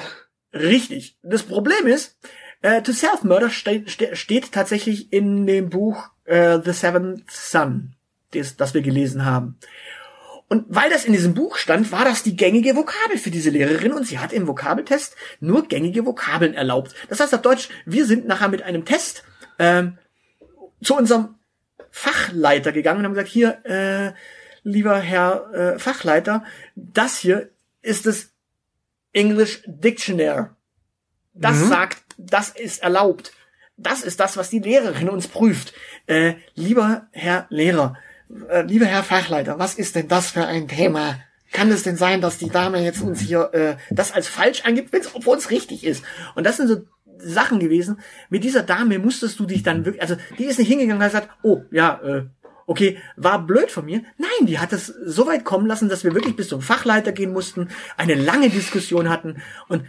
Richtig. 0.54 1.18
Das 1.24 1.42
Problem 1.42 1.88
ist, 1.88 2.20
äh, 2.62 2.84
To 2.84 2.92
Self-Murder 2.92 3.50
ste 3.50 3.88
ste 3.88 4.16
steht 4.16 4.52
tatsächlich 4.52 5.12
in 5.12 5.48
dem 5.48 5.72
Buch 5.72 6.10
äh, 6.26 6.60
The 6.64 6.72
Seventh 6.72 7.32
Son, 7.32 7.96
das, 8.32 8.58
das 8.58 8.76
wir 8.76 8.84
gelesen 8.84 9.26
haben. 9.26 9.58
Und 10.52 10.66
weil 10.68 10.89
das 10.89 11.06
in 11.06 11.14
diesem 11.14 11.34
Buch 11.34 11.56
stand, 11.56 11.93
war 11.93 12.04
das 12.04 12.24
die 12.24 12.36
gängige 12.36 12.76
Vokabel 12.76 13.18
für 13.18 13.32
diese 13.32 13.52
Lehrerin 13.52 13.93
und 13.93 14.06
sie 14.06 14.20
hat 14.20 14.34
im 14.34 14.47
Vokabeltest 14.47 15.16
nur 15.39 15.66
gängige 15.66 16.06
Vokabeln 16.06 16.56
erlaubt. 16.56 16.93
Das 17.08 17.22
heißt 17.22 17.34
auf 17.34 17.41
Deutsch, 17.41 17.70
wir 17.86 18.06
sind 18.06 18.28
nachher 18.28 18.49
mit 18.49 18.62
einem 18.62 18.84
Test 18.84 19.24
ähm, 19.60 19.97
zu 20.84 20.97
unserem 20.97 21.36
Fachleiter 21.89 22.74
gegangen 22.74 22.99
und 22.99 23.06
haben 23.06 23.14
gesagt, 23.14 23.30
hier, 23.30 23.64
äh, 23.64 24.12
lieber 24.64 24.99
Herr 24.99 25.54
äh, 25.54 25.80
Fachleiter, 25.80 26.43
das 26.76 27.18
hier 27.18 27.49
ist 27.82 28.06
das 28.06 28.32
English 29.14 29.64
Dictionary. 29.66 30.47
Das 31.34 31.60
mhm. 31.60 31.70
sagt, 31.70 32.04
das 32.18 32.49
ist 32.49 32.84
erlaubt. 32.84 33.32
Das 33.78 34.02
ist 34.02 34.20
das, 34.20 34.36
was 34.36 34.49
die 34.49 34.60
Lehrerin 34.60 35.08
uns 35.08 35.30
prüft. 35.30 35.74
Äh, 36.08 36.34
lieber 36.56 37.08
Herr 37.14 37.45
Lehrer, 37.47 37.95
äh, 38.50 38.62
lieber 38.64 38.86
Herr 38.86 39.04
Fachleiter, 39.04 39.60
was 39.60 39.76
ist 39.76 39.96
denn 39.96 40.08
das 40.08 40.32
für 40.32 40.46
ein 40.46 40.68
Thema? 40.68 41.20
Kann 41.52 41.72
es 41.72 41.84
denn 41.84 41.98
sein, 41.98 42.22
dass 42.22 42.38
die 42.38 42.50
Dame 42.50 42.82
jetzt 42.84 43.02
uns 43.02 43.20
hier 43.20 43.54
äh, 43.54 43.76
das 43.90 44.14
als 44.14 44.28
falsch 44.28 44.64
angibt, 44.64 44.94
wenn 44.94 45.02
es 45.02 45.14
obwohl 45.14 45.38
es 45.38 45.52
richtig 45.52 45.84
ist? 45.84 46.04
Und 46.36 46.46
das 46.46 46.58
sind 46.58 46.68
so 46.68 46.84
Sachen 47.18 47.60
gewesen. 47.60 48.00
Mit 48.30 48.44
dieser 48.44 48.64
Dame 48.64 49.00
musstest 49.00 49.40
du 49.40 49.46
dich 49.46 49.64
dann 49.64 49.86
wirklich, 49.86 50.02
also 50.02 50.16
die 50.38 50.46
ist 50.46 50.60
nicht 50.60 50.70
hingegangen 50.70 50.98
und 50.98 51.04
hat 51.04 51.12
gesagt, 51.12 51.30
oh 51.44 51.64
ja, 51.72 52.00
äh, 52.04 52.24
okay, 52.68 53.00
war 53.18 53.46
blöd 53.46 53.70
von 53.70 53.86
mir. 53.86 54.04
Nein, 54.18 54.48
die 54.48 54.60
hat 54.60 54.72
es 54.72 54.88
so 54.88 55.28
weit 55.28 55.44
kommen 55.44 55.68
lassen, 55.68 55.90
dass 55.90 56.04
wir 56.04 56.14
wirklich 56.14 56.36
bis 56.38 56.48
zum 56.48 56.62
Fachleiter 56.62 57.12
gehen 57.12 57.34
mussten, 57.34 57.70
eine 57.98 58.16
lange 58.16 58.50
Diskussion 58.50 59.10
hatten 59.10 59.42
und 59.68 59.84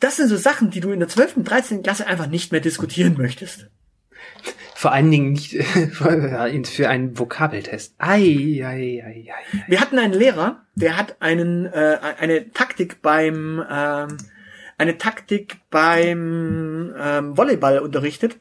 das 0.00 0.16
sind 0.16 0.28
so 0.28 0.36
Sachen, 0.36 0.70
die 0.70 0.80
du 0.80 0.90
in 0.90 0.98
der 0.98 1.08
12. 1.08 1.38
und 1.38 1.44
13. 1.44 1.82
Klasse 1.82 2.06
einfach 2.06 2.26
nicht 2.26 2.52
mehr 2.52 2.60
diskutieren 2.60 3.16
möchtest. 3.16 3.68
Vor 4.74 4.92
allen 4.92 5.10
Dingen 5.10 5.32
nicht 5.32 5.52
für 6.66 6.88
einen 6.88 7.18
Vokabeltest. 7.18 7.94
Ei, 7.98 8.60
ei, 8.64 9.02
ei, 9.04 9.32
ei, 9.32 9.62
Wir 9.68 9.80
hatten 9.80 9.98
einen 9.98 10.12
Lehrer, 10.12 10.66
der 10.74 10.96
hat 10.96 11.16
einen 11.20 11.66
äh, 11.66 11.98
eine 12.18 12.50
Taktik 12.52 13.00
beim 13.00 13.64
ähm, 13.70 14.16
eine 14.76 14.98
Taktik 14.98 15.58
beim 15.70 16.92
ähm, 16.98 17.36
Volleyball 17.36 17.78
unterrichtet, 17.78 18.36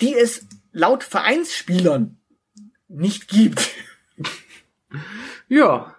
die 0.00 0.14
es 0.14 0.46
laut 0.72 1.04
Vereinsspielern 1.04 2.18
nicht 2.88 3.28
gibt. 3.28 3.70
Ja. 5.48 5.94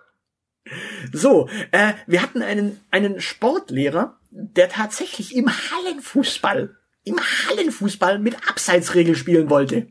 So, 1.14 1.48
äh, 1.72 1.94
wir 2.08 2.22
hatten 2.22 2.42
einen, 2.42 2.82
einen 2.90 3.22
Sportlehrer, 3.22 4.20
der 4.32 4.68
tatsächlich 4.70 5.36
im 5.36 5.48
Hallenfußball, 5.48 6.76
im 7.06 7.20
Hallenfußball 7.20 8.20
mit 8.20 8.48
Abseitsregel 8.50 9.16
spielen 9.16 9.50
wollte. 9.50 9.88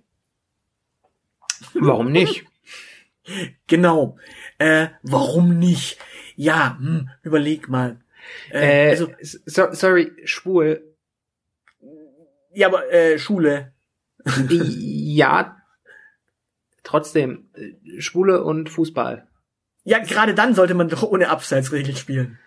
Warum 1.74 2.12
nicht? 2.12 2.44
Genau. 3.68 4.18
Äh, 4.58 4.88
warum 5.02 5.58
nicht? 5.58 5.98
Ja, 6.36 6.76
hm, 6.78 7.08
überleg 7.22 7.70
mal. 7.70 7.98
Äh, 8.50 8.88
äh, 8.88 8.90
also, 8.90 9.08
so, 9.22 9.72
sorry, 9.72 10.12
schwul. 10.24 10.94
Ja, 12.52 12.68
aber 12.68 12.92
äh, 12.92 13.18
Schule. 13.18 13.72
ja, 14.50 15.56
trotzdem, 16.82 17.48
äh, 17.54 18.00
Schwule 18.00 18.44
und 18.44 18.68
Fußball. 18.68 19.26
Ja, 19.84 19.98
gerade 20.00 20.34
dann 20.34 20.54
sollte 20.54 20.74
man 20.74 20.88
doch 20.88 21.02
ohne 21.02 21.30
Abseitsregel 21.30 21.96
spielen. 21.96 22.38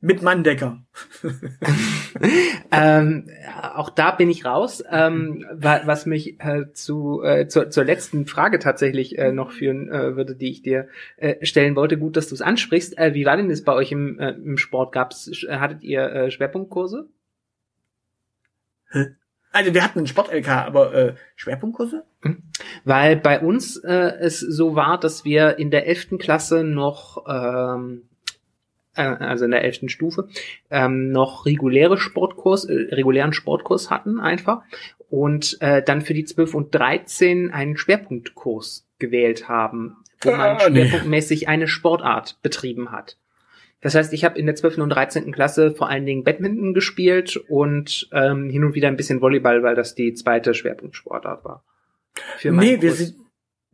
Mit 0.00 0.22
Manndecker. 0.22 0.84
ähm, 2.70 3.30
auch 3.74 3.90
da 3.90 4.10
bin 4.10 4.28
ich 4.28 4.44
raus. 4.44 4.84
Ähm, 4.90 5.46
was 5.52 6.06
mich 6.06 6.38
äh, 6.40 6.72
zu, 6.72 7.22
äh, 7.22 7.48
zur, 7.48 7.70
zur 7.70 7.84
letzten 7.84 8.26
Frage 8.26 8.58
tatsächlich 8.58 9.18
äh, 9.18 9.32
noch 9.32 9.52
führen 9.52 9.88
äh, 9.88 10.16
würde, 10.16 10.36
die 10.36 10.50
ich 10.50 10.62
dir 10.62 10.88
äh, 11.16 11.44
stellen 11.44 11.76
wollte. 11.76 11.98
Gut, 11.98 12.16
dass 12.16 12.28
du 12.28 12.34
es 12.34 12.42
ansprichst. 12.42 12.98
Äh, 12.98 13.14
wie 13.14 13.24
war 13.24 13.36
denn 13.36 13.48
das 13.48 13.62
bei 13.62 13.72
euch 13.72 13.90
im, 13.90 14.18
im 14.18 14.58
Sport? 14.58 14.92
Gab's, 14.92 15.30
hattet 15.48 15.82
ihr 15.82 16.30
Schwerpunktkurse? 16.30 17.08
Also 19.52 19.72
wir 19.72 19.82
hatten 19.82 20.00
einen 20.00 20.06
Sport-LK, 20.06 20.48
aber 20.48 20.94
äh, 20.94 21.14
Schwerpunktkurse? 21.34 22.04
Hm. 22.20 22.42
Weil 22.84 23.16
bei 23.16 23.40
uns 23.40 23.76
äh, 23.78 24.12
es 24.20 24.40
so 24.40 24.76
war, 24.76 25.00
dass 25.00 25.24
wir 25.24 25.58
in 25.58 25.70
der 25.70 25.86
elften 25.86 26.18
Klasse 26.18 26.62
noch, 26.62 27.24
ähm, 27.26 28.02
äh, 28.96 29.02
also 29.02 29.44
in 29.44 29.50
der 29.50 29.64
elften 29.64 29.88
Stufe, 29.88 30.28
ähm, 30.70 31.10
noch 31.10 31.46
reguläre 31.46 31.98
Sportkurs, 31.98 32.64
äh, 32.64 32.94
regulären 32.94 33.32
Sportkurs 33.32 33.90
hatten 33.90 34.20
einfach 34.20 34.62
und 35.08 35.56
äh, 35.60 35.82
dann 35.82 36.02
für 36.02 36.14
die 36.14 36.24
12 36.24 36.54
und 36.54 36.74
13 36.74 37.50
einen 37.50 37.76
Schwerpunktkurs 37.76 38.86
gewählt 38.98 39.48
haben, 39.48 39.96
wo 40.22 40.30
man 40.30 40.56
ah, 40.56 40.60
schwerpunktmäßig 40.60 41.42
nee. 41.42 41.46
eine 41.46 41.68
Sportart 41.68 42.38
betrieben 42.42 42.90
hat. 42.92 43.16
Das 43.82 43.94
heißt, 43.94 44.12
ich 44.12 44.24
habe 44.24 44.38
in 44.38 44.46
der 44.46 44.54
12. 44.54 44.78
und 44.78 44.88
13. 44.88 45.32
Klasse 45.32 45.72
vor 45.72 45.88
allen 45.88 46.06
Dingen 46.06 46.24
Badminton 46.24 46.74
gespielt 46.74 47.36
und 47.36 48.08
ähm, 48.12 48.48
hin 48.48 48.64
und 48.64 48.74
wieder 48.74 48.88
ein 48.88 48.96
bisschen 48.96 49.20
Volleyball, 49.20 49.62
weil 49.62 49.74
das 49.74 49.94
die 49.94 50.14
zweite 50.14 50.54
Schwerpunktsportart 50.54 51.44
war. 51.44 51.62
nee, 52.42 52.80
wir 52.80 52.92
sind, 52.92 53.14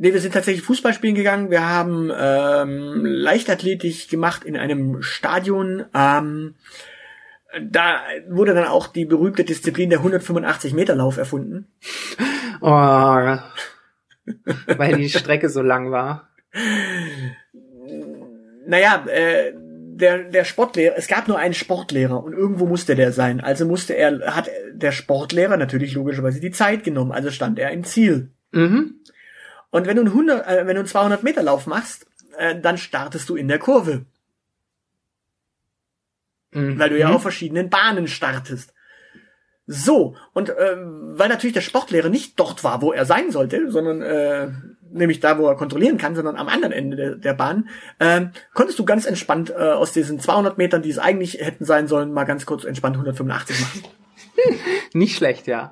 nee, 0.03 0.13
wir 0.13 0.21
sind 0.21 0.35
tatsächlich 0.35 0.65
Fußball 0.65 0.93
spielen 0.93 1.15
gegangen. 1.15 1.51
Wir 1.51 1.67
haben 1.67 2.11
ähm, 2.15 3.05
Leichtathletik 3.05 4.09
gemacht 4.09 4.45
in 4.45 4.57
einem 4.57 5.01
Stadion. 5.01 5.85
Ähm, 5.95 6.57
da 7.63 8.01
wurde 8.29 8.53
dann 8.53 8.67
auch 8.67 8.89
die 8.89 9.05
berühmte 9.05 9.45
Disziplin 9.45 9.91
der 9.91 10.01
185 10.01 10.75
Meter 10.75 10.97
Lauf 10.97 11.17
erfunden. 11.17 11.69
Oh, 12.65 12.69
weil 12.69 13.43
die 14.97 15.09
Strecke 15.09 15.49
so 15.49 15.63
lang 15.63 15.91
war. 15.91 16.29
Naja, 18.69 19.05
äh, 19.09 19.53
der, 19.57 20.31
der 20.31 20.45
Sportlehrer, 20.45 20.95
es 20.97 21.09
gab 21.09 21.27
nur 21.27 21.39
einen 21.39 21.55
Sportlehrer 21.55 22.23
und 22.23 22.35
irgendwo 22.35 22.67
musste 22.67 22.95
der 22.95 23.11
sein. 23.11 23.41
Also 23.41 23.67
musste 23.67 23.95
er, 23.95 24.37
hat 24.37 24.49
der 24.73 24.93
Sportlehrer 24.93 25.57
natürlich 25.57 25.95
logischerweise 25.95 26.39
die 26.39 26.53
Zeit 26.53 26.85
genommen. 26.85 27.11
Also 27.11 27.33
stand 27.33 27.59
er 27.59 27.73
im 27.73 27.83
Ziel. 27.83 28.31
Mhm. 28.53 29.03
Und 29.73 29.87
wenn 29.87 29.97
du 29.97 30.03
einen 30.03 30.13
100, 30.13 30.47
äh, 30.47 30.67
wenn 30.67 30.75
du 30.75 30.81
einen 30.81 30.87
200 30.87 31.23
Meter 31.25 31.43
Lauf 31.43 31.67
machst, 31.67 32.07
äh, 32.37 32.61
dann 32.61 32.79
startest 32.79 33.29
du 33.29 33.35
in 33.35 33.49
der 33.49 33.59
Kurve. 33.59 34.05
Mhm. 36.53 36.79
Weil 36.79 36.91
du 36.91 36.99
ja 36.99 37.09
auf 37.09 37.23
verschiedenen 37.23 37.71
Bahnen 37.71 38.07
startest. 38.07 38.75
So, 39.67 40.15
und 40.35 40.51
äh, 40.51 40.77
weil 40.77 41.29
natürlich 41.29 41.55
der 41.55 41.63
Sportlehrer 41.63 42.11
nicht 42.11 42.39
dort 42.39 42.63
war, 42.65 42.83
wo 42.83 42.93
er 42.93 43.07
sein 43.07 43.31
sollte, 43.31 43.71
sondern 43.71 44.03
äh, 44.03 44.49
nämlich 44.91 45.21
da, 45.21 45.39
wo 45.39 45.47
er 45.47 45.57
kontrollieren 45.57 45.97
kann, 45.97 46.15
sondern 46.15 46.37
am 46.37 46.49
anderen 46.49 46.73
Ende 46.73 46.97
der, 46.97 47.15
der 47.15 47.33
Bahn, 47.33 47.71
äh, 47.99 48.27
konntest 48.53 48.79
du 48.79 48.85
ganz 48.85 49.07
entspannt 49.07 49.51
äh, 49.51 49.55
aus 49.55 49.93
diesen 49.93 50.21
200 50.21 50.59
Metern, 50.59 50.83
die 50.83 50.91
es 50.91 50.99
eigentlich 50.99 51.35
hätten 51.41 51.65
sein 51.65 51.89
sollen, 51.89 52.13
mal 52.13 52.25
ganz 52.25 52.45
kurz 52.45 52.65
entspannt 52.65 52.97
185 52.97 53.61
machen. 53.61 53.85
Nicht 54.93 55.17
schlecht, 55.17 55.47
ja. 55.47 55.71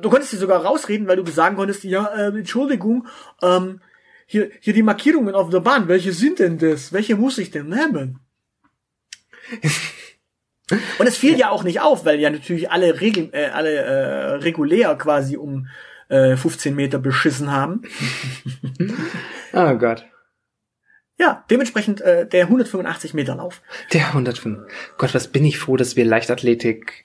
Du 0.00 0.10
konntest 0.10 0.32
sie 0.32 0.36
sogar 0.36 0.64
rausreden, 0.64 1.06
weil 1.06 1.16
du 1.16 1.30
sagen 1.30 1.56
konntest, 1.56 1.84
ja, 1.84 2.06
äh, 2.06 2.26
Entschuldigung, 2.28 3.06
ähm, 3.42 3.80
hier, 4.26 4.50
hier 4.60 4.72
die 4.72 4.82
Markierungen 4.82 5.34
auf 5.34 5.50
der 5.50 5.60
Bahn, 5.60 5.88
welche 5.88 6.12
sind 6.12 6.38
denn 6.38 6.58
das? 6.58 6.92
Welche 6.92 7.16
muss 7.16 7.38
ich 7.38 7.50
denn 7.50 7.68
nehmen? 7.68 8.20
Und 10.98 11.06
es 11.06 11.18
fiel 11.18 11.38
ja 11.38 11.50
auch 11.50 11.62
nicht 11.62 11.80
auf, 11.80 12.06
weil 12.06 12.18
ja 12.18 12.30
natürlich 12.30 12.70
alle 12.70 13.00
Regel, 13.00 13.28
äh, 13.32 13.46
alle 13.46 13.74
äh, 13.74 14.34
regulär 14.36 14.94
quasi 14.96 15.36
um 15.36 15.68
äh, 16.08 16.36
15 16.36 16.74
Meter 16.74 16.98
beschissen 16.98 17.52
haben. 17.52 17.82
oh 19.52 19.74
Gott. 19.78 20.06
Ja, 21.18 21.44
dementsprechend 21.50 22.00
äh, 22.00 22.26
der 22.26 22.44
185 22.44 23.14
Meter 23.14 23.36
Lauf. 23.36 23.62
Der 23.92 24.08
105. 24.08 24.60
Gott, 24.98 25.14
was 25.14 25.28
bin 25.28 25.44
ich 25.44 25.58
froh, 25.58 25.76
dass 25.76 25.96
wir 25.96 26.04
Leichtathletik 26.04 27.03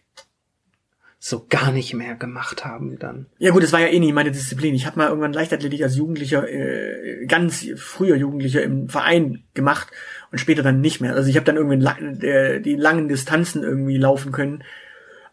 so 1.22 1.46
gar 1.50 1.74
nicht 1.74 1.94
mehr 1.94 2.16
gemacht 2.16 2.64
haben 2.64 2.98
dann. 2.98 3.26
Ja 3.40 3.52
gut, 3.52 3.62
es 3.64 3.74
war 3.74 3.82
ja 3.82 3.88
eh 3.88 4.00
nie 4.00 4.14
meine 4.14 4.32
Disziplin. 4.32 4.74
Ich 4.74 4.86
habe 4.86 4.98
mal 4.98 5.10
irgendwann 5.10 5.34
Leichtathletik 5.34 5.84
als 5.84 5.98
Jugendlicher, 5.98 6.48
äh, 6.48 7.26
ganz 7.26 7.68
früher 7.76 8.16
Jugendlicher 8.16 8.64
im 8.64 8.88
Verein 8.88 9.44
gemacht 9.54 9.90
und 10.32 10.38
später 10.38 10.64
dann 10.64 10.80
nicht 10.80 11.02
mehr. 11.02 11.16
Also 11.16 11.30
ich 11.30 11.36
habe 11.36 11.46
dann 11.46 11.58
irgendwie 11.58 12.26
äh, 12.26 12.62
die 12.62 12.76
langen 12.76 13.10
Distanzen 13.10 13.64
irgendwie 13.64 13.98
laufen 13.98 14.32
können. 14.32 14.64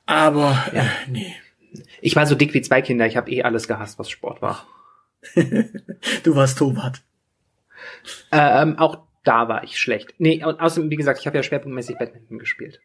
Aber 0.07 0.61
ja. 0.73 0.83
äh, 0.83 0.87
nee. 1.09 1.35
Ich 2.01 2.17
war 2.17 2.27
so 2.27 2.35
dick 2.35 2.53
wie 2.53 2.63
zwei 2.63 2.83
Kinder. 2.83 3.07
Ich 3.07 3.17
habe 3.17 3.31
eh 3.31 3.45
alles 3.45 3.69
gehasst, 3.69 3.99
was 4.01 4.11
Sport 4.11 4.43
war. 4.43 4.67
du 6.25 6.35
warst 6.35 6.59
Torwart. 6.59 7.03
Ähm, 8.33 8.77
auch 8.79 9.06
da 9.27 9.49
war 9.49 9.65
ich 9.65 9.79
schlecht. 9.79 10.15
Nee, 10.19 10.43
außerdem, 10.43 10.91
wie 10.91 10.97
gesagt, 10.97 11.19
ich 11.21 11.27
habe 11.27 11.37
ja 11.37 11.43
schwerpunktmäßig 11.43 11.99
Badminton 11.99 12.39
gespielt. 12.39 12.81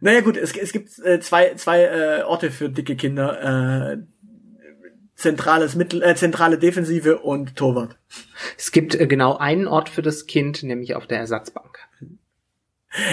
Naja 0.00 0.20
gut, 0.20 0.36
es, 0.36 0.56
es 0.56 0.72
gibt 0.72 0.98
äh, 1.04 1.20
zwei, 1.20 1.54
zwei 1.54 1.82
äh, 1.82 2.22
Orte 2.22 2.50
für 2.50 2.68
dicke 2.68 2.96
Kinder. 2.96 3.92
Äh, 3.92 3.98
zentrales 5.14 5.74
Mittel, 5.74 6.02
äh, 6.02 6.14
zentrale 6.14 6.58
Defensive 6.58 7.18
und 7.18 7.56
Torwart. 7.56 7.96
Es 8.56 8.70
gibt 8.70 8.94
äh, 8.94 9.08
genau 9.08 9.36
einen 9.36 9.66
Ort 9.66 9.88
für 9.88 10.02
das 10.02 10.26
Kind, 10.26 10.62
nämlich 10.62 10.94
auf 10.94 11.08
der 11.08 11.18
Ersatzbank. 11.18 11.78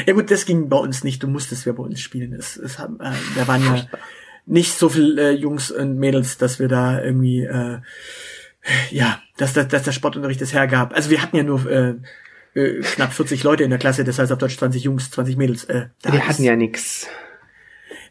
Ja 0.06 0.14
gut, 0.14 0.30
das 0.30 0.46
ging 0.46 0.70
bei 0.70 0.78
uns 0.78 1.04
nicht. 1.04 1.24
Du 1.24 1.28
musstest 1.28 1.66
ja 1.66 1.74
bei 1.74 1.84
uns 1.84 2.00
spielen. 2.00 2.34
Es, 2.34 2.58
es, 2.58 2.76
äh, 2.76 2.88
da 3.36 3.48
waren 3.48 3.66
ja 3.66 3.88
nicht 4.46 4.78
so 4.78 4.90
viel 4.90 5.18
äh, 5.18 5.32
Jungs 5.32 5.72
und 5.72 5.98
Mädels, 5.98 6.38
dass 6.38 6.60
wir 6.60 6.68
da 6.68 7.02
irgendwie 7.02 7.44
äh, 7.44 7.80
ja, 8.92 9.22
dass, 9.38 9.54
dass, 9.54 9.68
dass 9.68 9.84
der 9.84 9.92
Sportunterricht 9.92 10.42
das 10.42 10.54
hergab. 10.54 10.94
Also 10.94 11.10
wir 11.10 11.22
hatten 11.22 11.38
ja 11.38 11.44
nur 11.44 11.70
äh, 11.70 11.96
äh, 12.56 12.80
knapp 12.82 13.14
40 13.14 13.44
Leute 13.44 13.64
in 13.64 13.70
der 13.70 13.80
Klasse, 13.80 14.04
das 14.04 14.18
heißt 14.18 14.32
auf 14.32 14.38
Deutsch 14.40 14.58
20 14.58 14.84
Jungs, 14.84 15.12
20 15.12 15.38
Mädels. 15.38 15.66
Äh, 15.66 15.88
da 16.02 16.12
Wir 16.12 16.28
hatten 16.28 16.44
ja 16.44 16.56
nix. 16.56 17.08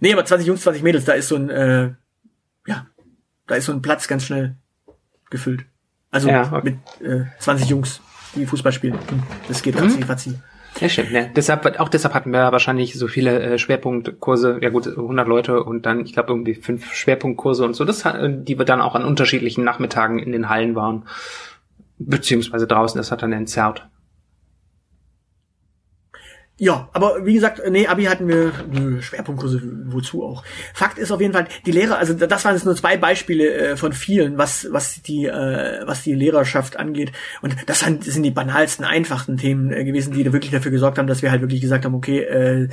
Nee, 0.00 0.12
aber 0.12 0.24
20 0.24 0.46
Jungs, 0.46 0.60
20 0.62 0.82
Mädels, 0.82 1.04
da 1.04 1.12
ist 1.14 1.28
so 1.28 1.36
ein, 1.36 1.50
äh, 1.50 1.90
ja, 2.66 2.86
da 3.46 3.54
ist 3.56 3.64
so 3.66 3.72
ein 3.72 3.82
Platz 3.82 4.06
ganz 4.08 4.24
schnell 4.24 4.56
gefüllt. 5.30 5.64
Also 6.10 6.28
Ja, 6.28 6.52
okay. 6.52 6.78
mit 7.00 7.08
äh, 7.08 7.24
20 7.40 7.68
Jungs, 7.68 8.00
die 8.36 8.46
Fußball 8.46 8.72
spielen. 8.72 8.98
Das 9.48 9.62
geht 9.62 9.80
Mhm. 9.80 10.02
ratzi. 10.04 10.34
Ja, 10.80 10.88
stimmt. 10.88 11.12
Ne? 11.12 11.30
Deshalb, 11.36 11.64
auch 11.78 11.88
deshalb 11.88 12.14
hatten 12.14 12.32
wir 12.32 12.50
wahrscheinlich 12.50 12.94
so 12.98 13.06
viele 13.06 13.40
äh, 13.40 13.58
Schwerpunktkurse, 13.58 14.58
ja 14.60 14.70
gut, 14.70 14.88
100 14.88 15.26
Leute 15.28 15.62
und 15.62 15.86
dann, 15.86 16.00
ich 16.04 16.12
glaube, 16.12 16.30
irgendwie 16.32 16.54
fünf 16.54 16.92
Schwerpunktkurse 16.92 17.64
und 17.64 17.74
so, 17.74 17.84
das, 17.84 18.04
hat- 18.04 18.18
die 18.48 18.58
wir 18.58 18.64
dann 18.64 18.80
auch 18.80 18.96
an 18.96 19.04
unterschiedlichen 19.04 19.62
Nachmittagen 19.64 20.18
in 20.18 20.32
den 20.32 20.48
Hallen 20.48 20.74
waren. 20.74 21.04
Beziehungsweise 21.98 22.66
draußen, 22.66 22.98
das 22.98 23.12
hat 23.12 23.22
dann 23.22 23.32
entzerrt. 23.32 23.88
Ja, 26.56 26.88
aber 26.92 27.26
wie 27.26 27.34
gesagt, 27.34 27.60
nee, 27.68 27.88
Abi 27.88 28.04
hatten 28.04 28.28
wir 28.28 28.52
nö, 28.70 29.02
Schwerpunktkurse, 29.02 29.60
wozu 29.86 30.22
auch. 30.22 30.44
Fakt 30.72 30.98
ist 30.98 31.10
auf 31.10 31.20
jeden 31.20 31.32
Fall, 31.32 31.48
die 31.66 31.72
Lehrer, 31.72 31.98
also 31.98 32.14
das 32.14 32.44
waren 32.44 32.54
jetzt 32.54 32.64
nur 32.64 32.76
zwei 32.76 32.96
Beispiele 32.96 33.52
äh, 33.52 33.76
von 33.76 33.92
vielen, 33.92 34.38
was 34.38 34.68
was 34.70 35.02
die 35.02 35.24
äh, 35.24 35.80
was 35.84 36.04
die 36.04 36.14
Lehrerschaft 36.14 36.76
angeht. 36.76 37.10
Und 37.42 37.56
das 37.66 37.80
sind, 37.80 38.06
das 38.06 38.14
sind 38.14 38.22
die 38.22 38.30
banalsten, 38.30 38.84
einfachsten 38.84 39.36
Themen 39.36 39.72
äh, 39.72 39.84
gewesen, 39.84 40.12
die 40.14 40.22
da 40.22 40.32
wirklich 40.32 40.52
dafür 40.52 40.70
gesorgt 40.70 40.98
haben, 40.98 41.08
dass 41.08 41.22
wir 41.22 41.32
halt 41.32 41.40
wirklich 41.40 41.60
gesagt 41.60 41.84
haben, 41.84 41.94
okay, 41.94 42.20
äh, 42.20 42.68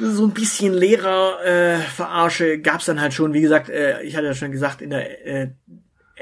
so 0.00 0.24
ein 0.24 0.32
bisschen 0.32 0.74
Lehrer 0.74 1.44
äh, 1.44 1.78
verarsche 1.78 2.58
gab's 2.58 2.86
dann 2.86 3.00
halt 3.00 3.14
schon. 3.14 3.32
Wie 3.32 3.42
gesagt, 3.42 3.68
äh, 3.68 4.02
ich 4.02 4.16
hatte 4.16 4.26
ja 4.26 4.34
schon 4.34 4.50
gesagt, 4.50 4.82
in 4.82 4.90
der 4.90 5.26
äh, 5.26 5.50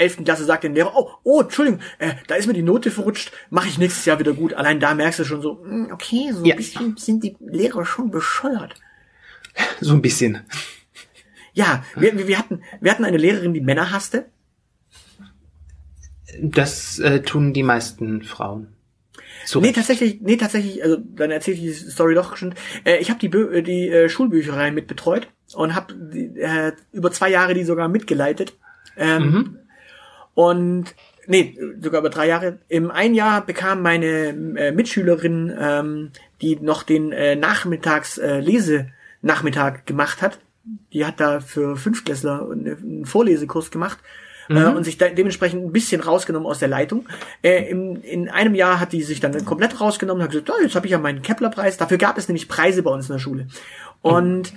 11. 0.00 0.24
Klasse 0.24 0.44
sagt 0.44 0.64
der 0.64 0.70
Lehrer, 0.70 0.92
oh, 0.96 1.10
oh, 1.22 1.40
Entschuldigung, 1.42 1.80
äh, 1.98 2.12
da 2.26 2.34
ist 2.34 2.46
mir 2.46 2.52
die 2.54 2.62
Note 2.62 2.90
verrutscht, 2.90 3.32
mache 3.50 3.68
ich 3.68 3.78
nächstes 3.78 4.04
Jahr 4.06 4.18
wieder 4.18 4.32
gut. 4.32 4.54
Allein 4.54 4.80
da 4.80 4.94
merkst 4.94 5.20
du 5.20 5.24
schon 5.24 5.42
so, 5.42 5.62
hm, 5.62 5.90
okay, 5.92 6.32
so 6.32 6.44
Ja. 6.44 6.54
ein 6.54 6.56
bisschen 6.56 6.96
sind 6.96 7.22
die 7.22 7.36
Lehrer 7.40 7.84
schon 7.84 8.10
bescheuert. 8.10 8.74
So 9.80 9.92
ein 9.94 10.02
bisschen. 10.02 10.40
Ja, 11.52 11.84
wir, 11.96 12.26
wir, 12.28 12.38
hatten, 12.38 12.62
wir 12.80 12.90
hatten 12.90 13.04
eine 13.04 13.16
Lehrerin, 13.18 13.52
die 13.54 13.60
Männer 13.60 13.90
hasste. 13.90 14.26
Das 16.40 16.98
äh, 17.00 17.22
tun 17.22 17.52
die 17.52 17.62
meisten 17.64 18.22
Frauen. 18.22 18.68
So. 19.44 19.60
Nee, 19.60 19.72
tatsächlich, 19.72 20.20
nee, 20.20 20.36
tatsächlich, 20.36 20.82
also 20.84 20.98
dann 20.98 21.30
erzähle 21.30 21.56
ich 21.56 21.62
die 21.62 21.72
Story 21.72 22.14
doch 22.14 22.36
schon. 22.36 22.54
Äh, 22.84 22.98
ich 22.98 23.10
habe 23.10 23.18
die, 23.18 23.28
Bü 23.28 23.48
äh, 23.52 23.62
die 23.62 23.88
äh, 23.88 24.08
Schulbücherei 24.08 24.70
mit 24.70 24.86
betreut 24.86 25.28
und 25.54 25.74
habe 25.74 25.94
äh, 26.36 26.72
über 26.92 27.10
zwei 27.10 27.30
Jahre 27.30 27.54
die 27.54 27.64
sogar 27.64 27.88
mitgeleitet. 27.88 28.54
Ähm, 28.96 29.22
Mhm. 29.22 29.58
Und 30.40 30.94
nee, 31.26 31.54
sogar 31.82 32.00
über 32.00 32.08
drei 32.08 32.26
Jahre. 32.26 32.60
Im 32.68 32.90
ein 32.90 33.14
Jahr 33.14 33.44
bekam 33.44 33.82
meine 33.82 34.06
äh, 34.56 34.72
Mitschülerin, 34.72 35.54
ähm, 35.60 36.12
die 36.40 36.56
noch 36.56 36.82
den 36.82 37.12
äh, 37.12 37.36
Nachmittags 37.36 38.16
äh, 38.16 38.40
Lesenachmittag 38.40 39.84
gemacht 39.84 40.22
hat. 40.22 40.38
Die 40.94 41.04
hat 41.04 41.20
da 41.20 41.40
für 41.40 41.76
Fünftklässler 41.76 42.48
einen 42.50 43.04
Vorlesekurs 43.04 43.70
gemacht 43.70 43.98
äh, 44.48 44.64
und 44.64 44.84
sich 44.84 44.96
da 44.96 45.10
dementsprechend 45.10 45.62
ein 45.62 45.72
bisschen 45.72 46.00
rausgenommen 46.00 46.48
aus 46.48 46.58
der 46.58 46.68
Leitung. 46.68 47.06
Äh, 47.42 47.68
im, 47.70 48.00
in 48.02 48.30
einem 48.30 48.54
Jahr 48.54 48.80
hat 48.80 48.94
die 48.94 49.02
sich 49.02 49.20
dann 49.20 49.44
komplett 49.44 49.78
rausgenommen 49.78 50.22
und 50.22 50.24
hat 50.24 50.30
gesagt, 50.30 50.50
oh, 50.50 50.62
jetzt 50.62 50.74
habe 50.74 50.86
ich 50.86 50.92
ja 50.92 50.98
meinen 50.98 51.20
Kepler-Preis. 51.20 51.76
Dafür 51.76 51.98
gab 51.98 52.16
es 52.16 52.28
nämlich 52.28 52.48
Preise 52.48 52.82
bei 52.82 52.90
uns 52.90 53.10
in 53.10 53.14
der 53.14 53.20
Schule. 53.20 53.46
Und 54.00 54.54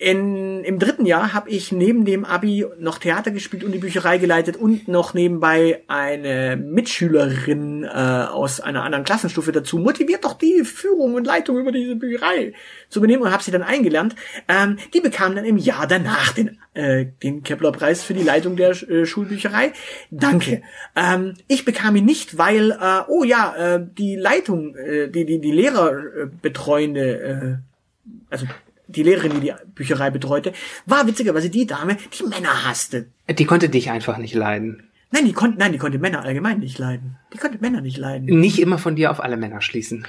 in, 0.00 0.62
Im 0.62 0.78
dritten 0.78 1.06
Jahr 1.06 1.32
habe 1.34 1.50
ich 1.50 1.72
neben 1.72 2.04
dem 2.04 2.24
Abi 2.24 2.64
noch 2.78 2.98
Theater 2.98 3.32
gespielt 3.32 3.64
und 3.64 3.72
die 3.72 3.78
Bücherei 3.78 4.18
geleitet 4.18 4.56
und 4.56 4.86
noch 4.86 5.12
nebenbei 5.12 5.82
eine 5.88 6.56
Mitschülerin 6.56 7.82
äh, 7.82 7.88
aus 7.88 8.60
einer 8.60 8.84
anderen 8.84 9.04
Klassenstufe 9.04 9.50
dazu 9.50 9.76
motiviert, 9.78 10.24
doch 10.24 10.34
die 10.34 10.62
Führung 10.62 11.14
und 11.14 11.26
Leitung 11.26 11.58
über 11.58 11.72
diese 11.72 11.96
Bücherei 11.96 12.52
zu 12.88 13.00
übernehmen 13.00 13.24
und 13.24 13.32
habe 13.32 13.42
sie 13.42 13.50
dann 13.50 13.64
eingelernt. 13.64 14.14
Ähm, 14.46 14.78
die 14.94 15.00
bekam 15.00 15.34
dann 15.34 15.44
im 15.44 15.56
Jahr 15.56 15.88
danach 15.88 16.30
den, 16.32 16.58
äh, 16.74 17.06
den 17.24 17.42
Kepler-Preis 17.42 18.04
für 18.04 18.14
die 18.14 18.22
Leitung 18.22 18.54
der 18.54 18.70
äh, 18.88 19.04
Schulbücherei. 19.04 19.72
Danke. 20.12 20.62
Ähm, 20.94 21.34
ich 21.48 21.64
bekam 21.64 21.96
ihn 21.96 22.04
nicht, 22.04 22.38
weil, 22.38 22.70
äh, 22.70 23.00
oh 23.08 23.24
ja, 23.24 23.74
äh, 23.74 23.86
die 23.98 24.14
Leitung, 24.14 24.76
äh, 24.76 25.08
die, 25.08 25.24
die, 25.24 25.40
die 25.40 25.52
Lehrer 25.52 25.90
äh, 25.90 26.26
betreuende, 26.40 27.20
äh, 27.20 27.56
also 28.30 28.46
die 28.88 29.02
Lehrerin, 29.02 29.34
die 29.34 29.40
die 29.40 29.52
Bücherei 29.74 30.10
betreute, 30.10 30.52
war 30.86 31.06
witzigerweise 31.06 31.50
die 31.50 31.66
Dame, 31.66 31.96
die 32.18 32.24
Männer 32.24 32.66
hasste. 32.66 33.06
Die 33.28 33.44
konnte 33.44 33.68
dich 33.68 33.90
einfach 33.90 34.18
nicht 34.18 34.34
leiden. 34.34 34.88
Nein, 35.10 35.24
die 35.24 35.32
konnte, 35.32 35.58
nein, 35.58 35.72
die 35.72 35.78
konnte 35.78 35.98
Männer 35.98 36.22
allgemein 36.22 36.58
nicht 36.58 36.78
leiden. 36.78 37.16
Die 37.32 37.38
konnte 37.38 37.58
Männer 37.60 37.80
nicht 37.80 37.96
leiden. 37.96 38.40
Nicht 38.40 38.58
immer 38.58 38.78
von 38.78 38.96
dir 38.96 39.10
auf 39.10 39.22
alle 39.22 39.36
Männer 39.36 39.62
schließen. 39.62 40.06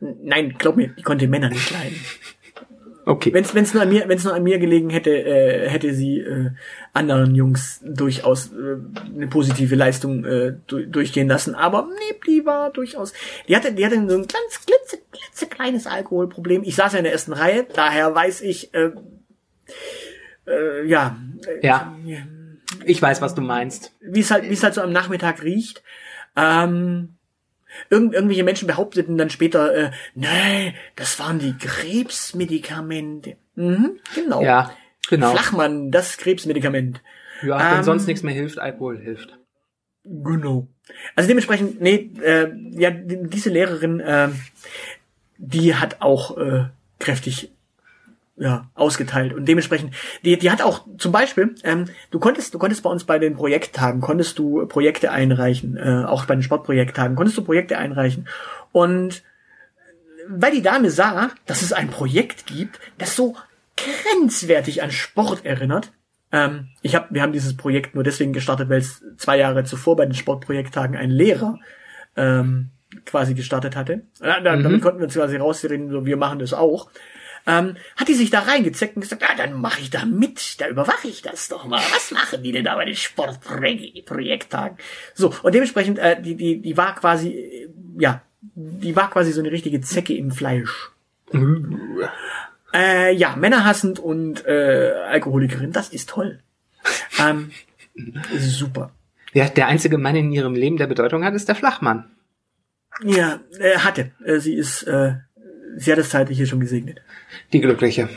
Nein, 0.00 0.54
glaub 0.58 0.76
mir, 0.76 0.88
die 0.88 1.02
konnte 1.02 1.28
Männer 1.28 1.50
nicht 1.50 1.70
leiden. 1.70 1.96
Okay. 3.06 3.32
Wenn 3.34 3.44
es 3.44 3.74
nur 3.74 3.82
an 3.82 3.88
mir, 3.90 4.08
wenn 4.08 4.16
es 4.16 4.24
nur 4.24 4.34
an 4.34 4.42
mir 4.42 4.58
gelegen 4.58 4.88
hätte, 4.90 5.10
äh, 5.10 5.68
hätte 5.68 5.92
sie 5.94 6.20
äh, 6.20 6.50
anderen 6.92 7.34
Jungs 7.34 7.80
durchaus 7.84 8.50
äh, 8.52 8.76
eine 9.14 9.26
positive 9.26 9.74
Leistung 9.76 10.24
äh, 10.24 10.54
du 10.66 10.86
durchgehen 10.86 11.28
lassen. 11.28 11.54
Aber 11.54 11.86
nee, 11.86 12.18
die 12.26 12.46
war 12.46 12.70
durchaus. 12.70 13.12
Die 13.46 13.56
hatte, 13.56 13.72
die 13.72 13.84
hatte 13.84 13.96
so 13.96 14.16
ein 14.16 14.26
ganz 14.26 14.64
glitze, 14.64 14.98
klitzekleines 15.12 15.86
Alkoholproblem. 15.86 16.62
Ich 16.64 16.76
saß 16.76 16.92
ja 16.94 16.98
in 16.98 17.04
der 17.04 17.12
ersten 17.12 17.34
Reihe, 17.34 17.66
daher 17.74 18.14
weiß 18.14 18.40
ich, 18.40 18.72
äh, 18.72 18.92
äh, 20.46 20.86
ja, 20.86 21.16
Ja. 21.62 21.96
Ich 22.84 23.00
weiß, 23.00 23.20
was 23.22 23.34
du 23.34 23.42
meinst. 23.42 23.92
wie 24.00 24.20
es 24.20 24.30
halt, 24.30 24.44
wie 24.44 24.52
es 24.54 24.62
halt 24.62 24.74
so 24.74 24.82
am 24.82 24.92
Nachmittag 24.92 25.42
riecht. 25.42 25.82
Ähm, 26.36 27.16
irgend, 27.90 28.14
irgendwelche 28.14 28.44
Menschen 28.44 28.66
behaupteten 28.66 29.16
dann 29.18 29.30
später, 29.30 29.74
äh, 29.74 29.90
nee, 30.14 30.74
das 30.96 31.18
waren 31.18 31.38
die 31.38 31.54
Krebsmedikamente. 31.58 33.36
Mhm, 33.56 33.98
genau. 34.14 34.42
Ja, 34.42 34.70
genau. 35.08 35.30
Flachmann, 35.32 35.90
das 35.90 36.16
Krebsmedikament. 36.18 37.02
Ja, 37.42 37.58
wenn 37.70 37.78
Ähm, 37.78 37.82
sonst 37.84 38.06
nichts 38.06 38.22
mehr 38.22 38.34
hilft, 38.34 38.58
Alkohol 38.58 38.98
hilft. 38.98 39.38
Genau. 40.04 40.68
Also 41.16 41.28
dementsprechend, 41.28 41.80
nee, 41.80 42.10
äh, 42.22 42.50
ja, 42.72 42.90
die- 42.90 43.28
diese 43.28 43.50
Lehrerin, 43.50 44.00
äh, 44.00 44.28
die 45.38 45.74
hat 45.74 46.00
auch 46.00 46.36
äh, 46.36 46.64
kräftig 46.98 47.50
ja, 48.36 48.70
ausgeteilt 48.74 49.32
und 49.32 49.46
dementsprechend, 49.46 49.94
die, 50.24 50.36
die 50.36 50.50
hat 50.50 50.60
auch 50.60 50.86
zum 50.98 51.12
Beispiel, 51.12 51.54
ähm, 51.62 51.86
du 52.10 52.18
konntest, 52.18 52.52
du 52.52 52.58
konntest 52.58 52.82
bei 52.82 52.90
uns 52.90 53.04
bei 53.04 53.18
den 53.18 53.36
Projekttagen, 53.36 54.00
konntest 54.00 54.38
du 54.38 54.66
Projekte 54.66 55.12
einreichen, 55.12 55.76
äh, 55.76 56.04
auch 56.04 56.24
bei 56.24 56.34
den 56.34 56.42
Sportprojekttagen, 56.42 57.16
konntest 57.16 57.38
du 57.38 57.44
Projekte 57.44 57.78
einreichen 57.78 58.28
und 58.72 59.22
weil 60.28 60.52
die 60.52 60.62
Dame 60.62 60.90
sah, 60.90 61.30
dass 61.46 61.62
es 61.62 61.72
ein 61.72 61.90
Projekt 61.90 62.46
gibt, 62.46 62.80
das 62.98 63.14
so 63.14 63.36
grenzwertig 63.76 64.82
an 64.82 64.90
Sport 64.90 65.44
erinnert, 65.44 65.92
ähm, 66.34 66.70
ich 66.82 66.96
hab, 66.96 67.14
wir 67.14 67.22
haben 67.22 67.32
dieses 67.32 67.56
Projekt 67.56 67.94
nur 67.94 68.02
deswegen 68.02 68.32
gestartet, 68.32 68.68
weil 68.68 68.78
es 68.78 69.04
zwei 69.16 69.38
Jahre 69.38 69.62
zuvor 69.62 69.94
bei 69.94 70.04
den 70.04 70.14
Sportprojekttagen 70.14 70.96
ein 70.96 71.10
Lehrer 71.10 71.60
ähm, 72.16 72.70
quasi 73.06 73.34
gestartet 73.34 73.76
hatte. 73.76 74.02
Da, 74.18 74.40
Damit 74.40 74.82
konnten 74.82 74.98
wir 74.98 75.04
uns 75.04 75.14
quasi 75.14 75.36
rausreden, 75.36 75.90
so 75.90 76.04
wir 76.06 76.16
machen 76.16 76.40
das 76.40 76.52
auch. 76.52 76.90
Ähm, 77.46 77.76
hat 77.96 78.08
die 78.08 78.14
sich 78.14 78.30
da 78.30 78.40
reingezeckt 78.40 78.96
und 78.96 79.02
gesagt, 79.02 79.22
ja, 79.22 79.34
dann 79.36 79.60
mache 79.60 79.80
ich 79.80 79.90
da 79.90 80.04
mit, 80.06 80.60
da 80.60 80.68
überwache 80.68 81.08
ich 81.08 81.20
das 81.20 81.48
doch 81.48 81.66
mal. 81.66 81.82
Was 81.92 82.10
machen 82.10 82.42
die 82.42 82.52
denn 82.52 82.64
da 82.64 82.74
bei 82.74 82.86
den 82.86 82.96
Sportprojekttagen? 82.96 84.78
So, 85.14 85.34
und 85.42 85.54
dementsprechend, 85.54 85.98
äh, 85.98 86.20
die, 86.20 86.36
die, 86.36 86.62
die 86.62 86.76
war 86.76 86.94
quasi, 86.94 87.28
äh, 87.28 87.68
ja, 87.98 88.22
die 88.40 88.96
war 88.96 89.10
quasi 89.10 89.32
so 89.32 89.40
eine 89.40 89.50
richtige 89.50 89.80
Zecke 89.82 90.14
im 90.14 90.30
Fleisch. 90.30 90.90
Äh, 92.72 93.14
ja, 93.14 93.36
männerhassend 93.36 93.98
und 93.98 94.46
äh, 94.46 94.92
Alkoholikerin, 95.08 95.72
das 95.72 95.90
ist 95.90 96.08
toll. 96.08 96.40
Ähm, 97.18 97.50
super. 98.36 98.90
Ja, 99.32 99.48
der 99.48 99.66
einzige 99.66 99.98
Mann 99.98 100.16
in 100.16 100.32
ihrem 100.32 100.54
Leben, 100.54 100.76
der 100.76 100.86
Bedeutung 100.86 101.24
hat, 101.24 101.34
ist 101.34 101.48
der 101.48 101.56
Flachmann. 101.56 102.10
Ja, 103.02 103.40
äh, 103.58 103.78
hatte. 103.78 104.12
Äh, 104.24 104.38
sie 104.38 104.54
ist, 104.54 104.84
äh, 104.84 105.14
sie 105.76 105.92
hat 105.92 105.98
das 105.98 106.10
zeitlich 106.10 106.48
schon 106.48 106.60
gesegnet. 106.60 107.00
Die 107.52 107.60
Glückliche. 107.60 108.08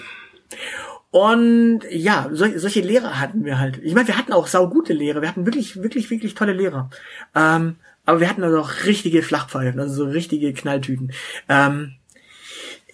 Und 1.11 1.81
ja, 1.89 2.29
sol 2.31 2.57
solche 2.59 2.81
Lehrer 2.81 3.19
hatten 3.19 3.45
wir 3.45 3.59
halt. 3.59 3.79
Ich 3.83 3.93
meine, 3.93 4.07
wir 4.07 4.17
hatten 4.17 4.33
auch 4.33 4.47
saugute 4.47 4.93
Lehrer. 4.93 5.21
Wir 5.21 5.29
hatten 5.29 5.45
wirklich, 5.45 5.81
wirklich, 5.81 6.09
wirklich 6.09 6.35
tolle 6.35 6.53
Lehrer. 6.53 6.89
Ähm, 7.33 7.77
aber 8.05 8.19
wir 8.19 8.29
hatten 8.29 8.43
also 8.43 8.59
auch 8.59 8.85
richtige 8.85 9.21
Flachpfeifen, 9.21 9.79
also 9.79 9.93
so 9.93 10.05
richtige 10.05 10.53
Knalltüten. 10.53 11.11
Ähm, 11.49 11.95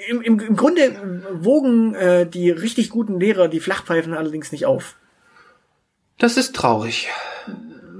im, 0.10 0.22
im, 0.22 0.40
Im 0.40 0.56
Grunde 0.56 1.24
wogen 1.34 1.96
äh, 1.96 2.28
die 2.28 2.50
richtig 2.50 2.90
guten 2.90 3.20
Lehrer 3.20 3.48
die 3.48 3.60
Flachpfeifen 3.60 4.14
allerdings 4.14 4.52
nicht 4.52 4.66
auf. 4.66 4.96
Das 6.18 6.38
ist 6.38 6.56
traurig. 6.56 7.10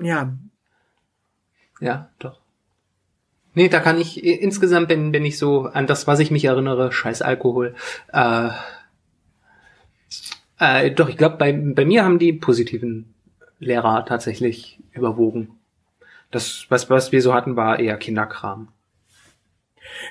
Ja, 0.02 0.34
Ja, 1.80 2.10
doch. 2.20 2.43
Nee, 3.56 3.70
da 3.70 3.80
kann 3.80 4.00
ich, 4.00 4.24
insgesamt 4.24 4.88
bin, 4.88 5.12
bin 5.12 5.26
ich 5.26 5.38
so 5.38 5.66
an 5.66 5.86
das, 5.86 6.08
was 6.08 6.20
ich 6.20 6.32
mich 6.32 6.46
erinnere, 6.46 6.92
scheiß 6.92 7.22
Alkohol. 7.22 7.76
Äh, 8.12 8.50
äh, 10.60 10.92
doch, 10.92 11.10
ich 11.10 11.18
glaube, 11.18 11.38
bei, 11.38 11.52
bei 11.52 11.86
mir 11.86 12.04
haben 12.04 12.20
die 12.20 12.34
positiven 12.34 13.14
Lehrer 13.60 14.06
tatsächlich 14.06 14.80
überwogen. 14.92 15.60
Das, 16.32 16.66
was, 16.70 16.90
was 16.90 17.12
wir 17.12 17.22
so 17.22 17.34
hatten, 17.34 17.56
war 17.56 17.80
eher 17.80 17.98
Kinderkram. 17.98 18.70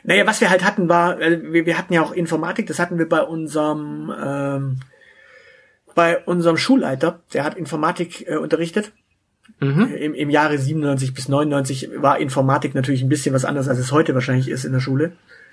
Naja, 0.04 0.26
was 0.26 0.40
wir 0.40 0.50
halt 0.50 0.64
hatten, 0.64 0.88
war, 0.88 1.20
äh, 1.20 1.52
wir, 1.52 1.66
wir 1.66 1.78
hatten 1.78 1.92
ja 1.92 2.02
auch 2.02 2.12
Informatik, 2.12 2.66
das 2.66 2.78
hatten 2.78 2.98
wir 2.98 3.08
bei 3.08 3.22
unserem, 3.22 4.12
ähm, 4.22 4.80
bei 5.94 6.22
unserem 6.24 6.56
Schulleiter, 6.56 7.20
der 7.34 7.44
hat 7.44 7.56
Informatik 7.56 8.26
äh, 8.28 8.36
unterrichtet. 8.36 8.92
Mhm. 9.60 9.94
Im, 9.94 10.14
Im 10.14 10.30
Jahre 10.30 10.58
97 10.58 11.14
bis 11.14 11.28
99 11.28 11.90
war 11.96 12.18
Informatik 12.18 12.74
natürlich 12.74 13.02
ein 13.02 13.08
bisschen 13.08 13.34
was 13.34 13.44
anderes, 13.44 13.68
als 13.68 13.78
es 13.78 13.92
heute 13.92 14.14
wahrscheinlich 14.14 14.48
ist 14.48 14.64
in 14.64 14.72
der 14.72 14.80
Schule. 14.80 15.12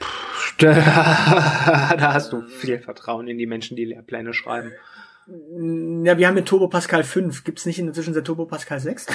da 0.59 2.13
hast 2.13 2.33
du 2.33 2.41
viel 2.41 2.79
Vertrauen 2.79 3.27
in 3.27 3.37
die 3.37 3.45
Menschen, 3.45 3.77
die 3.77 3.85
Lehrpläne 3.85 4.33
schreiben. 4.33 4.71
Ja, 6.05 6.17
wir 6.17 6.27
haben 6.27 6.35
mit 6.35 6.47
Turbo 6.47 6.67
Pascal 6.67 7.03
5. 7.03 7.43
Gibt's 7.43 7.65
nicht 7.65 7.79
in 7.79 7.85
der 7.85 7.93
Zwischenzeit 7.93 8.25
Turbo 8.25 8.45
Pascal 8.45 8.79
6? 8.79 9.07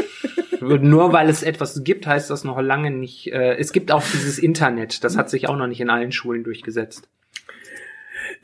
Nur 0.60 1.12
weil 1.12 1.28
es 1.28 1.42
etwas 1.42 1.84
gibt, 1.84 2.06
heißt 2.06 2.30
das 2.30 2.44
noch 2.44 2.60
lange 2.60 2.90
nicht. 2.90 3.32
Äh, 3.32 3.56
es 3.56 3.72
gibt 3.72 3.92
auch 3.92 4.02
dieses 4.02 4.38
Internet. 4.38 5.04
Das 5.04 5.16
hat 5.16 5.30
sich 5.30 5.48
auch 5.48 5.56
noch 5.56 5.66
nicht 5.66 5.80
in 5.80 5.90
allen 5.90 6.12
Schulen 6.12 6.42
durchgesetzt. 6.42 7.08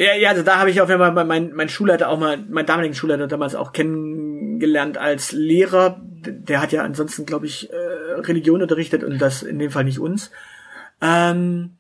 Ja, 0.01 0.15
ja, 0.15 0.31
also 0.31 0.43
da 0.43 0.57
habe 0.57 0.71
ich 0.71 0.81
auf 0.81 0.89
jeden 0.89 0.99
Fall 0.99 1.27
mein, 1.27 1.69
Schulleiter 1.69 2.09
auch 2.09 2.19
mal, 2.19 2.39
mein 2.49 2.65
damaligen 2.65 2.95
Schulleiter 2.95 3.27
damals 3.27 3.55
auch 3.55 3.75
kennengelernt 3.75 4.97
als 4.97 5.33
Lehrer. 5.33 6.01
Der 6.03 6.63
hat 6.63 6.73
ja 6.73 6.83
ansonsten, 6.85 7.27
glaube 7.27 7.45
ich, 7.45 7.71
äh, 7.71 7.77
Religion 8.15 8.63
unterrichtet 8.63 9.05
und 9.05 9.19
das 9.19 9.43
in 9.43 9.59
dem 9.59 9.71
Fall 9.71 9.85
nicht 9.85 9.99
uns. 9.99 10.31
Ähm, 11.03 11.77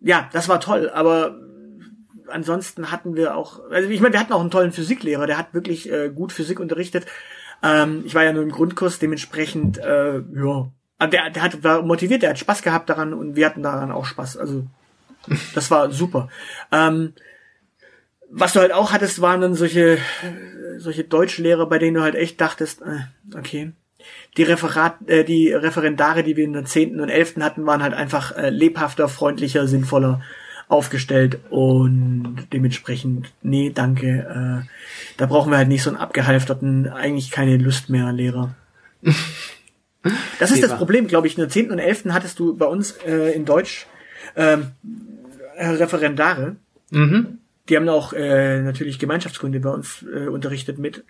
ja, 0.00 0.30
das 0.32 0.48
war 0.48 0.60
toll, 0.60 0.88
aber 0.88 1.38
ansonsten 2.28 2.90
hatten 2.90 3.14
wir 3.14 3.36
auch, 3.36 3.60
also 3.70 3.90
ich 3.90 4.00
meine, 4.00 4.14
wir 4.14 4.20
hatten 4.20 4.32
auch 4.32 4.40
einen 4.40 4.50
tollen 4.50 4.72
Physiklehrer, 4.72 5.26
der 5.26 5.36
hat 5.36 5.52
wirklich 5.52 5.92
äh, 5.92 6.08
gut 6.08 6.32
Physik 6.32 6.60
unterrichtet. 6.60 7.04
Ähm, 7.62 8.04
ich 8.06 8.14
war 8.14 8.24
ja 8.24 8.32
nur 8.32 8.42
im 8.42 8.52
Grundkurs, 8.52 9.00
dementsprechend, 9.00 9.76
äh, 9.76 10.14
ja, 10.14 10.72
also 10.96 11.10
der, 11.10 11.28
der 11.28 11.42
hat, 11.42 11.62
war 11.62 11.82
motiviert, 11.82 12.22
der 12.22 12.30
hat 12.30 12.38
Spaß 12.38 12.62
gehabt 12.62 12.88
daran 12.88 13.12
und 13.12 13.36
wir 13.36 13.44
hatten 13.44 13.62
daran 13.62 13.92
auch 13.92 14.06
Spaß. 14.06 14.38
Also 14.38 14.64
das 15.54 15.70
war 15.70 15.90
super. 15.90 16.30
Ähm, 16.72 17.12
was 18.30 18.52
du 18.52 18.60
halt 18.60 18.72
auch 18.72 18.92
hattest, 18.92 19.20
waren 19.20 19.40
dann 19.40 19.54
solche, 19.54 19.98
solche 20.78 21.04
Deutschlehrer, 21.04 21.66
bei 21.66 21.78
denen 21.78 21.94
du 21.94 22.02
halt 22.02 22.14
echt 22.14 22.40
dachtest, 22.40 22.82
äh, 22.82 23.36
okay, 23.36 23.72
die 24.36 24.42
Referat, 24.44 25.08
äh, 25.08 25.24
die 25.24 25.52
Referendare, 25.52 26.22
die 26.22 26.36
wir 26.36 26.44
in 26.44 26.52
der 26.52 26.64
zehnten 26.64 27.00
und 27.00 27.08
elften 27.08 27.44
hatten, 27.44 27.66
waren 27.66 27.82
halt 27.82 27.94
einfach 27.94 28.36
äh, 28.36 28.50
lebhafter, 28.50 29.08
freundlicher, 29.08 29.66
sinnvoller 29.66 30.22
aufgestellt 30.68 31.40
und 31.50 32.46
dementsprechend, 32.52 33.32
nee, 33.42 33.72
danke, 33.74 34.64
äh, 34.64 34.68
da 35.16 35.26
brauchen 35.26 35.50
wir 35.50 35.58
halt 35.58 35.68
nicht 35.68 35.82
so 35.82 35.90
einen 35.90 35.98
abgehalfterten, 35.98 36.88
eigentlich 36.88 37.32
keine 37.32 37.56
Lust 37.56 37.90
mehr 37.90 38.12
Lehrer. 38.12 38.54
Das 40.38 40.52
ist 40.52 40.62
das 40.62 40.76
Problem, 40.76 41.08
glaube 41.08 41.26
ich. 41.26 41.34
In 41.34 41.40
der 41.40 41.48
zehnten 41.48 41.72
und 41.72 41.78
elften 41.78 42.14
hattest 42.14 42.38
du 42.38 42.56
bei 42.56 42.66
uns 42.66 42.92
äh, 43.04 43.32
in 43.32 43.44
Deutsch 43.44 43.86
ähm, 44.36 44.70
Referendare. 45.58 46.56
Mhm. 46.90 47.39
Die 47.70 47.76
haben 47.76 47.88
auch 47.88 48.12
äh, 48.12 48.60
natürlich 48.60 48.98
Gemeinschaftskunde 48.98 49.60
bei 49.60 49.70
uns 49.70 50.04
äh, 50.12 50.26
unterrichtet 50.26 50.78
mit. 50.78 51.04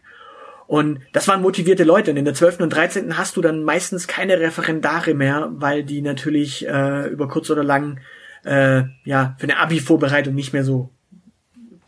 Und 0.66 1.01
das 1.12 1.27
waren 1.27 1.43
motivierte 1.43 1.82
Leute. 1.82 2.12
Und 2.12 2.16
in 2.16 2.24
der 2.24 2.35
12. 2.35 2.61
und 2.61 2.70
13. 2.70 3.19
hast 3.19 3.37
du 3.37 3.41
dann 3.41 3.65
meistens 3.65 4.07
keine 4.07 4.39
Referendare 4.39 5.15
mehr, 5.15 5.49
weil 5.53 5.82
die 5.82 6.03
natürlich 6.03 6.69
äh, 6.69 7.09
über 7.09 7.27
kurz 7.27 7.51
oder 7.51 7.65
lang 7.65 7.99
äh, 8.45 8.82
ja 9.05 9.35
für 9.39 9.45
eine 9.45 9.59
Abi-Vorbereitung 9.59 10.35
nicht 10.35 10.53
mehr 10.53 10.62
so 10.62 10.91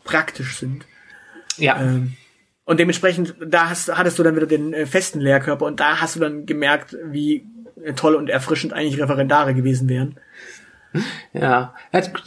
praktisch 0.03 0.57
sind. 0.57 0.85
Ja. 1.57 1.79
Ähm, 1.79 2.15
und 2.65 2.79
dementsprechend, 2.79 3.35
da 3.45 3.69
hast, 3.69 3.95
hattest 3.95 4.19
du 4.19 4.23
dann 4.23 4.35
wieder 4.35 4.47
den 4.47 4.73
äh, 4.73 4.85
festen 4.85 5.21
Lehrkörper 5.21 5.65
und 5.65 5.79
da 5.79 6.01
hast 6.01 6.15
du 6.15 6.19
dann 6.19 6.45
gemerkt, 6.45 6.97
wie 7.05 7.45
toll 7.95 8.15
und 8.15 8.29
erfrischend 8.29 8.73
eigentlich 8.73 9.01
Referendare 9.01 9.53
gewesen 9.53 9.89
wären. 9.89 10.15
Ja, 11.33 11.73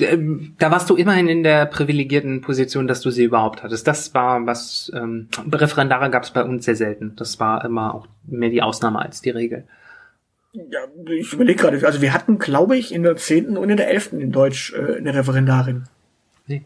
ähm, 0.00 0.54
da 0.58 0.70
warst 0.70 0.90
du 0.90 0.96
immerhin 0.96 1.28
in 1.28 1.42
der 1.42 1.66
privilegierten 1.66 2.40
Position, 2.40 2.88
dass 2.88 3.00
du 3.00 3.10
sie 3.10 3.24
überhaupt 3.24 3.62
hattest. 3.62 3.86
Das 3.86 4.14
war 4.14 4.44
was, 4.46 4.90
ähm, 4.94 5.28
Referendare 5.52 6.10
gab 6.10 6.24
es 6.24 6.32
bei 6.32 6.42
uns 6.42 6.64
sehr 6.64 6.76
selten. 6.76 7.14
Das 7.16 7.38
war 7.38 7.64
immer 7.64 7.94
auch 7.94 8.08
mehr 8.26 8.50
die 8.50 8.62
Ausnahme 8.62 9.00
als 9.00 9.20
die 9.20 9.30
Regel. 9.30 9.64
Ja, 10.52 10.80
ich 11.10 11.32
überlege 11.32 11.60
gerade, 11.60 11.86
also 11.86 12.00
wir 12.00 12.14
hatten, 12.14 12.38
glaube 12.38 12.76
ich, 12.76 12.92
in 12.92 13.02
der 13.02 13.16
zehnten 13.16 13.56
und 13.56 13.68
in 13.68 13.76
der 13.76 13.90
elften 13.90 14.20
in 14.20 14.32
Deutsch 14.32 14.72
äh, 14.72 14.96
eine 14.96 15.14
Referendarin. 15.14 15.84
Nee. 16.46 16.64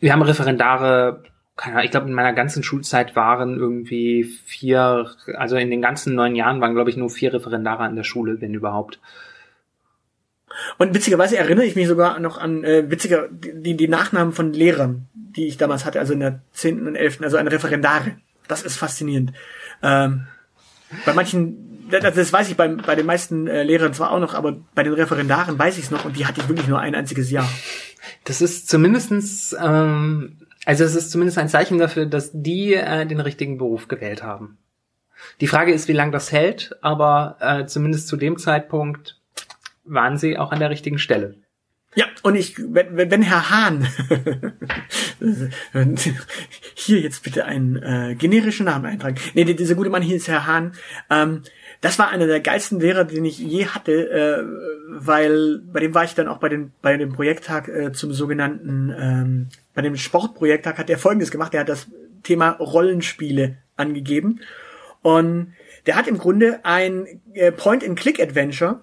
Wir 0.00 0.12
haben 0.12 0.22
Referendare, 0.22 1.22
keine 1.56 1.76
Ahnung, 1.76 1.84
ich 1.84 1.90
glaube 1.90 2.08
in 2.08 2.14
meiner 2.14 2.32
ganzen 2.32 2.62
Schulzeit 2.62 3.14
waren 3.14 3.56
irgendwie 3.56 4.24
vier, 4.24 5.10
also 5.36 5.56
in 5.56 5.70
den 5.70 5.82
ganzen 5.82 6.14
neun 6.14 6.34
Jahren 6.34 6.60
waren, 6.60 6.74
glaube 6.74 6.90
ich, 6.90 6.96
nur 6.96 7.10
vier 7.10 7.32
Referendare 7.32 7.84
an 7.84 7.96
der 7.96 8.04
Schule, 8.04 8.40
wenn 8.40 8.54
überhaupt. 8.54 8.98
Und 10.78 10.94
witzigerweise 10.94 11.36
erinnere 11.36 11.64
ich 11.64 11.76
mich 11.76 11.88
sogar 11.88 12.18
noch 12.20 12.38
an 12.38 12.64
äh, 12.64 12.90
witziger 12.90 13.28
die, 13.30 13.76
die 13.76 13.88
Nachnamen 13.88 14.32
von 14.32 14.52
Lehrern, 14.52 15.06
die 15.14 15.46
ich 15.46 15.56
damals 15.56 15.84
hatte, 15.84 16.00
also 16.00 16.12
in 16.12 16.20
der 16.20 16.40
zehnten 16.52 16.86
und 16.86 16.96
elften, 16.96 17.24
also 17.24 17.36
eine 17.36 17.52
Referendare. 17.52 18.16
Das 18.46 18.62
ist 18.62 18.76
faszinierend. 18.76 19.32
Ähm, 19.82 20.26
bei 21.04 21.12
manchen, 21.12 21.88
das, 21.90 22.14
das 22.14 22.32
weiß 22.32 22.50
ich 22.50 22.56
bei, 22.56 22.68
bei 22.68 22.94
den 22.94 23.06
meisten 23.06 23.46
äh, 23.46 23.62
Lehrern 23.62 23.94
zwar 23.94 24.10
auch 24.10 24.20
noch, 24.20 24.34
aber 24.34 24.56
bei 24.74 24.82
den 24.82 24.94
Referendaren 24.94 25.58
weiß 25.58 25.78
ich 25.78 25.84
es 25.84 25.90
noch 25.90 26.04
und 26.04 26.16
die 26.16 26.26
hatte 26.26 26.40
ich 26.40 26.48
wirklich 26.48 26.68
nur 26.68 26.80
ein 26.80 26.94
einziges 26.94 27.30
Jahr. 27.30 27.48
Das 28.24 28.40
ist 28.40 28.68
zumindestens, 28.68 29.54
ähm, 29.62 30.38
also 30.64 30.84
es 30.84 30.94
ist 30.94 31.10
zumindest 31.10 31.38
ein 31.38 31.48
Zeichen 31.48 31.78
dafür, 31.78 32.06
dass 32.06 32.30
die 32.32 32.74
äh, 32.74 33.06
den 33.06 33.20
richtigen 33.20 33.58
Beruf 33.58 33.88
gewählt 33.88 34.22
haben. 34.22 34.58
Die 35.40 35.46
Frage 35.46 35.72
ist, 35.72 35.88
wie 35.88 35.92
lange 35.92 36.12
das 36.12 36.32
hält, 36.32 36.76
aber 36.80 37.36
äh, 37.40 37.66
zumindest 37.66 38.08
zu 38.08 38.16
dem 38.16 38.38
Zeitpunkt 38.38 39.17
waren 39.88 40.18
sie 40.18 40.38
auch 40.38 40.52
an 40.52 40.60
der 40.60 40.70
richtigen 40.70 40.98
Stelle. 40.98 41.34
Ja, 41.94 42.04
und 42.22 42.34
ich, 42.34 42.56
wenn, 42.58 43.10
wenn 43.10 43.22
Herr 43.22 43.50
Hahn 43.50 43.88
hier 46.74 47.00
jetzt 47.00 47.22
bitte 47.22 47.46
einen 47.46 47.76
äh, 47.76 48.14
generischen 48.14 48.66
Namen 48.66 48.86
eintragen. 48.86 49.16
Nee, 49.34 49.44
dieser 49.44 49.74
gute 49.74 49.90
Mann 49.90 50.02
hier 50.02 50.16
ist 50.16 50.28
Herr 50.28 50.46
Hahn. 50.46 50.74
Ähm, 51.08 51.42
das 51.80 51.98
war 51.98 52.08
einer 52.08 52.26
der 52.26 52.40
geilsten 52.40 52.80
Lehrer, 52.80 53.04
den 53.04 53.24
ich 53.24 53.38
je 53.38 53.66
hatte, 53.66 54.10
äh, 54.10 54.44
weil 54.90 55.60
bei 55.60 55.80
dem 55.80 55.94
war 55.94 56.04
ich 56.04 56.14
dann 56.14 56.28
auch 56.28 56.38
bei, 56.38 56.48
den, 56.48 56.72
bei 56.82 56.96
dem 56.96 57.12
Projekttag 57.12 57.68
äh, 57.68 57.92
zum 57.92 58.12
sogenannten, 58.12 58.94
ähm, 58.98 59.48
bei 59.74 59.82
dem 59.82 59.96
Sportprojekttag 59.96 60.76
hat 60.76 60.90
er 60.90 60.98
folgendes 60.98 61.30
gemacht, 61.30 61.54
er 61.54 61.60
hat 61.60 61.68
das 61.68 61.86
Thema 62.22 62.50
Rollenspiele 62.50 63.56
angegeben 63.76 64.40
und 65.02 65.54
der 65.86 65.96
hat 65.96 66.08
im 66.08 66.18
Grunde 66.18 66.60
ein 66.64 67.06
äh, 67.32 67.50
Point-and-Click-Adventure 67.50 68.80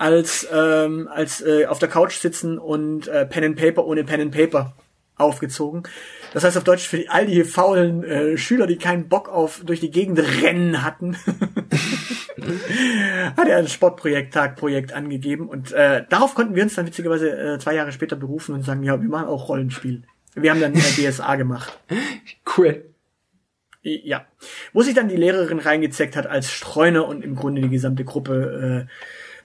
als 0.00 0.48
ähm, 0.50 1.08
als 1.12 1.42
äh, 1.42 1.66
auf 1.66 1.78
der 1.78 1.90
Couch 1.90 2.14
sitzen 2.14 2.58
und 2.58 3.06
äh, 3.08 3.26
Pen 3.26 3.44
and 3.44 3.56
Paper 3.56 3.86
ohne 3.86 4.02
Pen 4.02 4.22
and 4.22 4.34
Paper 4.34 4.74
aufgezogen. 5.16 5.82
Das 6.32 6.42
heißt 6.42 6.56
auf 6.56 6.64
Deutsch 6.64 6.88
für 6.88 7.04
all 7.08 7.26
die 7.26 7.44
faulen 7.44 8.02
äh, 8.02 8.38
Schüler, 8.38 8.66
die 8.66 8.78
keinen 8.78 9.10
Bock 9.10 9.28
auf 9.28 9.60
durch 9.62 9.80
die 9.80 9.90
Gegend 9.90 10.18
rennen 10.18 10.82
hatten, 10.82 11.16
hat 13.36 13.46
er 13.46 13.58
ein 13.58 13.68
Sportprojekt, 13.68 14.32
Tagprojekt 14.32 14.94
angegeben 14.94 15.50
und 15.50 15.72
äh, 15.72 16.06
darauf 16.08 16.34
konnten 16.34 16.54
wir 16.54 16.62
uns 16.62 16.76
dann 16.76 16.86
witzigerweise 16.86 17.38
äh, 17.38 17.58
zwei 17.58 17.74
Jahre 17.74 17.92
später 17.92 18.16
berufen 18.16 18.54
und 18.54 18.62
sagen, 18.62 18.82
ja, 18.82 18.98
wir 18.98 19.08
machen 19.08 19.28
auch 19.28 19.50
Rollenspiel. 19.50 20.04
Wir 20.34 20.50
haben 20.50 20.62
dann 20.62 20.72
äh, 20.74 20.78
DSA 20.78 21.36
gemacht. 21.36 21.78
Cool. 22.56 22.86
Ja. 23.82 24.26
Wo 24.72 24.82
sich 24.82 24.94
dann 24.94 25.08
die 25.08 25.16
Lehrerin 25.16 25.60
reingezeckt 25.60 26.16
hat 26.16 26.26
als 26.26 26.50
Streuner 26.50 27.06
und 27.06 27.22
im 27.22 27.36
Grunde 27.36 27.62
die 27.62 27.68
gesamte 27.68 28.04
Gruppe 28.04 28.88
äh, 28.88 28.90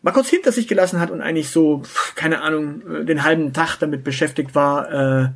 mal 0.06 0.12
kurz 0.12 0.30
hinter 0.30 0.52
sich 0.52 0.68
gelassen 0.68 1.00
hat 1.00 1.10
und 1.10 1.22
eigentlich 1.22 1.50
so, 1.50 1.82
keine 2.14 2.42
Ahnung, 2.42 2.88
äh, 2.88 3.06
den 3.06 3.24
halben 3.24 3.54
Tag 3.54 3.78
damit 3.78 4.04
beschäftigt 4.04 4.54
war, 4.54 4.92
äh, 4.92 5.30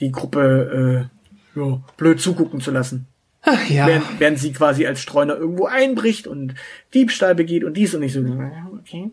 die 0.00 0.10
Gruppe 0.10 1.08
äh, 1.54 1.58
ja, 1.58 1.80
blöd 1.96 2.20
zugucken 2.20 2.60
zu 2.60 2.72
lassen. 2.72 3.06
Ach 3.42 3.70
ja. 3.70 3.86
Während, 3.86 4.18
während 4.18 4.38
sie 4.40 4.52
quasi 4.52 4.84
als 4.84 5.00
Streuner 5.00 5.36
irgendwo 5.36 5.66
einbricht 5.66 6.26
und 6.26 6.56
Diebstahl 6.92 7.36
begeht 7.36 7.62
und 7.62 7.74
dies 7.74 7.94
und 7.94 8.00
nicht 8.00 8.12
so. 8.12 8.20
Okay. 8.80 9.12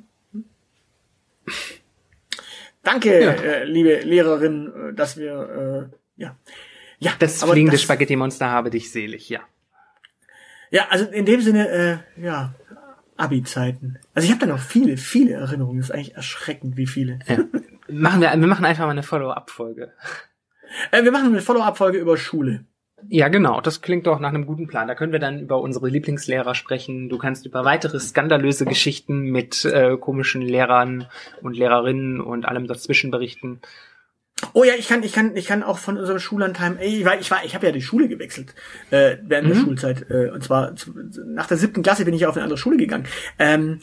Danke, 2.81 3.23
ja. 3.23 3.31
äh, 3.33 3.63
liebe 3.65 3.99
Lehrerin, 3.99 4.73
äh, 4.89 4.93
dass 4.95 5.15
wir 5.15 5.91
äh, 6.17 6.21
ja. 6.21 6.35
Ja, 6.97 7.13
das 7.19 7.43
fliegende 7.43 7.77
Spaghetti-Monster 7.77 8.49
habe 8.49 8.71
dich 8.71 8.91
selig, 8.91 9.29
ja. 9.29 9.41
Ja, 10.71 10.87
also 10.89 11.05
in 11.05 11.25
dem 11.25 11.41
Sinne, 11.41 11.69
äh, 12.17 12.21
ja, 12.21 12.55
Abi-Zeiten. 13.18 13.99
Also 14.14 14.26
ich 14.26 14.31
habe 14.31 14.45
da 14.45 14.52
noch 14.52 14.61
viele, 14.61 14.98
viele 14.98 15.34
Erinnerungen. 15.34 15.80
Das 15.80 15.89
ist 15.89 15.95
eigentlich 15.95 16.15
erschreckend, 16.15 16.77
wie 16.77 16.88
viele. 16.88 17.19
Ja. 17.27 17.39
Machen 17.89 18.22
wir, 18.22 18.31
wir 18.31 18.48
machen 18.48 18.65
einfach 18.65 18.85
mal 18.85 18.91
eine 18.91 19.03
Follow-up-Folge. 19.03 19.94
Äh, 20.91 21.03
wir 21.03 21.11
machen 21.11 21.27
eine 21.27 21.41
Follow-up-Folge 21.41 21.98
über 21.98 22.18
Schule. 22.18 22.65
Ja, 23.10 23.27
genau. 23.27 23.61
Das 23.61 23.81
klingt 23.81 24.07
doch 24.07 24.19
nach 24.19 24.30
einem 24.30 24.45
guten 24.45 24.68
Plan. 24.68 24.88
Da 24.88 24.95
können 24.95 25.11
wir 25.11 25.19
dann 25.19 25.39
über 25.39 25.61
unsere 25.61 25.88
Lieblingslehrer 25.88 26.56
sprechen. 26.56 27.10
Du 27.10 27.18
kannst 27.18 27.45
über 27.45 27.64
weitere 27.64 27.99
skandalöse 27.99 28.65
Geschichten 28.65 29.31
mit 29.31 29.65
äh, 29.65 29.98
komischen 29.98 30.41
Lehrern 30.41 31.07
und 31.41 31.56
Lehrerinnen 31.56 32.19
und 32.19 32.45
allem 32.45 32.68
dazwischen 32.68 33.11
berichten. 33.11 33.61
Oh 34.53 34.64
ja, 34.64 34.73
ich 34.77 34.88
kann, 34.88 35.01
ich 35.01 35.14
kann, 35.14 35.35
ich 35.35 35.47
kann 35.47 35.64
auch 35.64 35.80
von 35.80 35.97
unserem 35.97 36.19
Schullandheim, 36.19 36.77
ey, 36.77 36.99
ich 36.99 37.05
war, 37.05 37.19
ich 37.19 37.31
war, 37.31 37.43
ich 37.43 37.55
habe 37.55 37.65
ja 37.65 37.72
die 37.72 37.81
Schule 37.81 38.07
gewechselt 38.07 38.53
äh, 38.91 39.18
während 39.23 39.47
mhm. 39.47 39.53
der 39.53 39.59
Schulzeit 39.59 40.11
äh, 40.11 40.30
und 40.30 40.43
zwar 40.43 40.76
zu, 40.76 40.93
nach 41.26 41.47
der 41.47 41.57
siebten 41.57 41.81
Klasse 41.81 42.05
bin 42.05 42.14
ich 42.14 42.27
auf 42.27 42.35
eine 42.35 42.43
andere 42.43 42.57
Schule 42.57 42.77
gegangen, 42.77 43.05
ähm, 43.39 43.80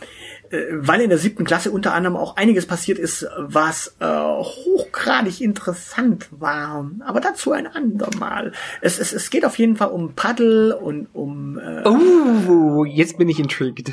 äh, 0.50 0.62
weil 0.70 1.00
in 1.00 1.08
der 1.08 1.18
siebten 1.18 1.44
Klasse 1.44 1.72
unter 1.72 1.92
anderem 1.92 2.16
auch 2.16 2.36
einiges 2.36 2.66
passiert 2.66 3.00
ist, 3.00 3.26
was 3.36 3.96
äh, 3.98 4.06
hochgradig 4.06 5.40
interessant 5.40 6.28
war. 6.30 6.88
Aber 7.00 7.20
dazu 7.20 7.52
ein 7.52 7.66
andermal. 7.66 8.52
Es, 8.80 8.98
es, 9.00 9.12
es 9.12 9.30
geht 9.30 9.44
auf 9.44 9.58
jeden 9.58 9.76
Fall 9.76 9.88
um 9.88 10.14
Paddel 10.14 10.72
und 10.72 11.08
um. 11.12 11.58
Äh, 11.58 11.82
oh, 11.84 12.84
jetzt 12.84 13.18
bin 13.18 13.28
ich 13.28 13.40
intrigued. 13.40 13.92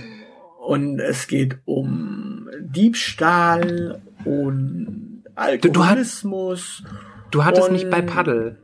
Und 0.59 0.99
es 0.99 1.27
geht 1.27 1.57
um 1.65 2.47
Diebstahl 2.59 4.01
und 4.25 5.10
Alkoholismus. 5.41 6.83
Du, 7.31 7.39
du 7.39 7.45
hattest 7.45 7.71
mich 7.71 7.89
bei 7.89 8.01
Paddel. 8.01 8.57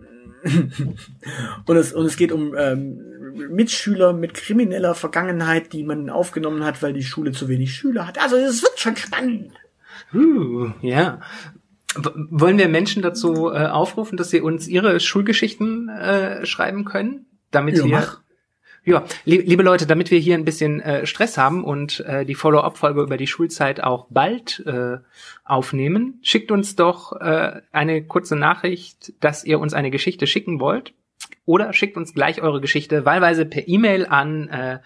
und, 1.66 1.76
es, 1.76 1.94
und 1.94 2.06
es 2.06 2.16
geht 2.16 2.32
um 2.32 2.56
ähm, 2.56 3.00
Mitschüler 3.50 4.14
mit 4.14 4.34
krimineller 4.34 4.96
Vergangenheit, 4.96 5.74
die 5.74 5.84
man 5.84 6.10
aufgenommen 6.10 6.64
hat, 6.64 6.82
weil 6.82 6.94
die 6.94 7.04
Schule 7.04 7.32
zu 7.32 7.48
wenig 7.50 7.74
Schüler 7.74 8.08
hat. 8.08 8.22
Also 8.22 8.38
es 8.38 8.62
wird 8.62 8.80
schon 8.80 8.96
spannend. 8.96 9.54
Uh, 10.14 10.70
ja. 10.82 11.20
wollen 12.30 12.58
wir 12.58 12.70
Menschen 12.70 13.02
dazu 13.02 13.52
äh, 13.52 13.66
aufrufen, 13.66 14.18
dass 14.18 14.30
sie 14.30 14.42
uns 14.42 14.68
ihre 14.68 15.00
Schulgeschichten 15.00 15.90
äh, 15.90 16.46
schreiben 16.46 16.86
können, 16.86 17.26
damit 17.52 17.78
ja, 17.78 17.84
wir 17.84 17.92
mach. 17.92 18.22
Ja, 18.88 19.04
liebe 19.26 19.64
Leute, 19.64 19.86
damit 19.86 20.12
wir 20.12 20.20
hier 20.20 20.36
ein 20.36 20.46
bisschen 20.46 20.80
äh, 20.80 21.06
Stress 21.06 21.38
haben 21.38 21.66
und 21.66 22.00
äh, 22.08 22.26
die 22.26 22.36
Follow-up-Folge 22.36 23.02
über 23.02 23.18
die 23.18 23.28
Schulzeit 23.28 23.84
auch 23.84 24.08
bald 24.10 24.66
äh, 24.66 25.00
aufnehmen, 25.44 26.20
schickt 26.22 26.54
uns 26.54 26.78
doch 26.78 27.12
äh, 27.20 27.60
eine 27.74 28.02
kurze 28.06 28.38
Nachricht, 28.38 29.12
dass 29.20 29.44
ihr 29.44 29.60
uns 29.60 29.74
eine 29.74 29.92
Geschichte 29.92 30.26
schicken 30.26 30.62
wollt. 30.62 30.94
Oder 31.46 31.74
schickt 31.74 31.98
uns 31.98 32.14
gleich 32.14 32.42
eure 32.42 32.62
Geschichte 32.62 33.04
wahlweise 33.04 33.46
per 33.46 33.68
E-Mail 33.68 34.06
an 34.06 34.48
äh, 34.48 34.80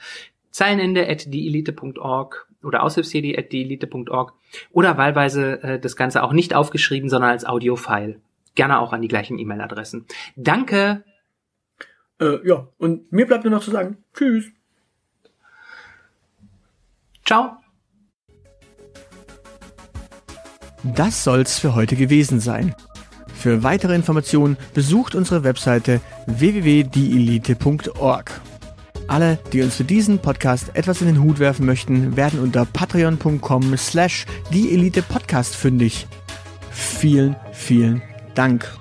zeilenende.dieelite.org 0.49 2.47
oder 2.63 2.81
aushilfsjedi.dieelite.org 2.81 4.33
oder 4.71 4.97
wahlweise 4.97 5.61
äh, 5.61 5.79
das 5.79 5.95
Ganze 5.95 6.23
auch 6.23 6.33
nicht 6.33 6.55
aufgeschrieben, 6.55 7.07
sondern 7.07 7.29
als 7.29 7.45
Audio-File. 7.45 8.19
Gerne 8.55 8.79
auch 8.79 8.93
an 8.93 9.03
die 9.03 9.07
gleichen 9.07 9.37
E-Mail-Adressen. 9.37 10.07
Danke 10.35 11.03
äh, 12.21 12.47
ja, 12.47 12.67
und 12.77 13.11
mir 13.11 13.25
bleibt 13.25 13.43
nur 13.43 13.51
noch 13.51 13.63
zu 13.63 13.71
sagen, 13.71 13.97
tschüss. 14.13 14.45
Ciao. 17.25 17.57
Das 20.83 21.23
soll's 21.23 21.59
für 21.59 21.75
heute 21.75 21.95
gewesen 21.95 22.39
sein. 22.39 22.73
Für 23.33 23.63
weitere 23.63 23.95
Informationen 23.95 24.57
besucht 24.73 25.15
unsere 25.15 25.43
Webseite 25.43 26.01
www.dielite.org. 26.27 28.41
Alle, 29.07 29.39
die 29.51 29.61
uns 29.61 29.75
für 29.75 29.83
diesen 29.83 30.19
Podcast 30.19 30.75
etwas 30.75 31.01
in 31.01 31.07
den 31.07 31.21
Hut 31.21 31.39
werfen 31.39 31.65
möchten, 31.65 32.15
werden 32.15 32.39
unter 32.39 32.65
patreon.com 32.65 33.75
slash 33.77 34.25
dieelitepodcast 34.53 35.55
fündig. 35.55 36.07
Vielen, 36.71 37.35
vielen 37.51 38.01
Dank. 38.35 38.80